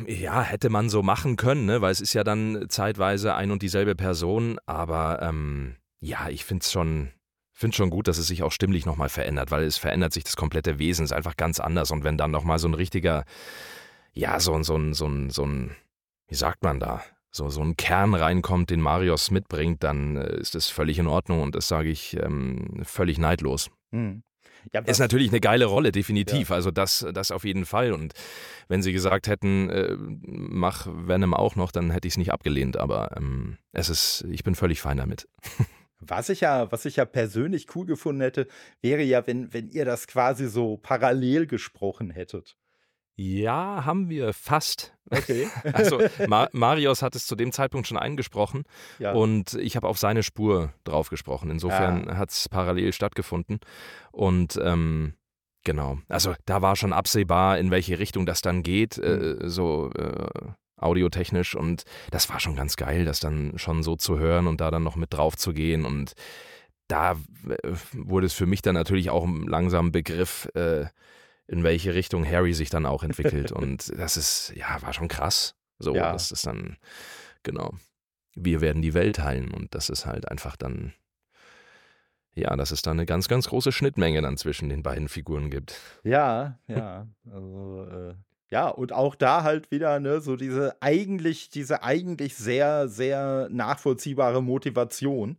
ja, 0.08 0.42
hätte 0.42 0.70
man 0.70 0.90
so 0.90 1.04
machen 1.04 1.36
können, 1.36 1.66
ne? 1.66 1.82
weil 1.82 1.92
es 1.92 2.02
ist 2.02 2.14
ja 2.14 2.24
dann 2.24 2.66
zeitweise 2.70 3.36
ein 3.36 3.52
und 3.52 3.62
dieselbe 3.62 3.96
Person, 3.96 4.60
aber 4.66 5.22
ähm, 5.22 5.76
ja, 6.00 6.30
ich 6.30 6.46
finde 6.46 6.64
es 6.64 6.72
schon, 6.72 7.10
finde 7.54 7.76
schon 7.76 7.90
gut, 7.90 8.08
dass 8.08 8.18
es 8.18 8.28
sich 8.28 8.44
auch 8.44 8.52
stimmlich 8.52 8.86
nochmal 8.86 9.10
verändert, 9.10 9.52
weil 9.52 9.64
es 9.64 9.78
verändert 9.78 10.14
sich 10.14 10.24
das 10.24 10.36
komplette 10.36 10.80
Wesen, 10.80 11.06
ist 11.06 11.12
einfach 11.12 11.38
ganz 11.38 11.60
anders. 11.60 11.92
Und 11.92 12.04
wenn 12.04 12.18
dann 12.18 12.32
nochmal 12.32 12.60
so 12.60 12.68
ein 12.68 12.74
richtiger, 12.74 13.26
ja, 14.14 14.40
so, 14.40 14.62
so, 14.64 14.78
so, 14.78 14.94
so, 14.94 15.30
so 15.30 15.46
ein, 15.46 15.76
wie 16.28 16.36
sagt 16.36 16.64
man 16.64 16.80
da, 16.80 17.04
so, 17.32 17.50
so 17.50 17.62
ein 17.62 17.78
Kern 17.78 18.16
reinkommt, 18.16 18.70
den 18.70 18.82
Marius 18.82 19.32
mitbringt, 19.32 19.84
dann 19.84 20.18
äh, 20.18 20.38
ist 20.38 20.56
das 20.56 20.70
völlig 20.70 21.00
in 21.00 21.08
Ordnung 21.08 21.42
und 21.42 21.56
das 21.56 21.68
sage 21.68 21.90
ich 21.90 22.18
ähm, 22.18 22.82
völlig 22.84 23.18
neidlos. 23.18 23.70
Hm. 23.92 24.24
Ja, 24.74 24.82
ist 24.82 25.00
natürlich 25.00 25.30
eine 25.30 25.40
geile 25.40 25.66
Rolle, 25.66 25.92
definitiv. 25.92 26.50
Ja. 26.50 26.56
Also 26.56 26.72
das, 26.72 27.06
das 27.14 27.32
auf 27.32 27.44
jeden 27.44 27.66
Fall. 27.66 27.94
Und 27.94 28.14
wenn 28.68 28.82
sie 28.82 28.94
gesagt 28.94 29.28
hätten, 29.28 29.70
äh, 29.70 29.96
mach 29.98 30.88
Venom 30.88 31.34
auch 31.34 31.56
noch, 31.56 31.72
dann 31.72 31.92
hätte 31.92 32.08
ich 32.08 32.14
es 32.14 32.18
nicht 32.18 32.32
abgelehnt. 32.32 32.78
Aber 32.78 33.16
ähm, 33.18 33.58
es 33.72 33.90
ist, 33.90 34.26
ich 34.30 34.44
bin 34.44 34.56
völlig 34.56 34.82
fein 34.82 34.98
damit. 34.98 35.28
Was 36.02 36.30
ich 36.30 36.40
ja, 36.40 36.72
was 36.72 36.86
ich 36.86 36.96
ja 36.96 37.04
persönlich 37.04 37.76
cool 37.76 37.86
gefunden 37.86 38.22
hätte, 38.22 38.48
wäre 38.82 39.04
ja, 39.04 39.28
wenn, 39.28 39.54
wenn 39.54 39.68
ihr 39.68 39.84
das 39.84 40.08
quasi 40.08 40.48
so 40.48 40.78
parallel 40.78 41.46
gesprochen 41.46 42.10
hättet. 42.10 42.56
Ja, 43.22 43.84
haben 43.84 44.08
wir 44.08 44.32
fast. 44.32 44.94
Okay. 45.10 45.50
also 45.74 46.00
Ma 46.30 46.48
Marius 46.54 47.02
hat 47.02 47.16
es 47.16 47.26
zu 47.28 47.36
dem 47.36 47.52
Zeitpunkt 47.52 47.86
schon 47.86 47.98
eingesprochen 47.98 48.64
ja. 48.98 49.12
und 49.12 49.56
ich 49.56 49.76
habe 49.76 49.90
auf 49.90 49.98
seine 49.98 50.24
Spur 50.24 50.72
drauf 50.86 51.10
gesprochen. 51.10 51.50
Insofern 51.50 52.06
ja. 52.08 52.16
hat 52.16 52.30
es 52.30 52.48
parallel 52.48 52.94
stattgefunden. 52.94 53.60
Und 54.14 54.58
ähm, 54.64 55.16
genau, 55.66 56.00
also 56.08 56.34
da 56.46 56.62
war 56.62 56.78
schon 56.78 56.94
absehbar, 56.94 57.58
in 57.58 57.72
welche 57.72 58.00
Richtung 58.00 58.26
das 58.26 58.42
dann 58.42 58.64
geht, 58.64 58.98
äh, 58.98 59.18
mhm. 59.18 59.42
äh, 59.42 59.50
so 59.50 59.92
äh, 59.98 60.30
audiotechnisch. 60.78 61.56
Und 61.56 61.84
das 62.12 62.30
war 62.30 62.40
schon 62.40 62.56
ganz 62.56 62.78
geil, 62.78 63.04
das 63.04 63.20
dann 63.20 63.52
schon 63.58 63.84
so 63.84 63.98
zu 63.98 64.18
hören 64.18 64.48
und 64.48 64.62
da 64.62 64.72
dann 64.72 64.84
noch 64.84 64.96
mit 64.96 65.14
drauf 65.14 65.36
zu 65.36 65.52
gehen. 65.52 65.84
Und 65.84 66.14
da 66.88 67.18
äh, 67.50 67.74
wurde 67.92 68.28
es 68.28 68.34
für 68.34 68.46
mich 68.46 68.62
dann 68.62 68.76
natürlich 68.76 69.10
auch 69.10 69.28
langsam 69.28 69.92
Begriff, 69.92 70.48
äh, 70.56 70.86
in 71.50 71.64
welche 71.64 71.96
Richtung 71.96 72.26
Harry 72.26 72.54
sich 72.54 72.70
dann 72.70 72.86
auch 72.86 73.04
entwickelt. 73.04 73.52
Und 73.52 73.92
das 73.98 74.18
ist, 74.18 74.54
ja, 74.56 74.82
war 74.82 74.94
schon 74.94 75.08
krass. 75.08 75.56
So, 75.80 75.96
ja. 75.96 76.14
das 76.14 76.32
ist 76.32 76.46
dann, 76.46 76.78
genau. 77.44 77.74
Wir 78.36 78.62
werden 78.62 78.82
die 78.82 78.94
Welt 78.94 79.20
heilen. 79.20 79.52
Und 79.52 79.74
das 79.74 79.90
ist 79.90 80.06
halt 80.06 80.30
einfach 80.30 80.56
dann, 80.56 80.94
ja, 82.36 82.56
dass 82.56 82.72
es 82.72 82.84
da 82.84 82.92
eine 82.92 83.08
ganz, 83.08 83.28
ganz 83.28 83.48
große 83.50 83.72
Schnittmenge 83.72 84.22
dann 84.22 84.38
zwischen 84.38 84.70
den 84.70 84.84
beiden 84.84 85.10
Figuren 85.10 85.50
gibt. 85.50 85.80
Ja, 86.04 86.60
ja. 86.68 87.08
Also, 87.26 87.86
äh, 87.86 88.14
ja, 88.52 88.68
und 88.68 88.94
auch 88.94 89.16
da 89.16 89.44
halt 89.44 89.72
wieder, 89.72 90.00
ne, 90.00 90.22
so 90.22 90.36
diese 90.36 90.80
eigentlich, 90.82 91.50
diese 91.50 91.84
eigentlich 91.84 92.36
sehr, 92.36 92.88
sehr 92.88 93.48
nachvollziehbare 93.52 94.42
Motivation 94.44 95.38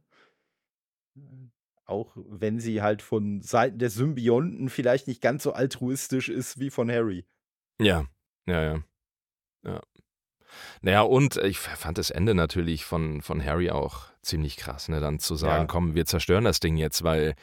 auch 1.91 2.17
wenn 2.17 2.61
sie 2.61 2.83
halt 2.83 3.03
von 3.03 3.43
Seiten 3.43 3.79
der 3.79 3.91
Symbionten 3.91 4.69
vielleicht 4.69 5.09
nicht 5.09 5.21
ganz 5.21 5.43
so 5.43 5.53
altruistisch 5.53 6.29
ist 6.29 6.59
wie 6.59 6.71
von 6.71 6.91
Harry. 6.91 7.27
Ja, 7.81 8.05
ja, 8.47 8.63
ja. 8.63 8.83
Ja. 9.65 9.81
Naja, 10.83 11.03
und 11.03 11.37
ich 11.37 11.59
fand 11.59 11.99
das 11.99 12.11
Ende 12.11 12.35
natürlich 12.35 12.85
von, 12.85 13.23
von 13.23 13.45
Harry 13.45 13.71
auch 13.71 14.07
ziemlich 14.23 14.57
krass, 14.57 14.89
ne? 14.89 15.01
Dann 15.01 15.19
zu 15.19 15.37
sagen, 15.37 15.63
ja. 15.63 15.67
komm, 15.67 15.95
wir 15.95 16.07
zerstören 16.07 16.45
das 16.45 16.61
Ding 16.61 16.77
jetzt, 16.77 17.05
weil 17.05 17.35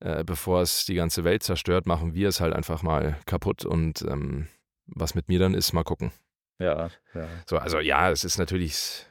äh, 0.00 0.24
bevor 0.24 0.62
es 0.62 0.84
die 0.86 0.94
ganze 0.94 1.24
Welt 1.24 1.42
zerstört, 1.42 1.86
machen 1.86 2.14
wir 2.14 2.28
es 2.28 2.40
halt 2.40 2.54
einfach 2.54 2.82
mal 2.82 3.18
kaputt 3.26 3.64
und 3.64 4.02
ähm, 4.02 4.48
was 4.86 5.14
mit 5.14 5.28
mir 5.28 5.38
dann 5.38 5.54
ist, 5.54 5.72
mal 5.72 5.84
gucken. 5.84 6.12
Ja, 6.58 6.90
ja. 7.14 7.28
So, 7.46 7.58
also 7.58 7.78
ja, 7.78 8.10
es 8.10 8.24
ist 8.24 8.38
natürlich 8.38 9.06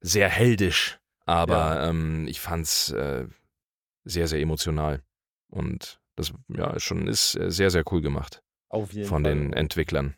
sehr 0.00 0.28
heldisch, 0.28 0.98
aber 1.26 1.74
ja. 1.76 1.88
ähm, 1.88 2.26
ich 2.28 2.40
fand's 2.40 2.90
äh, 2.90 3.26
sehr, 4.08 4.26
sehr 4.28 4.40
emotional. 4.40 5.02
Und 5.48 6.00
das 6.16 6.32
ja 6.48 6.78
schon 6.80 7.06
ist 7.06 7.36
äh, 7.36 7.50
sehr, 7.50 7.70
sehr 7.70 7.84
cool 7.92 8.00
gemacht. 8.00 8.42
Auf 8.68 8.92
jeden 8.92 9.08
von 9.08 9.24
Fall. 9.24 9.34
den 9.34 9.52
Entwicklern. 9.52 10.14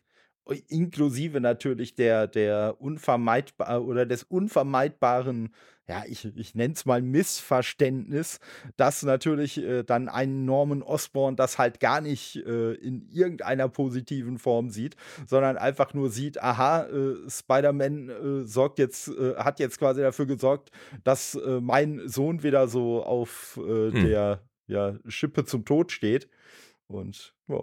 Inklusive 0.68 1.40
natürlich 1.40 1.94
der, 1.94 2.26
der 2.26 2.80
unvermeidbar 2.80 3.84
oder 3.84 4.04
des 4.04 4.24
unvermeidbaren, 4.24 5.54
ja, 5.90 6.04
ich, 6.06 6.24
ich 6.36 6.54
nenne 6.54 6.74
es 6.74 6.86
mal 6.86 7.02
Missverständnis, 7.02 8.38
dass 8.76 9.02
natürlich 9.02 9.58
äh, 9.58 9.82
dann 9.82 10.08
ein 10.08 10.44
Norman 10.44 10.84
Osborn 10.84 11.34
das 11.34 11.58
halt 11.58 11.80
gar 11.80 12.00
nicht 12.00 12.36
äh, 12.36 12.74
in 12.74 13.08
irgendeiner 13.10 13.68
positiven 13.68 14.38
Form 14.38 14.70
sieht, 14.70 14.94
sondern 15.26 15.58
einfach 15.58 15.92
nur 15.92 16.08
sieht, 16.10 16.40
aha, 16.40 16.84
äh, 16.84 17.28
Spider-Man 17.28 18.08
äh, 18.08 18.44
sorgt 18.44 18.78
jetzt, 18.78 19.08
äh, 19.08 19.34
hat 19.34 19.58
jetzt 19.58 19.80
quasi 19.80 20.00
dafür 20.00 20.26
gesorgt, 20.26 20.70
dass 21.02 21.34
äh, 21.34 21.60
mein 21.60 22.08
Sohn 22.08 22.44
wieder 22.44 22.68
so 22.68 23.02
auf 23.02 23.58
hm. 23.60 23.92
der 23.92 24.44
ja, 24.68 24.94
Schippe 25.08 25.44
zum 25.44 25.64
Tod 25.64 25.90
steht. 25.90 26.28
Und 26.86 27.34
ja, 27.48 27.62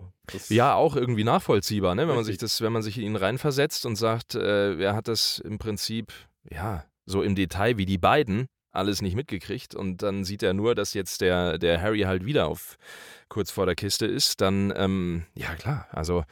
ja, 0.50 0.76
auch 0.76 0.98
irgendwie 0.98 1.24
nachvollziehbar, 1.24 1.96
ne? 1.96 2.10
wenn 2.10 2.16
man 2.16 2.26
sich 2.26 2.38
das, 2.38 2.60
wenn 2.62 2.74
man 2.74 2.82
sich 2.82 2.98
in 2.98 3.04
ihn 3.04 3.16
reinversetzt 3.16 3.86
und 3.86 3.96
sagt, 3.96 4.36
er 4.36 4.96
hat 4.96 5.08
das 5.08 5.40
im 5.40 5.58
Prinzip, 5.58 6.14
ja, 6.50 6.86
so 7.08 7.24
im 7.24 7.34
Detail 7.34 7.78
wie 7.78 7.88
die 7.88 7.98
beiden 7.98 8.48
alles 8.72 9.02
nicht 9.02 9.16
mitgekriegt 9.16 9.74
und 9.74 10.04
dann 10.04 10.24
sieht 10.24 10.44
er 10.44 10.54
nur, 10.54 10.76
dass 10.76 10.94
jetzt 10.94 11.22
der, 11.22 11.58
der 11.58 11.82
Harry 11.82 12.02
halt 12.02 12.26
wieder 12.26 12.48
auf 12.48 12.78
kurz 13.28 13.50
vor 13.50 13.66
der 13.66 13.76
Kiste 13.76 14.06
ist, 14.06 14.40
dann, 14.40 14.72
ähm, 14.76 15.26
ja 15.34 15.56
klar, 15.56 15.88
also 15.92 16.24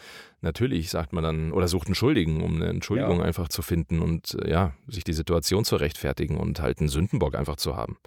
natürlich 0.42 0.92
sagt 0.92 1.12
man 1.12 1.24
dann, 1.24 1.52
oder 1.52 1.68
sucht 1.68 1.88
einen 1.88 1.96
Schuldigen, 1.96 2.44
um 2.44 2.56
eine 2.56 2.68
Entschuldigung 2.68 3.20
ja. 3.20 3.26
einfach 3.26 3.50
zu 3.50 3.64
finden 3.64 4.00
und 4.00 4.38
äh, 4.44 4.52
ja, 4.52 4.74
sich 4.88 5.04
die 5.04 5.14
Situation 5.14 5.66
zu 5.66 5.76
rechtfertigen 5.76 6.38
und 6.38 6.62
halt 6.62 6.80
einen 6.80 6.90
Sündenbock 6.90 7.36
einfach 7.36 7.56
zu 7.56 7.76
haben. 7.76 7.98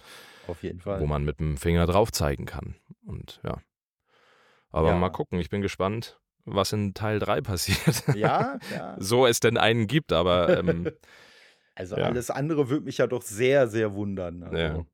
Auf 0.47 0.63
jeden 0.63 0.79
Fall. 0.79 0.99
Wo 1.01 1.05
man 1.05 1.23
mit 1.23 1.39
dem 1.39 1.57
Finger 1.57 1.85
drauf 1.85 2.11
zeigen 2.11 2.45
kann. 2.45 2.75
Und 3.05 3.39
ja. 3.43 3.57
Aber 4.71 4.89
ja. 4.89 4.97
mal 4.97 5.09
gucken, 5.09 5.39
ich 5.39 5.49
bin 5.49 5.61
gespannt, 5.61 6.19
was 6.45 6.73
in 6.73 6.93
Teil 6.93 7.19
3 7.19 7.41
passiert. 7.41 8.03
Ja, 8.15 8.57
ja. 8.73 8.95
so 8.99 9.27
es 9.27 9.39
denn 9.39 9.57
einen 9.57 9.87
gibt, 9.87 10.13
aber. 10.13 10.57
Ähm, 10.57 10.89
also 11.79 11.95
ja. 11.95 12.03
alles 12.03 12.29
andere 12.29 12.69
würde 12.69 12.83
mich 12.85 12.97
ja 12.97 13.07
doch 13.07 13.21
sehr, 13.21 13.69
sehr 13.69 13.95
wundern. 13.95 14.43
Also 14.43 14.57
ja. 14.57 14.85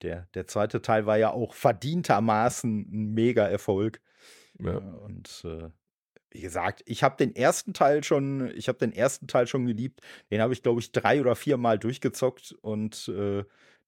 der, 0.00 0.28
der 0.32 0.46
zweite 0.46 0.80
Teil 0.80 1.04
war 1.04 1.18
ja 1.18 1.30
auch 1.30 1.52
verdientermaßen 1.52 2.88
ein 2.90 3.12
Mega-Erfolg. 3.12 4.00
Ja. 4.58 4.78
Und 4.78 5.44
äh, 5.44 5.68
wie 6.30 6.40
gesagt, 6.40 6.82
ich 6.86 7.02
habe 7.02 7.16
den 7.18 7.36
ersten 7.36 7.74
Teil 7.74 8.02
schon, 8.02 8.50
ich 8.56 8.68
habe 8.68 8.78
den 8.78 8.92
ersten 8.92 9.26
Teil 9.26 9.46
schon 9.46 9.66
geliebt. 9.66 10.00
Den 10.30 10.40
habe 10.40 10.54
ich, 10.54 10.62
glaube 10.62 10.80
ich, 10.80 10.92
drei 10.92 11.20
oder 11.20 11.36
vier 11.36 11.58
Mal 11.58 11.78
durchgezockt 11.78 12.52
und 12.62 13.06
äh, 13.08 13.44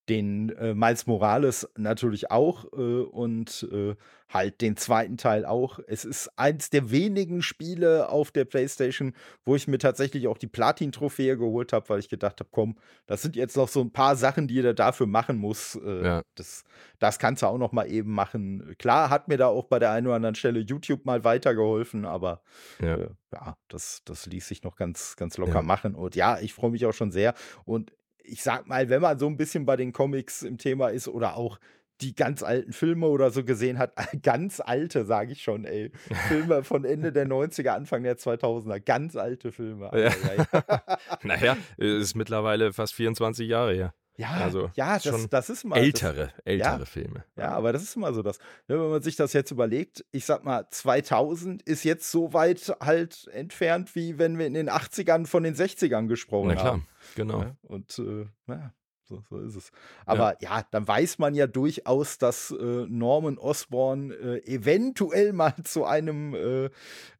den 0.09 0.51
äh, 0.51 0.75
Miles 0.75 1.07
Morales 1.07 1.69
natürlich 1.77 2.31
auch 2.31 2.65
äh, 2.73 2.77
und 2.77 3.69
äh, 3.73 3.95
halt 4.29 4.61
den 4.61 4.77
zweiten 4.77 5.17
Teil 5.17 5.45
auch. 5.45 5.79
Es 5.87 6.05
ist 6.05 6.29
eins 6.37 6.71
der 6.71 6.91
wenigen 6.91 7.43
Spiele 7.43 8.09
auf 8.09 8.31
der 8.31 8.45
PlayStation, 8.45 9.15
wo 9.45 9.55
ich 9.55 9.69
mir 9.69 9.79
tatsächlich 9.79 10.27
auch 10.27 10.39
die 10.39 10.49
Platin-Trophäe 10.49 11.37
geholt 11.37 11.73
habe, 11.73 11.89
weil 11.89 12.01
ich 12.01 12.09
gedacht 12.09 12.41
habe, 12.41 12.51
komm, 12.53 12.77
das 13.07 13.23
sind 13.23 13.37
jetzt 13.37 13.57
noch 13.57 13.69
so 13.69 13.81
ein 13.81 13.93
paar 13.93 14.17
Sachen, 14.17 14.49
die 14.49 14.55
jeder 14.55 14.75
dafür 14.75 15.07
machen 15.07 15.39
muss. 15.39 15.77
Äh, 15.77 16.05
ja. 16.05 16.23
das, 16.35 16.65
das 16.99 17.19
kannst 17.19 17.43
du 17.43 17.47
auch 17.47 17.59
noch 17.59 17.73
mal 17.73 17.91
eben 17.91 18.13
machen. 18.13 18.75
Klar 18.79 19.11
hat 19.11 19.29
mir 19.29 19.39
da 19.39 19.47
auch 19.47 19.67
bei 19.67 19.79
der 19.79 19.93
einen 19.93 20.07
oder 20.07 20.17
anderen 20.17 20.35
Stelle 20.35 20.61
YouTube 20.61 21.05
mal 21.05 21.25
weitergeholfen, 21.25 22.05
aber 22.05 22.43
ja, 22.81 22.97
äh, 22.97 23.09
ja 23.33 23.57
das, 23.69 24.03
das 24.05 24.27
ließ 24.27 24.47
sich 24.47 24.63
noch 24.63 24.77
ganz, 24.77 25.17
ganz 25.17 25.37
locker 25.39 25.55
ja. 25.55 25.63
machen. 25.63 25.95
Und 25.95 26.17
ja, 26.17 26.39
ich 26.41 26.53
freue 26.53 26.71
mich 26.71 26.85
auch 26.87 26.95
schon 26.95 27.13
sehr. 27.13 27.35
Und 27.65 27.93
ich 28.27 28.43
sag 28.43 28.67
mal, 28.67 28.89
wenn 28.89 29.03
man 29.03 29.19
so 29.19 29.27
ein 29.27 29.37
bisschen 29.37 29.67
bei 29.67 29.77
den 29.77 29.93
Comics 29.93 30.43
im 30.43 30.59
Thema 30.59 30.89
ist 30.89 31.09
oder 31.09 31.37
auch 31.37 31.59
die 32.01 32.15
ganz 32.15 32.43
alten 32.43 32.73
Filme 32.73 33.07
oder 33.07 33.31
so 33.31 33.45
gesehen 33.45 33.79
hat, 33.79 33.93
ganz 34.23 34.61
alte, 34.61 35.05
sage 35.05 35.33
ich 35.33 35.43
schon, 35.43 35.65
ey. 35.65 35.91
Filme 36.29 36.63
von 36.65 36.85
Ende 36.85 37.13
der 37.13 37.27
90er, 37.27 37.71
Anfang 37.71 38.03
der 38.03 38.19
2000er, 38.19 38.81
ganz 38.81 39.17
alte 39.17 39.53
Filme. 39.53 39.91
Ja. 39.95 40.69
naja, 41.23 41.57
ist 41.77 42.15
mittlerweile 42.15 42.73
fast 42.73 42.95
24 42.95 43.49
Jahre 43.49 43.75
her. 43.75 43.95
Ja, 44.17 44.31
also 44.31 44.71
ja 44.75 44.99
das, 44.99 45.29
das 45.29 45.51
ist 45.51 45.65
mal. 45.65 45.79
Ältere, 45.79 46.33
das, 46.37 46.47
ältere 46.47 46.79
ja, 46.79 46.85
Filme. 46.85 47.25
Ja, 47.37 47.51
aber 47.51 47.73
das 47.73 47.83
ist 47.83 47.97
immer 47.97 48.13
so 48.15 48.23
das. 48.23 48.39
Ne, 48.69 48.81
wenn 48.81 48.91
man 48.91 49.03
sich 49.03 49.17
das 49.17 49.33
jetzt 49.33 49.51
überlegt, 49.51 50.05
ich 50.13 50.25
sag 50.25 50.45
mal, 50.45 50.67
2000 50.71 51.63
ist 51.63 51.85
jetzt 51.85 52.11
so 52.11 52.33
weit 52.33 52.75
halt 52.81 53.29
entfernt, 53.33 53.95
wie 53.95 54.19
wenn 54.19 54.39
wir 54.39 54.47
in 54.47 54.55
den 54.55 54.71
80ern 54.71 55.27
von 55.27 55.43
den 55.43 55.55
60ern 55.55 56.07
gesprochen 56.07 56.51
haben. 56.51 56.55
Na 56.57 56.61
klar, 56.61 56.73
haben. 56.73 56.87
genau. 57.15 57.43
Ja, 57.43 57.57
und 57.63 57.99
äh, 57.99 58.27
ja, 58.49 58.73
so, 59.09 59.23
so 59.31 59.39
ist 59.39 59.55
es. 59.55 59.71
Aber 60.05 60.37
ja. 60.41 60.59
ja. 60.59 60.67
dann 60.71 60.89
weiß 60.89 61.19
man 61.19 61.35
ja 61.35 61.47
durchaus, 61.47 62.19
dass 62.19 62.51
äh, 62.51 62.87
Norman 62.89 63.39
Osborn 63.39 64.11
äh, 64.11 64.39
eventuell 64.47 65.33
mal 65.33 65.55
zu 65.65 65.85
einem 65.85 66.35
äh, 66.35 66.65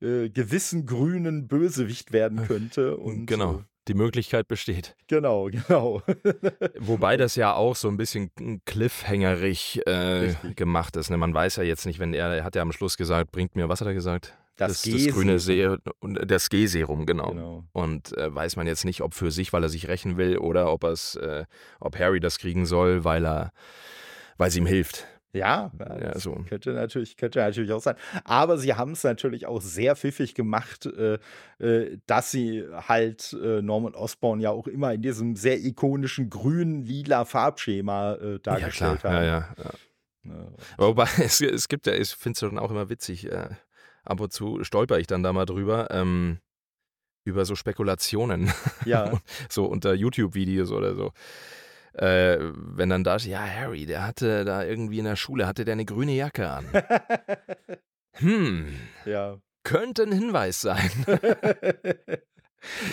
äh 0.05 0.29
gewissen 0.29 0.87
grünen 0.87 1.47
Bösewicht 1.47 2.13
werden 2.13 2.47
könnte. 2.47 2.97
Und, 2.97 3.27
genau. 3.27 3.63
Äh, 3.87 3.93
die 3.93 3.95
Möglichkeit 3.95 4.49
besteht. 4.49 4.97
Genau, 5.07 5.45
genau. 5.47 6.03
Wobei 6.79 7.17
das 7.17 7.37
ja 7.37 7.55
auch 7.55 7.77
so 7.77 7.89
ein 7.89 7.97
bisschen 7.97 8.31
cliffhangerig 8.65 9.87
äh, 9.87 10.35
gemacht 10.55 10.97
ist. 10.97 11.11
Ne? 11.11 11.17
Man 11.17 11.35
weiß 11.35 11.57
ja 11.57 11.63
jetzt 11.63 11.87
nicht, 11.87 11.99
wenn 11.99 12.15
er, 12.15 12.29
er 12.35 12.45
hat 12.45 12.57
ja 12.57 12.63
am 12.63 12.73
Schluss 12.73 12.97
gesagt, 12.97 13.33
bringt 13.33 13.57
mir, 13.57 13.69
was 13.69 13.81
hat 13.81 13.89
er 13.89 13.95
gesagt? 13.95 14.37
Das, 14.57 14.83
das, 14.83 14.91
das 14.91 15.15
grüne 15.15 15.39
Serum, 15.39 15.79
das 16.03 16.49
G-Serum, 16.49 17.05
genau. 17.05 17.29
genau. 17.29 17.65
Und 17.73 18.17
äh, 18.17 18.35
weiß 18.35 18.57
man 18.57 18.67
jetzt 18.67 18.87
nicht, 18.87 19.03
ob 19.03 19.13
für 19.13 19.31
sich, 19.31 19.53
weil 19.53 19.63
er 19.63 19.69
sich 19.69 19.87
rächen 19.87 20.17
will, 20.17 20.39
oder 20.39 20.73
ob 20.73 20.85
es, 20.85 21.15
äh, 21.17 21.45
ob 21.79 21.99
Harry 21.99 22.21
das 22.21 22.39
kriegen 22.39 22.65
soll, 22.65 23.05
weil 23.05 23.27
er, 23.27 23.53
weil 24.39 24.49
es 24.49 24.57
ihm 24.57 24.65
hilft. 24.65 25.07
Ja, 25.37 25.71
ja 26.01 26.19
so. 26.19 26.45
könnte, 26.49 26.73
natürlich, 26.73 27.17
könnte 27.17 27.39
natürlich 27.39 27.73
auch 27.73 27.81
sein. 27.81 27.97
Aber 28.25 28.59
sie 28.59 28.75
haben 28.75 28.93
es 28.93 29.05
natürlich 29.05 29.47
auch 29.47 29.61
sehr 29.61 29.97
pfiffig 29.97 30.35
gemacht, 30.35 30.87
äh, 30.87 31.19
äh, 31.59 31.99
dass 32.07 32.31
sie 32.31 32.65
halt 32.73 33.33
äh, 33.43 33.63
Norman 33.63 33.95
Osborn 33.95 34.41
ja 34.41 34.51
auch 34.51 34.67
immer 34.67 34.93
in 34.93 35.03
diesem 35.03 35.37
sehr 35.37 35.59
ikonischen 35.59 36.31
grün-lila 36.31 37.25
Farbschema 37.25 38.15
äh, 38.15 38.41
dargestellt 38.41 39.03
ja, 39.03 39.11
haben. 39.11 39.15
Ja, 39.15 39.25
ja, 39.25 39.49
ja. 39.59 39.71
Wobei, 40.79 41.07
es, 41.23 41.41
es 41.41 41.69
gibt 41.69 41.87
ja, 41.87 41.95
ich 41.95 42.11
finde 42.11 42.35
es 42.35 42.41
dann 42.41 42.59
auch 42.59 42.71
immer 42.71 42.89
witzig, 42.89 43.31
äh, 43.31 43.49
ab 44.05 44.21
und 44.21 44.33
zu 44.33 44.65
stolper 44.65 44.99
ich 44.99 45.07
dann 45.07 45.23
da 45.23 45.33
mal 45.33 45.47
drüber. 45.47 45.89
Ähm, 45.91 46.39
über 47.27 47.45
so 47.45 47.57
Spekulationen. 47.57 48.53
Ja. 48.85 49.13
so 49.51 49.67
unter 49.67 49.93
YouTube-Videos 49.95 50.71
oder 50.71 50.95
so. 50.95 51.13
Äh, 51.97 52.39
wenn 52.53 52.91
dann 52.91 53.05
da 53.05 53.19
steht, 53.19 53.33
ja, 53.33 53.47
Harry, 53.47 53.87
der 53.87 54.07
hatte 54.07 54.45
da 54.45 54.63
irgendwie 54.63 54.99
in 54.99 55.07
der 55.07 55.17
Schule, 55.17 55.47
hatte 55.47 55.65
der 55.65 55.73
eine 55.73 55.87
grüne 55.87 56.13
Jacke 56.13 56.51
an. 56.51 56.67
hm. 58.13 58.67
Ja. 59.07 59.39
Könnte 59.65 60.03
ein 60.03 60.13
Hinweis 60.13 60.61
sein. 60.61 60.91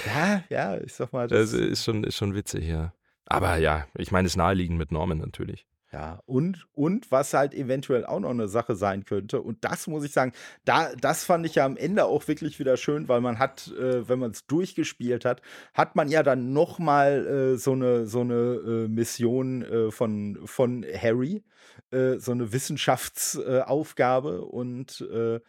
ja, 0.06 0.44
ja, 0.50 0.78
ich 0.78 0.94
sag 0.94 1.12
mal. 1.12 1.28
Das, 1.28 1.52
das 1.52 1.60
ist, 1.60 1.84
schon, 1.84 2.06
ist 2.06 2.16
schon 2.16 2.34
witzig, 2.34 2.66
ja. 2.66 2.94
Aber 3.26 3.58
ja, 3.58 3.88
ich 3.98 4.12
meine, 4.12 4.26
es 4.26 4.38
naheliegend 4.38 4.78
mit 4.78 4.92
Norman 4.92 5.18
natürlich. 5.18 5.68
Ja, 5.94 6.24
und, 6.26 6.65
und 6.74 7.11
was 7.11 7.36
halt 7.36 7.53
eventuell 7.53 8.03
auch 8.03 8.20
noch 8.20 8.32
eine 8.32 8.48
Sache 8.48 8.76
sein 8.76 9.06
könnte, 9.06 9.40
und 9.41 9.64
das 9.64 9.86
muss 9.86 10.03
ich 10.03 10.11
sagen, 10.11 10.32
da, 10.65 10.91
das 10.95 11.24
fand 11.24 11.45
ich 11.45 11.53
ja 11.53 11.65
am 11.65 11.78
Ende 11.78 12.06
auch 12.06 12.28
wirklich 12.28 12.57
wieder 12.57 12.78
schön, 12.78 13.07
weil 13.07 13.22
man 13.22 13.38
hat, 13.38 13.68
äh, 13.80 14.10
wenn 14.10 14.18
man 14.18 14.32
es 14.32 14.48
durchgespielt 14.48 15.24
hat, 15.24 15.44
hat 15.76 15.95
man 15.95 16.10
ja 16.10 16.24
dann 16.24 16.52
noch 16.52 16.80
mal 16.80 17.53
äh, 17.53 17.57
so 17.57 17.74
eine, 17.74 18.07
so 18.07 18.22
eine 18.22 18.34
äh, 18.34 18.88
Mission 18.88 19.61
äh, 19.61 19.91
von, 19.91 20.40
von 20.45 20.84
Harry, 20.99 21.44
äh, 21.91 22.18
so 22.18 22.32
eine 22.32 22.52
Wissenschaftsaufgabe 22.52 24.41
und 24.45 24.99
äh, 25.14 25.41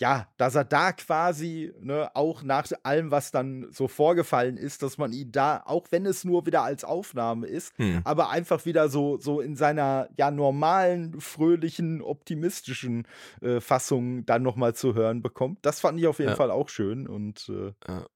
ja, 0.00 0.26
dass 0.38 0.56
er 0.56 0.64
da 0.64 0.92
quasi, 0.92 1.72
ne, 1.80 2.10
auch 2.14 2.42
nach 2.42 2.66
allem, 2.82 3.10
was 3.10 3.30
dann 3.30 3.68
so 3.70 3.86
vorgefallen 3.86 4.56
ist, 4.56 4.82
dass 4.82 4.98
man 4.98 5.12
ihn 5.12 5.30
da, 5.30 5.62
auch 5.64 5.86
wenn 5.90 6.04
es 6.04 6.24
nur 6.24 6.46
wieder 6.46 6.62
als 6.62 6.82
Aufnahme 6.82 7.46
ist, 7.46 7.76
hm. 7.78 8.00
aber 8.04 8.30
einfach 8.30 8.64
wieder 8.66 8.88
so, 8.88 9.18
so 9.18 9.40
in 9.40 9.54
seiner 9.54 10.08
ja 10.16 10.32
normalen, 10.32 11.20
fröhlichen, 11.20 12.02
optimistischen 12.02 13.06
äh, 13.40 13.60
Fassung 13.60 14.26
dann 14.26 14.42
nochmal 14.42 14.74
zu 14.74 14.94
hören 14.94 15.22
bekommt. 15.22 15.60
Das 15.62 15.78
fand 15.80 16.00
ich 16.00 16.08
auf 16.08 16.18
jeden 16.18 16.30
ja. 16.30 16.36
Fall 16.36 16.50
auch 16.50 16.68
schön 16.68 17.06
und 17.06 17.48
äh, 17.48 17.72
ja. 17.86 18.06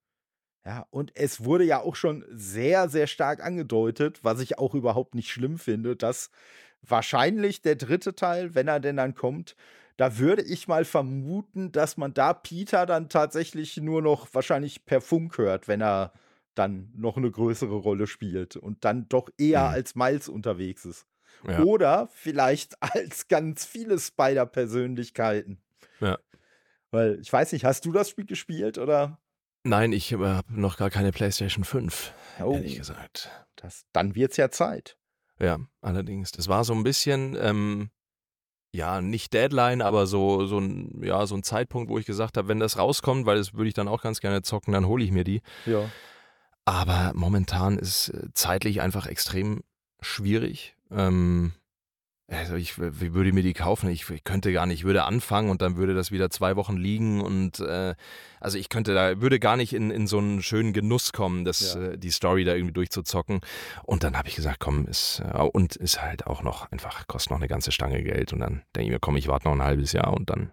ja, 0.67 0.87
und 0.91 1.13
es 1.15 1.45
wurde 1.45 1.65
ja 1.65 1.81
auch 1.81 1.95
schon 1.95 2.25
sehr, 2.31 2.89
sehr 2.89 3.07
stark 3.07 3.45
angedeutet, 3.45 4.25
was 4.25 4.41
ich 4.41 4.59
auch 4.59 4.75
überhaupt 4.75 5.15
nicht 5.15 5.31
schlimm 5.31 5.59
finde, 5.59 5.95
dass 5.95 6.31
wahrscheinlich 6.83 7.63
der 7.63 7.77
dritte 7.77 8.17
Teil, 8.17 8.57
wenn 8.57 8.67
er 8.67 8.81
denn 8.81 8.97
dann 8.97 9.15
kommt, 9.15 9.55
da 9.99 10.17
würde 10.17 10.43
ich 10.43 10.69
mal 10.69 10.85
vermuten, 10.85 11.73
dass 11.73 11.97
man 11.97 12.15
da 12.15 12.33
Peter 12.33 12.87
dann 12.87 13.09
tatsächlich 13.09 13.77
nur 13.79 14.01
noch 14.01 14.33
wahrscheinlich 14.33 14.87
per 14.87 15.01
Funk 15.01 15.37
hört, 15.39 15.67
wenn 15.67 15.83
er 15.83 16.13
dann 16.55 16.93
noch 16.95 17.17
eine 17.17 17.31
größere 17.31 17.75
Rolle 17.75 18.07
spielt 18.07 18.57
und 18.57 18.85
dann 18.85 19.09
doch 19.09 19.29
eher 19.39 19.65
mhm. 19.65 19.75
als 19.75 19.97
Miles 19.97 20.29
unterwegs 20.29 20.85
ist. 20.85 21.05
Ja. 21.47 21.63
Oder 21.65 22.09
vielleicht 22.13 22.77
als 22.81 23.27
ganz 23.27 23.65
viele 23.65 23.99
Spider-Persönlichkeiten. 23.99 25.61
Ja. 26.01 26.19
Weil 26.93 27.19
ich 27.21 27.33
weiß 27.33 27.53
nicht, 27.53 27.65
hast 27.65 27.85
du 27.85 27.91
das 27.91 28.09
Spiel 28.09 28.27
gespielt 28.27 28.79
oder? 28.79 29.19
Nein, 29.65 29.93
ich 29.93 30.13
habe 30.13 30.43
noch 30.49 30.77
gar 30.77 30.91
keine 30.91 31.11
PlayStation 31.11 31.65
5, 31.65 32.15
oh, 32.41 32.53
ehrlich 32.53 32.77
gesagt. 32.77 33.31
Das, 33.57 33.85
dann 33.93 34.15
es 34.15 34.37
ja 34.37 34.51
Zeit. 34.51 34.97
Ja, 35.41 35.59
allerdings. 35.81 36.31
Das 36.31 36.47
war 36.47 36.63
so 36.63 36.73
ein 36.73 36.85
bisschen, 36.85 37.37
ähm, 37.41 37.91
ja, 38.73 39.01
nicht 39.01 39.33
Deadline, 39.33 39.83
aber 39.83 40.07
so, 40.07 40.47
so, 40.47 40.59
ein, 40.59 41.01
ja, 41.03 41.27
so 41.27 41.35
ein 41.35 41.43
Zeitpunkt, 41.43 41.91
wo 41.91 41.99
ich 41.99 42.07
gesagt 42.07 42.37
habe, 42.37 42.49
wenn 42.49 42.61
das 42.61 42.79
rauskommt, 42.79 43.27
weil 43.27 43.39
das 43.39 43.55
würde 43.55 43.69
ich 43.69 43.75
dann 43.75 43.89
auch 43.89 44.03
ganz 44.03 44.21
gerne 44.21 44.43
zocken, 44.43 44.73
dann 44.73 44.87
hole 44.87 45.05
ich 45.05 45.11
mir 45.11 45.25
die. 45.25 45.41
Ja. 45.67 45.89
Aber 46.65 47.13
momentan 47.15 47.79
ist 47.79 48.11
äh, 48.11 48.29
zeitlich 48.35 48.81
einfach 48.83 49.07
extrem 49.07 49.63
schwierig. 50.01 50.77
Ähm, 50.91 51.53
also 52.31 52.57
ich, 52.57 52.77
ich 52.77 53.15
würde 53.15 53.33
mir 53.33 53.43
die 53.43 53.55
kaufen, 53.55 53.89
ich, 53.89 54.09
ich, 54.11 54.23
könnte 54.23 54.53
gar 54.53 54.67
nicht, 54.67 54.81
ich 54.81 54.85
würde 54.85 55.05
anfangen 55.05 55.49
und 55.49 55.63
dann 55.63 55.77
würde 55.77 55.95
das 55.95 56.11
wieder 56.11 56.29
zwei 56.29 56.57
Wochen 56.57 56.77
liegen 56.77 57.23
und 57.23 57.59
äh, 57.61 57.95
also 58.39 58.59
ich 58.59 58.69
könnte 58.69 58.93
da, 58.93 59.21
würde 59.23 59.41
gar 59.41 59.57
nicht 59.57 59.73
in, 59.73 59.91
in 59.91 60.07
so 60.07 60.19
einen 60.19 60.43
schönen 60.43 60.75
Genuss 60.75 61.13
kommen, 61.13 61.47
das, 61.47 61.75
ja. 61.75 61.93
äh, 61.93 61.99
die 61.99 62.11
Story 62.11 62.45
da 62.45 62.55
irgendwie 62.55 62.75
durchzuzocken. 62.75 63.41
Und 63.83 64.05
dann 64.05 64.17
habe 64.17 64.29
ich 64.29 64.37
gesagt, 64.37 64.61
komm, 64.61 64.87
ist, 64.87 65.23
äh, 65.33 65.39
und 65.39 65.77
ist 65.77 66.03
halt 66.03 66.27
auch 66.27 66.43
noch 66.43 66.71
einfach, 66.71 67.07
kostet 67.07 67.31
noch 67.31 67.39
eine 67.39 67.49
ganze 67.49 67.73
Stange 67.73 68.03
Geld 68.03 68.35
und 68.35 68.41
dann 68.41 68.63
denke 68.77 68.89
ich 68.89 68.91
mir, 68.91 69.01
komm, 69.01 69.17
ich 69.17 69.29
warte 69.29 69.49
noch 69.49 69.55
ein 69.55 69.63
halbes 69.63 69.93
Jahr 69.93 70.13
und 70.13 70.29
dann, 70.29 70.53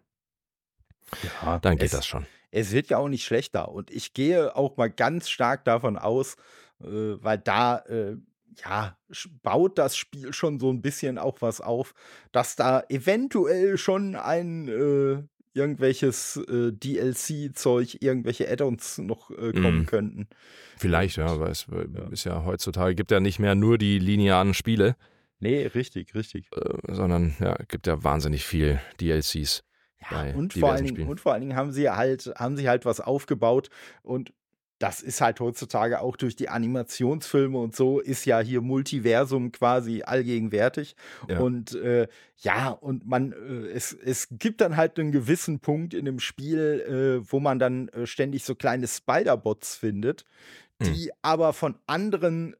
ja, 1.43 1.59
dann 1.59 1.75
geht 1.75 1.87
es, 1.87 1.91
das 1.91 2.07
schon. 2.07 2.25
Es 2.51 2.71
wird 2.71 2.89
ja 2.89 2.99
auch 2.99 3.09
nicht 3.09 3.25
schlechter 3.25 3.67
und 3.69 3.91
ich 3.91 4.13
gehe 4.13 4.55
auch 4.55 4.77
mal 4.77 4.89
ganz 4.89 5.27
stark 5.29 5.65
davon 5.65 5.97
aus, 5.97 6.37
äh, 6.81 6.85
weil 6.87 7.37
da 7.37 7.79
äh, 7.79 8.15
ja, 8.63 8.97
baut 9.43 9.77
das 9.77 9.97
Spiel 9.97 10.33
schon 10.33 10.59
so 10.59 10.71
ein 10.71 10.81
bisschen 10.81 11.17
auch 11.17 11.41
was 11.41 11.61
auf, 11.61 11.93
dass 12.31 12.55
da 12.55 12.83
eventuell 12.89 13.77
schon 13.77 14.15
ein 14.15 14.67
äh, 14.67 15.23
irgendwelches 15.55 16.37
äh, 16.49 16.71
DLC-Zeug, 16.71 17.97
irgendwelche 18.01 18.49
Add-ons 18.51 18.97
noch 18.97 19.31
äh, 19.31 19.53
kommen 19.53 19.83
mm. 19.83 19.85
könnten. 19.85 20.27
Vielleicht, 20.77 21.17
ja, 21.17 21.39
weil 21.39 21.51
es 21.51 21.65
ja. 21.71 22.07
ist 22.09 22.23
ja 22.25 22.43
heutzutage, 22.45 22.93
gibt 22.93 23.11
ja 23.11 23.21
nicht 23.21 23.39
mehr 23.39 23.55
nur 23.55 23.77
die 23.77 23.97
linearen 23.97 24.53
Spiele. 24.53 24.95
Nee, 25.39 25.65
richtig, 25.67 26.13
richtig. 26.13 26.49
Äh, 26.53 26.93
sondern 26.93 27.35
ja, 27.39 27.55
gibt 27.67 27.87
ja 27.87 28.03
wahnsinnig 28.03 28.45
viel 28.45 28.81
DLCs. 28.99 29.63
Ja, 30.11 30.35
und 30.35 30.53
vor, 30.53 30.71
allen 30.71 30.85
Dingen, 30.85 31.07
und 31.07 31.19
vor 31.19 31.33
allen 31.33 31.41
Dingen 31.41 31.55
haben 31.55 31.71
sie 31.71 31.89
halt, 31.89 32.31
haben 32.37 32.57
sie 32.57 32.69
halt 32.69 32.85
was 32.85 32.99
aufgebaut 32.99 33.69
und 34.03 34.33
das 34.79 35.01
ist 35.01 35.21
halt 35.21 35.39
heutzutage 35.39 36.01
auch 36.01 36.17
durch 36.17 36.35
die 36.35 36.49
Animationsfilme 36.49 37.57
und 37.57 37.75
so, 37.75 37.99
ist 37.99 38.25
ja 38.25 38.39
hier 38.39 38.61
Multiversum 38.61 39.51
quasi 39.51 40.03
allgegenwärtig. 40.03 40.95
Ja. 41.29 41.39
Und 41.39 41.75
äh, 41.75 42.07
ja, 42.37 42.69
und 42.69 43.05
man, 43.05 43.31
äh, 43.31 43.69
es, 43.69 43.93
es 43.93 44.27
gibt 44.31 44.61
dann 44.61 44.75
halt 44.75 44.99
einen 44.99 45.11
gewissen 45.11 45.59
Punkt 45.59 45.93
in 45.93 46.05
dem 46.05 46.19
Spiel, 46.19 47.21
äh, 47.21 47.31
wo 47.31 47.39
man 47.39 47.59
dann 47.59 47.87
äh, 47.89 48.05
ständig 48.05 48.43
so 48.43 48.55
kleine 48.55 48.87
Spider-Bots 48.87 49.75
findet, 49.75 50.25
hm. 50.81 50.93
die 50.93 51.05
mhm. 51.05 51.11
aber 51.21 51.53
von 51.53 51.75
anderen 51.87 52.55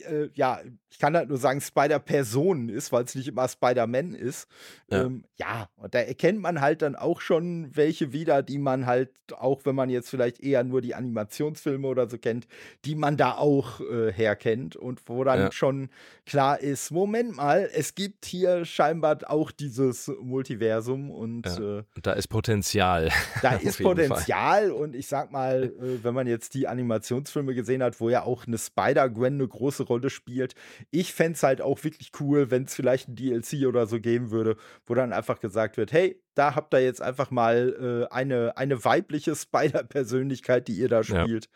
äh, 0.00 0.28
ja, 0.34 0.60
ich 0.90 0.98
kann 0.98 1.16
halt 1.16 1.28
nur 1.28 1.38
sagen, 1.38 1.60
Spider-Personen 1.60 2.68
ist, 2.68 2.92
weil 2.92 3.04
es 3.04 3.14
nicht 3.14 3.28
immer 3.28 3.48
Spider-Man 3.48 4.14
ist. 4.14 4.46
Ja. 4.90 5.04
Ähm, 5.04 5.24
ja, 5.36 5.68
und 5.76 5.94
da 5.94 6.00
erkennt 6.00 6.40
man 6.40 6.60
halt 6.60 6.82
dann 6.82 6.96
auch 6.96 7.20
schon 7.22 7.74
welche 7.74 8.12
wieder, 8.12 8.42
die 8.42 8.58
man 8.58 8.84
halt, 8.84 9.10
auch 9.32 9.64
wenn 9.64 9.74
man 9.74 9.88
jetzt 9.88 10.10
vielleicht 10.10 10.40
eher 10.40 10.64
nur 10.64 10.82
die 10.82 10.94
Animationsfilme 10.94 11.86
oder 11.86 12.10
so 12.10 12.18
kennt, 12.18 12.46
die 12.84 12.94
man 12.94 13.16
da 13.16 13.32
auch 13.32 13.80
äh, 13.80 14.12
herkennt 14.12 14.76
und 14.76 15.00
wo 15.06 15.24
dann 15.24 15.40
ja. 15.40 15.52
schon 15.52 15.88
klar 16.26 16.60
ist, 16.60 16.90
Moment 16.90 17.36
mal, 17.36 17.70
es 17.72 17.94
gibt 17.94 18.26
hier 18.26 18.66
scheinbar 18.66 19.18
auch 19.26 19.50
dieses 19.50 20.12
Multiversum 20.20 21.10
und 21.10 21.46
ja. 21.46 21.78
äh, 21.78 21.82
da 22.02 22.12
ist 22.12 22.28
Potenzial. 22.28 23.10
Da 23.40 23.54
ist 23.56 23.82
Potenzial 23.82 24.70
und 24.70 24.94
ich 24.94 25.06
sag 25.06 25.32
mal, 25.32 25.64
äh, 25.64 26.04
wenn 26.04 26.14
man 26.14 26.26
jetzt 26.26 26.54
die 26.54 26.68
Animationsfilme 26.68 27.54
gesehen 27.54 27.82
hat, 27.82 27.98
wo 27.98 28.08
ja 28.08 28.22
auch 28.22 28.46
eine 28.46 28.58
Spider-Gwen 28.58 29.34
eine 29.34 29.48
große 29.48 29.81
Rolle 29.82 30.10
spielt, 30.10 30.54
ich 30.90 31.12
fände 31.12 31.32
es 31.34 31.42
halt 31.42 31.60
auch 31.60 31.82
wirklich 31.84 32.10
cool, 32.20 32.50
wenn 32.50 32.64
es 32.64 32.74
vielleicht 32.74 33.08
ein 33.08 33.16
DLC 33.16 33.66
oder 33.66 33.86
so 33.86 34.00
geben 34.00 34.30
würde, 34.30 34.56
wo 34.86 34.94
dann 34.94 35.12
einfach 35.12 35.40
gesagt 35.40 35.76
wird, 35.76 35.92
hey, 35.92 36.22
da 36.34 36.54
habt 36.54 36.74
ihr 36.74 36.80
jetzt 36.80 37.02
einfach 37.02 37.30
mal 37.30 38.08
äh, 38.10 38.14
eine, 38.14 38.56
eine 38.56 38.84
weibliche 38.84 39.34
Spider-Persönlichkeit, 39.36 40.68
die 40.68 40.74
ihr 40.74 40.88
da 40.88 41.02
spielt. 41.02 41.48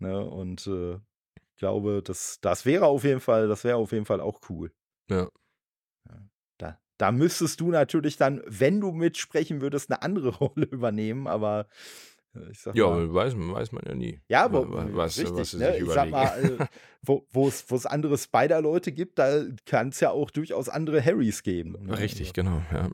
Ja. 0.00 0.08
Ne? 0.08 0.24
Und 0.24 0.66
äh, 0.66 0.94
ich 0.94 1.56
glaube, 1.58 2.02
das, 2.02 2.38
das 2.40 2.66
wäre 2.66 2.86
auf 2.86 3.04
jeden 3.04 3.20
Fall, 3.20 3.48
das 3.48 3.64
wäre 3.64 3.76
auf 3.76 3.92
jeden 3.92 4.06
Fall 4.06 4.20
auch 4.20 4.40
cool. 4.48 4.72
Ja. 5.08 5.28
Da, 6.58 6.78
da 6.98 7.12
müsstest 7.12 7.60
du 7.60 7.70
natürlich 7.70 8.16
dann, 8.16 8.42
wenn 8.46 8.80
du 8.80 8.92
mitsprechen 8.92 9.60
würdest, 9.60 9.90
eine 9.90 10.02
andere 10.02 10.28
Rolle 10.38 10.66
übernehmen, 10.66 11.26
aber 11.26 11.66
ja, 12.74 12.88
mal, 12.88 13.12
weiß, 13.12 13.34
weiß 13.36 13.72
man 13.72 13.82
ja 13.86 13.94
nie. 13.94 14.20
Ja, 14.28 14.44
aber 14.44 14.94
was, 14.94 15.18
richtig, 15.18 15.36
was 15.36 15.52
ne? 15.54 15.76
ich 15.78 15.88
sag 15.90 16.10
mal, 16.10 16.58
äh, 16.60 16.66
wo 17.32 17.46
es 17.46 17.86
andere 17.86 18.16
Spider-Leute 18.16 18.92
gibt, 18.92 19.18
da 19.18 19.44
kann 19.66 19.88
es 19.88 20.00
ja 20.00 20.10
auch 20.10 20.30
durchaus 20.30 20.68
andere 20.68 21.04
Harrys 21.04 21.42
geben. 21.42 21.76
Ne? 21.80 21.98
Richtig, 21.98 22.28
also. 22.28 22.32
genau, 22.34 22.62
ja. 22.72 22.90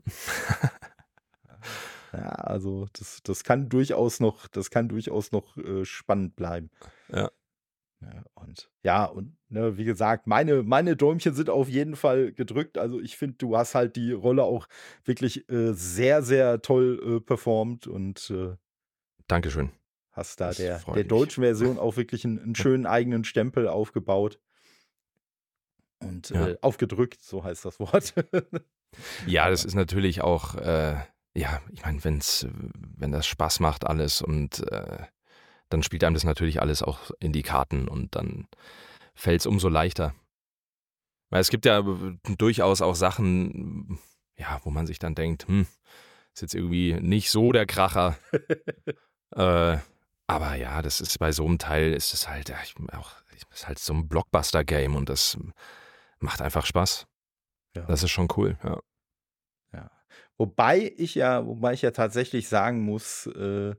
ja, 2.13 2.29
also 2.29 2.87
das, 2.93 3.21
das 3.23 3.43
kann 3.43 3.69
durchaus 3.69 4.19
noch, 4.19 4.47
das 4.47 4.69
kann 4.71 4.89
durchaus 4.89 5.31
noch 5.31 5.55
äh, 5.57 5.85
spannend 5.85 6.35
bleiben. 6.35 6.69
Ja. 7.09 7.29
ja. 8.01 8.23
Und 8.33 8.69
ja, 8.83 9.05
und 9.05 9.37
ne, 9.47 9.77
wie 9.77 9.85
gesagt, 9.85 10.27
meine, 10.27 10.63
meine 10.63 10.97
Däumchen 10.97 11.33
sind 11.33 11.49
auf 11.49 11.69
jeden 11.69 11.95
Fall 11.95 12.33
gedrückt. 12.33 12.77
Also 12.77 12.99
ich 12.99 13.15
finde, 13.15 13.37
du 13.37 13.55
hast 13.55 13.73
halt 13.73 13.95
die 13.95 14.11
Rolle 14.11 14.43
auch 14.43 14.67
wirklich 15.05 15.49
äh, 15.49 15.73
sehr, 15.73 16.23
sehr 16.23 16.61
toll 16.61 16.99
äh, 17.05 17.19
performt 17.21 17.87
und 17.87 18.29
äh, 18.31 18.55
Dankeschön. 19.29 19.71
Hast 20.11 20.41
da 20.41 20.51
der, 20.51 20.79
der 20.79 21.03
deutschen 21.03 21.43
Version 21.43 21.77
auch 21.77 21.95
wirklich 21.95 22.25
einen, 22.25 22.39
einen, 22.39 22.55
schönen 22.55 22.85
eigenen 22.85 23.23
Stempel 23.23 23.67
aufgebaut. 23.67 24.39
Und 25.99 26.31
ja. 26.31 26.49
äh, 26.49 26.57
aufgedrückt, 26.61 27.21
so 27.21 27.43
heißt 27.43 27.63
das 27.63 27.79
Wort. 27.79 28.13
ja, 29.27 29.49
das 29.49 29.65
ist 29.65 29.75
natürlich 29.75 30.21
auch, 30.21 30.55
äh, 30.55 30.95
ja, 31.35 31.61
ich 31.71 31.83
meine, 31.83 32.03
wenn's, 32.03 32.47
wenn 32.97 33.11
das 33.11 33.27
Spaß 33.27 33.59
macht, 33.59 33.85
alles 33.85 34.21
und 34.21 34.69
äh, 34.71 35.05
dann 35.69 35.83
spielt 35.83 36.03
einem 36.03 36.15
das 36.15 36.23
natürlich 36.23 36.61
alles 36.61 36.81
auch 36.81 37.11
in 37.19 37.31
die 37.31 37.43
Karten 37.43 37.87
und 37.87 38.15
dann 38.15 38.47
fällt 39.13 39.41
es 39.41 39.45
umso 39.45 39.69
leichter. 39.69 40.15
Weil 41.29 41.41
es 41.41 41.49
gibt 41.49 41.65
ja 41.65 41.83
durchaus 42.37 42.81
auch 42.81 42.95
Sachen, 42.95 43.99
ja, 44.37 44.59
wo 44.63 44.71
man 44.71 44.87
sich 44.87 44.97
dann 44.97 45.13
denkt, 45.13 45.47
hm, 45.47 45.67
ist 46.33 46.41
jetzt 46.41 46.55
irgendwie 46.55 46.93
nicht 46.93 47.29
so 47.29 47.51
der 47.51 47.67
Kracher. 47.67 48.17
Äh, 49.35 49.77
aber 50.27 50.55
ja, 50.55 50.81
das 50.81 51.01
ist 51.01 51.17
bei 51.19 51.31
so 51.31 51.45
einem 51.45 51.57
Teil 51.57 51.93
ist 51.93 52.13
es 52.13 52.27
halt, 52.27 52.53
ich, 52.63 52.75
auch, 52.93 53.11
ist 53.53 53.67
halt 53.67 53.79
so 53.79 53.93
ein 53.93 54.07
Blockbuster-Game 54.07 54.95
und 54.95 55.09
das 55.09 55.37
macht 56.19 56.41
einfach 56.41 56.65
Spaß. 56.65 57.07
Ja. 57.75 57.83
Das 57.83 58.03
ist 58.03 58.11
schon 58.11 58.27
cool, 58.37 58.57
ja. 58.63 58.79
Ja. 59.73 59.91
Wobei 60.37 60.93
ich 60.97 61.15
ja, 61.15 61.45
wobei 61.45 61.73
ich 61.73 61.81
ja 61.81 61.91
tatsächlich 61.91 62.47
sagen 62.47 62.81
muss, 62.81 63.27
äh, 63.27 63.75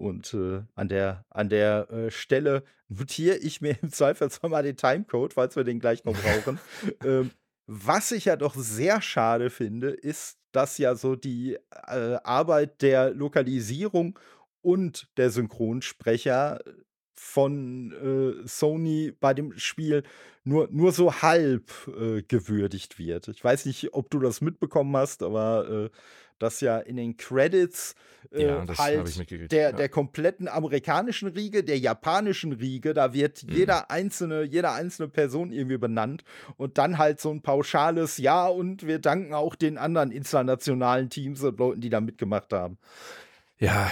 und 0.00 0.32
äh, 0.34 0.62
an 0.74 0.88
der, 0.88 1.24
an 1.28 1.50
der 1.50 1.90
äh, 1.90 2.10
Stelle 2.10 2.64
notiere 2.88 3.36
ich 3.36 3.60
mir 3.60 3.76
im 3.82 3.92
Zweifelsfall 3.92 4.50
mal 4.50 4.62
den 4.62 4.76
Timecode, 4.76 5.34
falls 5.34 5.56
wir 5.56 5.64
den 5.64 5.78
gleich 5.78 6.04
noch 6.04 6.14
brauchen. 6.14 6.58
ähm, 7.04 7.30
was 7.66 8.10
ich 8.10 8.24
ja 8.24 8.36
doch 8.36 8.54
sehr 8.54 9.00
schade 9.00 9.50
finde, 9.50 9.90
ist, 9.90 10.38
dass 10.52 10.78
ja 10.78 10.94
so 10.96 11.14
die 11.14 11.58
äh, 11.86 12.16
Arbeit 12.24 12.82
der 12.82 13.10
Lokalisierung 13.10 14.18
und 14.62 15.08
der 15.16 15.30
Synchronsprecher 15.30 16.60
von 17.14 17.92
äh, 17.92 18.48
Sony 18.48 19.12
bei 19.18 19.34
dem 19.34 19.56
Spiel 19.58 20.02
nur, 20.42 20.68
nur 20.70 20.92
so 20.92 21.20
halb 21.20 21.70
äh, 21.88 22.22
gewürdigt 22.22 22.98
wird. 22.98 23.28
Ich 23.28 23.44
weiß 23.44 23.66
nicht, 23.66 23.92
ob 23.92 24.10
du 24.10 24.18
das 24.18 24.40
mitbekommen 24.40 24.96
hast, 24.96 25.22
aber 25.22 25.68
äh, 25.68 25.90
dass 26.38 26.62
ja 26.62 26.78
in 26.78 26.96
den 26.96 27.18
Credits 27.18 27.94
äh, 28.32 28.46
ja, 28.46 28.66
halt 28.78 29.52
der, 29.52 29.70
ja. 29.70 29.72
der 29.72 29.88
kompletten 29.88 30.48
amerikanischen 30.48 31.28
Riege, 31.28 31.62
der 31.62 31.78
japanischen 31.78 32.52
Riege, 32.52 32.94
da 32.94 33.12
wird 33.12 33.44
mhm. 33.44 33.52
jeder 33.52 33.90
einzelne, 33.90 34.42
jede 34.42 34.70
einzelne 34.70 35.08
Person 35.08 35.52
irgendwie 35.52 35.78
benannt 35.78 36.24
und 36.56 36.78
dann 36.78 36.98
halt 36.98 37.20
so 37.20 37.30
ein 37.30 37.42
pauschales 37.42 38.16
Ja 38.16 38.48
und 38.48 38.86
wir 38.86 38.98
danken 38.98 39.34
auch 39.34 39.54
den 39.54 39.76
anderen 39.76 40.10
internationalen 40.10 41.10
Teams 41.10 41.42
und 41.42 41.58
Leuten, 41.58 41.82
die 41.82 41.90
da 41.90 42.00
mitgemacht 42.00 42.52
haben. 42.52 42.78
Ja, 43.58 43.90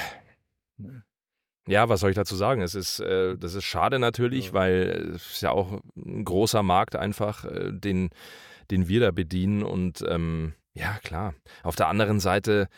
ja, 1.69 1.89
was 1.89 2.01
soll 2.01 2.11
ich 2.11 2.17
dazu 2.17 2.35
sagen? 2.35 2.63
Es 2.63 2.75
ist, 2.75 3.01
äh, 3.01 3.37
das 3.37 3.55
ist 3.55 3.65
schade 3.65 3.99
natürlich, 3.99 4.47
ja. 4.47 4.53
weil 4.55 5.13
es 5.15 5.33
ist 5.33 5.43
ja 5.43 5.51
auch 5.51 5.81
ein 5.97 6.25
großer 6.25 6.63
Markt 6.63 6.97
einfach, 6.97 7.45
äh, 7.45 7.73
den, 7.73 8.11
den 8.71 8.89
wir 8.89 9.01
da 9.01 9.11
bedienen. 9.11 9.63
Und 9.63 10.05
ähm, 10.09 10.55
ja, 10.73 10.99
klar. 11.05 11.35
Auf 11.63 11.77
der 11.77 11.89
anderen 11.89 12.21
Seite, 12.21 12.69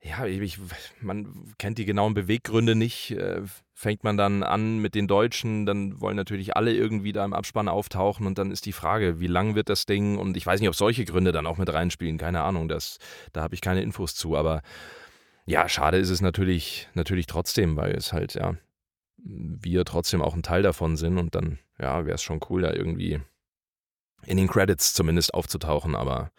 ja, 0.00 0.24
ich, 0.24 0.58
man 1.00 1.54
kennt 1.58 1.78
die 1.78 1.84
genauen 1.84 2.14
Beweggründe 2.14 2.76
nicht. 2.76 3.10
Äh, 3.10 3.42
fängt 3.74 4.04
man 4.04 4.16
dann 4.16 4.44
an 4.44 4.78
mit 4.78 4.94
den 4.94 5.08
Deutschen, 5.08 5.66
dann 5.66 6.00
wollen 6.00 6.14
natürlich 6.14 6.56
alle 6.56 6.72
irgendwie 6.72 7.12
da 7.12 7.24
im 7.24 7.32
Abspann 7.32 7.66
auftauchen 7.66 8.28
und 8.28 8.38
dann 8.38 8.52
ist 8.52 8.64
die 8.64 8.72
Frage, 8.72 9.18
wie 9.18 9.26
lang 9.26 9.56
wird 9.56 9.68
das 9.68 9.86
Ding? 9.86 10.18
Und 10.18 10.36
ich 10.36 10.46
weiß 10.46 10.60
nicht, 10.60 10.68
ob 10.68 10.76
solche 10.76 11.04
Gründe 11.04 11.32
dann 11.32 11.48
auch 11.48 11.58
mit 11.58 11.72
reinspielen, 11.72 12.16
keine 12.16 12.42
Ahnung, 12.42 12.68
das, 12.68 12.98
da 13.32 13.42
habe 13.42 13.56
ich 13.56 13.60
keine 13.60 13.82
Infos 13.82 14.14
zu, 14.14 14.36
aber 14.36 14.62
ja, 15.44 15.68
schade 15.68 15.98
ist 15.98 16.10
es 16.10 16.20
natürlich, 16.20 16.88
natürlich 16.94 17.26
trotzdem, 17.26 17.76
weil 17.76 17.94
es 17.94 18.12
halt, 18.12 18.34
ja, 18.34 18.56
wir 19.16 19.84
trotzdem 19.84 20.22
auch 20.22 20.34
ein 20.34 20.42
Teil 20.42 20.62
davon 20.62 20.96
sind 20.96 21.18
und 21.18 21.34
dann, 21.34 21.58
ja, 21.78 22.04
wäre 22.04 22.14
es 22.14 22.22
schon 22.22 22.40
cool, 22.48 22.62
da 22.62 22.72
irgendwie 22.72 23.20
in 24.24 24.36
den 24.36 24.48
Credits 24.48 24.94
zumindest 24.94 25.34
aufzutauchen, 25.34 25.94
aber 25.94 26.32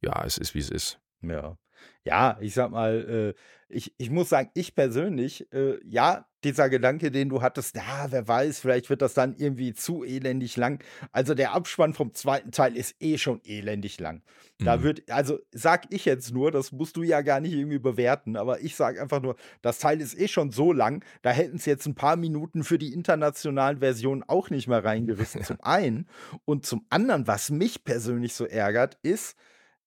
ja, 0.00 0.24
es 0.24 0.38
ist 0.38 0.54
wie 0.54 0.60
es 0.60 0.70
ist. 0.70 1.00
Ja. 1.20 1.56
Ja, 2.04 2.36
ich 2.40 2.54
sag 2.54 2.70
mal, 2.70 3.34
äh, 3.36 3.40
ich, 3.68 3.94
ich 3.96 4.10
muss 4.10 4.28
sagen, 4.28 4.50
ich 4.54 4.74
persönlich, 4.74 5.52
äh, 5.52 5.78
ja, 5.84 6.26
dieser 6.44 6.68
Gedanke, 6.68 7.10
den 7.10 7.28
du 7.28 7.40
hattest, 7.40 7.76
ja, 7.76 8.06
wer 8.10 8.26
weiß, 8.26 8.58
vielleicht 8.58 8.90
wird 8.90 9.00
das 9.00 9.14
dann 9.14 9.34
irgendwie 9.36 9.74
zu 9.74 10.04
elendig 10.04 10.56
lang. 10.56 10.82
Also 11.12 11.34
der 11.34 11.52
Abspann 11.52 11.94
vom 11.94 12.12
zweiten 12.14 12.50
Teil 12.50 12.76
ist 12.76 12.96
eh 13.00 13.16
schon 13.18 13.40
elendig 13.44 14.00
lang. 14.00 14.22
Da 14.58 14.76
mhm. 14.76 14.82
wird, 14.82 15.10
also 15.10 15.38
sag 15.52 15.86
ich 15.90 16.04
jetzt 16.04 16.32
nur, 16.32 16.50
das 16.50 16.72
musst 16.72 16.96
du 16.96 17.02
ja 17.02 17.22
gar 17.22 17.40
nicht 17.40 17.52
irgendwie 17.52 17.78
bewerten, 17.78 18.36
aber 18.36 18.60
ich 18.60 18.76
sag 18.76 19.00
einfach 19.00 19.22
nur, 19.22 19.36
das 19.62 19.78
Teil 19.78 20.00
ist 20.00 20.18
eh 20.18 20.28
schon 20.28 20.50
so 20.50 20.72
lang, 20.72 21.04
da 21.22 21.30
hätten 21.30 21.56
es 21.56 21.64
jetzt 21.64 21.86
ein 21.86 21.94
paar 21.94 22.16
Minuten 22.16 22.64
für 22.64 22.78
die 22.78 22.92
internationalen 22.92 23.78
Versionen 23.78 24.24
auch 24.26 24.50
nicht 24.50 24.68
mehr 24.68 24.84
reingerissen. 24.84 25.42
zum 25.44 25.60
einen. 25.60 26.08
Und 26.44 26.66
zum 26.66 26.86
anderen, 26.90 27.26
was 27.26 27.50
mich 27.50 27.84
persönlich 27.84 28.34
so 28.34 28.46
ärgert, 28.46 28.98
ist, 29.02 29.36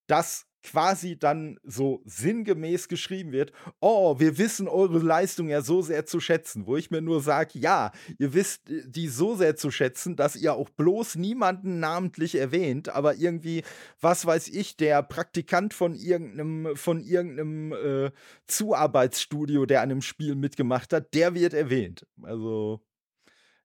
dass 0.08 0.48
quasi 0.66 1.18
dann 1.18 1.60
so 1.64 2.02
sinngemäß 2.06 2.88
geschrieben 2.88 3.32
wird, 3.32 3.52
oh, 3.80 4.20
wir 4.20 4.38
wissen 4.38 4.68
eure 4.68 5.00
Leistung 5.00 5.48
ja 5.48 5.62
so 5.62 5.82
sehr 5.82 6.06
zu 6.06 6.20
schätzen, 6.20 6.66
wo 6.66 6.76
ich 6.76 6.92
mir 6.92 7.02
nur 7.02 7.22
sage, 7.22 7.60
ja, 7.60 7.92
ihr 8.18 8.34
wisst 8.34 8.70
äh, 8.70 8.82
die 8.86 9.08
so 9.08 9.36
sehr 9.36 9.56
zu 9.56 9.72
schätzen, 9.72 10.16
dass 10.16 10.36
ihr 10.36 10.54
auch 10.54 10.70
bloß 10.70 11.16
niemanden 11.16 11.80
namentlich 11.80 12.36
erwähnt, 12.36 12.90
aber 12.90 13.16
irgendwie, 13.16 13.64
was 14.02 14.26
weiß 14.26 14.50
ich, 14.50 14.76
der 14.76 15.04
Praktikant 15.04 15.74
von 15.74 15.94
irgendeinem, 15.94 16.76
von 16.76 17.00
irgendeinem 17.00 17.72
äh, 17.74 18.12
Zuarbeitsstudio, 18.48 19.66
der 19.66 19.82
an 19.82 19.92
einem 19.92 20.02
Spiel 20.02 20.36
mitgemacht 20.36 20.92
hat, 20.94 21.14
der 21.14 21.36
wird 21.36 21.54
erwähnt. 21.54 22.06
Also 22.24 22.82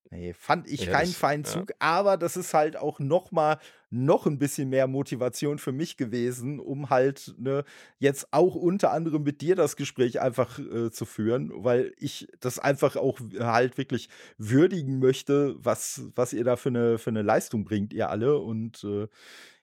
Nee, 0.09 0.33
fand 0.33 0.67
ich 0.67 0.85
ja, 0.85 0.91
keinen 0.91 1.11
feinen 1.11 1.45
Zug, 1.45 1.69
ja. 1.69 1.75
aber 1.79 2.17
das 2.17 2.35
ist 2.35 2.53
halt 2.53 2.75
auch 2.75 2.99
noch 2.99 3.31
mal 3.31 3.59
noch 3.91 4.25
ein 4.25 4.39
bisschen 4.39 4.69
mehr 4.69 4.87
Motivation 4.87 5.57
für 5.57 5.73
mich 5.73 5.97
gewesen, 5.97 6.59
um 6.59 6.89
halt 6.89 7.33
ne, 7.37 7.65
jetzt 7.99 8.27
auch 8.31 8.55
unter 8.55 8.91
anderem 8.91 9.23
mit 9.23 9.41
dir 9.41 9.55
das 9.55 9.75
Gespräch 9.75 10.21
einfach 10.21 10.59
äh, 10.59 10.91
zu 10.91 11.05
führen, 11.05 11.51
weil 11.53 11.93
ich 11.97 12.27
das 12.39 12.57
einfach 12.57 12.95
auch 12.95 13.19
halt 13.39 13.77
wirklich 13.77 14.09
würdigen 14.37 14.99
möchte, 14.99 15.55
was, 15.59 16.03
was 16.15 16.33
ihr 16.33 16.45
da 16.45 16.55
für 16.55 16.69
eine, 16.69 16.97
für 16.97 17.09
eine 17.09 17.21
Leistung 17.21 17.65
bringt, 17.65 17.93
ihr 17.93 18.09
alle. 18.09 18.37
Und 18.37 18.83
äh, 18.85 19.07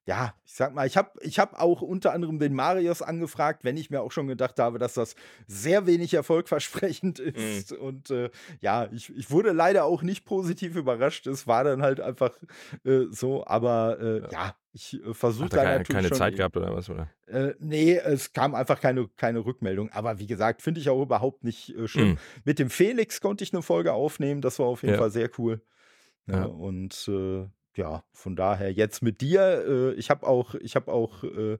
ja, 0.08 0.32
ich 0.46 0.54
sag 0.54 0.72
mal, 0.74 0.86
ich 0.86 0.96
habe 0.96 1.10
ich 1.20 1.38
hab 1.38 1.60
auch 1.60 1.82
unter 1.82 2.14
anderem 2.14 2.38
den 2.38 2.54
Marius 2.54 3.02
angefragt, 3.02 3.62
wenn 3.62 3.76
ich 3.76 3.90
mir 3.90 4.00
auch 4.00 4.10
schon 4.10 4.26
gedacht 4.26 4.58
habe, 4.58 4.78
dass 4.78 4.94
das 4.94 5.14
sehr 5.46 5.86
wenig 5.86 6.14
erfolgversprechend 6.14 7.18
Mhm. 7.24 7.32
ist. 7.34 7.72
Und 7.72 8.10
äh, 8.10 8.30
ja, 8.62 8.88
ich, 8.90 9.14
ich 9.14 9.30
wurde 9.30 9.52
leider 9.52 9.84
auch 9.84 10.02
nicht 10.02 10.24
positiv 10.24 10.76
überrascht. 10.76 11.26
Es 11.26 11.46
war 11.46 11.62
dann 11.62 11.82
halt 11.82 12.00
einfach 12.00 12.34
äh, 12.84 13.02
so, 13.10 13.46
aber 13.46 13.98
äh, 14.00 14.20
Ja. 14.22 14.28
ja, 14.32 14.54
ich 14.72 14.94
äh, 15.04 15.12
versuche 15.12 15.50
da 15.50 15.56
keine, 15.58 15.70
natürlich 15.78 15.88
keine 15.94 16.08
schon 16.08 16.16
Zeit 16.16 16.36
gehabt 16.36 16.56
oder 16.56 16.74
was? 16.74 16.88
Oder? 16.88 17.10
Äh, 17.26 17.52
nee, 17.58 17.94
es 17.98 18.32
kam 18.32 18.54
einfach 18.54 18.80
keine, 18.80 19.08
keine 19.18 19.44
Rückmeldung. 19.44 19.90
Aber 19.92 20.18
wie 20.18 20.26
gesagt, 20.26 20.62
finde 20.62 20.80
ich 20.80 20.88
auch 20.88 21.02
überhaupt 21.02 21.44
nicht 21.44 21.76
äh, 21.76 21.86
schlimm. 21.86 22.12
Mhm. 22.12 22.18
Mit 22.44 22.58
dem 22.58 22.70
Felix 22.70 23.20
konnte 23.20 23.44
ich 23.44 23.52
eine 23.52 23.60
Folge 23.62 23.92
aufnehmen. 23.92 24.40
Das 24.40 24.58
war 24.58 24.66
auf 24.66 24.82
jeden 24.82 24.94
Ja. 24.94 25.00
Fall 25.00 25.10
sehr 25.10 25.28
cool. 25.38 25.60
Ja, 26.26 26.38
Ja. 26.38 26.44
Und 26.46 27.08
äh, 27.08 27.46
ja, 27.78 28.04
von 28.12 28.36
daher 28.36 28.72
jetzt 28.72 29.02
mit 29.02 29.20
dir. 29.22 29.64
Äh, 29.66 29.92
ich 29.94 30.10
habe 30.10 30.26
auch, 30.26 30.54
ich 30.56 30.76
habe 30.76 30.92
auch. 30.92 31.24
Äh, 31.24 31.58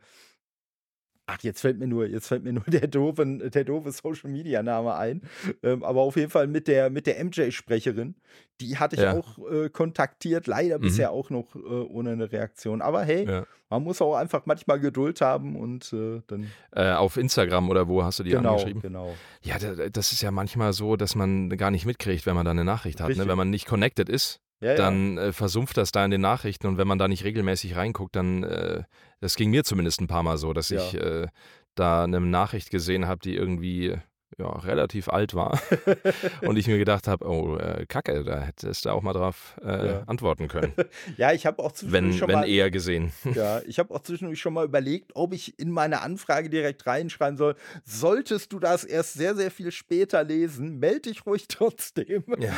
Ach, 1.30 1.36
jetzt 1.42 1.60
fällt 1.60 1.78
mir 1.78 1.86
nur, 1.86 2.06
jetzt 2.06 2.26
fällt 2.28 2.42
mir 2.42 2.52
nur 2.54 2.64
der 2.66 2.86
doofe, 2.86 3.26
der 3.50 3.64
doofe 3.64 3.92
Social 3.92 4.30
Media 4.30 4.62
Name 4.62 4.94
ein. 4.94 5.20
Ähm, 5.62 5.84
aber 5.84 6.00
auf 6.00 6.16
jeden 6.16 6.30
Fall 6.30 6.46
mit 6.46 6.68
der, 6.68 6.88
mit 6.88 7.06
der 7.06 7.22
MJ-Sprecherin. 7.22 8.14
Die 8.62 8.78
hatte 8.78 8.96
ich 8.96 9.02
Ja. 9.02 9.12
auch 9.12 9.38
äh, 9.50 9.68
kontaktiert, 9.68 10.46
leider 10.46 10.78
Mhm. 10.78 10.82
bisher 10.84 11.10
auch 11.10 11.28
noch 11.28 11.54
äh, 11.54 11.58
ohne 11.58 12.12
eine 12.12 12.32
Reaktion. 12.32 12.80
Aber 12.80 13.02
hey, 13.02 13.28
Ja. 13.28 13.46
man 13.68 13.82
muss 13.82 14.00
auch 14.00 14.14
einfach 14.16 14.46
manchmal 14.46 14.80
Geduld 14.80 15.20
haben 15.20 15.54
und 15.56 15.92
äh, 15.92 16.22
dann. 16.28 16.46
Äh, 16.72 16.92
auf 16.92 17.18
Instagram 17.18 17.68
oder 17.68 17.88
wo 17.88 18.02
hast 18.02 18.20
du 18.20 18.22
die 18.22 18.30
genau, 18.30 18.52
angeschrieben? 18.52 18.80
genau. 18.80 19.14
Ja, 19.42 19.58
da- 19.58 19.90
das 19.90 20.12
ist 20.12 20.22
ja 20.22 20.30
manchmal 20.30 20.72
so, 20.72 20.96
dass 20.96 21.14
man 21.14 21.50
gar 21.50 21.70
nicht 21.70 21.84
mitkriegt, 21.84 22.24
wenn 22.24 22.36
man 22.36 22.46
da 22.46 22.52
eine 22.52 22.64
Nachricht 22.64 23.02
hat. 23.02 23.14
Ne? 23.14 23.28
Wenn 23.28 23.36
man 23.36 23.50
nicht 23.50 23.66
connected 23.66 24.08
ist, 24.08 24.40
Ja, 24.60 24.74
dann 24.74 25.18
äh, 25.18 25.32
versumpft 25.32 25.76
das 25.76 25.92
da 25.92 26.04
in 26.04 26.10
den 26.10 26.20
Nachrichten 26.20 26.66
und 26.66 26.78
wenn 26.78 26.88
man 26.88 26.98
da 26.98 27.06
nicht 27.08 27.24
regelmäßig 27.24 27.76
reinguckt, 27.76 28.16
dann, 28.16 28.42
äh, 28.42 28.82
das 29.20 29.36
ging 29.36 29.50
mir 29.50 29.62
zumindest 29.64 30.00
ein 30.00 30.08
paar 30.08 30.22
Mal 30.22 30.36
so, 30.36 30.52
dass 30.52 30.70
Ja. 30.70 30.78
ich 30.78 30.94
äh, 30.94 31.28
da 31.76 32.04
eine 32.04 32.20
Nachricht 32.20 32.70
gesehen 32.70 33.06
habe, 33.06 33.20
die 33.20 33.36
irgendwie 33.36 33.96
ja, 34.38 34.48
relativ 34.50 35.08
alt 35.08 35.34
war 35.34 35.60
und 36.42 36.56
ich 36.56 36.66
mir 36.68 36.78
gedacht 36.78 37.08
habe, 37.08 37.26
oh, 37.28 37.56
äh, 37.56 37.86
Kacke, 37.86 38.22
da 38.24 38.40
hättest 38.40 38.84
du 38.84 38.90
auch 38.90 39.02
mal 39.02 39.12
drauf 39.12 39.56
äh, 39.64 39.88
Ja. 39.88 40.02
antworten 40.06 40.48
können, 40.48 40.72
ja, 41.16 41.32
ich 41.32 41.44
habe 41.46 41.62
auch 41.62 41.72
zwischendurch 41.72 42.12
wenn, 42.12 42.18
schon 42.18 42.28
wenn 42.28 42.40
mal. 42.40 42.48
eher 42.48 42.70
gesehen. 42.70 43.12
Ja, 43.34 43.60
ich 43.66 43.78
habe 43.78 43.94
auch 43.94 44.00
zwischendurch 44.00 44.40
schon 44.40 44.54
mal 44.54 44.64
überlegt, 44.64 45.12
ob 45.14 45.32
ich 45.34 45.58
in 45.58 45.70
meine 45.70 46.00
Anfrage 46.00 46.48
direkt 46.50 46.86
reinschreiben 46.86 47.36
soll. 47.36 47.54
Solltest 47.84 48.52
du 48.52 48.58
das 48.58 48.84
erst 48.84 49.14
sehr, 49.14 49.34
sehr 49.36 49.50
viel 49.50 49.70
später 49.70 50.24
lesen, 50.24 50.78
melde 50.78 51.10
dich 51.10 51.26
ruhig 51.26 51.46
trotzdem. 51.48 52.24
Ja. 52.38 52.52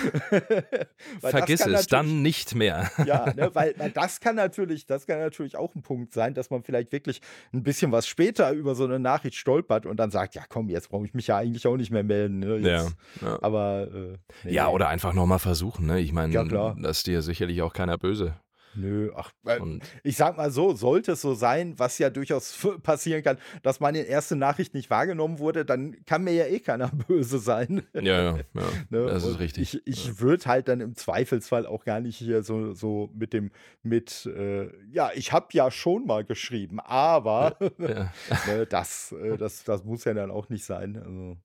Vergiss 1.21 1.67
es, 1.67 1.87
dann 1.87 2.23
nicht 2.23 2.55
mehr. 2.55 2.91
Ja, 3.05 3.33
ne, 3.35 3.51
weil, 3.55 3.75
weil 3.79 3.91
das 3.91 4.21
kann 4.21 4.37
natürlich, 4.37 4.87
das 4.87 5.07
kann 5.07 5.19
natürlich 5.19 5.57
auch 5.57 5.75
ein 5.75 5.83
Punkt 5.83 6.13
sein, 6.13 6.35
dass 6.35 6.51
man 6.51 6.63
vielleicht 6.63 6.93
wirklich 6.93 7.21
ein 7.53 7.63
bisschen 7.63 7.93
was 7.93 8.07
später 8.07 8.53
über 8.53 8.75
so 8.75 8.85
eine 8.85 8.99
Nachricht 8.99 9.37
stolpert 9.37 9.87
und 9.87 9.97
dann 9.97 10.11
sagt, 10.11 10.35
ja 10.35 10.43
komm, 10.49 10.69
jetzt 10.69 10.89
brauche 10.91 11.05
ich 11.07 11.15
mich 11.15 11.27
ja 11.27 11.37
eigentlich 11.37 11.67
auch 11.67 11.70
nicht 11.77 11.91
mehr 11.91 12.05
melden. 12.05 12.41
Ne, 12.41 12.59
Ja, 12.59 12.87
ja. 13.23 13.39
Aber 13.43 13.89
äh, 13.93 14.19
nee, 14.45 14.53
ja, 14.53 14.69
oder 14.69 14.89
einfach 14.89 15.13
nochmal 15.15 15.39
versuchen. 15.39 15.87
Ne? 15.87 16.01
Ich 16.01 16.13
meine, 16.13 16.33
Ja, 16.33 16.45
klar. 16.45 16.77
das 16.81 16.99
ist 16.99 17.07
dir 17.07 17.23
sicherlich 17.23 17.63
auch 17.63 17.73
keiner 17.73 17.99
böse. 17.99 18.35
Nö, 18.77 19.11
ach, 19.17 19.33
äh, 19.47 19.59
Und 19.59 19.83
ich 20.05 20.17
sag 20.17 20.37
mal 20.37 20.53
so, 20.53 20.75
sollte 20.75 21.13
es 21.13 21.21
so 21.21 21.35
sein, 21.35 21.77
was 21.79 21.99
ja 21.99 22.09
durchaus 22.09 22.57
passieren 22.85 23.25
kann, 23.25 23.39
dass 23.65 23.81
meine 23.81 24.03
erste 24.03 24.37
Nachricht 24.37 24.75
nicht 24.75 24.91
wahrgenommen 24.91 25.41
wurde, 25.41 25.65
dann 25.65 25.97
kann 26.07 26.23
mir 26.23 26.35
ja 26.35 26.45
eh 26.47 26.61
keiner 26.61 26.87
böse 27.09 27.41
sein. 27.41 27.83
ja, 27.95 28.03
ja, 28.03 28.37
ja 28.37 28.43
Ne? 28.91 29.07
das 29.07 29.25
ist 29.25 29.31
Und 29.31 29.41
richtig. 29.41 29.75
Ich, 29.75 29.87
ich 29.87 30.21
würde 30.21 30.45
halt 30.45 30.69
dann 30.69 30.81
im 30.81 30.95
Zweifelsfall 30.95 31.67
auch 31.67 31.85
gar 31.85 31.99
nicht 32.01 32.17
hier 32.17 32.45
so, 32.45 32.73
so 32.73 33.11
mit 33.13 33.33
dem, 33.33 33.51
mit, 33.83 34.27
äh, 34.27 34.69
ja, 34.93 35.11
ich 35.17 35.33
habe 35.33 35.49
ja 35.51 35.73
schon 35.73 36.07
mal 36.07 36.25
geschrieben, 36.25 36.79
aber 36.79 37.57
ja. 37.79 38.13
ne, 38.47 38.67
das, 38.69 39.11
äh, 39.11 39.37
das, 39.37 39.65
das 39.65 39.83
muss 39.83 40.05
ja 40.05 40.15
dann 40.15 40.31
auch 40.31 40.49
nicht 40.49 40.65
sein. 40.65 40.97
Also, 40.97 41.37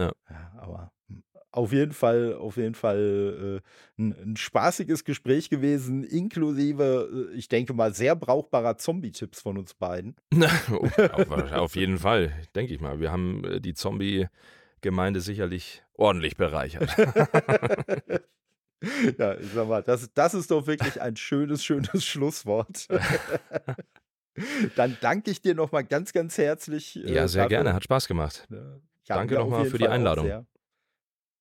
Ja. 0.00 0.12
aber 0.58 0.92
hm, 1.08 1.22
auf 1.52 1.72
jeden 1.72 1.92
Fall, 1.92 2.34
auf 2.34 2.56
jeden 2.56 2.74
Fall 2.74 3.60
äh, 3.98 4.00
ein, 4.00 4.14
ein 4.14 4.36
spaßiges 4.36 5.04
Gespräch 5.04 5.50
gewesen, 5.50 6.04
inklusive, 6.04 7.28
äh, 7.32 7.36
ich 7.36 7.48
denke 7.48 7.74
mal, 7.74 7.92
sehr 7.92 8.14
brauchbarer 8.16 8.78
Zombie-Tipps 8.78 9.42
von 9.42 9.58
uns 9.58 9.74
beiden. 9.74 10.16
Oh, 10.72 10.88
auf, 11.12 11.30
auf 11.52 11.76
jeden 11.76 11.98
Fall, 11.98 12.32
denke 12.54 12.72
ich 12.72 12.80
mal. 12.80 13.00
Wir 13.00 13.10
haben 13.12 13.44
äh, 13.44 13.60
die 13.60 13.74
Zombie-Gemeinde 13.74 15.20
sicherlich 15.20 15.82
ordentlich 15.94 16.36
bereichert. 16.36 16.96
ja, 19.18 19.34
ich 19.38 19.52
sag 19.52 19.68
mal, 19.68 19.82
das, 19.82 20.10
das 20.14 20.34
ist 20.34 20.50
doch 20.50 20.66
wirklich 20.66 21.00
ein 21.02 21.16
schönes, 21.16 21.64
schönes 21.64 22.04
Schlusswort. 22.04 22.86
Dann 24.76 24.96
danke 25.00 25.30
ich 25.32 25.42
dir 25.42 25.54
nochmal 25.54 25.84
ganz, 25.84 26.12
ganz 26.12 26.38
herzlich. 26.38 26.96
äh, 26.96 27.12
Ja, 27.12 27.28
sehr 27.28 27.42
dafür. 27.42 27.56
gerne, 27.56 27.74
hat 27.74 27.84
Spaß 27.84 28.06
gemacht. 28.06 28.46
Ja, 28.50 28.78
Danke 29.16 29.34
nochmal 29.34 29.64
für 29.66 29.78
die 29.78 29.84
Fall 29.84 29.92
auch 29.92 29.94
Einladung. 29.94 30.46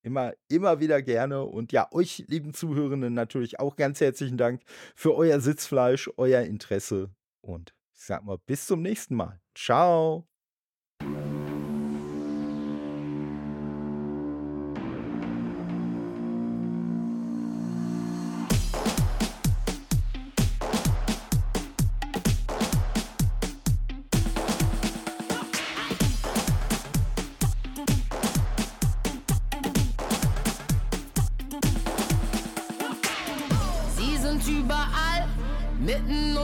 Immer, 0.01 0.33
immer 0.47 0.79
wieder 0.79 1.01
gerne. 1.01 1.43
Und 1.43 1.71
ja, 1.71 1.87
euch, 1.91 2.23
lieben 2.27 2.53
Zuhörenden, 2.53 3.13
natürlich 3.13 3.59
auch 3.59 3.75
ganz 3.75 3.99
herzlichen 3.99 4.37
Dank 4.37 4.61
für 4.95 5.13
euer 5.15 5.39
Sitzfleisch, 5.39 6.09
euer 6.17 6.41
Interesse. 6.41 7.09
Und 7.41 7.73
ich 7.93 8.05
sag 8.05 8.23
mal, 8.23 8.37
bis 8.45 8.65
zum 8.65 8.81
nächsten 8.81 9.15
Mal. 9.15 9.41
Ciao. 9.55 10.25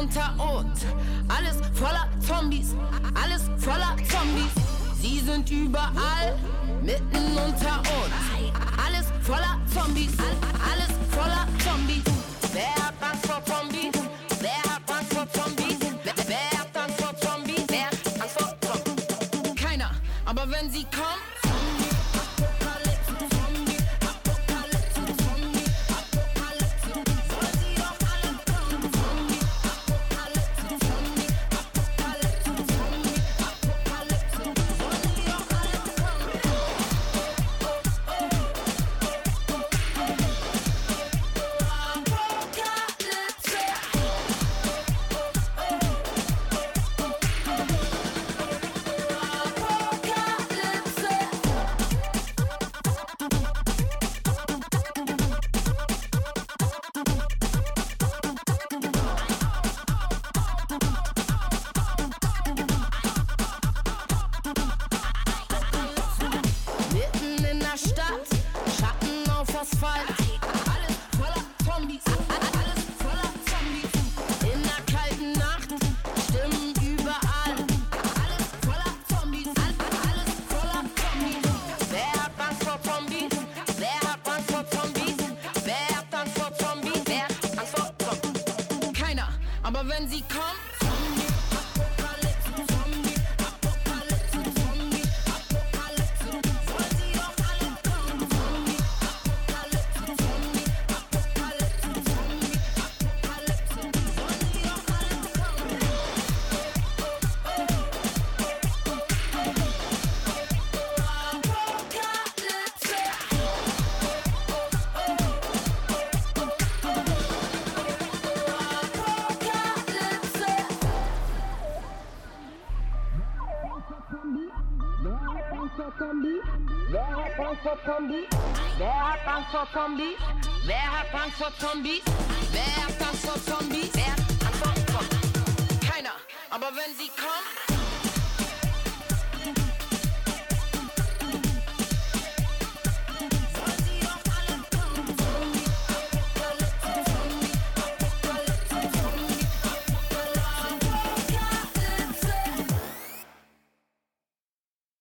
Unter 0.06 0.60
uns. 0.60 0.86
Alles 1.27 1.57
voller 1.73 2.07
Zombies, 2.19 2.76
alles 3.22 3.44
voller 3.57 3.95
Zombies. 4.07 4.53
Sie 5.02 5.19
sind 5.19 5.49
überall, 5.49 6.38
mitten 6.82 7.38
unter 7.38 7.80
uns. 7.80 8.14
Alles 8.86 9.07
voller 9.22 9.60
Zombies, 9.73 10.11